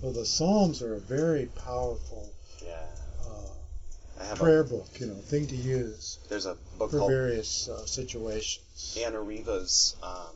Well, 0.01 0.11
the 0.11 0.25
Psalms 0.25 0.81
are 0.83 0.93
a 0.93 0.99
very 0.99 1.47
powerful 1.47 2.31
Yeah, 2.63 2.85
uh, 3.27 4.21
I 4.21 4.25
have 4.25 4.37
prayer 4.37 4.61
a, 4.61 4.63
book, 4.63 4.87
you 4.99 5.07
know, 5.07 5.15
thing 5.15 5.47
to 5.47 5.55
use 5.55 6.19
there's 6.29 6.45
a 6.45 6.55
book 6.77 6.91
for 6.91 6.99
called 6.99 7.11
various 7.11 7.67
uh, 7.67 7.85
situations. 7.85 8.95
Anna 9.03 9.19
Riva's 9.19 9.95
um, 10.03 10.35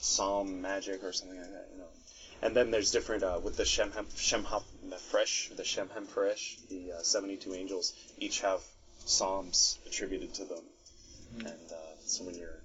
Psalm 0.00 0.60
Magic 0.60 1.02
or 1.02 1.12
something 1.12 1.38
like 1.38 1.50
that, 1.50 1.68
you 1.72 1.78
know. 1.78 1.84
And 2.42 2.56
then 2.56 2.70
there's 2.70 2.90
different 2.90 3.22
uh, 3.22 3.40
with 3.42 3.56
the 3.56 3.64
Shemhem 3.64 4.06
Shemham 4.16 4.62
Fresh, 5.10 5.50
the 5.56 5.62
Shemhamphorash, 5.62 6.56
the 6.68 6.92
uh, 6.92 7.02
72 7.02 7.54
angels 7.54 7.92
each 8.18 8.40
have 8.40 8.60
psalms 9.04 9.78
attributed 9.86 10.32
to 10.34 10.44
them, 10.44 10.64
and 11.38 11.72
uh, 11.72 11.96
so 12.04 12.24
when 12.24 12.34
you're 12.36 12.60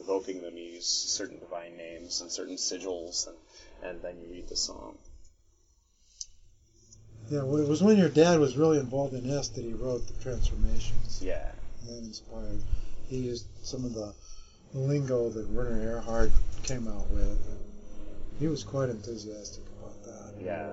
evoking 0.00 0.42
them, 0.42 0.56
you 0.56 0.64
use 0.64 0.86
certain 0.86 1.38
divine 1.38 1.76
names 1.76 2.20
and 2.20 2.30
certain 2.30 2.56
sigils, 2.56 3.26
and 3.28 3.36
and 3.82 4.02
then 4.02 4.18
you 4.20 4.28
read 4.30 4.48
the 4.48 4.56
psalm. 4.56 4.98
Yeah, 7.30 7.42
well, 7.44 7.62
it 7.62 7.68
was 7.68 7.82
when 7.82 7.96
your 7.96 8.10
dad 8.10 8.38
was 8.38 8.56
really 8.56 8.78
involved 8.78 9.14
in 9.14 9.30
est 9.30 9.54
that 9.54 9.64
he 9.64 9.72
wrote 9.72 10.06
the 10.06 10.22
transformations. 10.22 11.20
Yeah, 11.22 11.50
And 11.80 11.88
that 11.88 12.04
inspired. 12.04 12.60
He 13.08 13.18
used 13.18 13.46
some 13.62 13.84
of 13.84 13.94
the 13.94 14.12
lingo 14.74 15.30
that 15.30 15.48
Werner 15.48 16.02
Erhard 16.02 16.32
came 16.64 16.86
out 16.88 17.08
with. 17.10 17.22
And 17.48 17.63
he 18.38 18.46
was 18.46 18.64
quite 18.64 18.88
enthusiastic 18.88 19.64
about 19.78 20.02
that. 20.04 20.44
yeah. 20.44 20.70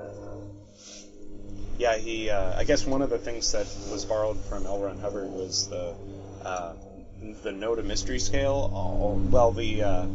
Yeah, 1.78 1.98
he. 1.98 2.30
Uh, 2.30 2.60
I 2.60 2.64
guess 2.64 2.86
one 2.86 3.02
of 3.02 3.10
the 3.10 3.18
things 3.18 3.52
that 3.54 3.66
was 3.92 4.06
borrowed 4.06 4.38
from 4.38 4.68
L. 4.68 4.80
Ron 4.80 5.00
Hubbard 5.00 5.32
was 5.32 5.68
the 5.68 5.96
uh, 6.44 6.74
the 7.44 7.52
Know 7.52 7.76
to 7.76 7.82
Mystery 7.82 8.20
scale. 8.20 8.70
All, 8.74 9.20
well, 9.32 9.52
the 9.52 9.82
uh, 9.82 10.06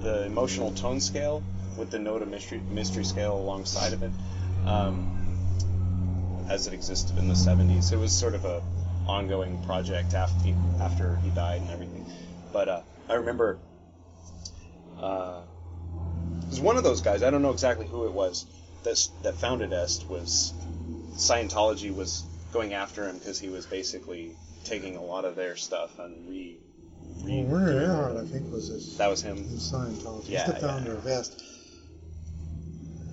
the 0.00 0.24
emotional 0.24 0.70
tone 0.72 1.00
scale 1.00 1.42
with 1.76 1.90
the 1.90 1.98
Noda 1.98 2.26
mystery 2.26 2.60
mystery 2.70 3.04
scale 3.04 3.36
alongside 3.36 3.92
of 3.92 4.02
it, 4.02 4.12
um, 4.66 6.46
as 6.48 6.66
it 6.66 6.72
existed 6.72 7.18
in 7.18 7.28
the 7.28 7.34
'70s. 7.34 7.92
It 7.92 7.98
was 7.98 8.12
sort 8.12 8.34
of 8.34 8.46
a 8.46 8.62
ongoing 9.06 9.62
project 9.64 10.14
after 10.14 10.42
he, 10.42 10.54
after 10.80 11.16
he 11.16 11.28
died 11.30 11.60
and 11.60 11.70
everything. 11.70 12.06
But 12.52 12.68
uh, 12.68 12.80
I 13.08 13.14
remember. 13.14 13.58
It 16.46 16.50
was 16.50 16.60
one 16.60 16.76
of 16.76 16.84
those 16.84 17.00
guys. 17.00 17.22
I 17.22 17.30
don't 17.30 17.42
know 17.42 17.50
exactly 17.50 17.86
who 17.86 18.06
it 18.06 18.12
was 18.12 18.46
that 18.84 19.08
that 19.22 19.34
founded 19.34 19.72
Est. 19.72 20.08
Was 20.08 20.52
Scientology 21.16 21.94
was 21.94 22.24
going 22.52 22.74
after 22.74 23.08
him 23.08 23.18
because 23.18 23.38
he 23.38 23.48
was 23.48 23.66
basically 23.66 24.36
taking 24.64 24.96
a 24.96 25.02
lot 25.02 25.24
of 25.24 25.36
their 25.36 25.56
stuff 25.56 25.98
and 25.98 26.28
re. 26.28 26.56
re 27.22 27.42
Well, 27.42 27.44
Werner 27.44 27.86
Erhard, 27.86 28.22
I 28.22 28.26
think, 28.26 28.52
was 28.52 28.68
his, 28.68 28.96
that 28.98 29.08
was 29.08 29.22
him. 29.22 29.36
his 29.36 29.72
Scientologist. 29.72 30.28
Yeah, 30.28 30.44
He's 30.44 30.54
the 30.54 30.60
founder 30.60 30.92
yeah. 30.92 30.98
of 30.98 31.06
EST. 31.06 31.42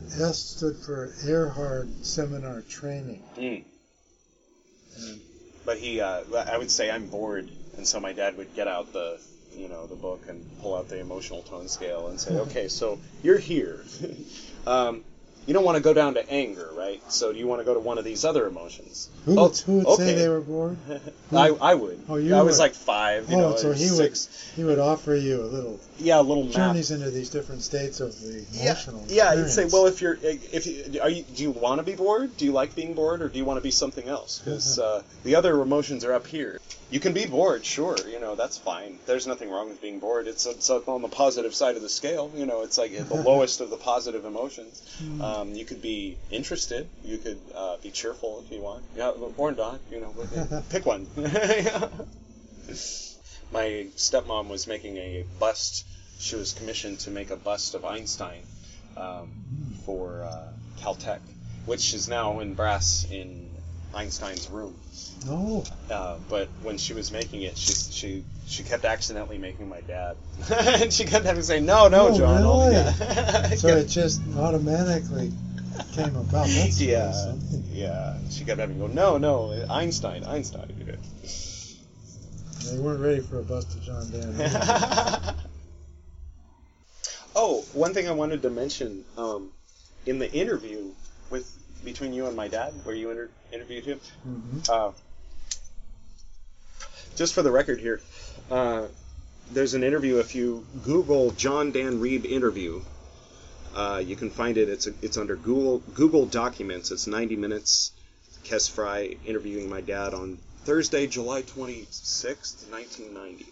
EST 0.08 0.36
stood 0.36 0.78
for 0.78 1.14
Erhard 1.26 2.06
Seminar 2.06 2.62
Training. 2.62 3.24
Mm. 3.38 3.64
And 4.98 5.22
But 5.66 5.78
he, 5.78 6.02
uh, 6.02 6.24
I 6.36 6.58
would 6.58 6.72
say 6.72 6.90
I'm 6.92 7.08
bored, 7.08 7.50
and 7.78 7.88
so 7.88 8.00
my 8.00 8.14
dad 8.14 8.38
would 8.38 8.56
get 8.56 8.68
out 8.68 8.94
the, 8.94 9.20
you 9.56 9.68
know, 9.68 9.88
the 9.88 9.96
book 9.96 10.22
and 10.28 10.44
pull 10.62 10.76
out 10.76 10.90
the 10.90 11.00
emotional 11.00 11.42
tone 11.44 11.68
scale 11.68 12.08
and 12.08 12.20
say, 12.20 12.32
okay, 12.38 12.68
so 12.68 13.00
you're 13.24 13.38
here. 13.38 13.84
um, 14.68 15.04
you 15.48 15.56
don't 15.56 15.64
want 15.66 15.76
to 15.76 15.82
go 15.82 15.94
down 15.94 16.14
to 16.14 16.30
anger, 16.32 16.70
right? 16.74 17.02
So 17.12 17.34
do 17.34 17.40
you 17.40 17.48
want 17.48 17.62
to 17.62 17.66
go 17.66 17.74
to 17.74 17.80
one 17.80 17.98
of 17.98 18.06
these 18.06 18.24
other 18.24 18.46
emotions? 18.46 19.10
Who 19.26 19.40
Oh, 19.40 19.48
would, 19.48 19.58
who 19.58 19.78
would 19.78 19.88
okay. 19.88 20.06
say 20.06 20.14
they 20.16 20.28
were 20.30 20.40
bored? 20.42 20.78
I, 21.32 21.48
I 21.50 21.74
would. 21.74 22.00
Oh, 22.08 22.18
you 22.18 22.36
I 22.36 22.42
was 22.42 22.60
like 22.60 22.76
five, 22.76 23.28
you 23.30 23.38
oh, 23.38 23.40
know, 23.52 23.56
so 23.56 23.72
he 23.72 23.88
six. 23.88 24.28
would 24.28 24.56
he 24.56 24.64
would 24.64 24.78
offer 24.78 25.16
you 25.16 25.42
a 25.42 25.46
little 25.46 25.80
Yeah, 25.98 26.20
a 26.20 26.22
little 26.22 26.44
map. 26.44 26.54
journeys 26.54 26.92
into 26.92 27.10
these 27.10 27.32
different 27.32 27.64
states 27.64 28.00
of 28.02 28.20
the 28.22 28.46
Yeah, 28.52 28.66
emotional. 28.66 29.04
yeah. 29.08 29.34
You'd 29.34 29.50
say, 29.50 29.66
well, 29.66 29.88
if 29.88 30.00
you're, 30.00 30.20
if 30.22 30.68
you, 30.68 31.02
are 31.02 31.10
you, 31.10 31.24
do 31.24 31.42
you 31.42 31.52
want 31.52 31.80
to 31.80 31.84
be 31.84 31.96
bored? 31.96 32.38
Do 32.38 32.46
you 32.46 32.52
like 32.52 32.76
being 32.76 32.94
bored, 32.94 33.24
or 33.24 33.28
do 33.28 33.40
you 33.40 33.46
want 33.46 33.58
to 33.58 33.64
be 33.64 33.72
something 33.72 34.08
else? 34.08 34.40
Because 34.46 34.78
uh, 34.78 35.02
the 35.24 35.36
other 35.36 35.60
emotions 35.62 36.06
are 36.06 36.14
up 36.14 36.28
here. 36.28 36.60
You 36.92 37.00
can 37.00 37.14
be 37.14 37.26
bored, 37.26 37.66
sure. 37.66 37.96
You 38.06 38.20
know, 38.20 38.36
that's 38.36 38.58
fine. 38.58 39.00
There's 39.06 39.26
nothing 39.26 39.50
wrong 39.50 39.70
with 39.70 39.82
being 39.82 40.00
bored. 40.00 40.28
It's 40.28 40.46
it's 40.46 40.70
on 40.70 41.02
the 41.02 41.08
positive 41.08 41.56
side 41.56 41.78
of 41.78 41.82
the 41.82 41.88
scale. 41.88 42.30
You 42.36 42.46
know, 42.46 42.64
it's 42.64 42.78
like 42.78 42.92
the 43.08 43.16
lowest 43.30 43.62
of 43.62 43.70
the 43.70 43.78
positive 43.78 44.26
emotions. 44.26 44.82
Hmm. 44.98 45.22
Um, 45.22 45.56
you 45.56 45.64
could 45.64 45.82
be 45.82 46.18
interested. 46.30 46.90
You 47.02 47.18
could 47.18 47.40
uh, 47.56 47.78
be 47.82 47.92
cheerful 47.92 48.44
if 48.46 48.52
you 48.52 48.62
want. 48.62 48.84
Yeah, 48.94 49.12
or 49.38 49.54
not. 49.54 49.80
You 49.90 50.02
know, 50.02 50.14
pick 50.70 50.86
one. 50.86 51.08
My 53.54 53.88
stepmom 53.96 54.50
was 54.50 54.68
making 54.68 54.98
a 54.98 55.24
bust. 55.40 55.86
She 56.20 56.36
was 56.36 56.52
commissioned 56.52 57.00
to 57.02 57.10
make 57.10 57.32
a 57.32 57.38
bust 57.38 57.74
of 57.74 57.86
Einstein 57.86 58.44
um, 58.98 59.30
for 59.86 60.24
uh, 60.24 60.48
Caltech, 60.82 61.22
which 61.66 61.94
is 61.94 62.10
now 62.10 62.42
in 62.42 62.54
brass 62.54 63.08
in 63.10 63.50
Einstein's 63.94 64.50
room. 64.50 64.76
No, 65.26 65.64
Uh, 65.90 66.18
but 66.30 66.50
when 66.64 66.78
she 66.78 66.94
was 66.94 67.12
making 67.12 67.42
it, 67.44 67.58
she 67.58 67.74
she 67.74 68.24
she 68.48 68.64
kept 68.64 68.86
accidentally 68.86 69.38
making 69.38 69.70
my 69.70 69.82
dad, 69.82 70.16
and 70.56 70.92
she 70.92 71.06
kept 71.06 71.26
having 71.26 71.42
to 71.42 71.46
say, 71.46 71.60
"No, 71.60 71.88
no, 71.88 72.10
Oh, 72.10 72.18
John." 72.18 72.42
Really? 72.42 72.74
Yeah. 72.74 73.48
so 73.56 73.68
it 73.70 73.88
just 73.88 74.22
automatically 74.38 75.32
came 75.94 76.16
about. 76.16 76.48
That's 76.48 76.82
yeah, 76.82 77.12
something. 77.12 77.64
yeah. 77.72 78.18
She 78.30 78.44
kept 78.46 78.60
having 78.60 78.80
to 78.80 78.88
go, 78.88 78.94
"No, 78.94 79.18
no, 79.18 79.66
Einstein, 79.70 80.24
Einstein." 80.24 80.98
They 82.66 82.78
weren't 82.78 83.00
ready 83.02 83.22
for 83.22 83.40
a 83.40 83.44
bust 83.44 83.74
of 83.76 83.82
John 83.84 84.10
Dan. 84.12 85.36
oh, 87.36 87.64
one 87.74 87.94
thing 87.94 88.08
I 88.08 88.12
wanted 88.12 88.42
to 88.44 88.50
mention 88.50 89.04
um, 89.18 89.50
in 90.06 90.20
the 90.20 90.32
interview 90.32 90.92
with 91.30 91.52
between 91.84 92.14
you 92.14 92.28
and 92.28 92.36
my 92.36 92.48
dad, 92.48 92.74
where 92.84 92.96
you 92.96 93.10
inter- 93.10 93.30
interviewed 93.52 93.86
him. 93.86 94.00
hmm 94.24 94.60
Uh, 94.70 94.92
just 97.16 97.34
for 97.34 97.42
the 97.42 97.52
record 97.52 97.80
here, 97.80 98.02
uh, 98.50 98.88
there's 99.52 99.74
an 99.74 99.84
interview. 99.84 100.18
If 100.20 100.34
you 100.34 100.66
Google 100.84 101.32
John 101.32 101.72
Dan 101.72 102.00
Reeb 102.00 102.26
interview, 102.26 102.82
uh, 103.76 104.02
you 104.06 104.16
can 104.16 104.30
find 104.30 104.58
it. 104.58 104.70
It's 104.70 104.88
a, 104.88 104.94
it's 105.02 105.18
under 105.18 105.36
Google 105.36 105.80
Google 105.94 106.26
Documents. 106.26 106.92
It's 106.92 107.08
90 107.08 107.36
minutes. 107.36 107.92
Kes 108.44 108.70
Fry 108.70 109.16
interviewing 109.26 109.70
my 109.70 109.82
dad 109.82 110.16
on 110.16 110.40
Thursday, 110.64 111.06
July 111.06 111.44
26th, 111.44 112.70
1990, 112.72 113.46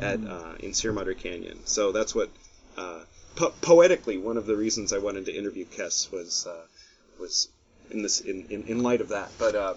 at 0.00 0.18
uh, 0.28 0.54
in 0.58 0.74
Sierra 0.74 0.94
Madre 0.94 1.14
Canyon. 1.14 1.60
So 1.64 1.92
that's 1.92 2.12
what 2.14 2.28
uh, 2.76 3.00
po- 3.36 3.52
poetically 3.60 4.18
one 4.18 4.36
of 4.36 4.46
the 4.46 4.56
reasons 4.56 4.92
I 4.92 4.98
wanted 4.98 5.26
to 5.26 5.32
interview 5.36 5.64
Kes 5.64 6.10
was 6.10 6.46
uh, 6.46 6.66
was 7.20 7.48
in 7.90 8.02
this 8.02 8.20
in, 8.20 8.46
in, 8.50 8.62
in 8.64 8.82
light 8.82 9.00
of 9.00 9.08
that. 9.08 9.30
But 9.38 9.54
uh, 9.54 9.74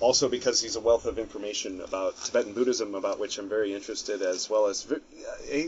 also 0.00 0.28
because 0.28 0.60
he's 0.60 0.76
a 0.76 0.80
wealth 0.80 1.06
of 1.06 1.18
information 1.18 1.80
about 1.80 2.16
Tibetan 2.24 2.52
Buddhism, 2.52 2.94
about 2.94 3.18
which 3.18 3.38
I'm 3.38 3.48
very 3.48 3.74
interested, 3.74 4.22
as 4.22 4.48
well 4.48 4.66
as 4.66 4.90
uh, 4.90 4.98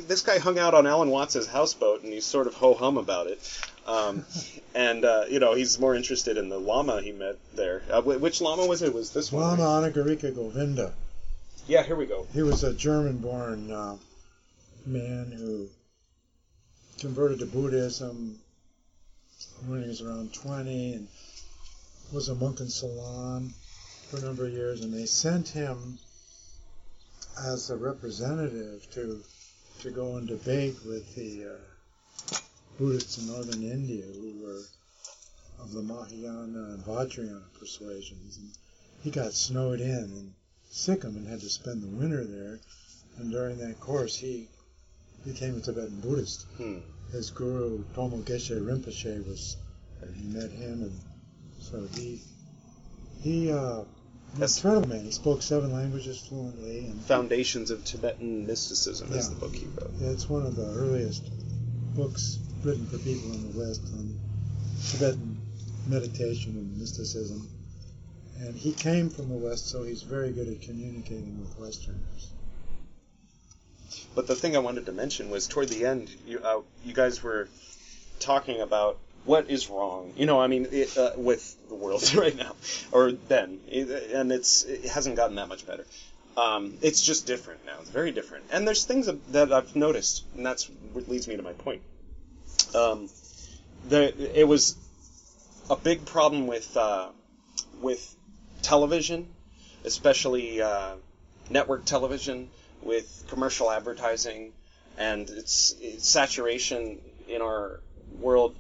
this 0.07 0.23
guy 0.23 0.39
hung 0.39 0.59
out 0.59 0.75
on 0.75 0.87
Alan 0.87 1.11
Watts's 1.11 1.47
houseboat, 1.47 2.03
and 2.03 2.13
he's 2.13 2.25
sort 2.25 2.47
of 2.47 2.55
ho 2.55 2.75
hum 2.75 2.97
about 2.97 3.27
it. 3.27 3.61
Um, 3.87 4.25
and 4.75 5.05
uh, 5.05 5.25
you 5.29 5.41
know, 5.41 5.55
he's 5.55 5.79
more 5.79 5.95
interested 5.95 6.37
in 6.37 6.49
the 6.49 6.59
lama 6.59 7.01
he 7.03 7.13
met 7.13 7.37
there. 7.55 7.83
Uh, 7.91 8.03
which 8.03 8.41
lama 8.41 8.67
was 8.67 8.83
it? 8.83 8.95
Was 8.95 9.13
this 9.13 9.33
one? 9.33 9.59
Lama 9.59 9.81
right? 9.83 9.93
Anagarika 9.93 10.35
Govinda. 10.35 10.93
Yeah, 11.67 11.83
here 11.83 11.97
we 11.97 12.07
go. 12.07 12.27
He 12.33 12.43
was 12.43 12.65
a 12.65 12.73
German-born 12.73 13.71
uh, 13.71 13.97
man 14.87 15.33
who 15.37 15.69
converted 16.99 17.39
to 17.41 17.47
Buddhism 17.47 18.39
when 19.67 19.83
he 19.83 19.89
was 19.89 20.03
around 20.03 20.33
20 20.35 20.95
and 20.95 21.09
was 22.13 22.29
a 22.29 22.35
monk 22.35 22.61
in 22.61 22.69
Ceylon 22.69 23.53
for 24.09 24.19
a 24.19 24.21
number 24.21 24.47
of 24.47 24.53
years. 24.53 24.83
And 24.83 24.93
they 24.93 25.07
sent 25.07 25.49
him 25.49 25.99
as 27.39 27.71
a 27.71 27.77
representative 27.77 28.91
to 28.93 29.23
to 29.81 29.91
go 29.91 30.17
and 30.17 30.29
debate 30.29 30.77
with 30.85 31.15
the 31.15 31.47
uh, 31.47 32.37
Buddhists 32.79 33.17
in 33.17 33.29
northern 33.29 33.63
India 33.63 34.05
who 34.05 34.45
were 34.45 34.63
of 35.59 35.73
the 35.73 35.83
Mahayana 35.83 36.75
and 36.75 36.85
Vajrayana 36.85 37.45
persuasions. 37.59 38.37
And 38.37 38.51
he 39.03 39.11
got 39.11 39.33
snowed 39.33 39.81
in 39.81 40.05
in 40.05 40.35
Sikkim 40.71 41.17
and 41.17 41.27
had 41.27 41.41
to 41.41 41.49
spend 41.49 41.83
the 41.83 41.97
winter 41.97 42.25
there. 42.25 42.61
And 43.19 43.31
during 43.31 43.59
that 43.59 43.81
course, 43.81 44.17
he 44.17 44.49
became 45.25 45.57
a 45.57 45.61
Tibetan 45.61 46.01
Buddhist. 46.01 46.47
Hmm. 46.57 46.79
His 47.13 47.31
guru, 47.31 47.83
Tomo 47.95 48.19
Geshe 48.19 48.59
Rinpoche, 48.59 49.27
was, 49.27 49.57
he 50.15 50.29
met 50.29 50.51
him, 50.51 50.83
and 50.83 51.01
so 51.61 51.87
he, 51.95 52.21
he, 53.21 53.53
uh, 53.53 53.83
incredible 54.39 54.89
man. 54.89 55.05
He 55.05 55.11
spoke 55.11 55.43
seven 55.43 55.73
languages 55.73 56.19
fluently, 56.21 56.87
and 56.87 57.01
Foundations 57.03 57.71
of 57.71 57.85
Tibetan 57.85 58.47
Mysticism 58.47 59.13
is 59.13 59.29
the 59.29 59.37
book 59.37 59.55
he 59.55 59.67
wrote. 59.67 59.93
it's 60.01 60.29
one 60.29 60.47
of 60.47 60.57
the 60.57 60.67
earliest 60.67 61.25
books 61.95 62.39
written 62.63 62.87
for 62.87 62.99
people 62.99 63.33
in 63.33 63.53
the 63.53 63.59
West 63.59 63.83
on 63.95 64.19
Tibetan 64.91 65.41
meditation 65.87 66.53
and 66.57 66.79
mysticism. 66.79 67.49
And 68.39 68.55
he 68.55 68.73
came 68.73 69.11
from 69.11 69.29
the 69.29 69.35
West, 69.35 69.69
so 69.69 69.83
he's 69.83 70.03
very 70.03 70.33
good 70.33 70.49
at 70.49 70.63
communicating 70.63 71.39
with 71.41 71.59
Westerners. 71.59 72.31
But 74.15 74.27
the 74.27 74.35
thing 74.35 74.57
I 74.57 74.61
wanted 74.61 74.87
to 74.87 74.93
mention 74.93 75.31
was 75.31 75.47
toward 75.47 75.69
the 75.69 75.85
end, 75.85 76.11
you 76.27 76.41
uh, 76.41 76.61
you 76.85 76.95
guys 76.95 77.23
were 77.23 77.49
talking 78.19 78.61
about 78.61 78.99
what 79.25 79.51
is 79.51 79.69
wrong. 79.69 80.13
You 80.17 80.27
know, 80.27 80.41
I 80.41 80.47
mean, 80.47 80.67
it, 80.71 80.97
uh, 80.97 81.13
with 81.17 81.57
the 81.69 81.75
world 81.75 82.15
right 82.15 82.37
now, 82.37 82.55
or 82.93 83.13
then, 83.13 83.61
it, 83.69 84.13
and 84.13 84.33
it's 84.33 84.65
it 84.65 84.85
hasn't 84.87 85.17
gotten 85.17 85.37
that 85.37 85.49
much 85.49 85.67
better. 85.67 85.87
Um, 86.37 86.75
it's 86.81 87.03
just 87.03 87.27
different 87.27 87.67
now. 87.67 87.77
It's 87.81 87.91
very 87.91 88.13
different. 88.13 88.45
And 88.53 88.67
there's 88.67 88.85
things 88.85 89.11
that- 89.33 89.53
I've 89.53 89.75
noticed, 89.77 90.25
and 90.37 90.47
that's 90.47 90.71
what 90.93 91.09
leads 91.09 91.27
me 91.29 91.37
to 91.37 91.43
my 91.43 91.53
point. 91.53 91.83
Um, 92.75 93.09
it 93.91 94.47
was 94.47 94.77
a 95.69 95.77
big 95.77 96.05
problem 96.05 96.47
with 96.47 96.77
uh, 96.77 97.09
with 97.81 98.15
television, 98.63 99.27
especially 99.85 100.61
uh, 100.63 100.95
network 101.49 101.85
television, 101.85 102.49
with 102.83 103.25
commercial 103.29 103.71
advertising, 103.71 104.53
and 104.99 105.29
its, 105.31 105.75
its 105.81 106.09
saturation 106.09 106.99
in 107.29 107.43
our 107.43 107.81
world 108.19 108.55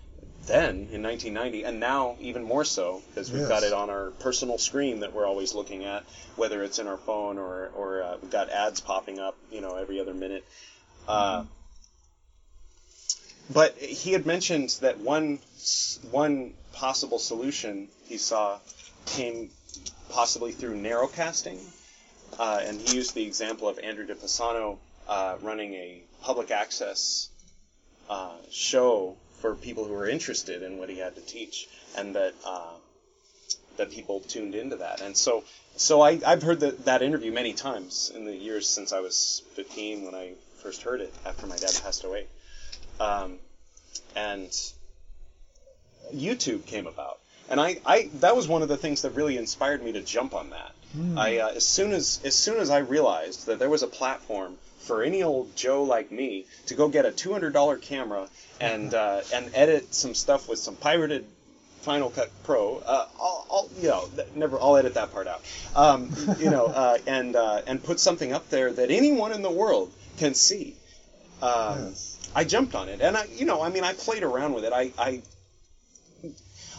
then 0.50 0.88
in 0.90 1.02
1990, 1.02 1.62
and 1.62 1.78
now 1.78 2.16
even 2.20 2.42
more 2.42 2.64
so 2.64 3.00
because 3.08 3.30
we've 3.30 3.48
got 3.48 3.62
it 3.62 3.72
on 3.72 3.88
our 3.88 4.10
personal 4.18 4.58
screen 4.58 5.00
that 5.00 5.12
we're 5.12 5.26
always 5.26 5.54
looking 5.54 5.84
at, 5.84 6.04
whether 6.36 6.62
it's 6.64 6.78
in 6.78 6.88
our 6.88 6.96
phone 6.96 7.38
or 7.38 7.70
or 7.76 8.02
uh, 8.02 8.16
we've 8.20 8.30
got 8.30 8.50
ads 8.50 8.80
popping 8.80 9.20
up, 9.20 9.36
you 9.50 9.60
know, 9.60 9.76
every 9.76 10.00
other 10.00 10.12
minute. 10.12 10.44
Uh, 11.06 11.44
but 13.52 13.76
he 13.78 14.12
had 14.12 14.26
mentioned 14.26 14.76
that 14.80 14.98
one 14.98 15.38
one 16.10 16.54
possible 16.72 17.18
solution 17.18 17.88
he 18.06 18.18
saw 18.18 18.58
came 19.06 19.50
possibly 20.10 20.50
through 20.50 20.76
narrowcasting, 20.76 21.58
uh, 22.38 22.60
and 22.62 22.80
he 22.80 22.96
used 22.96 23.14
the 23.14 23.24
example 23.24 23.68
of 23.68 23.78
Andrew 23.78 24.04
De 24.04 24.16
Pisano 24.16 24.78
uh, 25.08 25.36
running 25.42 25.74
a 25.74 26.02
public 26.22 26.50
access 26.50 27.28
uh, 28.08 28.34
show 28.50 29.16
for 29.40 29.54
people 29.54 29.84
who 29.84 29.92
were 29.92 30.08
interested 30.08 30.62
in 30.62 30.78
what 30.78 30.88
he 30.88 30.98
had 30.98 31.14
to 31.16 31.20
teach, 31.22 31.68
and 31.96 32.14
that 32.14 32.34
uh, 32.44 32.74
that 33.80 33.90
people 33.90 34.20
tuned 34.20 34.54
into 34.54 34.76
that. 34.76 35.00
And 35.00 35.16
so, 35.16 35.42
so 35.76 36.02
I, 36.02 36.20
I've 36.26 36.42
heard 36.42 36.60
that, 36.60 36.84
that 36.84 37.02
interview 37.02 37.32
many 37.32 37.54
times 37.54 38.12
in 38.14 38.26
the 38.26 38.36
years 38.36 38.68
since 38.68 38.92
I 38.92 39.00
was 39.00 39.42
15 39.54 40.04
when 40.04 40.14
I 40.14 40.32
first 40.62 40.82
heard 40.82 41.00
it 41.00 41.12
after 41.24 41.46
my 41.46 41.56
dad 41.56 41.72
passed 41.82 42.04
away. 42.04 42.26
Um, 43.00 43.38
and 44.14 44.50
YouTube 46.14 46.66
came 46.66 46.86
about. 46.86 47.20
And 47.48 47.58
I, 47.58 47.78
I, 47.86 48.10
that 48.20 48.36
was 48.36 48.46
one 48.46 48.62
of 48.62 48.68
the 48.68 48.76
things 48.76 49.02
that 49.02 49.10
really 49.10 49.36
inspired 49.38 49.82
me 49.82 49.92
to 49.92 50.02
jump 50.02 50.34
on 50.34 50.50
that. 50.50 50.72
I, 51.18 51.38
uh, 51.38 51.52
as 51.56 51.66
soon 51.66 51.92
as, 51.92 52.20
as 52.24 52.34
soon 52.34 52.58
as 52.58 52.68
I 52.68 52.78
realized 52.78 53.46
that 53.46 53.58
there 53.58 53.70
was 53.70 53.82
a 53.82 53.86
platform 53.86 54.58
for 54.90 55.04
any 55.04 55.22
old 55.22 55.54
Joe 55.54 55.84
like 55.84 56.10
me 56.10 56.46
to 56.66 56.74
go 56.74 56.88
get 56.88 57.06
a 57.06 57.12
$200 57.12 57.80
camera 57.80 58.26
and, 58.60 58.92
uh, 59.04 59.20
and 59.32 59.48
edit 59.54 59.94
some 59.94 60.14
stuff 60.14 60.48
with 60.48 60.58
some 60.58 60.74
pirated 60.74 61.24
Final 61.82 62.10
Cut 62.10 62.28
Pro. 62.42 62.78
Uh, 62.78 63.06
I'll, 63.18 63.46
I'll, 63.50 63.70
you 63.80 63.88
know, 63.88 64.08
never. 64.34 64.60
I'll 64.60 64.76
edit 64.76 64.94
that 64.94 65.12
part 65.12 65.28
out. 65.28 65.42
Um, 65.76 66.10
you 66.38 66.50
know, 66.50 66.66
uh, 66.82 66.98
and 67.06 67.36
uh, 67.36 67.62
and 67.66 67.82
put 67.82 68.00
something 68.00 68.32
up 68.32 68.50
there 68.50 68.70
that 68.70 68.90
anyone 68.90 69.32
in 69.32 69.42
the 69.42 69.50
world 69.50 69.92
can 70.18 70.34
see. 70.34 70.76
Um, 71.40 71.86
Yes. 71.86 72.18
I 72.34 72.44
jumped 72.44 72.74
on 72.74 72.88
it, 72.88 73.00
and 73.00 73.16
I, 73.16 73.24
you 73.34 73.46
know, 73.46 73.62
I 73.62 73.70
mean, 73.70 73.82
I 73.82 73.92
played 73.94 74.22
around 74.22 74.52
with 74.52 74.64
it. 74.64 74.72
I, 74.72 74.92
I, 74.98 75.22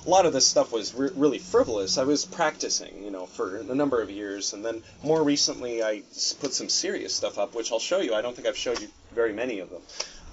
a 0.06 0.10
lot 0.10 0.26
of 0.26 0.34
this 0.34 0.48
stuff 0.48 0.72
was 0.72 0.94
re- 0.94 1.12
really 1.16 1.38
frivolous. 1.38 1.98
I 1.98 2.04
was 2.04 2.26
practicing, 2.26 3.04
you 3.04 3.12
know, 3.12 3.26
for 3.26 3.58
a 3.58 3.76
number 3.76 4.02
of 4.02 4.10
years, 4.10 4.54
and 4.54 4.66
then 4.66 4.84
more 5.04 5.24
recently 5.24 5.84
I 5.84 6.02
put 6.40 6.54
some 6.54 6.70
serious 6.70 7.14
stuff 7.14 7.38
up, 7.38 7.54
which 7.54 7.72
I'll 7.72 7.80
show 7.80 8.00
you. 8.00 8.16
I 8.16 8.22
don't 8.22 8.36
think 8.36 8.48
I've 8.48 8.58
showed 8.58 8.82
you 8.82 8.88
very 9.14 9.34
many 9.34 9.60
of 9.60 9.70
them. 9.70 9.82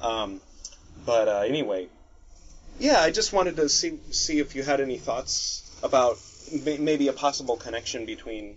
Um, 0.03 0.41
but 1.05 1.29
uh, 1.29 1.41
anyway, 1.41 1.89
yeah, 2.79 3.01
I 3.01 3.11
just 3.11 3.33
wanted 3.33 3.57
to 3.57 3.69
see 3.69 3.99
see 4.11 4.39
if 4.39 4.55
you 4.55 4.63
had 4.63 4.81
any 4.81 4.99
thoughts 4.99 5.63
about 5.83 6.19
may- 6.65 6.79
maybe 6.79 7.09
a 7.09 7.13
possible 7.13 7.57
connection 7.57 8.07
between 8.07 8.57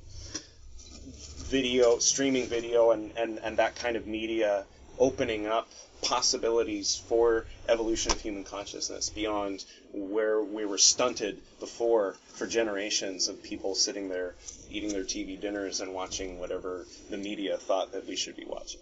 video, 1.51 1.99
streaming 1.99 2.47
video, 2.47 2.91
and, 2.91 3.11
and, 3.17 3.39
and 3.39 3.57
that 3.57 3.75
kind 3.75 3.97
of 3.97 4.07
media 4.07 4.63
opening 4.97 5.47
up 5.47 5.67
possibilities 6.02 6.95
for 6.95 7.45
evolution 7.68 8.11
of 8.11 8.22
human 8.22 8.44
consciousness 8.44 9.10
beyond 9.10 9.64
where 9.94 10.41
we 10.41 10.65
were 10.65 10.78
stunted 10.78 11.40
before 11.60 12.15
for 12.34 12.48
generations 12.48 13.28
of 13.28 13.41
people 13.44 13.76
sitting 13.76 14.10
there 14.10 14.34
eating 14.69 14.90
their 14.90 15.03
TV 15.03 15.40
dinners 15.40 15.82
and 15.82 15.94
watching 15.94 16.40
whatever 16.40 16.86
the 17.10 17.18
media 17.18 17.57
thought 17.57 17.91
that 17.91 18.07
we 18.07 18.15
should 18.15 18.36
be 18.36 18.45
watching. 18.45 18.80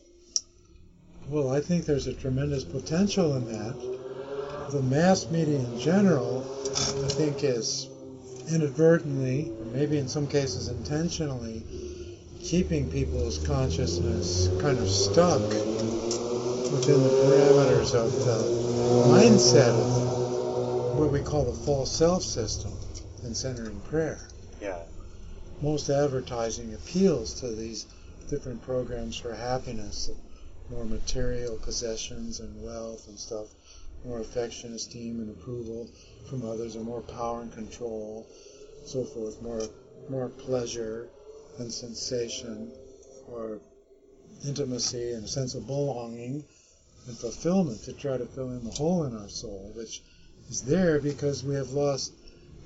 Well, 1.27 1.49
I 1.49 1.61
think 1.61 1.85
there's 1.85 2.07
a 2.07 2.13
tremendous 2.13 2.63
potential 2.63 3.35
in 3.35 3.45
that. 3.47 4.71
The 4.71 4.81
mass 4.81 5.29
media 5.29 5.59
in 5.59 5.79
general, 5.79 6.45
I 6.65 7.09
think, 7.09 7.43
is 7.43 7.87
inadvertently, 8.49 9.51
or 9.59 9.65
maybe 9.65 9.97
in 9.97 10.07
some 10.07 10.27
cases 10.27 10.69
intentionally, 10.69 11.63
keeping 12.41 12.89
people's 12.89 13.37
consciousness 13.45 14.49
kind 14.59 14.79
of 14.79 14.89
stuck 14.89 15.41
within 16.71 17.01
the 17.01 17.09
parameters 17.09 17.95
of 17.95 18.11
the 18.25 18.59
mindset 19.09 19.73
of 19.73 20.99
what 20.99 21.11
we 21.11 21.19
call 21.19 21.45
the 21.45 21.65
false 21.65 21.91
self 21.91 22.21
system 22.21 22.71
and 23.23 23.35
centering 23.35 23.79
prayer. 23.81 24.27
Yeah. 24.61 24.77
Most 25.61 25.89
advertising 25.89 26.75
appeals 26.75 27.33
to 27.41 27.47
these 27.47 27.87
different 28.29 28.61
programs 28.61 29.17
for 29.17 29.33
happiness, 29.33 30.11
more 30.69 30.85
material 30.85 31.57
possessions 31.57 32.39
and 32.39 32.63
wealth 32.63 33.07
and 33.07 33.19
stuff, 33.19 33.47
more 34.05 34.19
affection, 34.19 34.73
esteem, 34.73 35.19
and 35.21 35.31
approval 35.31 35.89
from 36.29 36.47
others, 36.47 36.75
or 36.75 36.83
more 36.83 37.01
power 37.01 37.41
and 37.41 37.51
control, 37.51 38.27
so 38.85 39.03
forth, 39.03 39.41
more 39.41 39.63
more 40.07 40.29
pleasure 40.29 41.09
and 41.57 41.73
sensation, 41.73 42.71
or 43.27 43.59
intimacy 44.47 45.11
and 45.13 45.25
a 45.25 45.27
sense 45.27 45.55
of 45.55 45.65
belonging 45.65 46.43
and 47.07 47.17
fulfillment 47.17 47.83
to 47.83 47.93
try 47.93 48.17
to 48.17 48.25
fill 48.25 48.49
in 48.49 48.63
the 48.63 48.71
hole 48.71 49.03
in 49.03 49.15
our 49.15 49.29
soul, 49.29 49.71
which 49.75 50.01
is 50.49 50.61
there 50.61 50.99
because 50.99 51.43
we 51.43 51.55
have 51.55 51.71
lost 51.71 52.13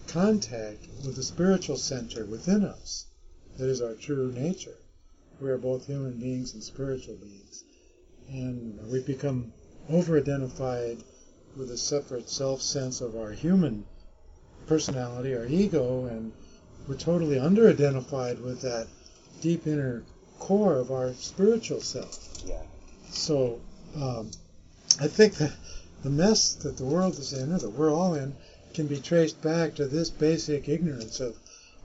contact 0.07 0.87
with 1.05 1.15
the 1.15 1.23
spiritual 1.23 1.77
center 1.77 2.25
within 2.25 2.63
us. 2.63 3.05
That 3.57 3.69
is 3.69 3.81
our 3.81 3.93
true 3.93 4.31
nature. 4.31 4.77
We 5.39 5.49
are 5.49 5.57
both 5.57 5.85
human 5.85 6.19
beings 6.19 6.53
and 6.53 6.63
spiritual 6.63 7.15
beings. 7.15 7.63
And 8.29 8.79
we've 8.91 9.05
become 9.05 9.53
over 9.89 10.17
identified 10.17 10.97
with 11.55 11.71
a 11.71 11.77
separate 11.77 12.29
self 12.29 12.61
sense 12.61 13.01
of 13.01 13.15
our 13.15 13.31
human 13.31 13.85
personality, 14.65 15.35
our 15.35 15.45
ego, 15.45 16.05
and 16.05 16.31
we're 16.87 16.95
totally 16.95 17.37
under 17.37 17.69
identified 17.69 18.39
with 18.39 18.61
that 18.61 18.87
deep 19.41 19.67
inner 19.67 20.03
core 20.39 20.75
of 20.75 20.91
our 20.91 21.13
spiritual 21.13 21.81
self. 21.81 22.43
Yeah. 22.45 22.61
So 23.09 23.59
um, 23.95 24.31
I 24.99 25.07
think 25.07 25.35
that 25.35 25.53
the 26.03 26.09
mess 26.09 26.53
that 26.55 26.77
the 26.77 26.85
world 26.85 27.17
is 27.17 27.33
in, 27.33 27.51
or 27.51 27.59
that 27.59 27.69
we're 27.69 27.93
all 27.93 28.13
in, 28.13 28.35
can 28.73 28.87
be 28.87 28.99
traced 28.99 29.41
back 29.41 29.75
to 29.75 29.87
this 29.87 30.09
basic 30.09 30.67
ignorance 30.67 31.19
of 31.19 31.37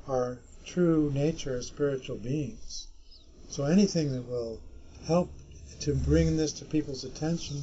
our 0.08 0.38
true 0.64 1.10
nature 1.14 1.56
as 1.56 1.66
spiritual 1.66 2.16
beings. 2.16 2.88
So 3.48 3.64
anything 3.64 4.12
that 4.12 4.28
will 4.28 4.60
help 5.06 5.30
to 5.80 5.94
bring 5.94 6.36
this 6.36 6.52
to 6.52 6.64
people's 6.64 7.04
attention 7.04 7.62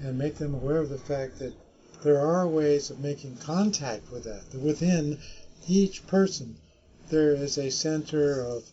and 0.00 0.18
make 0.18 0.36
them 0.36 0.54
aware 0.54 0.78
of 0.78 0.88
the 0.88 0.98
fact 0.98 1.38
that 1.38 1.54
there 2.02 2.20
are 2.20 2.46
ways 2.48 2.90
of 2.90 3.00
making 3.00 3.36
contact 3.36 4.10
with 4.10 4.24
that, 4.24 4.50
that 4.50 4.60
within 4.60 5.18
each 5.66 6.06
person 6.06 6.56
there 7.08 7.32
is 7.34 7.58
a 7.58 7.70
center 7.70 8.40
of 8.40 8.64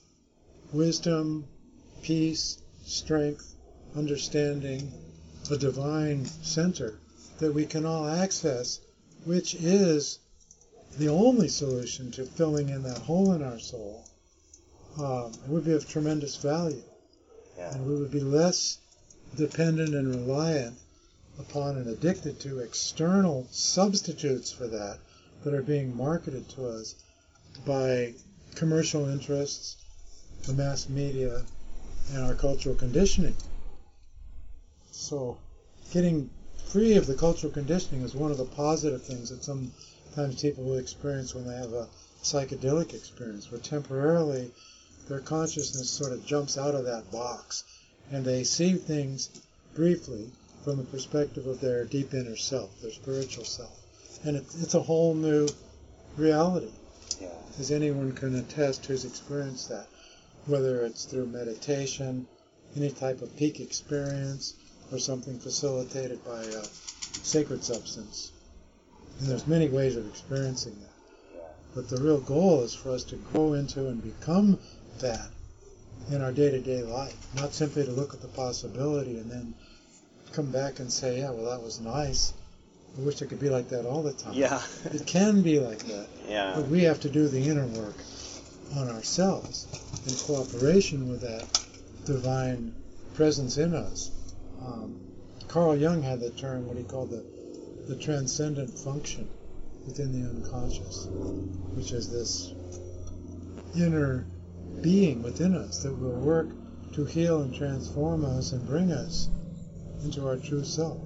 wisdom, 0.74 1.46
peace, 2.02 2.58
strength, 2.86 3.56
understanding, 3.96 4.92
a 5.50 5.58
divine 5.58 6.26
center 6.26 6.98
that 7.40 7.54
we 7.54 7.66
can 7.66 7.86
all 7.86 8.08
access, 8.08 8.80
which 9.26 9.56
is 9.56 10.20
the 10.98 11.10
only 11.10 11.48
solution 11.48 12.12
to 12.12 12.26
filling 12.26 12.70
in 12.70 12.84
that 12.84 13.00
hole 13.00 13.34
in 13.34 13.44
our 13.44 13.60
soul. 13.60 14.06
Um, 15.00 15.32
it 15.34 15.50
would 15.50 15.66
be 15.66 15.74
of 15.74 15.88
tremendous 15.88 16.36
value, 16.36 16.84
Yeah. 17.58 17.74
and 17.74 17.86
we 17.86 17.96
would 17.96 18.12
be 18.12 18.20
less 18.22 18.78
dependent 19.36 19.96
and 19.96 20.14
reliant 20.14 20.78
upon 21.40 21.78
and 21.78 21.88
addicted 21.88 22.40
to 22.42 22.60
external 22.60 23.48
substitutes 23.52 24.52
for 24.52 24.68
that 24.68 25.00
that 25.44 25.54
are 25.54 25.62
being 25.62 25.96
marketed 25.96 26.48
to 26.50 26.68
us 26.68 26.96
by 27.66 28.14
commercial 28.56 29.08
interests, 29.08 29.78
the 30.44 30.54
mass 30.54 30.90
media, 30.90 31.44
and 32.14 32.24
our 32.24 32.36
cultural 32.36 32.76
conditioning. 32.76 33.36
So, 35.02 35.40
getting 35.92 36.30
free 36.68 36.96
of 36.96 37.08
the 37.08 37.16
cultural 37.16 37.52
conditioning 37.52 38.04
is 38.04 38.14
one 38.14 38.30
of 38.30 38.38
the 38.38 38.46
positive 38.46 39.02
things 39.02 39.30
that 39.30 39.44
sometimes 39.44 40.40
people 40.40 40.64
will 40.64 40.78
experience 40.78 41.34
when 41.34 41.48
they 41.48 41.56
have 41.56 41.74
a 41.74 41.88
psychedelic 42.22 42.94
experience, 42.94 43.52
where 43.52 43.60
temporarily 43.60 44.52
their 45.10 45.20
consciousness 45.20 45.90
sort 45.90 46.12
of 46.12 46.24
jumps 46.28 46.56
out 46.56 46.76
of 46.76 46.86
that 46.86 47.12
box 47.12 47.64
and 48.12 48.24
they 48.24 48.44
see 48.44 48.76
things 48.76 49.32
briefly 49.74 50.30
from 50.64 50.78
the 50.78 50.84
perspective 50.84 51.48
of 51.48 51.60
their 51.60 51.84
deep 51.84 52.14
inner 52.14 52.36
self, 52.36 52.80
their 52.82 52.92
spiritual 52.92 53.44
self. 53.44 53.76
And 54.24 54.38
it, 54.38 54.46
it's 54.60 54.76
a 54.76 54.84
whole 54.84 55.16
new 55.16 55.48
reality, 56.16 56.72
Yeah. 57.20 57.30
as 57.58 57.72
anyone 57.72 58.12
can 58.12 58.36
attest 58.36 58.86
who's 58.86 59.04
experienced 59.04 59.70
that, 59.70 59.88
whether 60.46 60.86
it's 60.86 61.06
through 61.06 61.26
meditation, 61.26 62.28
any 62.76 62.92
type 62.92 63.24
of 63.24 63.36
peak 63.36 63.60
experience, 63.60 64.54
or 64.92 65.00
something 65.00 65.40
facilitated 65.40 66.24
by 66.26 66.42
a 66.42 66.64
sacred 67.24 67.64
substance. 67.64 68.32
And 69.20 69.30
there's 69.30 69.48
many 69.48 69.70
ways 69.70 69.96
of 69.96 70.08
experiencing 70.08 70.76
that. 70.82 71.56
But 71.74 71.90
the 71.90 72.02
real 72.02 72.20
goal 72.20 72.64
is 72.64 72.76
for 72.76 72.92
us 72.92 73.04
to 73.06 73.16
grow 73.16 73.54
into 73.54 73.88
and 73.88 74.04
become 74.04 74.60
that 75.00 75.30
in 76.12 76.22
our 76.22 76.32
day-to-day 76.32 76.84
life, 76.84 77.16
not 77.36 77.54
simply 77.54 77.86
to 77.86 77.92
look 77.92 78.14
at 78.14 78.22
the 78.22 78.28
possibility 78.28 79.18
and 79.18 79.32
then 79.32 79.54
come 80.34 80.52
back 80.52 80.80
and 80.80 80.92
say, 80.92 81.20
yeah, 81.20 81.30
well, 81.30 81.50
that 81.50 81.64
was 81.64 81.80
nice. 81.80 82.34
I 82.98 83.02
wish 83.02 83.22
it 83.22 83.28
could 83.28 83.40
be 83.40 83.50
like 83.50 83.70
that 83.70 83.86
all 83.86 84.04
the 84.04 84.14
time. 84.14 84.34
Yeah. 84.34 84.62
It 84.86 85.06
can 85.06 85.42
be 85.42 85.60
like 85.60 85.80
that, 85.86 86.08
yeah. 86.28 86.54
but 86.56 86.68
we 86.68 86.84
have 86.84 87.00
to 87.02 87.10
do 87.10 87.28
the 87.28 87.48
inner 87.48 87.68
work 87.68 87.96
on 88.76 88.90
ourselves 88.90 89.68
in 90.08 90.16
cooperation 90.16 91.10
with 91.10 91.22
that 91.22 91.48
divine 92.06 92.74
presence 93.14 93.58
in 93.58 93.74
us. 93.74 94.12
Um, 94.64 95.00
Carl 95.48 95.76
Jung 95.76 96.02
had 96.02 96.20
the 96.20 96.30
term, 96.30 96.68
what 96.68 96.78
he 96.78 96.84
called 96.84 97.10
the, 97.10 97.26
the 97.88 97.96
transcendent 97.96 98.78
function 98.78 99.28
within 99.86 100.12
the 100.12 100.30
unconscious, 100.30 101.08
which 101.74 101.92
is 101.92 102.10
this 102.10 102.54
inner 103.76 104.26
being 104.82 105.24
within 105.24 105.56
us 105.56 105.84
that 105.84 105.94
will 105.94 106.20
work 106.20 106.50
to 106.94 107.06
heal 107.06 107.42
and 107.42 107.56
transform 107.56 108.26
us 108.26 108.52
and 108.52 108.66
bring 108.68 108.92
us 108.92 109.30
into 110.04 110.28
our 110.28 110.38
true 110.38 110.64
self. 110.64 111.00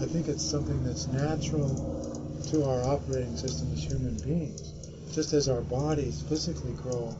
I 0.00 0.06
think 0.06 0.28
it's 0.28 0.44
something 0.44 0.84
that's 0.84 1.06
natural 1.06 2.42
to 2.50 2.64
our 2.64 2.82
operating 2.84 3.36
system 3.36 3.72
as 3.72 3.82
human 3.82 4.16
beings. 4.18 4.72
Just 5.12 5.32
as 5.32 5.48
our 5.48 5.62
bodies 5.62 6.22
physically 6.28 6.72
grow 6.72 7.16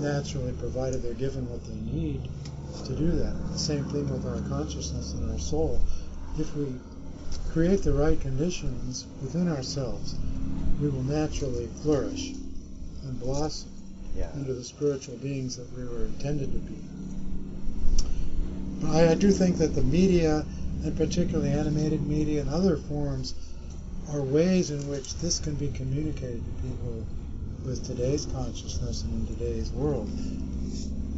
naturally, 0.00 0.52
provided 0.52 1.02
they're 1.02 1.14
given 1.14 1.48
what 1.50 1.64
they 1.64 1.74
need 1.74 2.28
to 2.86 2.94
do 2.94 3.10
that. 3.10 3.34
The 3.52 3.58
same 3.58 3.84
thing 3.84 4.08
with 4.10 4.26
our 4.26 4.40
consciousness 4.48 5.14
and 5.14 5.30
our 5.30 5.38
soul. 5.38 5.80
If 6.38 6.54
we 6.56 6.66
create 7.50 7.82
the 7.82 7.92
right 7.92 8.20
conditions 8.20 9.06
within 9.22 9.48
ourselves, 9.48 10.14
we 10.80 10.88
will 10.88 11.02
naturally 11.02 11.68
flourish 11.82 12.34
and 13.04 13.20
blossom 13.20 13.70
Yeah. 14.16 14.32
into 14.34 14.54
the 14.54 14.64
spiritual 14.64 15.16
beings 15.16 15.56
that 15.56 15.66
we 15.76 15.84
were 15.84 16.06
intended 16.06 16.52
to 16.52 16.58
be. 16.58 16.78
But 18.80 18.90
I, 18.90 19.10
I 19.10 19.14
do 19.14 19.30
think 19.30 19.58
that 19.58 19.74
the 19.74 19.82
media, 19.82 20.44
and 20.84 20.96
particularly 20.96 21.50
animated 21.50 22.06
media 22.06 22.40
and 22.40 22.50
other 22.50 22.76
forms, 22.76 23.34
are 24.12 24.22
ways 24.22 24.70
in 24.70 24.88
which 24.88 25.16
this 25.16 25.38
can 25.38 25.54
be 25.54 25.68
communicated 25.68 26.42
to 26.44 26.62
people 26.62 27.04
with 27.64 27.84
today's 27.84 28.26
consciousness 28.26 29.02
and 29.02 29.28
in 29.28 29.36
today's 29.36 29.70
world. 29.72 30.08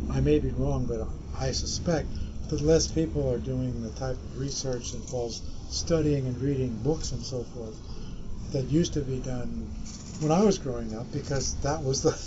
I 0.08 0.20
may 0.20 0.38
be 0.38 0.50
wrong, 0.50 0.86
but 0.86 1.06
I 1.38 1.52
suspect 1.52 2.08
that 2.48 2.60
less 2.60 2.86
people 2.86 3.30
are 3.30 3.38
doing 3.38 3.82
the 3.82 3.90
type 3.90 4.16
of 4.16 4.38
research 4.38 4.92
that 4.92 5.02
involves 5.02 5.42
studying 5.68 6.26
and 6.26 6.40
reading 6.40 6.76
books 6.82 7.12
and 7.12 7.22
so 7.22 7.44
forth, 7.44 7.76
that 8.52 8.64
used 8.70 8.92
to 8.94 9.00
be 9.02 9.18
done 9.20 9.68
when 10.20 10.32
I 10.32 10.44
was 10.44 10.58
growing 10.58 10.94
up 10.94 11.10
because 11.12 11.54
that 11.62 11.82
was 11.82 12.02
the 12.02 12.18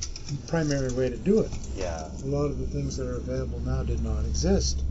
primary 0.46 0.92
way 0.92 1.10
to 1.10 1.16
do 1.16 1.40
it. 1.40 1.50
Yeah. 1.76 2.08
A 2.22 2.26
lot 2.26 2.46
of 2.46 2.58
the 2.58 2.66
things 2.66 2.96
that 2.96 3.08
are 3.08 3.16
available 3.16 3.60
now 3.60 3.82
did 3.82 4.02
not 4.02 4.24
exist 4.24 4.82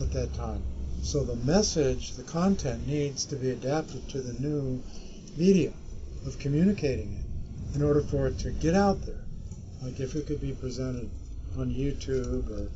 at 0.00 0.10
that 0.12 0.32
time. 0.34 0.62
So 1.02 1.24
the 1.24 1.36
message, 1.36 2.12
the 2.12 2.22
content 2.22 2.86
needs 2.86 3.24
to 3.26 3.36
be 3.36 3.50
adapted 3.50 4.08
to 4.10 4.20
the 4.20 4.40
new 4.40 4.82
media 5.36 5.72
of 6.26 6.38
communicating 6.38 7.12
it 7.12 7.76
in 7.76 7.82
order 7.82 8.00
for 8.00 8.26
it 8.26 8.38
to 8.40 8.50
get 8.50 8.74
out 8.74 9.04
there. 9.06 9.24
Like 9.82 10.00
if 10.00 10.14
it 10.14 10.26
could 10.26 10.40
be 10.40 10.52
presented 10.52 11.10
on 11.58 11.70
YouTube 11.70 12.50
or 12.50 12.68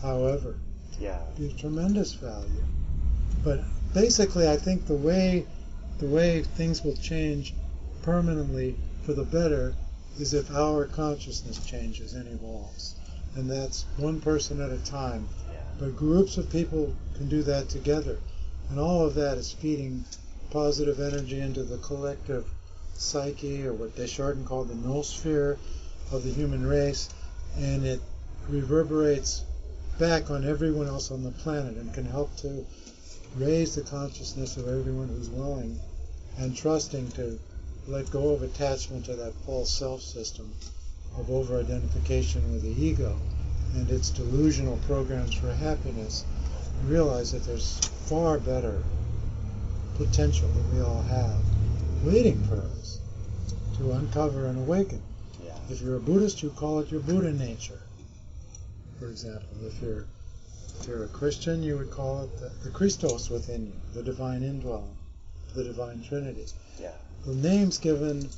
however, 0.00 0.56
Yeah. 1.00 1.20
be 1.38 1.46
of 1.46 1.56
tremendous 1.56 2.12
value. 2.14 2.64
But 3.44 3.62
basically, 3.94 4.48
I 4.48 4.56
think 4.56 4.86
the 4.86 4.94
way 4.94 5.46
the 5.98 6.06
way 6.08 6.42
things 6.42 6.82
will 6.82 6.96
change 6.96 7.54
permanently 8.02 8.76
for 9.04 9.12
the 9.12 9.24
better 9.24 9.74
is 10.18 10.34
if 10.34 10.50
our 10.50 10.86
consciousness 10.86 11.64
changes 11.64 12.12
and 12.14 12.26
evolves, 12.28 12.94
and 13.36 13.48
that's 13.48 13.84
one 13.96 14.20
person 14.20 14.60
at 14.60 14.70
a 14.70 14.78
time. 14.78 15.28
Yeah. 15.50 15.60
But 15.78 15.96
groups 15.96 16.36
of 16.36 16.50
people 16.50 16.92
can 17.16 17.28
do 17.28 17.42
that 17.44 17.68
together, 17.68 18.18
and 18.68 18.78
all 18.78 19.06
of 19.06 19.14
that 19.14 19.38
is 19.38 19.52
feeding 19.52 20.04
positive 20.50 21.00
energy 21.00 21.40
into 21.40 21.62
the 21.62 21.78
collective 21.78 22.44
psyche, 22.94 23.64
or 23.66 23.72
what 23.72 23.96
de 23.96 24.06
Chardin 24.06 24.44
called 24.44 24.68
the 24.68 24.74
noosphere 24.74 25.56
of 26.10 26.24
the 26.24 26.30
human 26.30 26.66
race, 26.66 27.08
and 27.56 27.84
it 27.86 28.00
reverberates 28.48 29.44
back 29.98 30.30
on 30.30 30.44
everyone 30.44 30.86
else 30.86 31.10
on 31.10 31.22
the 31.22 31.30
planet 31.30 31.76
and 31.76 31.92
can 31.94 32.04
help 32.04 32.34
to 32.36 32.64
raise 33.36 33.74
the 33.74 33.82
consciousness 33.82 34.56
of 34.56 34.68
everyone 34.68 35.08
who's 35.08 35.30
willing 35.30 35.78
and 36.38 36.56
trusting 36.56 37.08
to 37.12 37.38
let 37.86 38.10
go 38.10 38.30
of 38.30 38.42
attachment 38.42 39.04
to 39.04 39.14
that 39.14 39.34
false 39.46 39.70
self 39.70 40.00
system 40.02 40.52
of 41.18 41.30
over 41.30 41.58
identification 41.58 42.52
with 42.52 42.62
the 42.62 42.84
ego 42.84 43.16
and 43.74 43.90
its 43.90 44.10
delusional 44.10 44.76
programs 44.86 45.34
for 45.34 45.52
happiness 45.52 46.24
and 46.80 46.90
realize 46.90 47.32
that 47.32 47.44
there's 47.44 47.78
far 48.06 48.38
better 48.38 48.82
potential 49.96 50.48
that 50.48 50.74
we 50.74 50.80
all 50.80 51.02
have 51.02 51.36
waiting 52.04 52.42
for 52.44 52.56
us 52.56 52.98
to 53.76 53.92
uncover 53.92 54.46
and 54.46 54.58
awaken. 54.58 55.00
Yeah. 55.44 55.52
If 55.70 55.80
you're 55.80 55.96
a 55.96 56.00
Buddhist, 56.00 56.42
you 56.42 56.50
call 56.50 56.80
it 56.80 56.90
your 56.90 57.00
Buddha 57.00 57.32
nature. 57.32 57.81
For 59.02 59.08
example, 59.08 59.66
if 59.66 59.82
you're 59.82 60.06
if 60.78 60.86
you're 60.86 61.02
a 61.02 61.08
Christian, 61.08 61.60
you 61.60 61.76
would 61.76 61.90
call 61.90 62.22
it 62.22 62.38
the, 62.38 62.52
the 62.62 62.70
Christos 62.70 63.30
within 63.30 63.66
you, 63.66 63.72
the 63.94 64.02
divine 64.04 64.44
indwelling, 64.44 64.94
the 65.56 65.64
divine 65.64 66.04
Trinity. 66.04 66.46
Yeah. 66.78 66.92
The 67.26 67.34
names 67.34 67.78
given 67.78 68.28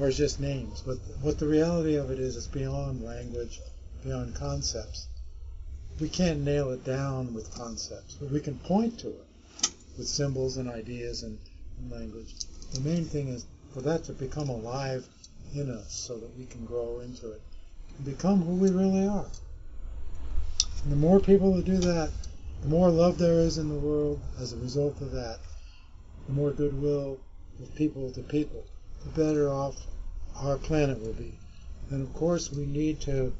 are 0.00 0.10
just 0.10 0.40
names, 0.40 0.82
but 0.84 0.98
what 1.22 1.38
the 1.38 1.46
reality 1.46 1.94
of 1.94 2.10
it 2.10 2.18
is, 2.18 2.36
it's 2.36 2.48
beyond 2.48 3.04
language, 3.04 3.60
beyond 4.02 4.34
concepts. 4.34 5.06
We 6.00 6.08
can't 6.08 6.40
nail 6.40 6.70
it 6.70 6.82
down 6.82 7.32
with 7.32 7.54
concepts, 7.54 8.14
but 8.14 8.32
we 8.32 8.40
can 8.40 8.58
point 8.58 8.98
to 9.00 9.10
it 9.10 9.26
with 9.96 10.08
symbols 10.08 10.56
and 10.56 10.68
ideas 10.68 11.22
and, 11.22 11.38
and 11.78 11.92
language. 11.92 12.34
The 12.74 12.80
main 12.80 13.04
thing 13.04 13.28
is 13.28 13.46
for 13.72 13.80
that 13.82 14.02
to 14.04 14.12
become 14.12 14.48
alive 14.48 15.06
in 15.54 15.70
us 15.70 15.94
so 15.94 16.18
that 16.18 16.36
we 16.36 16.46
can 16.46 16.64
grow 16.64 16.98
into 16.98 17.30
it 17.30 17.42
and 17.96 18.04
become 18.04 18.42
who 18.42 18.56
we 18.56 18.70
really 18.70 19.06
are. 19.06 19.26
And 20.82 20.92
the 20.92 20.96
more 20.96 21.20
people 21.20 21.54
that 21.54 21.64
do 21.64 21.78
that, 21.78 22.10
the 22.62 22.68
more 22.68 22.90
love 22.90 23.18
there 23.18 23.40
is 23.40 23.58
in 23.58 23.68
the 23.68 23.74
world 23.74 24.20
as 24.40 24.52
a 24.52 24.56
result 24.56 25.00
of 25.00 25.12
that, 25.12 25.38
the 26.26 26.32
more 26.32 26.50
goodwill 26.50 27.18
of 27.60 27.74
people 27.74 28.10
to 28.12 28.22
people, 28.22 28.64
the 29.04 29.10
better 29.10 29.48
off 29.50 29.76
our 30.36 30.56
planet 30.56 31.00
will 31.00 31.12
be. 31.12 31.34
And 31.90 32.02
of 32.02 32.14
course, 32.14 32.52
we 32.52 32.66
need 32.66 33.00
to 33.02 33.32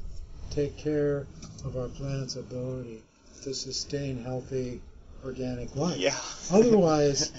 take 0.49 0.77
care 0.77 1.25
of 1.63 1.77
our 1.77 1.87
planet's 1.87 2.35
ability 2.35 3.01
to 3.43 3.53
sustain 3.53 4.23
healthy 4.23 4.81
organic 5.23 5.75
life. 5.75 5.97
Yeah. 5.97 6.15
Otherwise, 6.51 7.31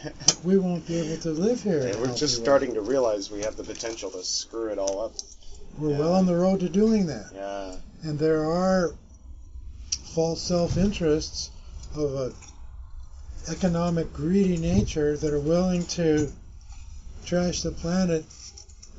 we 0.45 0.59
won't 0.59 0.87
be 0.87 0.99
able 0.99 1.23
to 1.23 1.31
live 1.31 1.63
here. 1.63 1.87
Yeah, 1.87 1.97
we're 1.97 2.07
just 2.15 2.39
way. 2.39 2.45
starting 2.45 2.75
to 2.75 2.81
realize 2.81 3.31
we 3.31 3.43
have 3.43 3.57
the 3.57 3.65
potential 3.65 4.11
to 4.13 4.25
screw 4.25 4.69
it 4.69 4.79
all 4.79 5.05
up. 5.05 5.13
We're 5.79 5.91
yeah. 5.91 5.99
well 5.99 6.15
on 6.15 6.27
the 6.27 6.37
road 6.37 6.61
to 6.61 6.69
doing 6.69 7.07
that. 7.07 7.31
Yeah. 7.35 7.77
And 8.09 8.19
there 8.19 8.45
are 8.45 8.95
false 10.15 10.43
self-interests 10.43 11.51
of 11.97 12.15
a 12.15 12.33
economic 13.51 14.13
greedy 14.13 14.59
nature 14.59 15.17
that 15.17 15.33
are 15.33 15.41
willing 15.41 15.85
to 15.87 16.31
trash 17.25 17.63
the 17.63 17.71
planet 17.71 18.25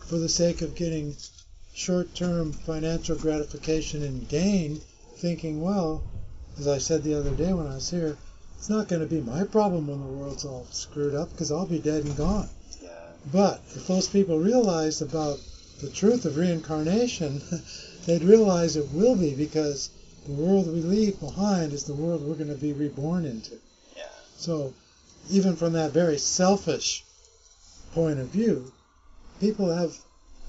for 0.07 0.18
the 0.18 0.27
sake 0.27 0.61
of 0.61 0.76
getting 0.76 1.15
short-term 1.73 2.52
financial 2.52 3.15
gratification 3.15 4.03
and 4.03 4.27
gain, 4.27 4.81
thinking, 5.18 5.61
well, 5.61 6.03
as 6.57 6.68
I 6.68 6.77
said 6.80 7.03
the 7.03 7.14
other 7.14 7.31
day 7.31 7.53
when 7.53 7.68
I 7.68 7.76
was 7.76 7.90
here, 7.90 8.18
it's 8.57 8.69
not 8.69 8.88
going 8.88 9.02
to 9.02 9.07
be 9.07 9.22
my 9.22 9.44
problem 9.44 9.88
when 9.88 9.99
the 9.99 10.07
world's 10.07 10.45
all 10.45 10.65
screwed 10.72 11.15
up 11.15 11.31
because 11.31 11.52
I'll 11.52 11.65
be 11.65 11.80
dead 11.80 12.06
and 12.06 12.18
gone. 12.18 12.49
Yeah. 12.81 12.90
But 13.31 13.61
if 13.76 13.88
those 13.88 14.07
people 14.07 14.40
realized 14.40 15.02
about 15.02 15.40
the 15.80 15.90
truth 15.90 16.26
of 16.26 16.38
reincarnation, 16.38 17.41
they'd 18.06 18.23
realize 18.23 18.76
it 18.76 18.91
will 18.91 19.15
be 19.15 19.35
because 19.35 19.90
the 20.26 20.32
world 20.32 20.68
we 20.68 20.82
leave 20.82 21.20
behind 21.20 21.74
is 21.74 21.84
the 21.84 21.94
world 21.94 22.22
we're 22.24 22.36
going 22.36 22.48
to 22.48 22.56
be 22.56 22.72
reborn 22.72 23.26
into. 23.26 23.56
Yeah. 23.95 24.04
So, 24.38 24.74
even 25.30 25.58
from 25.58 25.74
that 25.74 25.91
very 25.91 26.18
selfish 26.18 27.04
point 27.94 28.20
of 28.20 28.30
view, 28.30 28.72
people 29.41 29.70
have 29.76 29.98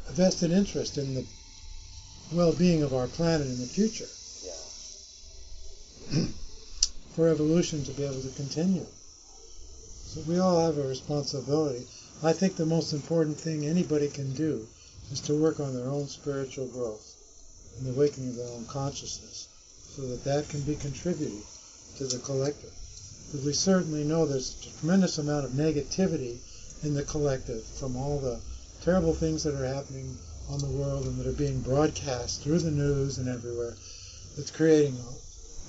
a 0.09 0.13
vested 0.13 0.53
interest 0.53 0.97
in 0.97 1.15
the 1.15 1.27
well-being 2.33 2.83
of 2.83 2.95
our 2.95 3.09
planet 3.09 3.49
in 3.49 3.59
the 3.61 3.67
future 3.67 4.07
Yeah. 6.13 6.25
for 7.17 7.29
evolution 7.29 7.85
to 7.85 7.93
be 7.93 8.05
able 8.05 8.23
to 8.23 8.31
continue. 8.37 8.87
So 10.07 10.21
we 10.29 10.39
all 10.39 10.65
have 10.65 10.79
a 10.79 10.87
responsibility. 10.87 11.85
I 12.23 12.33
think 12.33 12.55
the 12.55 12.65
most 12.65 12.93
important 12.93 13.37
thing 13.37 13.67
anybody 13.67 14.09
can 14.09 14.33
do 14.35 14.69
is 15.11 15.21
to 15.23 15.35
work 15.35 15.59
on 15.59 15.75
their 15.75 15.89
own 15.89 16.07
spiritual 16.07 16.69
growth 16.69 17.17
and 17.77 17.87
the 17.87 17.91
awakening 17.91 18.31
of 18.31 18.37
their 18.37 18.51
own 18.51 18.67
consciousness 18.67 19.49
so 19.95 20.03
that 20.09 20.25
that 20.25 20.49
can 20.49 20.61
be 20.63 20.75
contributed 20.75 21.43
to 21.97 22.07
the 22.07 22.19
collective. 22.19 22.73
But 23.33 23.43
we 23.43 23.53
certainly 23.53 24.03
know 24.03 24.27
there's 24.27 24.57
a 24.61 24.81
tremendous 24.81 25.19
amount 25.19 25.45
of 25.45 25.53
negativity 25.53 26.39
in 26.83 26.95
the 26.95 27.05
collective 27.05 27.65
from 27.65 27.97
all 27.97 28.19
the 28.19 28.41
terrible 28.83 29.15
things 29.15 29.45
that 29.45 29.55
are 29.55 29.67
happening 29.67 30.17
on 30.51 30.59
the 30.59 30.67
world 30.67 31.07
and 31.07 31.17
that 31.19 31.27
are 31.27 31.33
being 31.33 31.61
broadcast 31.61 32.43
through 32.43 32.59
the 32.59 32.71
news 32.71 33.19
and 33.19 33.29
everywhere 33.29 33.75
that's 34.37 34.51
creating 34.51 34.99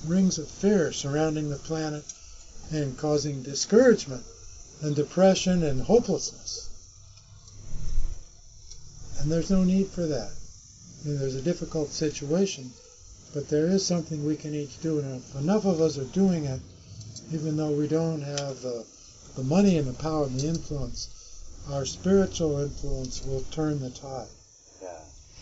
rings 0.05 0.37
of 0.37 0.47
fear 0.47 0.91
surrounding 0.91 1.49
the 1.49 1.57
planet 1.57 2.03
and 2.71 2.97
causing 2.97 3.43
discouragement 3.43 4.23
and 4.81 4.95
depression 4.95 5.63
and 5.63 5.81
hopelessness. 5.81 6.69
And 9.19 9.31
there's 9.31 9.51
no 9.51 9.63
need 9.63 9.87
for 9.87 10.05
that. 10.05 10.31
I 11.03 11.07
mean, 11.07 11.19
there's 11.19 11.35
a 11.35 11.41
difficult 11.41 11.89
situation, 11.89 12.71
but 13.35 13.49
there 13.49 13.67
is 13.67 13.85
something 13.85 14.25
we 14.25 14.37
can 14.37 14.55
each 14.55 14.81
do. 14.81 14.99
And 14.99 15.17
if 15.17 15.35
enough 15.35 15.65
of 15.65 15.81
us 15.81 15.97
are 15.97 16.05
doing 16.05 16.45
it, 16.45 16.61
even 17.33 17.57
though 17.57 17.71
we 17.71 17.85
don't 17.85 18.21
have 18.21 18.61
the, 18.61 18.85
the 19.35 19.43
money 19.43 19.77
and 19.77 19.85
the 19.85 20.01
power 20.01 20.23
and 20.23 20.39
the 20.39 20.47
influence, 20.47 21.09
our 21.69 21.85
spiritual 21.85 22.59
influence 22.59 23.25
will 23.25 23.41
turn 23.51 23.81
the 23.81 23.89
tide. 23.89 24.27
Yeah. 24.81 24.89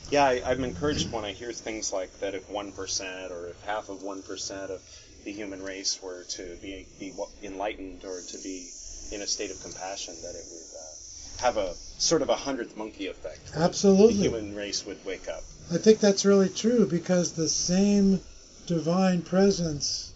Yeah, 0.09 0.25
I, 0.25 0.41
I'm 0.51 0.63
encouraged 0.63 1.11
when 1.11 1.23
I 1.23 1.33
hear 1.33 1.51
things 1.51 1.93
like 1.93 2.19
that 2.19 2.33
if 2.33 2.49
1% 2.49 3.31
or 3.31 3.49
if 3.49 3.63
half 3.63 3.89
of 3.89 3.99
1% 3.99 4.51
of 4.71 4.81
the 5.23 5.31
human 5.31 5.61
race 5.63 5.99
were 6.01 6.23
to 6.29 6.57
be, 6.63 6.87
be 6.99 7.13
enlightened 7.43 8.03
or 8.05 8.21
to 8.21 8.37
be 8.39 8.69
in 9.11 9.21
a 9.21 9.27
state 9.27 9.51
of 9.51 9.61
compassion, 9.61 10.15
that 10.23 10.33
it 10.33 10.45
would 10.51 10.79
uh, 10.79 11.41
have 11.43 11.57
a 11.57 11.75
sort 11.99 12.23
of 12.23 12.29
a 12.29 12.35
hundredth 12.35 12.75
monkey 12.75 13.07
effect. 13.07 13.51
Absolutely. 13.55 14.15
The 14.15 14.21
human 14.23 14.55
race 14.55 14.83
would 14.83 15.05
wake 15.05 15.27
up. 15.27 15.43
I 15.73 15.77
think 15.77 15.99
that's 15.99 16.23
really 16.23 16.49
true 16.49 16.85
because 16.85 17.31
the 17.31 17.49
same 17.49 18.21
divine 18.67 19.23
presence 19.23 20.13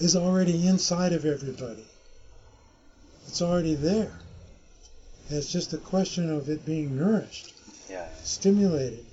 is 0.00 0.16
already 0.16 0.66
inside 0.66 1.12
of 1.12 1.26
everybody. 1.26 1.84
It's 3.26 3.42
already 3.42 3.74
there. 3.74 4.18
And 5.28 5.36
it's 5.36 5.52
just 5.52 5.74
a 5.74 5.78
question 5.78 6.30
of 6.30 6.48
it 6.48 6.64
being 6.64 6.96
nourished, 6.96 7.52
Yeah. 7.90 8.08
stimulated. 8.24 9.04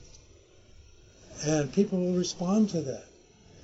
And 1.44 1.74
people 1.74 2.00
will 2.00 2.14
respond 2.18 2.70
to 2.70 2.82
that 2.84 3.06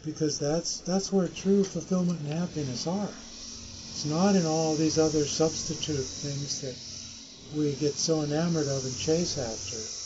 because 0.04 0.40
that's 0.40 0.80
that's 0.80 1.14
where 1.14 1.30
true 1.30 1.64
fulfillment 1.64 2.20
and 2.20 2.34
happiness 2.34 2.86
are. 2.86 3.14
It's 3.94 4.04
not 4.04 4.36
in 4.36 4.46
all 4.46 4.76
these 4.76 4.98
other 4.98 5.26
substitute 5.26 6.04
things 6.04 6.62
that 6.62 6.76
we 7.58 7.72
get 7.76 7.94
so 7.94 8.24
enamored 8.24 8.68
of 8.68 8.84
and 8.84 8.98
chase 8.98 9.38
after 9.38 10.01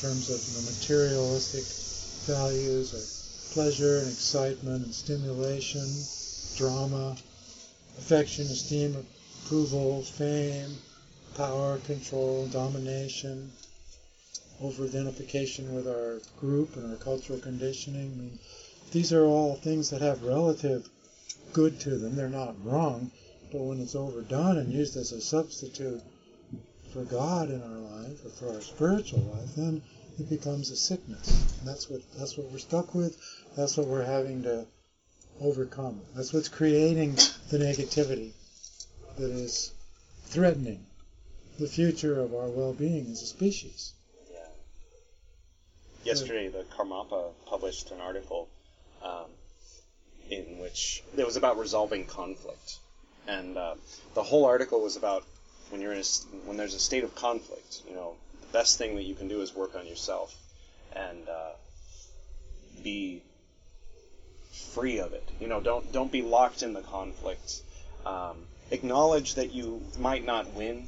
terms 0.00 0.30
of 0.30 0.40
the 0.54 0.70
materialistic 0.70 1.64
values 2.24 2.94
or 2.94 3.04
pleasure 3.52 3.98
and 3.98 4.08
excitement 4.08 4.84
and 4.84 4.94
stimulation, 4.94 5.86
drama, 6.56 7.16
affection, 7.98 8.46
esteem, 8.46 8.96
approval, 9.44 10.02
fame, 10.02 10.74
power, 11.36 11.76
control, 11.80 12.46
domination, 12.46 13.52
over 14.62 14.84
identification 14.84 15.74
with 15.74 15.86
our 15.86 16.20
group 16.38 16.76
and 16.76 16.90
our 16.90 16.96
cultural 16.96 17.38
conditioning. 17.38 18.12
I 18.12 18.20
mean, 18.22 18.38
these 18.92 19.12
are 19.12 19.24
all 19.24 19.56
things 19.56 19.90
that 19.90 20.00
have 20.00 20.22
relative 20.22 20.88
good 21.52 21.78
to 21.80 21.98
them. 21.98 22.16
They're 22.16 22.28
not 22.28 22.54
wrong, 22.64 23.10
but 23.52 23.60
when 23.60 23.80
it's 23.80 23.94
overdone 23.94 24.56
and 24.56 24.72
used 24.72 24.96
as 24.96 25.12
a 25.12 25.20
substitute 25.20 26.00
for 26.92 27.04
God 27.04 27.50
in 27.50 27.62
our 27.62 28.02
life 28.02 28.24
or 28.24 28.30
for 28.30 28.54
our 28.54 28.60
spiritual 28.60 29.20
life, 29.20 29.54
then 29.56 29.82
it 30.18 30.28
becomes 30.28 30.70
a 30.70 30.76
sickness. 30.76 31.58
And 31.58 31.68
that's 31.68 31.88
what 31.88 32.00
that's 32.18 32.36
what 32.36 32.50
we're 32.50 32.58
stuck 32.58 32.94
with. 32.94 33.16
That's 33.56 33.76
what 33.76 33.86
we're 33.86 34.04
having 34.04 34.42
to 34.44 34.66
overcome. 35.40 36.00
That's 36.14 36.32
what's 36.32 36.48
creating 36.48 37.14
the 37.50 37.58
negativity 37.58 38.32
that 39.16 39.30
is 39.30 39.72
threatening 40.24 40.84
the 41.58 41.66
future 41.66 42.20
of 42.20 42.34
our 42.34 42.48
well-being 42.48 43.06
as 43.10 43.22
a 43.22 43.26
species. 43.26 43.92
Yeah. 44.30 44.38
Yesterday, 46.04 46.48
the 46.48 46.64
Karmapa 46.76 47.30
published 47.46 47.90
an 47.90 48.00
article 48.00 48.48
um, 49.02 49.26
in 50.30 50.58
which 50.58 51.02
it 51.16 51.26
was 51.26 51.36
about 51.36 51.58
resolving 51.58 52.06
conflict, 52.06 52.78
and 53.26 53.56
uh, 53.56 53.74
the 54.14 54.22
whole 54.22 54.44
article 54.44 54.80
was 54.80 54.96
about 54.96 55.24
when 55.70 55.80
you're 55.80 55.92
in 55.92 56.00
a, 56.00 56.46
when 56.46 56.56
there's 56.56 56.74
a 56.74 56.78
state 56.78 57.04
of 57.04 57.14
conflict. 57.14 57.82
You 57.88 57.94
know, 57.94 58.14
the 58.40 58.46
best 58.48 58.78
thing 58.78 58.96
that 58.96 59.04
you 59.04 59.14
can 59.14 59.28
do 59.28 59.40
is 59.40 59.54
work 59.54 59.74
on 59.74 59.86
yourself 59.86 60.34
and 60.94 61.28
uh, 61.28 61.52
be 62.82 63.22
free 64.72 64.98
of 64.98 65.12
it. 65.12 65.28
You 65.40 65.48
know, 65.48 65.60
don't 65.60 65.90
don't 65.92 66.12
be 66.12 66.22
locked 66.22 66.62
in 66.62 66.72
the 66.72 66.82
conflict. 66.82 67.62
Um, 68.04 68.36
acknowledge 68.70 69.34
that 69.34 69.52
you 69.52 69.82
might 69.98 70.24
not 70.24 70.52
win, 70.54 70.86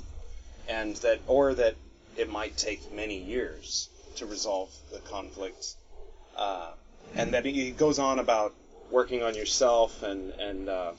and 0.69 0.97
that 0.97 1.21
or 1.27 1.55
that 1.55 1.75
it 2.17 2.31
might 2.31 2.57
take 2.57 2.93
many 2.93 3.19
years 3.19 3.89
to 4.17 4.27
resolve 4.27 4.71
the 4.93 4.99
conflict. 4.99 5.75
Uh, 6.37 6.71
and 7.15 7.35
that 7.35 7.45
he 7.45 7.71
goes 7.71 7.99
on 7.99 8.19
about 8.19 8.55
working 8.91 9.23
on 9.23 9.35
yourself 9.35 10.03
and 10.03 10.33
and 10.33 10.69
uh, 10.69 10.93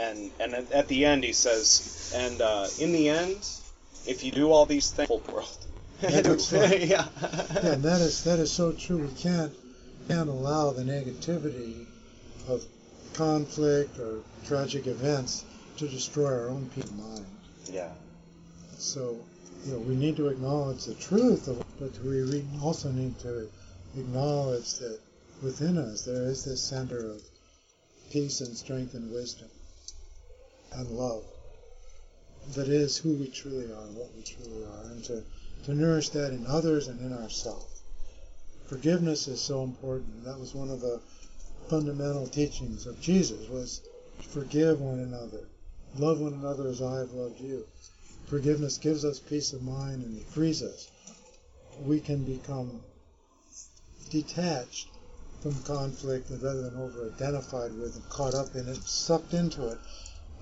and 0.00 0.30
and 0.40 0.54
at, 0.54 0.72
at 0.72 0.88
the 0.88 1.04
end 1.04 1.24
he 1.24 1.32
says, 1.32 2.12
and 2.16 2.40
uh, 2.40 2.66
in 2.78 2.92
the 2.92 3.08
end, 3.08 3.38
if 4.06 4.24
you 4.24 4.32
do 4.32 4.50
all 4.50 4.66
these 4.66 4.90
things, 4.90 5.08
whole 5.08 5.22
world. 5.32 5.66
Yeah. 6.02 7.08
That 7.86 8.00
is 8.00 8.24
that 8.24 8.38
is 8.38 8.50
so 8.50 8.72
true. 8.72 8.98
We 8.98 9.14
can't 9.14 9.52
can't 10.08 10.28
allow 10.28 10.72
the 10.72 10.82
negativity 10.82 11.86
of 12.48 12.64
conflict 13.14 13.98
or 13.98 14.20
tragic 14.46 14.86
events 14.86 15.44
to 15.76 15.88
destroy 15.88 16.26
our 16.26 16.48
own 16.48 16.70
peace 16.74 16.84
of 16.84 16.96
mind. 16.98 17.26
yeah. 17.66 17.90
So, 18.78 19.18
you 19.66 19.72
know, 19.72 19.78
we 19.80 19.94
need 19.94 20.16
to 20.16 20.28
acknowledge 20.28 20.86
the 20.86 20.94
truth 20.94 21.48
of 21.48 21.62
but 21.78 21.92
we 22.04 22.22
re- 22.22 22.44
also 22.62 22.90
need 22.90 23.18
to 23.20 23.48
acknowledge 23.96 24.74
that 24.74 24.98
within 25.42 25.78
us 25.78 26.02
there 26.04 26.24
is 26.24 26.44
this 26.44 26.62
center 26.62 26.98
of 26.98 27.22
peace 28.10 28.40
and 28.40 28.56
strength 28.56 28.94
and 28.94 29.10
wisdom 29.12 29.48
and 30.72 30.90
love 30.90 31.24
that 32.54 32.68
is 32.68 32.96
who 32.96 33.14
we 33.14 33.28
truly 33.28 33.66
are, 33.66 33.86
what 33.92 34.10
we 34.16 34.22
truly 34.22 34.64
are, 34.64 34.84
and 34.90 35.04
to, 35.04 35.22
to 35.64 35.74
nourish 35.74 36.08
that 36.08 36.32
in 36.32 36.44
others 36.46 36.88
and 36.88 37.00
in 37.00 37.12
ourselves. 37.12 37.80
Forgiveness 38.66 39.28
is 39.28 39.40
so 39.40 39.62
important. 39.62 40.24
That 40.24 40.40
was 40.40 40.54
one 40.54 40.70
of 40.70 40.80
the 40.80 41.00
fundamental 41.68 42.26
teachings 42.26 42.86
of 42.86 43.00
Jesus 43.00 43.48
was 43.48 43.82
forgive 44.20 44.80
one 44.80 44.98
another. 44.98 45.46
Love 45.96 46.20
one 46.20 46.34
another 46.34 46.68
as 46.68 46.82
I 46.82 46.98
have 46.98 47.12
loved 47.12 47.40
you. 47.40 47.66
Forgiveness 48.26 48.78
gives 48.78 49.04
us 49.04 49.18
peace 49.18 49.52
of 49.52 49.62
mind 49.62 50.04
and 50.04 50.18
it 50.18 50.26
frees 50.26 50.62
us. 50.62 50.88
We 51.84 52.00
can 52.00 52.24
become 52.24 52.80
detached 54.08 54.88
from 55.40 55.62
conflict 55.62 56.30
rather 56.30 56.62
than 56.62 56.80
over 56.80 57.12
identified 57.14 57.72
with 57.74 57.94
and 57.94 58.08
caught 58.08 58.34
up 58.34 58.54
in 58.54 58.68
it, 58.68 58.82
sucked 58.84 59.34
into 59.34 59.68
it, 59.68 59.78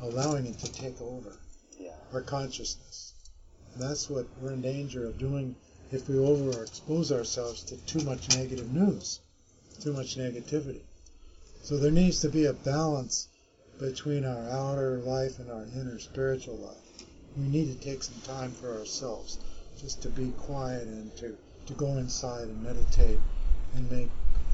allowing 0.02 0.46
it 0.46 0.58
to 0.60 0.72
take 0.72 1.00
over 1.00 1.38
Yeah. 1.78 1.94
our 2.12 2.22
consciousness. 2.22 3.12
And 3.74 3.82
that's 3.82 4.08
what 4.08 4.26
we're 4.40 4.52
in 4.52 4.62
danger 4.62 5.06
of 5.06 5.18
doing 5.18 5.56
if 5.90 6.08
we 6.08 6.16
overexpose 6.16 7.10
ourselves 7.10 7.62
to 7.64 7.76
too 7.78 8.00
much 8.00 8.28
negative 8.36 8.72
news, 8.72 9.20
too 9.80 9.92
much 9.92 10.16
negativity. 10.16 10.82
So 11.62 11.78
there 11.78 11.90
needs 11.90 12.20
to 12.20 12.28
be 12.28 12.44
a 12.44 12.52
balance 12.52 13.28
between 13.78 14.24
our 14.24 14.48
outer 14.50 14.98
life 14.98 15.38
and 15.38 15.50
our 15.50 15.64
inner 15.74 15.98
spiritual 15.98 16.56
life. 16.56 17.04
We 17.36 17.44
need 17.44 17.72
to 17.72 17.84
take 17.84 18.02
some 18.02 18.20
time 18.22 18.52
for 18.52 18.76
ourselves, 18.76 19.38
just 19.80 20.02
to 20.02 20.08
be 20.08 20.30
quiet 20.32 20.86
and 20.86 21.16
to, 21.18 21.36
to 21.66 21.72
go 21.74 21.96
inside 21.96 22.48
and 22.48 22.62
meditate 22.62 23.18
and 23.74 23.90
make 23.90 24.08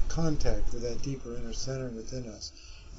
contact 0.07 0.71
with 0.73 0.83
that 0.83 1.01
deeper 1.01 1.35
inner 1.35 1.53
center 1.53 1.89
within 1.89 2.29
us. 2.29 2.51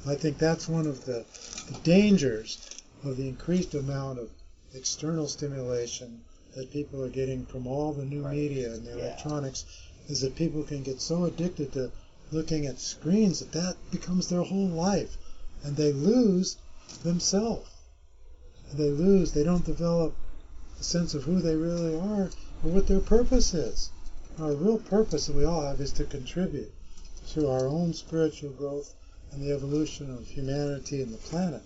I 0.09 0.15
think 0.15 0.39
that's 0.39 0.69
one 0.69 0.87
of 0.87 1.05
the, 1.05 1.25
the 1.67 1.79
dangers 1.83 2.59
of 3.03 3.17
the 3.17 3.29
increased 3.29 3.75
amount 3.75 4.21
of 4.21 4.31
external 4.73 5.27
stimulation 5.27 6.21
that 6.55 6.71
people 6.71 7.03
are 7.03 7.09
getting 7.09 7.45
from 7.45 7.67
all 7.67 7.93
the 7.93 8.05
new 8.05 8.23
Right. 8.23 8.37
media 8.37 8.73
and 8.73 8.87
the 8.87 8.91
Yeah. 8.91 8.97
electronics 8.99 9.65
is 10.09 10.21
that 10.21 10.37
people 10.37 10.63
can 10.63 10.83
get 10.83 11.01
so 11.01 11.25
addicted 11.25 11.73
to 11.73 11.91
looking 12.31 12.67
at 12.67 12.79
screens 12.79 13.41
that 13.41 13.53
that 13.53 13.77
becomes 13.91 14.29
their 14.29 14.43
whole 14.43 14.69
life 14.69 15.19
and 15.65 15.77
they 15.77 15.93
lose 15.93 16.57
themselves. 17.03 17.69
They 18.73 18.91
lose, 18.91 19.33
they 19.33 19.43
don't 19.45 19.65
develop 19.65 20.15
a 20.79 20.85
sense 20.85 21.15
of 21.15 21.25
who 21.25 21.41
they 21.41 21.57
really 21.57 21.95
are 21.95 22.31
or 22.63 22.71
what 22.71 22.87
their 22.87 23.01
purpose 23.01 23.55
is. 23.55 23.91
Our 24.39 24.53
real 24.53 24.79
purpose 24.79 25.27
that 25.27 25.37
we 25.37 25.45
all 25.45 25.63
have 25.63 25.81
is 25.81 25.93
to 25.93 26.05
contribute 26.05 26.73
to 27.31 27.49
our 27.51 27.67
own 27.67 27.93
spiritual 27.93 28.51
growth 28.51 28.95
and 29.33 29.43
the 29.43 29.53
evolution 29.53 30.11
of 30.11 30.27
humanity 30.27 31.03
and 31.03 31.13
the 31.13 31.19
planet. 31.19 31.63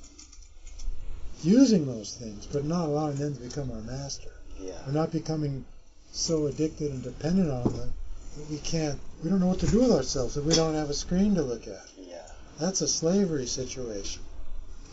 Using 1.42 1.86
those 1.86 2.14
things, 2.14 2.46
but 2.46 2.64
not 2.64 2.86
allowing 2.86 3.16
them 3.16 3.34
to 3.34 3.40
become 3.40 3.70
our 3.70 3.80
master. 3.80 4.30
Yeah. 4.58 4.72
We're 4.86 4.92
not 4.92 5.12
becoming 5.12 5.64
so 6.12 6.46
addicted 6.46 6.90
and 6.90 7.02
dependent 7.02 7.50
on 7.50 7.72
them 7.72 7.92
that 8.36 8.50
we 8.50 8.58
can't, 8.58 8.98
we 9.22 9.30
don't 9.30 9.40
know 9.40 9.46
what 9.46 9.60
to 9.60 9.66
do 9.66 9.80
with 9.80 9.92
ourselves 9.92 10.36
if 10.36 10.44
we 10.44 10.54
don't 10.54 10.74
have 10.74 10.90
a 10.90 10.94
screen 10.94 11.34
to 11.36 11.42
look 11.42 11.66
at. 11.66 11.86
Yeah. 11.98 12.26
That's 12.58 12.80
a 12.80 12.88
slavery 12.88 13.46
situation. 13.46 14.22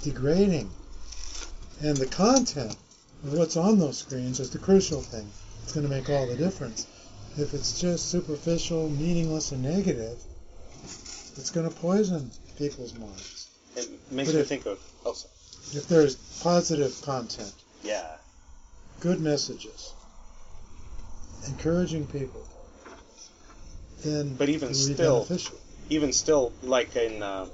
Degrading. 0.03 0.69
And 1.81 1.97
the 1.97 2.05
content 2.05 2.75
of 3.23 3.33
what's 3.33 3.57
on 3.57 3.79
those 3.79 3.97
screens 3.97 4.39
is 4.39 4.49
the 4.49 4.59
crucial 4.59 5.01
thing. 5.01 5.29
It's 5.63 5.73
going 5.73 5.87
to 5.87 5.93
make 5.93 6.09
all 6.09 6.27
the 6.27 6.35
difference. 6.35 6.87
If 7.37 7.53
it's 7.53 7.79
just 7.79 8.09
superficial, 8.09 8.89
meaningless, 8.89 9.51
and 9.51 9.63
negative, 9.63 10.17
it's 10.83 11.51
going 11.51 11.69
to 11.69 11.75
poison 11.75 12.31
people's 12.57 12.93
minds. 12.97 13.49
It 13.75 13.89
makes 14.11 14.29
But 14.29 14.35
me 14.35 14.41
if- 14.41 14.47
think 14.47 14.65
of. 14.65 14.79
Sorry. 15.03 15.31
If 15.73 15.87
there's 15.87 16.15
positive 16.41 16.99
content, 17.01 17.53
Yeah. 17.83 18.17
good 18.99 19.19
messages, 19.19 19.91
encouraging 21.45 22.07
people, 22.07 22.45
then 24.03 24.35
But 24.35 24.49
even 24.49 24.69
it 24.69 24.77
will 24.77 24.87
be 24.87 24.93
still- 24.95 25.23
beneficial. 25.25 25.57
even 25.89 26.13
still, 26.13 26.53
like 26.63 26.95
in 26.95 27.21
uh, 27.21 27.47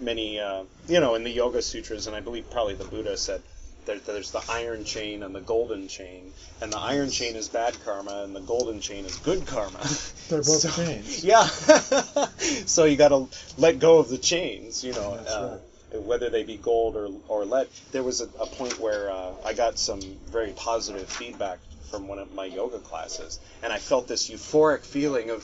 many, 0.00 0.38
uh, 0.38 0.64
you 0.88 1.00
know, 1.00 1.14
in 1.14 1.24
the 1.24 1.30
Yoga 1.30 1.60
Sutras, 1.62 2.06
and 2.06 2.14
I 2.16 2.20
believe 2.20 2.48
probably 2.50 2.74
the 2.74 2.84
Buddha 2.84 3.16
said 3.16 3.42
there, 3.88 3.98
there's 3.98 4.30
the 4.30 4.42
iron 4.48 4.84
chain 4.84 5.22
and 5.24 5.34
the 5.34 5.40
golden 5.40 5.88
chain, 5.88 6.32
and 6.60 6.72
the 6.72 6.78
iron 6.78 7.10
chain 7.10 7.34
is 7.36 7.48
bad 7.48 7.74
karma, 7.84 8.22
and 8.24 8.36
the 8.36 8.40
golden 8.40 8.80
chain 8.80 9.04
is 9.04 9.16
good 9.16 9.46
karma. 9.46 9.78
They're 10.28 10.38
both 10.38 10.60
So- 10.60 10.70
chains. 10.70 11.24
Yeah. 11.32 11.44
so 12.66 12.84
you 12.84 12.96
got 12.96 13.08
to 13.08 13.28
let 13.56 13.78
go 13.78 13.98
of 13.98 14.08
the 14.08 14.18
chains, 14.18 14.84
you 14.84 14.92
know. 14.92 15.14
Uh, 15.14 15.58
Whether 15.98 16.28
they 16.30 16.42
be 16.44 16.56
gold 16.58 16.96
or, 16.96 17.08
or 17.28 17.44
lead. 17.46 17.66
There 17.92 18.02
was 18.02 18.20
a, 18.20 18.26
a 18.40 18.46
point 18.46 18.78
where 18.78 19.10
uh, 19.10 19.32
I 19.44 19.54
got 19.54 19.78
some 19.78 20.00
very 20.30 20.52
positive 20.52 21.08
feedback 21.08 21.58
from 21.90 22.06
one 22.08 22.18
of 22.18 22.34
my 22.34 22.44
yoga 22.44 22.78
classes, 22.78 23.40
and 23.62 23.72
I 23.72 23.78
felt 23.78 24.06
this 24.06 24.28
euphoric 24.28 24.84
feeling 24.84 25.30
of, 25.30 25.40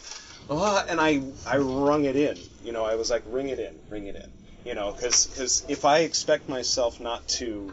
oh, 0.51 0.85
and 0.87 1.01
I, 1.01 1.23
I 1.47 1.57
wrung 1.57 2.05
it 2.05 2.17
in. 2.17 2.37
You 2.63 2.73
know, 2.73 2.85
I 2.85 2.97
was 2.97 3.11
like, 3.11 3.23
ring 3.27 3.49
it 3.49 3.59
in, 3.59 3.75
ring 3.89 4.07
it 4.07 4.17
in. 4.17 4.31
You 4.67 4.75
know, 4.75 4.93
because 4.93 5.65
if 5.69 5.85
I 5.87 6.01
expect 6.01 6.49
myself 6.49 7.01
not 7.01 7.27
to 7.41 7.73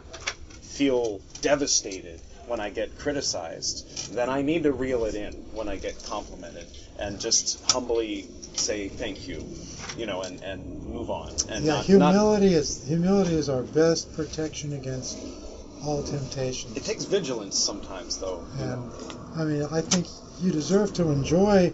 feel 0.72 1.20
devastated 1.40 2.20
when 2.46 2.60
I 2.60 2.70
get 2.70 2.98
criticized, 2.98 4.14
then 4.14 4.28
I 4.28 4.42
need 4.42 4.64
to 4.64 4.72
reel 4.72 5.04
it 5.04 5.14
in 5.14 5.32
when 5.52 5.68
I 5.68 5.76
get 5.76 6.02
complimented 6.04 6.66
and 6.98 7.20
just 7.20 7.70
humbly 7.70 8.28
say 8.54 8.88
thank 8.88 9.28
you, 9.28 9.44
you 9.96 10.06
know, 10.06 10.22
and, 10.22 10.42
and 10.42 10.86
move 10.86 11.10
on. 11.10 11.32
And 11.48 11.64
yeah, 11.64 11.74
not, 11.74 11.76
not, 11.76 11.84
humility 11.84 12.54
is 12.54 12.84
humility 12.86 13.34
is 13.34 13.48
our 13.48 13.62
best 13.62 14.14
protection 14.14 14.72
against 14.74 15.18
all 15.84 16.02
temptation. 16.02 16.70
it 16.76 16.84
takes 16.84 17.04
vigilance 17.04 17.58
sometimes, 17.58 18.18
though. 18.18 18.44
you 18.56 18.64
And 18.64 18.88
know. 18.88 19.18
I 19.36 19.44
mean, 19.44 19.62
I 19.70 19.80
think 19.80 20.06
you 20.40 20.52
deserve 20.52 20.92
to 20.94 21.10
enjoy 21.10 21.72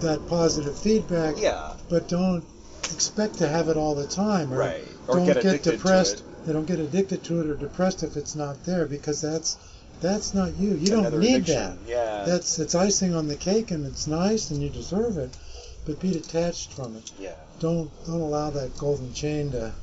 that 0.00 0.26
positive 0.28 0.78
feedback, 0.78 1.36
Yeah, 1.38 1.74
but 1.88 2.08
don't 2.08 2.44
expect 2.84 3.34
to 3.38 3.48
have 3.48 3.68
it 3.68 3.76
all 3.76 3.94
the 3.94 4.06
time. 4.06 4.52
Or 4.52 4.58
right. 4.58 4.84
Or 5.06 5.16
don't 5.16 5.26
get 5.26 5.42
get, 5.42 5.62
depressed. 5.62 6.24
They 6.48 6.54
don't 6.54 6.66
get 6.66 6.80
addicted 6.80 7.22
to 7.24 7.42
it 7.42 7.46
or 7.50 7.56
depressed 7.56 8.02
if 8.02 8.16
it's 8.16 8.34
not 8.34 8.64
there 8.64 8.86
because 8.86 9.20
that's 9.20 9.58
that's 10.00 10.32
not 10.32 10.56
you. 10.56 10.76
You 10.76 10.86
don't 10.86 11.00
Another 11.00 11.18
need 11.18 11.34
addiction. 11.42 11.56
that. 11.56 11.76
Yeah. 11.86 12.24
That's 12.24 12.58
it's 12.58 12.74
icing 12.74 13.14
on 13.14 13.28
the 13.28 13.36
cake 13.36 13.70
and 13.70 13.84
it's 13.84 14.06
nice 14.06 14.50
and 14.50 14.62
you 14.62 14.70
deserve 14.70 15.18
it, 15.18 15.36
but 15.84 16.00
be 16.00 16.10
detached 16.10 16.72
from 16.72 16.96
it. 16.96 17.12
yeah. 17.18 17.34
Don't 17.60 17.90
don't 18.06 18.22
allow 18.22 18.48
that 18.48 18.78
golden 18.78 19.12
chain 19.12 19.50
to 19.50 19.74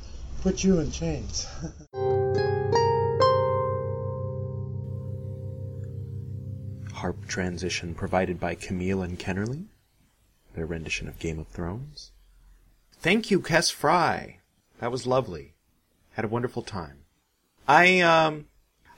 put 0.42 0.64
you 0.64 0.80
in 0.80 0.90
chains. 0.90 1.46
Harp 6.94 7.28
transition 7.28 7.94
provided 7.94 8.40
by 8.40 8.56
Camille 8.56 9.02
and 9.02 9.20
Kennerly, 9.20 9.66
their 10.54 10.66
rendition 10.66 11.06
of 11.06 11.20
Game 11.20 11.38
of 11.38 11.46
Thrones. 11.46 12.10
Thank 12.98 13.30
you, 13.30 13.40
Kess 13.40 13.70
Fry. 13.70 14.40
That 14.80 14.90
was 14.90 15.06
lovely. 15.06 15.52
Had 16.16 16.24
a 16.24 16.28
wonderful 16.28 16.62
time. 16.62 17.04
I 17.68 18.00
um 18.00 18.46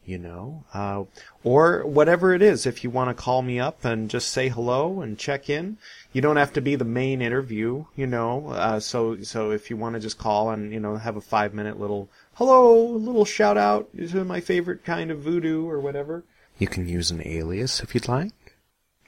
you 0.04 0.18
know, 0.18 0.64
uh, 0.74 1.04
or 1.44 1.84
whatever 1.84 2.34
it 2.34 2.42
is. 2.42 2.66
If 2.66 2.82
you 2.82 2.90
want 2.90 3.16
to 3.16 3.22
call 3.22 3.42
me 3.42 3.60
up 3.60 3.84
and 3.84 4.10
just 4.10 4.30
say 4.30 4.48
hello 4.48 5.00
and 5.00 5.18
check 5.18 5.48
in, 5.48 5.78
you 6.12 6.20
don't 6.20 6.36
have 6.36 6.52
to 6.54 6.60
be 6.60 6.74
the 6.74 6.84
main 6.84 7.22
interview, 7.22 7.84
you 7.94 8.06
know. 8.06 8.48
Uh, 8.48 8.80
so, 8.80 9.22
so 9.22 9.50
if 9.50 9.70
you 9.70 9.76
want 9.76 9.94
to 9.94 10.00
just 10.00 10.18
call 10.18 10.50
and 10.50 10.72
you 10.72 10.80
know 10.80 10.96
have 10.96 11.16
a 11.16 11.20
five 11.20 11.54
minute 11.54 11.78
little 11.78 12.08
hello, 12.34 12.84
little 12.84 13.24
shout 13.24 13.56
out 13.56 13.88
to 13.96 14.24
my 14.24 14.40
favorite 14.40 14.84
kind 14.84 15.10
of 15.10 15.20
voodoo 15.20 15.68
or 15.68 15.80
whatever, 15.80 16.24
you 16.58 16.66
can 16.66 16.88
use 16.88 17.10
an 17.10 17.26
alias 17.26 17.82
if 17.82 17.94
you'd 17.94 18.08
like. 18.08 18.56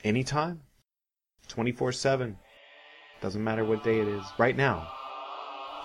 Anytime, 0.04 0.60
twenty 1.48 1.72
four 1.72 1.92
seven. 1.92 2.38
Doesn't 3.20 3.42
matter 3.42 3.64
what 3.64 3.82
day 3.82 4.00
it 4.00 4.08
is. 4.08 4.24
Right 4.38 4.56
now, 4.56 4.92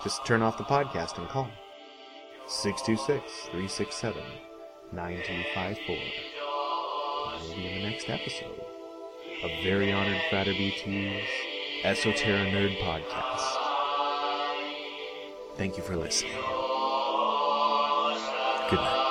just 0.04 0.26
turn 0.26 0.42
off 0.42 0.58
the 0.58 0.64
podcast 0.64 1.18
and 1.18 1.28
call. 1.28 1.48
626 2.50 3.22
367 3.52 4.49
9254. 4.92 5.96
We'll 7.42 7.56
be 7.56 7.66
in 7.68 7.82
the 7.82 7.90
next 7.90 8.08
episode 8.08 8.60
of 9.44 9.50
Very 9.62 9.92
Honored 9.92 10.20
Frater 10.28 10.52
BT's 10.52 11.28
Esoterra 11.84 12.50
Nerd 12.50 12.76
Podcast. 12.78 13.56
Thank 15.56 15.76
you 15.76 15.82
for 15.82 15.96
listening. 15.96 16.32
Good 18.70 18.80
night. 18.80 19.09